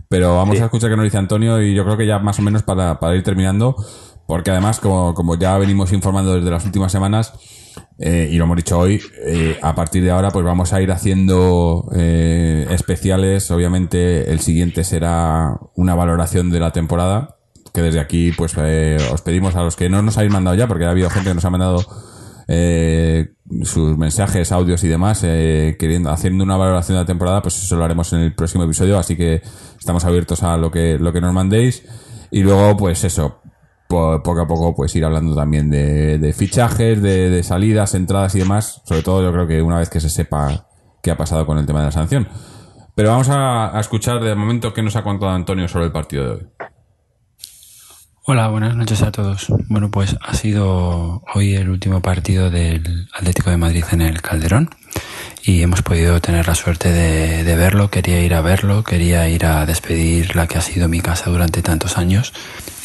Pero 0.09 0.37
vamos 0.37 0.57
sí. 0.57 0.63
a 0.63 0.67
escuchar 0.67 0.91
qué 0.91 0.97
nos 0.97 1.05
dice 1.05 1.19
Antonio 1.19 1.61
y 1.61 1.75
yo 1.75 1.83
creo 1.85 1.97
que 1.97 2.07
ya 2.07 2.19
más 2.19 2.39
o 2.39 2.43
menos 2.43 2.63
para, 2.63 3.01
para 3.01 3.17
ir 3.17 3.23
terminando, 3.23 3.75
porque 4.27 4.51
además, 4.51 4.81
como, 4.81 5.15
como 5.15 5.37
ya 5.37 5.57
venimos 5.59 5.93
informando 5.93 6.35
desde 6.35 6.51
las 6.51 6.65
últimas 6.65 6.93
semanas, 6.93 7.33
eh, 7.99 8.29
y 8.31 8.39
lo 8.39 8.45
hemos 8.45 8.57
dicho 8.57 8.79
hoy, 8.79 9.01
eh, 9.25 9.59
a 9.63 9.75
partir 9.75 10.03
de 10.03 10.11
ahora 10.11 10.31
pues 10.31 10.45
vamos 10.45 10.73
a 10.73 10.83
ir 10.83 10.91
haciendo 10.91 11.89
eh, 11.95 12.67
especiales. 12.71 13.51
Obviamente 13.51 14.33
el 14.33 14.41
siguiente 14.41 14.85
será 14.85 15.57
una 15.75 15.95
valoración 15.95 16.51
de 16.51 16.61
la 16.61 16.73
temporada, 16.73 17.37
que 17.73 17.83
desde 17.83 18.01
aquí 18.01 18.33
pues 18.33 18.55
eh, 18.59 18.97
os 19.13 19.23
pedimos 19.23 19.55
a 19.57 19.63
los 19.63 19.77
que 19.77 19.89
no 19.89 20.03
nos 20.03 20.17
habéis 20.19 20.33
mandado 20.33 20.57
ya, 20.57 20.67
porque 20.67 20.85
ha 20.85 20.91
habido 20.91 21.11
gente 21.11 21.31
que 21.31 21.35
nos 21.35 21.45
ha 21.45 21.51
mandado 21.51 21.85
sus 23.63 23.97
mensajes, 23.97 24.53
audios 24.53 24.85
y 24.85 24.89
demás, 24.89 25.21
queriendo, 25.21 26.11
haciendo 26.11 26.45
una 26.45 26.59
valoración 26.59 26.97
de 26.97 27.03
la 27.03 27.07
temporada, 27.07 27.41
pues 27.41 27.57
eso 27.57 27.75
lo 27.75 27.85
haremos 27.85 28.13
en 28.13 28.21
el 28.21 28.35
próximo 28.35 28.65
episodio, 28.65 28.99
así 28.99 29.17
que 29.17 29.41
estamos 29.79 30.05
abiertos 30.05 30.43
a 30.43 30.59
lo 30.59 30.71
que, 30.71 30.99
lo 30.99 31.11
que 31.11 31.23
nos 31.23 31.33
mandéis. 31.33 31.85
Y 32.31 32.43
luego, 32.43 32.77
pues 32.77 33.03
eso, 33.05 33.41
poco 34.23 34.41
a 34.41 34.47
poco 34.47 34.75
pues 34.75 34.95
ir 34.97 35.05
hablando 35.05 35.35
también 35.35 35.71
de, 35.71 36.35
fichajes, 36.37 37.01
de, 37.01 37.31
de, 37.31 37.43
salidas, 37.43 37.95
entradas 37.95 38.35
y 38.35 38.39
demás. 38.41 38.83
Sobre 38.85 39.03
todo 39.03 39.23
yo 39.23 39.33
creo 39.33 39.47
que 39.47 39.63
una 39.63 39.79
vez 39.79 39.91
que 39.91 40.01
se 40.01 40.11
sepa 40.11 40.67
qué 41.03 41.11
ha 41.11 41.17
pasado 41.17 41.47
con 41.47 41.59
el 41.59 41.67
tema 41.67 41.81
de 41.81 41.87
la 41.87 41.93
sanción. 41.93 42.29
Pero 42.95 43.11
vamos 43.11 43.29
a, 43.29 43.77
a 43.77 43.81
escuchar 43.81 44.23
de 44.23 44.35
momento 44.35 44.73
qué 44.73 44.83
nos 44.83 44.97
ha 44.97 45.03
contado 45.03 45.33
Antonio 45.33 45.69
sobre 45.69 45.87
el 45.87 45.93
partido 45.93 46.25
de 46.25 46.31
hoy. 46.31 46.47
Hola, 48.27 48.49
buenas 48.49 48.75
noches 48.75 49.03
a 49.03 49.13
todos. 49.13 49.49
Bueno, 49.69 49.91
pues 49.91 50.17
ha 50.23 50.35
sido 50.35 51.23
hoy 51.35 51.55
el 51.57 51.69
último 51.69 52.01
partido 52.01 52.51
del 52.51 53.09
Atlético 53.13 53.51
de 53.51 53.59
Madrid 53.59 53.85
en 53.93 54.01
el 54.01 54.23
Calderón 54.23 54.71
y 55.45 55.63
hemos 55.63 55.83
podido 55.83 56.21
tener 56.21 56.47
la 56.47 56.55
suerte 56.55 56.91
de, 56.91 57.45
de, 57.45 57.57
verlo. 57.57 57.91
Quería 57.91 58.21
ir 58.21 58.35
a 58.35 58.41
verlo, 58.41 58.83
quería 58.83 59.29
ir 59.29 59.45
a 59.45 59.67
despedir 59.67 60.35
la 60.37 60.47
que 60.47 60.59
ha 60.59 60.63
sido 60.63 60.89
mi 60.89 61.01
casa 61.01 61.31
durante 61.31 61.63
tantos 61.63 61.99
años 61.99 62.33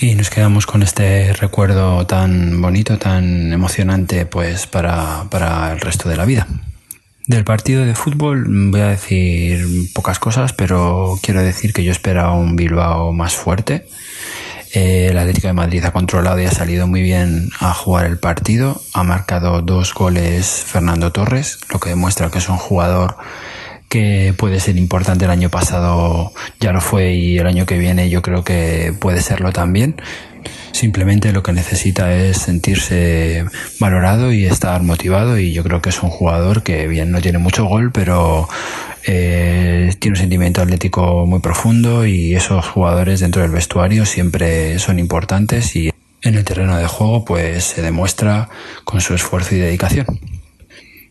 y 0.01 0.15
nos 0.15 0.29
quedamos 0.29 0.65
con 0.65 0.81
este 0.81 1.33
recuerdo 1.33 2.05
tan 2.05 2.61
bonito, 2.61 2.97
tan 2.97 3.51
emocionante, 3.51 4.25
pues 4.25 4.67
para, 4.67 5.25
para 5.29 5.71
el 5.73 5.79
resto 5.79 6.09
de 6.09 6.17
la 6.17 6.25
vida. 6.25 6.47
Del 7.27 7.43
partido 7.43 7.85
de 7.85 7.93
fútbol 7.95 8.45
voy 8.71 8.81
a 8.81 8.87
decir 8.87 9.91
pocas 9.93 10.17
cosas, 10.17 10.53
pero 10.53 11.19
quiero 11.21 11.43
decir 11.43 11.73
que 11.73 11.83
yo 11.83 11.91
esperaba 11.91 12.33
un 12.33 12.55
Bilbao 12.55 13.13
más 13.13 13.35
fuerte. 13.35 13.85
Eh, 14.71 15.07
el 15.09 15.17
Atlético 15.17 15.47
de 15.47 15.53
Madrid 15.53 15.83
ha 15.83 15.91
controlado 15.91 16.39
y 16.39 16.45
ha 16.45 16.51
salido 16.51 16.85
muy 16.85 17.01
bien 17.01 17.49
a 17.59 17.73
jugar 17.73 18.05
el 18.05 18.19
partido. 18.19 18.81
Ha 18.93 19.03
marcado 19.03 19.61
dos 19.61 19.93
goles 19.93 20.63
Fernando 20.65 21.11
Torres, 21.11 21.59
lo 21.71 21.79
que 21.79 21.89
demuestra 21.89 22.29
que 22.29 22.37
es 22.37 22.49
un 22.49 22.57
jugador 22.57 23.17
que 23.89 24.33
puede 24.37 24.59
ser 24.59 24.77
importante 24.77 25.25
el 25.25 25.31
año 25.31 25.49
pasado 25.49 26.31
ya 26.59 26.71
lo 26.71 26.79
fue 26.79 27.13
y 27.13 27.37
el 27.39 27.47
año 27.47 27.65
que 27.65 27.77
viene 27.77 28.09
yo 28.09 28.21
creo 28.21 28.43
que 28.43 28.93
puede 28.97 29.21
serlo 29.21 29.51
también. 29.51 29.95
Simplemente 30.71 31.33
lo 31.33 31.43
que 31.43 31.51
necesita 31.51 32.13
es 32.13 32.37
sentirse 32.37 33.43
valorado 33.79 34.31
y 34.31 34.45
estar 34.45 34.81
motivado 34.83 35.37
y 35.37 35.51
yo 35.51 35.63
creo 35.63 35.81
que 35.81 35.89
es 35.89 36.01
un 36.03 36.09
jugador 36.09 36.63
que 36.63 36.87
bien 36.87 37.11
no 37.11 37.19
tiene 37.19 37.39
mucho 37.39 37.65
gol, 37.65 37.91
pero 37.91 38.47
eh, 39.05 39.93
tiene 39.99 40.13
un 40.13 40.19
sentimiento 40.19 40.61
atlético 40.61 41.25
muy 41.25 41.39
profundo 41.39 42.05
y 42.05 42.35
esos 42.35 42.65
jugadores 42.67 43.19
dentro 43.19 43.41
del 43.41 43.51
vestuario 43.51 44.05
siempre 44.05 44.77
son 44.79 44.99
importantes 44.99 45.75
y 45.75 45.91
en 46.21 46.35
el 46.35 46.45
terreno 46.45 46.77
de 46.77 46.87
juego 46.87 47.25
pues 47.25 47.63
se 47.63 47.81
demuestra 47.81 48.49
con 48.83 49.01
su 49.01 49.15
esfuerzo 49.15 49.55
y 49.55 49.59
dedicación. 49.59 50.05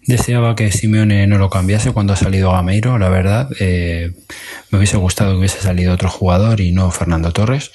Deseaba 0.08 0.56
que 0.56 0.72
Simeone 0.72 1.26
no 1.26 1.36
lo 1.36 1.50
cambiase 1.50 1.92
cuando 1.92 2.14
ha 2.14 2.16
salido 2.16 2.50
Gameiro, 2.50 2.96
la 2.98 3.10
verdad. 3.10 3.50
Eh, 3.60 4.12
me 4.70 4.78
hubiese 4.78 4.96
gustado 4.96 5.32
que 5.32 5.40
hubiese 5.40 5.60
salido 5.60 5.92
otro 5.92 6.08
jugador 6.08 6.62
y 6.62 6.72
no 6.72 6.90
Fernando 6.90 7.30
Torres, 7.34 7.72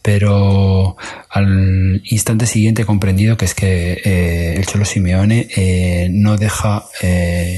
pero 0.00 0.96
al 1.28 2.00
instante 2.06 2.46
siguiente 2.46 2.82
he 2.82 2.86
comprendido 2.86 3.36
que 3.36 3.44
es 3.44 3.54
que 3.54 4.00
eh, 4.02 4.54
el 4.56 4.64
Cholo 4.64 4.86
Simeone 4.86 5.48
eh, 5.54 6.08
no 6.10 6.38
deja 6.38 6.86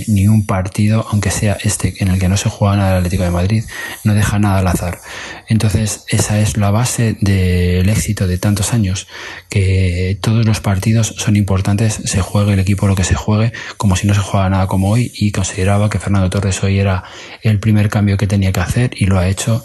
ni 0.08 0.26
un 0.26 0.44
partido, 0.44 1.06
aunque 1.12 1.30
sea 1.30 1.56
este 1.62 1.94
en 2.02 2.08
el 2.08 2.18
que 2.18 2.28
no 2.28 2.36
se 2.36 2.48
juega 2.48 2.74
nada 2.74 2.92
el 2.92 2.96
Atlético 2.98 3.22
de 3.22 3.30
Madrid, 3.30 3.64
no 4.02 4.12
deja 4.14 4.40
nada 4.40 4.58
al 4.58 4.66
azar. 4.66 4.98
Entonces 5.48 6.04
esa 6.08 6.40
es 6.40 6.56
la 6.56 6.72
base 6.72 7.16
del 7.20 7.88
éxito 7.88 8.26
de 8.26 8.38
tantos 8.38 8.74
años, 8.74 9.06
que 9.48 10.18
todos 10.20 10.44
los 10.44 10.60
partidos 10.60 11.14
son 11.16 11.36
importantes, 11.36 12.00
se 12.04 12.20
juegue 12.22 12.54
el 12.54 12.58
equipo 12.58 12.88
lo 12.88 12.96
que 12.96 13.04
se 13.04 13.14
juegue, 13.14 13.52
como 13.76 13.94
si 13.94 14.08
no 14.08 14.15
se 14.16 14.22
juega 14.22 14.48
nada 14.48 14.66
como 14.66 14.90
hoy, 14.90 15.12
y 15.14 15.30
consideraba 15.30 15.90
que 15.90 15.98
Fernando 15.98 16.30
Torres 16.30 16.62
hoy 16.62 16.78
era 16.78 17.04
el 17.42 17.58
primer 17.60 17.88
cambio 17.88 18.16
que 18.16 18.26
tenía 18.26 18.52
que 18.52 18.60
hacer 18.60 18.90
y 18.96 19.06
lo 19.06 19.18
ha 19.18 19.28
hecho. 19.28 19.62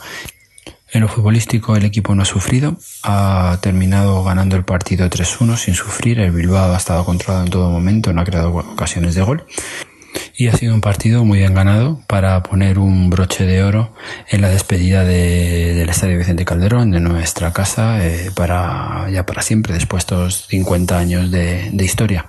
En 0.94 1.02
lo 1.02 1.08
futbolístico 1.08 1.78
el 1.78 1.86
equipo 1.86 2.14
no 2.16 2.24
ha 2.24 2.26
sufrido, 2.26 2.78
ha 3.04 3.58
terminado 3.62 4.26
ganando 4.26 4.58
el 4.58 4.66
partido 4.66 5.10
3-1 5.10 5.56
sin 5.56 5.74
sufrir, 5.74 6.20
el 6.20 6.32
Bilbao 6.32 6.74
ha 6.74 6.78
estado 6.78 7.06
controlado 7.06 7.46
en 7.46 7.50
todo 7.50 7.70
momento, 7.70 8.12
no 8.12 8.20
ha 8.20 8.26
creado 8.26 8.54
ocasiones 8.54 9.16
de 9.16 9.22
gol. 9.22 9.46
Y 10.36 10.50
ha 10.50 10.54
sido 10.58 10.74
un 10.74 10.82
partido 10.82 11.24
muy 11.24 11.40
bien 11.40 11.54
ganado 11.54 12.02
para 12.08 12.44
poner 12.44 12.78
un 12.78 13.10
broche 13.10 13.46
de 13.46 13.64
oro 13.64 13.94
en 14.28 14.42
la 14.42 14.50
despedida 14.50 15.06
de, 15.06 15.76
del 15.76 15.88
Estadio 15.88 16.18
Vicente 16.18 16.44
Calderón, 16.44 16.92
de 16.92 17.00
nuestra 17.00 17.54
casa, 17.54 18.06
eh, 18.06 18.32
para 18.36 19.10
ya 19.10 19.26
para 19.26 19.44
siempre, 19.44 19.74
después 19.74 20.06
de 20.06 20.16
estos 20.16 20.48
50 20.48 20.98
años 20.98 21.32
de 21.32 21.86
historia. 21.86 22.26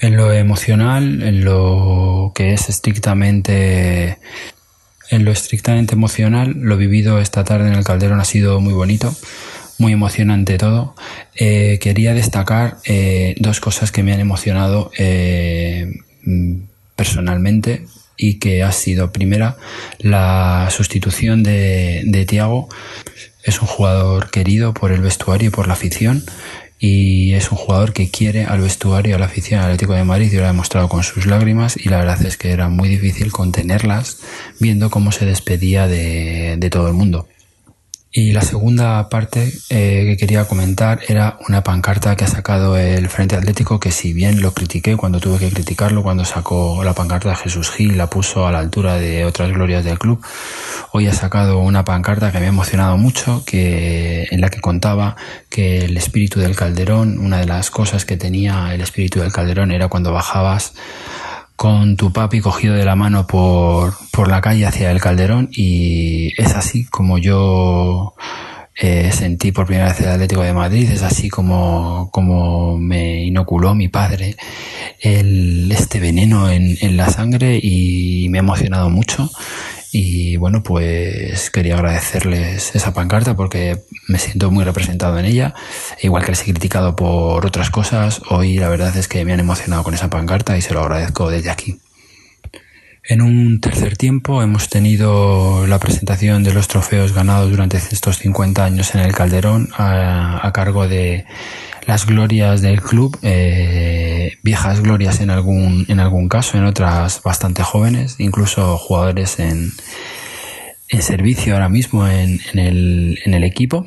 En 0.00 0.16
lo 0.16 0.32
emocional, 0.32 1.22
en 1.22 1.44
lo 1.44 2.32
que 2.34 2.52
es 2.52 2.68
estrictamente 2.68 4.18
en 5.10 5.24
lo 5.24 5.32
estrictamente 5.32 5.94
emocional, 5.94 6.54
lo 6.56 6.76
vivido 6.76 7.18
esta 7.18 7.44
tarde 7.44 7.68
en 7.68 7.74
el 7.74 7.84
Calderón 7.84 8.20
ha 8.20 8.24
sido 8.24 8.60
muy 8.60 8.74
bonito, 8.74 9.14
muy 9.78 9.92
emocionante 9.92 10.58
todo. 10.58 10.94
Eh, 11.34 11.78
quería 11.80 12.14
destacar 12.14 12.78
eh, 12.84 13.34
dos 13.38 13.60
cosas 13.60 13.90
que 13.90 14.02
me 14.02 14.12
han 14.12 14.20
emocionado 14.20 14.90
eh, 14.98 16.00
personalmente 16.94 17.86
y 18.16 18.38
que 18.38 18.62
ha 18.62 18.72
sido, 18.72 19.12
primera, 19.12 19.56
la 19.98 20.68
sustitución 20.70 21.42
de, 21.42 22.02
de 22.04 22.26
Tiago. 22.26 22.68
Es 23.44 23.62
un 23.62 23.68
jugador 23.68 24.30
querido 24.30 24.74
por 24.74 24.92
el 24.92 25.00
vestuario 25.00 25.48
y 25.48 25.52
por 25.52 25.68
la 25.68 25.74
afición 25.74 26.24
y 26.78 27.32
es 27.34 27.50
un 27.50 27.58
jugador 27.58 27.92
que 27.92 28.10
quiere 28.10 28.44
al 28.44 28.60
vestuario, 28.60 29.16
a 29.16 29.18
la 29.18 29.26
afición 29.26 29.60
Atlético 29.60 29.94
de 29.94 30.04
Madrid 30.04 30.32
y 30.32 30.36
lo 30.36 30.44
ha 30.44 30.48
demostrado 30.48 30.88
con 30.88 31.02
sus 31.02 31.26
lágrimas 31.26 31.76
y 31.76 31.88
la 31.88 31.98
verdad 31.98 32.24
es 32.24 32.36
que 32.36 32.52
era 32.52 32.68
muy 32.68 32.88
difícil 32.88 33.32
contenerlas 33.32 34.18
viendo 34.60 34.90
cómo 34.90 35.12
se 35.12 35.26
despedía 35.26 35.86
de, 35.88 36.56
de 36.58 36.70
todo 36.70 36.88
el 36.88 36.94
mundo. 36.94 37.26
Y 38.10 38.32
la 38.32 38.40
segunda 38.40 39.06
parte 39.10 39.52
eh, 39.68 40.04
que 40.06 40.16
quería 40.16 40.46
comentar 40.46 41.00
era 41.08 41.38
una 41.46 41.62
pancarta 41.62 42.16
que 42.16 42.24
ha 42.24 42.28
sacado 42.28 42.78
el 42.78 43.06
Frente 43.10 43.36
Atlético, 43.36 43.78
que 43.78 43.92
si 43.92 44.14
bien 44.14 44.40
lo 44.40 44.54
critiqué 44.54 44.96
cuando 44.96 45.20
tuve 45.20 45.38
que 45.38 45.50
criticarlo, 45.50 46.02
cuando 46.02 46.24
sacó 46.24 46.82
la 46.84 46.94
pancarta 46.94 47.28
de 47.28 47.36
Jesús 47.36 47.70
Gil, 47.70 47.98
la 47.98 48.08
puso 48.08 48.46
a 48.46 48.52
la 48.52 48.60
altura 48.60 48.94
de 48.94 49.26
otras 49.26 49.52
glorias 49.52 49.84
del 49.84 49.98
club, 49.98 50.24
hoy 50.92 51.06
ha 51.06 51.12
sacado 51.12 51.58
una 51.58 51.84
pancarta 51.84 52.32
que 52.32 52.40
me 52.40 52.46
ha 52.46 52.48
emocionado 52.48 52.96
mucho, 52.96 53.42
que, 53.44 54.26
en 54.30 54.40
la 54.40 54.48
que 54.48 54.62
contaba 54.62 55.16
que 55.50 55.84
el 55.84 55.94
espíritu 55.98 56.40
del 56.40 56.56
Calderón, 56.56 57.18
una 57.18 57.38
de 57.38 57.46
las 57.46 57.70
cosas 57.70 58.06
que 58.06 58.16
tenía 58.16 58.72
el 58.72 58.80
espíritu 58.80 59.20
del 59.20 59.32
Calderón 59.32 59.70
era 59.70 59.88
cuando 59.88 60.12
bajabas 60.12 60.72
con 61.58 61.96
tu 61.96 62.12
papi 62.12 62.40
cogido 62.40 62.74
de 62.74 62.84
la 62.84 62.94
mano 62.94 63.26
por, 63.26 63.92
por 64.12 64.28
la 64.28 64.40
calle 64.40 64.64
hacia 64.64 64.92
el 64.92 65.00
calderón 65.00 65.48
y 65.50 66.32
es 66.40 66.54
así 66.54 66.84
como 66.84 67.18
yo 67.18 68.14
eh, 68.76 69.10
sentí 69.12 69.50
por 69.50 69.66
primera 69.66 69.88
vez 69.88 69.98
el 69.98 70.08
Atlético 70.08 70.42
de 70.42 70.52
Madrid, 70.52 70.88
es 70.88 71.02
así 71.02 71.28
como, 71.28 72.10
como 72.12 72.78
me 72.78 73.24
inoculó 73.24 73.74
mi 73.74 73.88
padre 73.88 74.36
el, 75.00 75.72
este 75.72 75.98
veneno 75.98 76.48
en, 76.48 76.78
en 76.80 76.96
la 76.96 77.10
sangre 77.10 77.58
y 77.60 78.28
me 78.28 78.38
ha 78.38 78.42
emocionado 78.42 78.88
mucho 78.88 79.28
y 79.90 80.36
bueno, 80.36 80.62
pues 80.62 81.50
quería 81.50 81.74
agradecerles 81.74 82.74
esa 82.74 82.92
pancarta 82.92 83.34
porque 83.34 83.84
me 84.06 84.18
siento 84.18 84.50
muy 84.50 84.64
representado 84.64 85.18
en 85.18 85.24
ella. 85.24 85.54
Igual 86.02 86.24
que 86.24 86.32
les 86.32 86.42
he 86.42 86.44
criticado 86.44 86.94
por 86.94 87.46
otras 87.46 87.70
cosas, 87.70 88.20
hoy 88.28 88.58
la 88.58 88.68
verdad 88.68 88.94
es 88.96 89.08
que 89.08 89.24
me 89.24 89.32
han 89.32 89.40
emocionado 89.40 89.82
con 89.82 89.94
esa 89.94 90.10
pancarta 90.10 90.58
y 90.58 90.62
se 90.62 90.74
lo 90.74 90.80
agradezco 90.80 91.30
desde 91.30 91.50
aquí. 91.50 91.78
En 93.04 93.22
un 93.22 93.60
tercer 93.62 93.96
tiempo 93.96 94.42
hemos 94.42 94.68
tenido 94.68 95.66
la 95.66 95.78
presentación 95.78 96.44
de 96.44 96.52
los 96.52 96.68
trofeos 96.68 97.14
ganados 97.14 97.50
durante 97.50 97.78
estos 97.78 98.18
50 98.18 98.62
años 98.62 98.94
en 98.94 99.00
el 99.00 99.14
Calderón 99.14 99.70
a, 99.74 100.46
a 100.46 100.52
cargo 100.52 100.86
de 100.86 101.24
las 101.88 102.04
glorias 102.04 102.60
del 102.60 102.82
club, 102.82 103.18
eh, 103.22 104.32
viejas 104.42 104.82
glorias 104.82 105.20
en 105.20 105.30
algún, 105.30 105.86
en 105.88 106.00
algún 106.00 106.28
caso, 106.28 106.58
en 106.58 106.66
otras 106.66 107.22
bastante 107.22 107.62
jóvenes, 107.62 108.16
incluso 108.18 108.76
jugadores 108.76 109.38
en, 109.38 109.72
en 110.88 111.02
servicio 111.02 111.54
ahora 111.54 111.70
mismo 111.70 112.06
en, 112.06 112.42
en, 112.52 112.58
el, 112.58 113.18
en 113.24 113.32
el 113.32 113.42
equipo. 113.42 113.86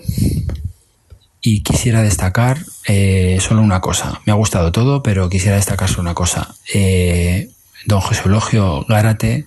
Y 1.41 1.61
quisiera 1.61 2.01
destacar 2.01 2.57
eh, 2.87 3.37
solo 3.39 3.61
una 3.61 3.81
cosa. 3.81 4.19
Me 4.25 4.31
ha 4.31 4.35
gustado 4.35 4.71
todo, 4.71 5.03
pero 5.03 5.29
quisiera 5.29 5.57
destacar 5.57 5.87
solo 5.87 6.01
una 6.01 6.15
cosa. 6.15 6.55
Eh, 6.73 7.51
don 7.85 8.01
José 8.01 8.23
Eulogio 8.25 8.83
Gárate, 8.89 9.45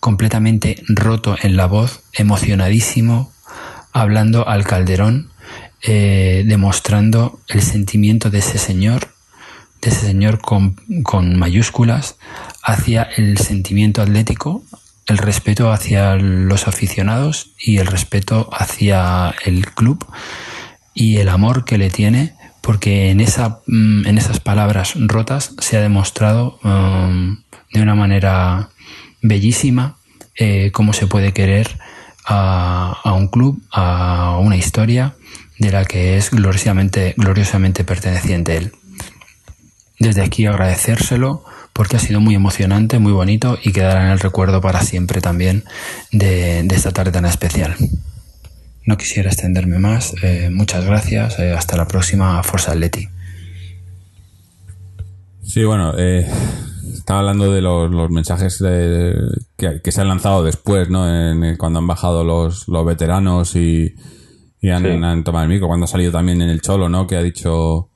completamente 0.00 0.82
roto 0.88 1.36
en 1.42 1.58
la 1.58 1.66
voz, 1.66 2.00
emocionadísimo, 2.14 3.30
hablando 3.92 4.48
al 4.48 4.64
Calderón 4.64 5.33
eh, 5.86 6.44
demostrando 6.46 7.40
el 7.48 7.62
sentimiento 7.62 8.30
de 8.30 8.38
ese 8.38 8.58
señor, 8.58 9.08
de 9.82 9.90
ese 9.90 10.06
señor 10.06 10.40
con, 10.40 10.76
con 11.02 11.38
mayúsculas, 11.38 12.16
hacia 12.62 13.02
el 13.02 13.38
sentimiento 13.38 14.02
atlético, 14.02 14.64
el 15.06 15.18
respeto 15.18 15.70
hacia 15.70 16.16
los 16.16 16.66
aficionados 16.66 17.50
y 17.58 17.78
el 17.78 17.86
respeto 17.86 18.48
hacia 18.52 19.34
el 19.44 19.66
club 19.72 20.04
y 20.94 21.18
el 21.18 21.28
amor 21.28 21.64
que 21.64 21.78
le 21.78 21.90
tiene 21.90 22.34
porque 22.64 23.10
en, 23.10 23.20
esa, 23.20 23.60
mm, 23.66 24.06
en 24.06 24.16
esas 24.16 24.40
palabras 24.40 24.94
rotas 24.96 25.54
se 25.58 25.76
ha 25.76 25.82
demostrado 25.82 26.58
um, 26.64 27.42
de 27.72 27.82
una 27.82 27.94
manera 27.94 28.70
bellísima 29.20 29.96
eh, 30.36 30.70
cómo 30.72 30.94
se 30.94 31.06
puede 31.06 31.32
querer 31.32 31.78
a, 32.26 33.12
un 33.16 33.28
club, 33.28 33.62
a 33.70 34.38
una 34.40 34.56
historia 34.56 35.14
de 35.58 35.70
la 35.70 35.84
que 35.84 36.16
es 36.16 36.30
gloriosamente, 36.30 37.14
gloriosamente 37.16 37.84
perteneciente 37.84 38.56
él. 38.56 38.72
Desde 39.98 40.22
aquí 40.22 40.46
agradecérselo 40.46 41.44
porque 41.72 41.96
ha 41.96 42.00
sido 42.00 42.20
muy 42.20 42.34
emocionante, 42.34 42.98
muy 42.98 43.12
bonito 43.12 43.58
y 43.62 43.72
quedará 43.72 44.06
en 44.06 44.12
el 44.12 44.20
recuerdo 44.20 44.60
para 44.60 44.82
siempre 44.82 45.20
también 45.20 45.64
de, 46.12 46.60
esta 46.60 46.92
tarde 46.92 47.12
tan 47.12 47.26
especial. 47.26 47.74
No 48.86 48.96
quisiera 48.96 49.30
extenderme 49.30 49.78
más. 49.78 50.14
Eh, 50.22 50.50
muchas 50.52 50.84
gracias. 50.84 51.38
Eh, 51.38 51.52
hasta 51.52 51.76
la 51.76 51.88
próxima. 51.88 52.42
Forza 52.42 52.72
Atleti. 52.72 53.08
Sí, 55.42 55.64
bueno, 55.64 55.94
eh, 55.98 56.28
estaba 56.92 57.20
hablando 57.20 57.50
de 57.52 57.62
los, 57.62 57.90
los 57.90 58.10
mensajes 58.10 58.62
que, 59.56 59.80
que, 59.82 59.92
se 59.92 60.00
han 60.00 60.08
lanzado 60.08 60.44
después, 60.44 60.90
¿no? 60.90 61.08
En, 61.08 61.56
cuando 61.56 61.78
han 61.78 61.86
bajado 61.86 62.24
los, 62.24 62.68
los 62.68 62.84
veteranos 62.84 63.56
y, 63.56 63.94
y 64.64 64.70
han, 64.70 64.82
sí. 64.82 64.88
han, 64.88 65.24
tomado 65.24 65.44
el 65.44 65.50
micro. 65.50 65.66
Cuando 65.68 65.84
ha 65.84 65.86
salido 65.86 66.10
también 66.10 66.40
en 66.40 66.48
el 66.48 66.62
Cholo, 66.62 66.88
¿no? 66.88 67.06
Que 67.06 67.16
ha 67.16 67.22
dicho 67.22 67.90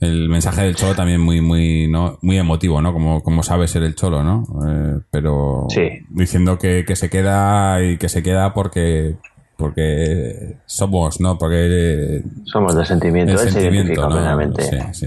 el 0.00 0.28
mensaje 0.28 0.62
del 0.62 0.74
Cholo 0.74 0.96
también 0.96 1.20
muy, 1.20 1.40
muy, 1.40 1.86
¿no? 1.86 2.18
muy 2.22 2.38
emotivo, 2.38 2.82
¿no? 2.82 2.92
Como, 2.92 3.22
como 3.22 3.44
sabe 3.44 3.68
ser 3.68 3.84
el 3.84 3.94
Cholo, 3.94 4.24
¿no? 4.24 4.42
Eh, 4.66 4.98
pero 5.12 5.66
Sí. 5.68 5.88
diciendo 6.10 6.58
que, 6.58 6.84
que 6.84 6.96
se 6.96 7.08
queda 7.08 7.80
y 7.84 7.98
que 7.98 8.08
se 8.08 8.20
queda 8.24 8.52
porque 8.52 9.14
porque 9.56 10.56
somos, 10.66 11.20
¿no? 11.20 11.38
Porque 11.38 12.24
Somos 12.46 12.74
de 12.74 12.84
sentimiento, 12.84 13.34
el 13.34 13.38
él 13.38 13.44
se 13.44 13.52
sentimiento, 13.52 13.92
identifica 13.92 14.08
¿no? 14.08 14.16
plenamente. 14.16 14.62
Sí, 14.64 15.06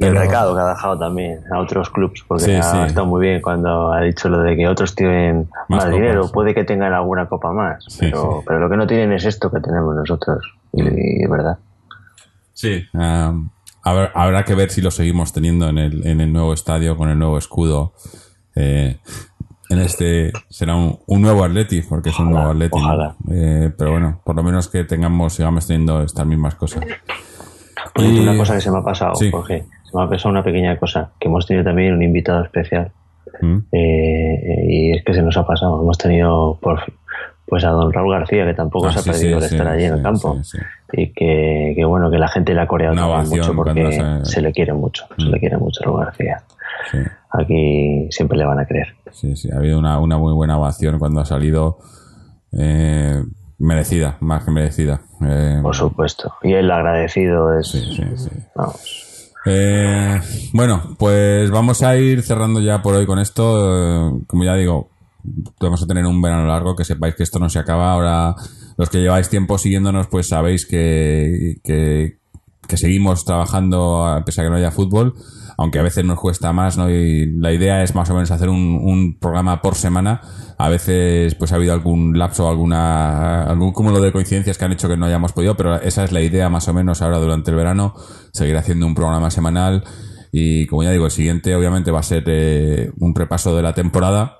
Y 0.00 0.06
el 0.06 0.16
recado 0.16 0.54
que 0.54 0.60
ha 0.62 0.66
dejado 0.68 0.98
también 0.98 1.40
a 1.52 1.58
otros 1.60 1.90
clubs, 1.90 2.24
porque 2.26 2.44
Sí, 2.44 2.52
ha 2.54 2.62
sí. 2.62 2.78
estado 2.86 3.06
muy 3.06 3.20
bien 3.20 3.40
cuando 3.42 3.92
ha 3.92 4.00
dicho 4.00 4.28
lo 4.28 4.38
de 4.40 4.56
que 4.56 4.66
otros 4.66 4.94
tienen 4.94 5.48
Más 5.68 5.84
más, 5.84 5.90
dinero, 5.92 6.30
puede 6.32 6.54
que 6.54 6.64
tengan 6.64 6.92
alguna 6.94 7.28
copa 7.28 7.52
más, 7.52 7.84
Sí, 7.86 7.98
pero, 8.00 8.42
pero 8.46 8.58
lo 8.60 8.70
que 8.70 8.76
no 8.78 8.86
tienen 8.86 9.12
es 9.12 9.24
esto 9.26 9.50
que 9.50 9.60
tenemos 9.60 9.94
nosotros, 9.94 10.42
y, 10.72 10.82
y 10.82 11.22
es 11.24 11.30
verdad. 11.30 11.58
Sí. 12.54 12.82
ah, 12.94 13.34
habrá, 13.82 14.10
habrá 14.14 14.44
que 14.44 14.54
ver 14.54 14.70
si 14.70 14.80
lo 14.80 14.90
seguimos 14.90 15.32
teniendo 15.32 15.68
en 15.68 15.78
el, 15.78 16.06
en 16.06 16.20
el 16.20 16.32
nuevo 16.32 16.52
estadio, 16.54 16.96
con 16.96 17.08
el 17.10 17.18
nuevo 17.18 17.36
escudo. 17.38 17.92
Eh, 18.56 18.98
en 19.68 19.78
este 19.80 20.32
será 20.48 20.74
un, 20.76 20.98
un 21.06 21.22
nuevo 21.22 21.44
Atleti, 21.44 21.82
porque 21.82 22.08
es 22.10 22.18
un 22.18 22.30
nuevo 22.30 22.50
Atleti. 22.50 22.76
ojalá. 22.78 23.14
Eh, 23.30 23.70
pero 23.78 23.92
bueno, 23.92 24.20
por 24.24 24.34
lo 24.34 24.42
menos 24.42 24.68
que 24.68 24.84
tengamos, 24.84 25.34
sigamos 25.34 25.66
teniendo 25.66 26.02
estas 26.02 26.26
mismas 26.26 26.54
cosas. 26.56 26.82
Y- 27.96 28.18
una 28.20 28.36
cosa 28.36 28.54
que 28.54 28.60
se 28.60 28.70
me 28.70 28.78
ha 28.78 28.82
pasado. 28.82 29.12
Jorge, 29.30 29.64
se 29.90 29.96
me 29.96 30.04
ha 30.04 30.08
pasado 30.08 30.30
una 30.30 30.42
pequeña 30.44 30.76
cosa, 30.78 31.10
que 31.18 31.28
hemos 31.28 31.46
tenido 31.46 31.64
también 31.64 31.94
un 31.94 32.02
invitado 32.02 32.44
especial, 32.44 32.90
¿Mm? 33.40 33.58
eh, 33.72 34.64
y 34.68 34.92
es 34.92 35.04
que 35.04 35.14
se 35.14 35.22
nos 35.22 35.36
ha 35.36 35.46
pasado, 35.46 35.80
hemos 35.82 35.98
tenido 35.98 36.58
por 36.60 36.80
pues 37.46 37.64
a 37.64 37.70
don 37.70 37.92
Raúl 37.92 38.12
García, 38.12 38.46
que 38.46 38.54
tampoco 38.54 38.86
Ah, 38.86 38.92
se 38.92 39.00
ha 39.00 39.12
perdido 39.12 39.38
sí, 39.38 39.42
de 39.42 39.48
sí, 39.48 39.54
estar 39.56 39.66
allí 39.72 39.84
en 39.84 39.94
el 39.94 40.02
campo. 40.02 40.38
y 40.92 41.08
que, 41.12 41.72
que 41.76 41.84
bueno 41.84 42.08
que 42.08 42.18
la 42.18 42.28
gente 42.28 42.54
le 42.54 42.60
ha 42.60 42.66
coreado 42.68 42.94
mucho 43.24 43.54
porque 43.56 43.90
se- 43.92 44.24
se... 44.24 44.40
le 44.40 44.52
quiere 44.52 44.72
mucho 44.72 45.06
se 45.18 45.24
Mm. 45.26 45.30
le 45.32 45.40
quiere 45.40 45.58
mucho 45.58 45.80
a 45.82 45.86
Raúl 45.86 46.04
García 46.04 46.42
aquí 47.32 48.06
siempre 48.10 48.38
le 48.38 48.44
van 48.44 48.60
a 48.60 48.66
creer 48.66 48.94
Sí, 49.12 49.34
sí, 49.34 49.50
ha 49.52 49.56
habido 49.56 49.78
una, 49.80 49.98
una 49.98 50.16
muy 50.18 50.32
buena 50.32 50.58
ovación 50.58 50.98
cuando 51.00 51.20
ha 51.20 51.24
salido. 51.24 51.78
eh, 52.56 53.20
merecida, 53.58 54.16
más 54.20 54.44
que 54.44 54.50
merecida. 54.52 55.00
Eh, 55.22 55.58
por 55.62 55.74
supuesto 55.74 56.32
y 56.42 56.52
el 56.52 56.70
agradecido 56.70 57.58
es 57.58 57.66
sí, 57.68 57.80
sí, 57.96 58.04
sí. 58.16 58.30
vamos 58.54 59.06
Eh, 59.46 60.20
bueno, 60.52 60.96
pues 60.98 61.50
vamos 61.50 61.82
a 61.82 61.96
ir 61.96 62.22
cerrando 62.22 62.60
ya 62.60 62.82
por 62.82 62.94
hoy 62.94 63.06
con 63.06 63.18
esto. 63.18 64.10
Eh, 64.10 64.24
como 64.26 64.44
ya 64.44 64.54
digo, 64.54 64.90
vamos 65.60 65.82
a 65.82 65.86
tener 65.86 66.04
un 66.06 66.20
verano 66.20 66.46
largo, 66.46 66.76
que 66.76 66.84
sepáis 66.84 67.14
que 67.14 67.22
esto 67.22 67.38
no 67.38 67.48
se 67.48 67.58
acaba. 67.58 67.92
Ahora, 67.92 68.34
los 68.76 68.90
que 68.90 68.98
lleváis 68.98 69.28
tiempo 69.28 69.58
siguiéndonos, 69.58 70.08
pues 70.08 70.28
sabéis 70.28 70.66
que, 70.66 71.56
que, 71.64 72.19
que 72.70 72.76
seguimos 72.76 73.24
trabajando 73.24 74.06
a 74.06 74.24
pesar 74.24 74.46
que 74.46 74.50
no 74.50 74.56
haya 74.56 74.70
fútbol, 74.70 75.14
aunque 75.58 75.80
a 75.80 75.82
veces 75.82 76.04
nos 76.04 76.18
cuesta 76.18 76.52
más, 76.52 76.78
¿no? 76.78 76.88
Y 76.88 77.26
la 77.38 77.52
idea 77.52 77.82
es 77.82 77.94
más 77.94 78.08
o 78.08 78.14
menos 78.14 78.30
hacer 78.30 78.48
un, 78.48 78.80
un 78.82 79.18
programa 79.18 79.60
por 79.60 79.74
semana. 79.74 80.22
A 80.56 80.68
veces, 80.68 81.34
pues 81.34 81.52
ha 81.52 81.56
habido 81.56 81.72
algún 81.72 82.18
lapso, 82.18 82.48
alguna, 82.48 83.42
algún 83.42 83.72
cúmulo 83.72 84.00
de 84.00 84.12
coincidencias 84.12 84.56
que 84.56 84.64
han 84.64 84.72
hecho 84.72 84.88
que 84.88 84.96
no 84.96 85.06
hayamos 85.06 85.32
podido, 85.32 85.56
pero 85.56 85.80
esa 85.80 86.04
es 86.04 86.12
la 86.12 86.22
idea 86.22 86.48
más 86.48 86.68
o 86.68 86.74
menos 86.74 87.02
ahora 87.02 87.18
durante 87.18 87.50
el 87.50 87.56
verano, 87.56 87.94
seguir 88.32 88.56
haciendo 88.56 88.86
un 88.86 88.94
programa 88.94 89.30
semanal. 89.30 89.84
Y 90.32 90.66
como 90.66 90.84
ya 90.84 90.92
digo, 90.92 91.06
el 91.06 91.10
siguiente 91.10 91.54
obviamente 91.56 91.90
va 91.90 92.00
a 92.00 92.04
ser 92.04 92.24
eh, 92.26 92.92
un 93.00 93.14
repaso 93.14 93.56
de 93.56 93.62
la 93.62 93.74
temporada. 93.74 94.38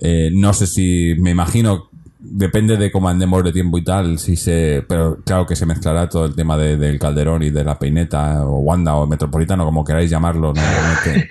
Eh, 0.00 0.30
no 0.32 0.52
sé 0.52 0.66
si, 0.66 1.14
me 1.18 1.30
imagino, 1.30 1.90
depende 2.24 2.76
de 2.76 2.90
cómo 2.92 3.08
andemos 3.08 3.42
de 3.44 3.52
tiempo 3.52 3.78
y 3.78 3.84
tal, 3.84 4.18
si 4.18 4.36
se, 4.36 4.84
pero 4.88 5.18
claro 5.24 5.44
que 5.44 5.56
se 5.56 5.66
mezclará 5.66 6.08
todo 6.08 6.24
el 6.24 6.34
tema 6.34 6.56
de- 6.56 6.76
del 6.76 6.98
Calderón 6.98 7.42
y 7.42 7.50
de 7.50 7.64
la 7.64 7.78
Peineta, 7.78 8.46
o 8.46 8.58
Wanda, 8.60 8.94
o 8.94 9.06
Metropolitano, 9.06 9.64
como 9.64 9.84
queráis 9.84 10.08
llamarlo. 10.10 10.52
¿no? 10.54 10.62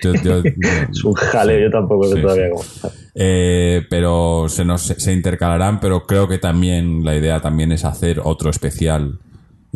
Yo- 0.02 0.14
yo- 0.22 0.42
es 0.90 1.04
un 1.04 1.14
jaleo 1.14 1.56
sí, 1.58 1.62
yo 1.64 1.70
tampoco 1.70 2.04
sé 2.08 2.16
sí, 2.16 2.22
todavía 2.22 2.46
sí. 2.60 2.88
Eh, 3.14 3.82
pero 3.90 4.46
se 4.48 4.64
nos 4.64 4.82
se 4.82 5.12
intercalarán, 5.12 5.80
pero 5.80 6.04
creo 6.06 6.28
que 6.28 6.38
también 6.38 7.04
la 7.04 7.16
idea 7.16 7.40
también 7.40 7.72
es 7.72 7.84
hacer 7.84 8.20
otro 8.22 8.50
especial. 8.50 9.18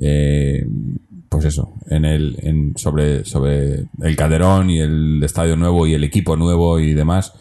eh, 0.01 0.65
pues 1.29 1.45
eso, 1.47 1.73
en 1.91 2.05
el, 2.05 2.37
en, 2.43 2.73
sobre, 2.77 3.25
sobre 3.25 3.87
el 4.01 4.17
Calderón 4.17 4.71
y 4.71 4.79
el 4.81 5.21
estadio 5.25 5.57
nuevo 5.57 5.87
y 5.87 5.93
el 5.95 6.05
equipo 6.05 6.37
nuevo 6.37 6.79
y 6.79 6.95
demás. 6.95 7.33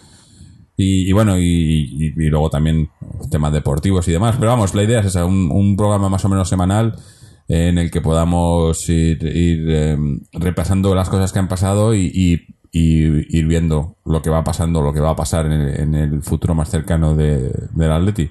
Y, 0.78 1.09
y 1.09 1.11
bueno, 1.13 1.38
y, 1.39 2.13
luego 2.15 2.49
también 2.49 2.89
temas 3.32 3.53
deportivos 3.53 4.07
y 4.07 4.11
demás. 4.11 4.36
Pero 4.38 4.51
vamos, 4.51 4.76
la 4.76 4.84
idea 4.84 4.99
es 4.99 5.07
esa, 5.07 5.26
un, 5.26 5.76
programa 5.78 6.09
más 6.09 6.26
o 6.26 6.30
menos 6.30 6.49
semanal 6.49 6.95
en 7.47 7.78
el 7.78 7.91
que 7.91 8.01
podamos 8.01 8.89
ir, 8.89 9.23
ir, 9.23 9.69
eh, 9.69 9.97
repasando 10.34 10.95
las 10.95 11.09
cosas 11.09 11.32
que 11.32 11.39
han 11.39 11.47
pasado 11.47 11.95
y, 11.95 12.47
ir 12.78 13.47
viendo 13.47 13.95
lo 14.03 14.21
que 14.21 14.30
va 14.30 14.43
pasando, 14.43 14.82
lo 14.82 14.91
que 14.91 14.99
va 14.99 15.11
a 15.11 15.15
pasar 15.15 15.45
en 15.45 15.53
el, 15.53 15.80
en 15.80 15.95
el 15.95 16.21
futuro 16.21 16.55
más 16.55 16.69
cercano 16.69 17.15
de, 17.15 17.49
del 17.71 17.91
Atleti. 17.91 18.30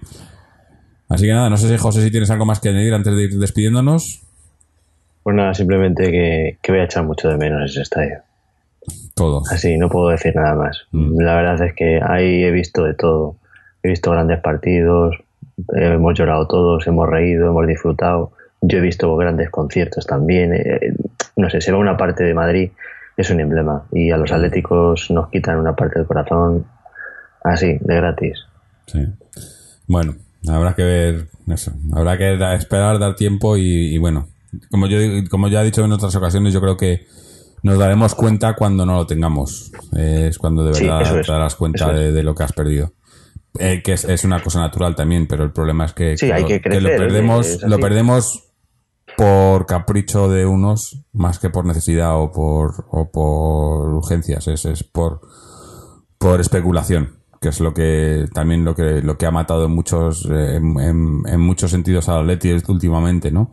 Así 1.09 1.25
que 1.25 1.33
nada, 1.33 1.49
no 1.49 1.57
sé 1.57 1.69
si 1.69 1.79
José 1.79 2.03
si 2.03 2.11
tienes 2.11 2.31
algo 2.31 2.45
más 2.45 2.61
que 2.61 2.69
añadir 2.69 2.93
antes 2.93 3.17
de 3.17 3.23
ir 3.25 3.39
despidiéndonos. 3.39 4.23
pues 5.23 5.35
nada 5.35 5.55
simplemente 5.55 6.11
que 6.61 6.73
voy 6.73 6.81
a 6.81 6.85
echar 6.85 7.05
mucho 7.05 7.29
de 7.29 7.39
menos 7.39 7.71
ese 7.71 7.81
estadio 7.81 8.23
Todo. 9.15 9.43
así 9.51 9.77
no 9.79 9.89
puedo 9.89 10.09
decir 10.09 10.35
nada 10.35 10.55
más 10.55 10.83
Mm. 10.93 11.21
la 11.21 11.35
verdad 11.37 11.63
es 11.67 11.75
que 11.75 12.01
ahí 12.03 12.43
he 12.45 12.51
visto 12.51 12.85
de 12.85 12.95
todo 12.95 13.37
he 13.83 13.89
visto 13.89 14.11
grandes 14.11 14.41
partidos 14.41 15.15
eh, 15.77 15.93
hemos 15.95 16.15
llorado 16.19 16.47
todos 16.49 16.87
hemos 16.87 17.09
reído 17.09 17.49
hemos 17.49 17.67
disfrutado 17.67 18.33
yo 18.61 18.79
he 18.79 18.81
visto 18.81 19.15
grandes 19.17 19.51
conciertos 19.51 20.07
también 20.07 20.53
eh, 20.55 20.95
no 21.37 21.49
sé 21.51 21.61
se 21.61 21.71
ve 21.71 21.79
una 21.79 21.97
parte 21.97 22.25
de 22.25 22.35
Madrid 22.35 22.71
es 23.17 23.31
un 23.31 23.39
emblema 23.41 23.85
y 23.93 24.11
a 24.11 24.17
los 24.17 24.33
atléticos 24.33 25.11
nos 25.11 25.29
quitan 25.31 25.59
una 25.59 25.77
parte 25.77 25.99
del 26.01 26.07
corazón 26.09 26.65
así 27.45 27.79
de 27.81 27.95
gratis 27.97 28.45
Sí. 28.87 29.01
Bueno, 29.87 30.15
habrá 30.47 30.75
que 30.75 30.83
ver 30.83 31.29
eso. 31.49 31.73
Habrá 31.95 32.19
que 32.19 32.35
esperar, 32.55 32.99
dar 32.99 33.15
tiempo 33.17 33.57
y, 33.57 33.95
y 33.95 33.99
bueno, 33.99 34.29
como 34.71 34.87
yo 34.89 34.99
como 35.31 35.49
ya 35.49 35.63
he 35.63 35.65
dicho 35.65 35.83
en 35.83 35.93
otras 35.93 36.15
ocasiones, 36.17 36.53
yo 36.53 36.61
creo 36.61 36.77
que 36.77 37.07
nos 37.65 37.79
daremos 37.79 38.15
cuenta 38.15 38.55
cuando 38.55 38.87
no 38.87 38.95
lo 38.95 39.07
tengamos. 39.07 39.73
Eh, 39.97 40.29
es 40.29 40.39
cuando 40.39 40.65
de 40.65 40.73
verdad 40.81 41.19
es, 41.21 41.27
te 41.27 41.33
darás 41.33 41.57
cuenta 41.57 41.91
es. 41.91 41.97
de, 41.99 42.13
de 42.13 42.23
lo 42.23 42.35
que 42.35 42.45
has 42.45 42.53
perdido. 42.53 42.93
Eh, 43.59 43.83
que 43.85 43.93
es, 43.95 44.05
es 44.05 44.25
una 44.25 44.41
cosa 44.43 44.61
natural 44.61 44.95
también, 44.95 45.27
pero 45.27 45.43
el 45.45 45.53
problema 45.53 45.85
es 45.87 45.93
que, 45.93 46.17
Sí, 46.17 46.31
hay 46.31 46.43
lo, 46.43 46.49
que 46.49 46.55
lo 46.57 46.61
crecer, 46.61 46.97
perdemos, 46.99 47.63
lo 47.63 47.79
perdemos 47.79 48.51
por 49.17 49.67
capricho 49.67 50.29
de 50.29 50.45
unos 50.47 51.05
más 51.13 51.39
que 51.39 51.51
por 51.51 51.65
necesidad 51.65 52.19
o 52.21 52.33
por, 52.33 52.87
o 52.91 53.11
por 53.11 53.89
urgencias. 53.95 54.49
Es, 54.49 54.65
es 54.65 54.83
por, 54.85 55.21
por 56.19 56.41
especulación 56.41 57.21
que 57.41 57.51
es 57.51 57.61
lo 57.61 57.75
que 57.75 58.25
también 58.33 58.65
lo 58.65 58.75
que 58.75 59.03
lo 59.03 59.19
que 59.19 59.27
ha 59.27 59.31
matado 59.31 59.67
en 59.67 59.71
muchos 59.73 60.25
eh, 60.31 60.57
en, 60.57 60.81
en- 60.81 61.23
en 61.27 61.41
muchos 61.41 61.71
sentidos 61.73 62.09
al 62.09 62.21
Atleti 62.23 62.51
últimamente 62.69 63.31
no 63.31 63.51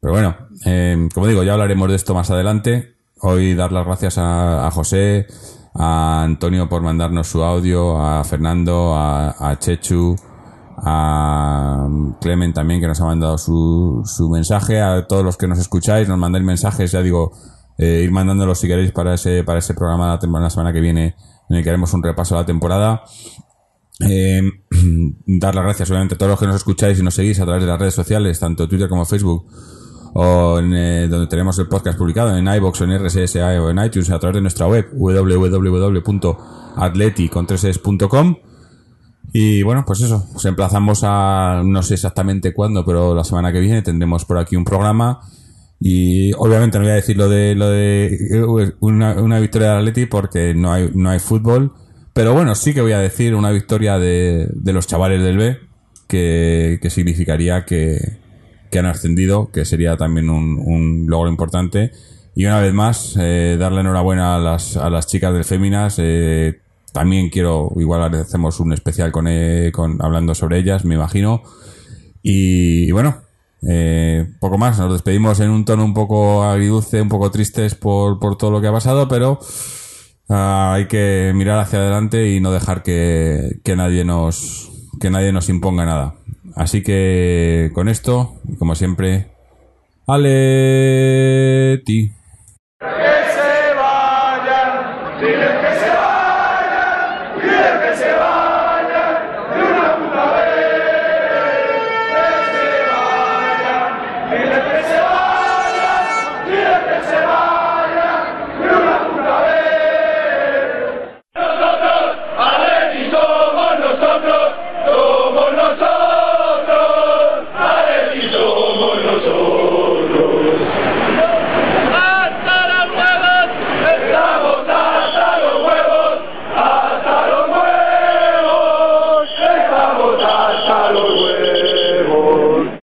pero 0.00 0.14
bueno 0.14 0.36
eh, 0.66 1.08
como 1.14 1.28
digo 1.28 1.44
ya 1.44 1.52
hablaremos 1.52 1.88
de 1.90 1.94
esto 1.94 2.12
más 2.12 2.32
adelante 2.32 2.93
hoy 3.24 3.54
dar 3.54 3.72
las 3.72 3.84
gracias 3.84 4.18
a, 4.18 4.66
a 4.66 4.70
José 4.70 5.26
a 5.74 6.22
Antonio 6.22 6.68
por 6.68 6.82
mandarnos 6.82 7.26
su 7.26 7.42
audio 7.42 8.00
a 8.00 8.22
Fernando 8.24 8.94
a, 8.94 9.56
Chechu 9.58 10.16
a 10.76 11.88
Clemen 12.20 12.52
también 12.52 12.80
que 12.80 12.86
nos 12.86 13.00
ha 13.00 13.04
mandado 13.04 13.38
su, 13.38 14.02
su 14.04 14.30
mensaje 14.30 14.80
a 14.80 15.06
todos 15.06 15.24
los 15.24 15.36
que 15.36 15.48
nos 15.48 15.58
escucháis 15.58 16.08
nos 16.08 16.18
mandáis 16.18 16.44
mensajes 16.44 16.92
ya 16.92 17.02
digo 17.02 17.32
eh, 17.78 18.02
ir 18.04 18.12
mandándolos 18.12 18.58
si 18.60 18.68
queréis 18.68 18.92
para 18.92 19.14
ese 19.14 19.42
para 19.42 19.58
ese 19.58 19.74
programa 19.74 20.18
la, 20.20 20.40
la 20.40 20.50
semana 20.50 20.72
que 20.72 20.80
viene 20.80 21.16
en 21.48 21.56
el 21.56 21.62
que 21.62 21.70
haremos 21.70 21.92
un 21.92 22.02
repaso 22.02 22.34
de 22.34 22.40
la 22.40 22.46
temporada. 22.46 23.04
Eh, 24.00 24.40
dar 25.26 25.54
las 25.54 25.64
gracias 25.64 25.90
obviamente 25.90 26.16
a 26.16 26.18
todos 26.18 26.30
los 26.30 26.40
que 26.40 26.46
nos 26.46 26.56
escucháis 26.56 26.98
y 26.98 27.02
nos 27.02 27.14
seguís 27.14 27.38
a 27.40 27.44
través 27.44 27.62
de 27.62 27.68
las 27.68 27.78
redes 27.78 27.94
sociales 27.94 28.40
tanto 28.40 28.68
Twitter 28.68 28.88
como 28.88 29.04
Facebook 29.04 29.46
o 30.14 30.58
en, 30.58 30.72
eh, 30.74 31.08
donde 31.08 31.26
tenemos 31.26 31.58
el 31.58 31.68
podcast 31.68 31.98
publicado 31.98 32.36
en 32.36 32.46
iBox 32.46 32.80
o 32.80 32.84
en 32.84 33.04
RSS 33.04 33.36
o 33.36 33.68
en 33.70 33.84
iTunes 33.84 34.10
a 34.10 34.18
través 34.18 34.36
de 34.36 34.40
nuestra 34.40 34.66
web 34.66 34.88
www.atleti.com 34.92 35.56
y 39.36 39.64
bueno, 39.64 39.84
pues 39.84 40.00
eso, 40.00 40.28
os 40.32 40.44
emplazamos 40.44 41.00
a 41.02 41.60
no 41.64 41.82
sé 41.82 41.94
exactamente 41.94 42.54
cuándo, 42.54 42.84
pero 42.84 43.16
la 43.16 43.24
semana 43.24 43.52
que 43.52 43.58
viene 43.58 43.82
tendremos 43.82 44.24
por 44.24 44.38
aquí 44.38 44.54
un 44.54 44.64
programa. 44.64 45.20
Y 45.80 46.32
obviamente 46.34 46.78
no 46.78 46.84
voy 46.84 46.92
a 46.92 46.96
decir 46.96 47.16
lo 47.16 47.28
de 47.28 47.56
lo 47.56 47.68
de 47.68 48.14
eh, 48.30 48.72
una, 48.78 49.20
una 49.20 49.40
victoria 49.40 49.70
del 49.70 49.78
Atleti 49.78 50.06
porque 50.06 50.54
no 50.54 50.72
hay 50.72 50.88
no 50.94 51.10
hay 51.10 51.18
fútbol, 51.18 51.72
pero 52.12 52.32
bueno, 52.32 52.54
sí 52.54 52.72
que 52.72 52.80
voy 52.80 52.92
a 52.92 53.00
decir 53.00 53.34
una 53.34 53.50
victoria 53.50 53.98
de, 53.98 54.48
de 54.54 54.72
los 54.72 54.86
chavales 54.86 55.20
del 55.20 55.36
B 55.36 55.58
que, 56.06 56.78
que 56.80 56.90
significaría 56.90 57.64
que, 57.64 58.18
que 58.74 58.80
han 58.80 58.86
ascendido, 58.86 59.52
que 59.52 59.64
sería 59.64 59.96
también 59.96 60.28
un, 60.28 61.06
logro 61.06 61.30
importante. 61.30 61.92
Y 62.34 62.44
una 62.44 62.58
vez 62.58 62.74
más, 62.74 63.16
eh, 63.20 63.56
darle 63.56 63.82
enhorabuena 63.82 64.34
a 64.34 64.40
las, 64.40 64.76
a 64.76 64.90
las 64.90 65.06
chicas 65.06 65.32
del 65.32 65.44
Féminas. 65.44 65.94
eh, 65.98 66.58
también 66.92 67.30
quiero, 67.30 67.70
igual 67.76 68.12
hacemos 68.16 68.58
un 68.58 68.72
especial 68.72 69.12
con, 69.12 69.28
eh, 69.28 69.70
con 69.72 70.02
hablando 70.02 70.34
sobre 70.34 70.58
ellas, 70.58 70.84
me 70.84 70.96
imagino. 70.96 71.44
Y, 72.20 72.90
bueno, 72.90 73.22
poco 74.40 74.58
más, 74.58 74.76
nos 74.80 74.92
despedimos 74.92 75.38
en 75.38 75.50
un 75.50 75.64
tono 75.64 75.84
un 75.84 75.94
poco 75.94 76.42
agridulce, 76.42 77.00
un 77.00 77.08
poco 77.08 77.30
tristes 77.30 77.76
por, 77.76 78.18
por 78.18 78.36
todo 78.36 78.50
lo 78.50 78.60
que 78.60 78.66
ha 78.66 78.72
pasado, 78.72 79.06
pero 79.06 79.38
ah, 80.28 80.72
hay 80.74 80.86
que 80.86 81.30
mirar 81.32 81.60
hacia 81.60 81.78
adelante 81.78 82.28
y 82.28 82.40
no 82.40 82.50
dejar 82.50 82.82
que, 82.82 83.60
que 83.62 83.76
nadie 83.76 84.04
nos 84.04 84.72
que 85.00 85.10
nadie 85.10 85.32
nos 85.32 85.48
imponga 85.48 85.84
nada. 85.84 86.14
Así 86.56 86.82
que 86.82 87.70
con 87.74 87.88
esto, 87.88 88.34
como 88.58 88.74
siempre, 88.74 89.26
Aleti. 90.06 90.92
Que 92.80 93.13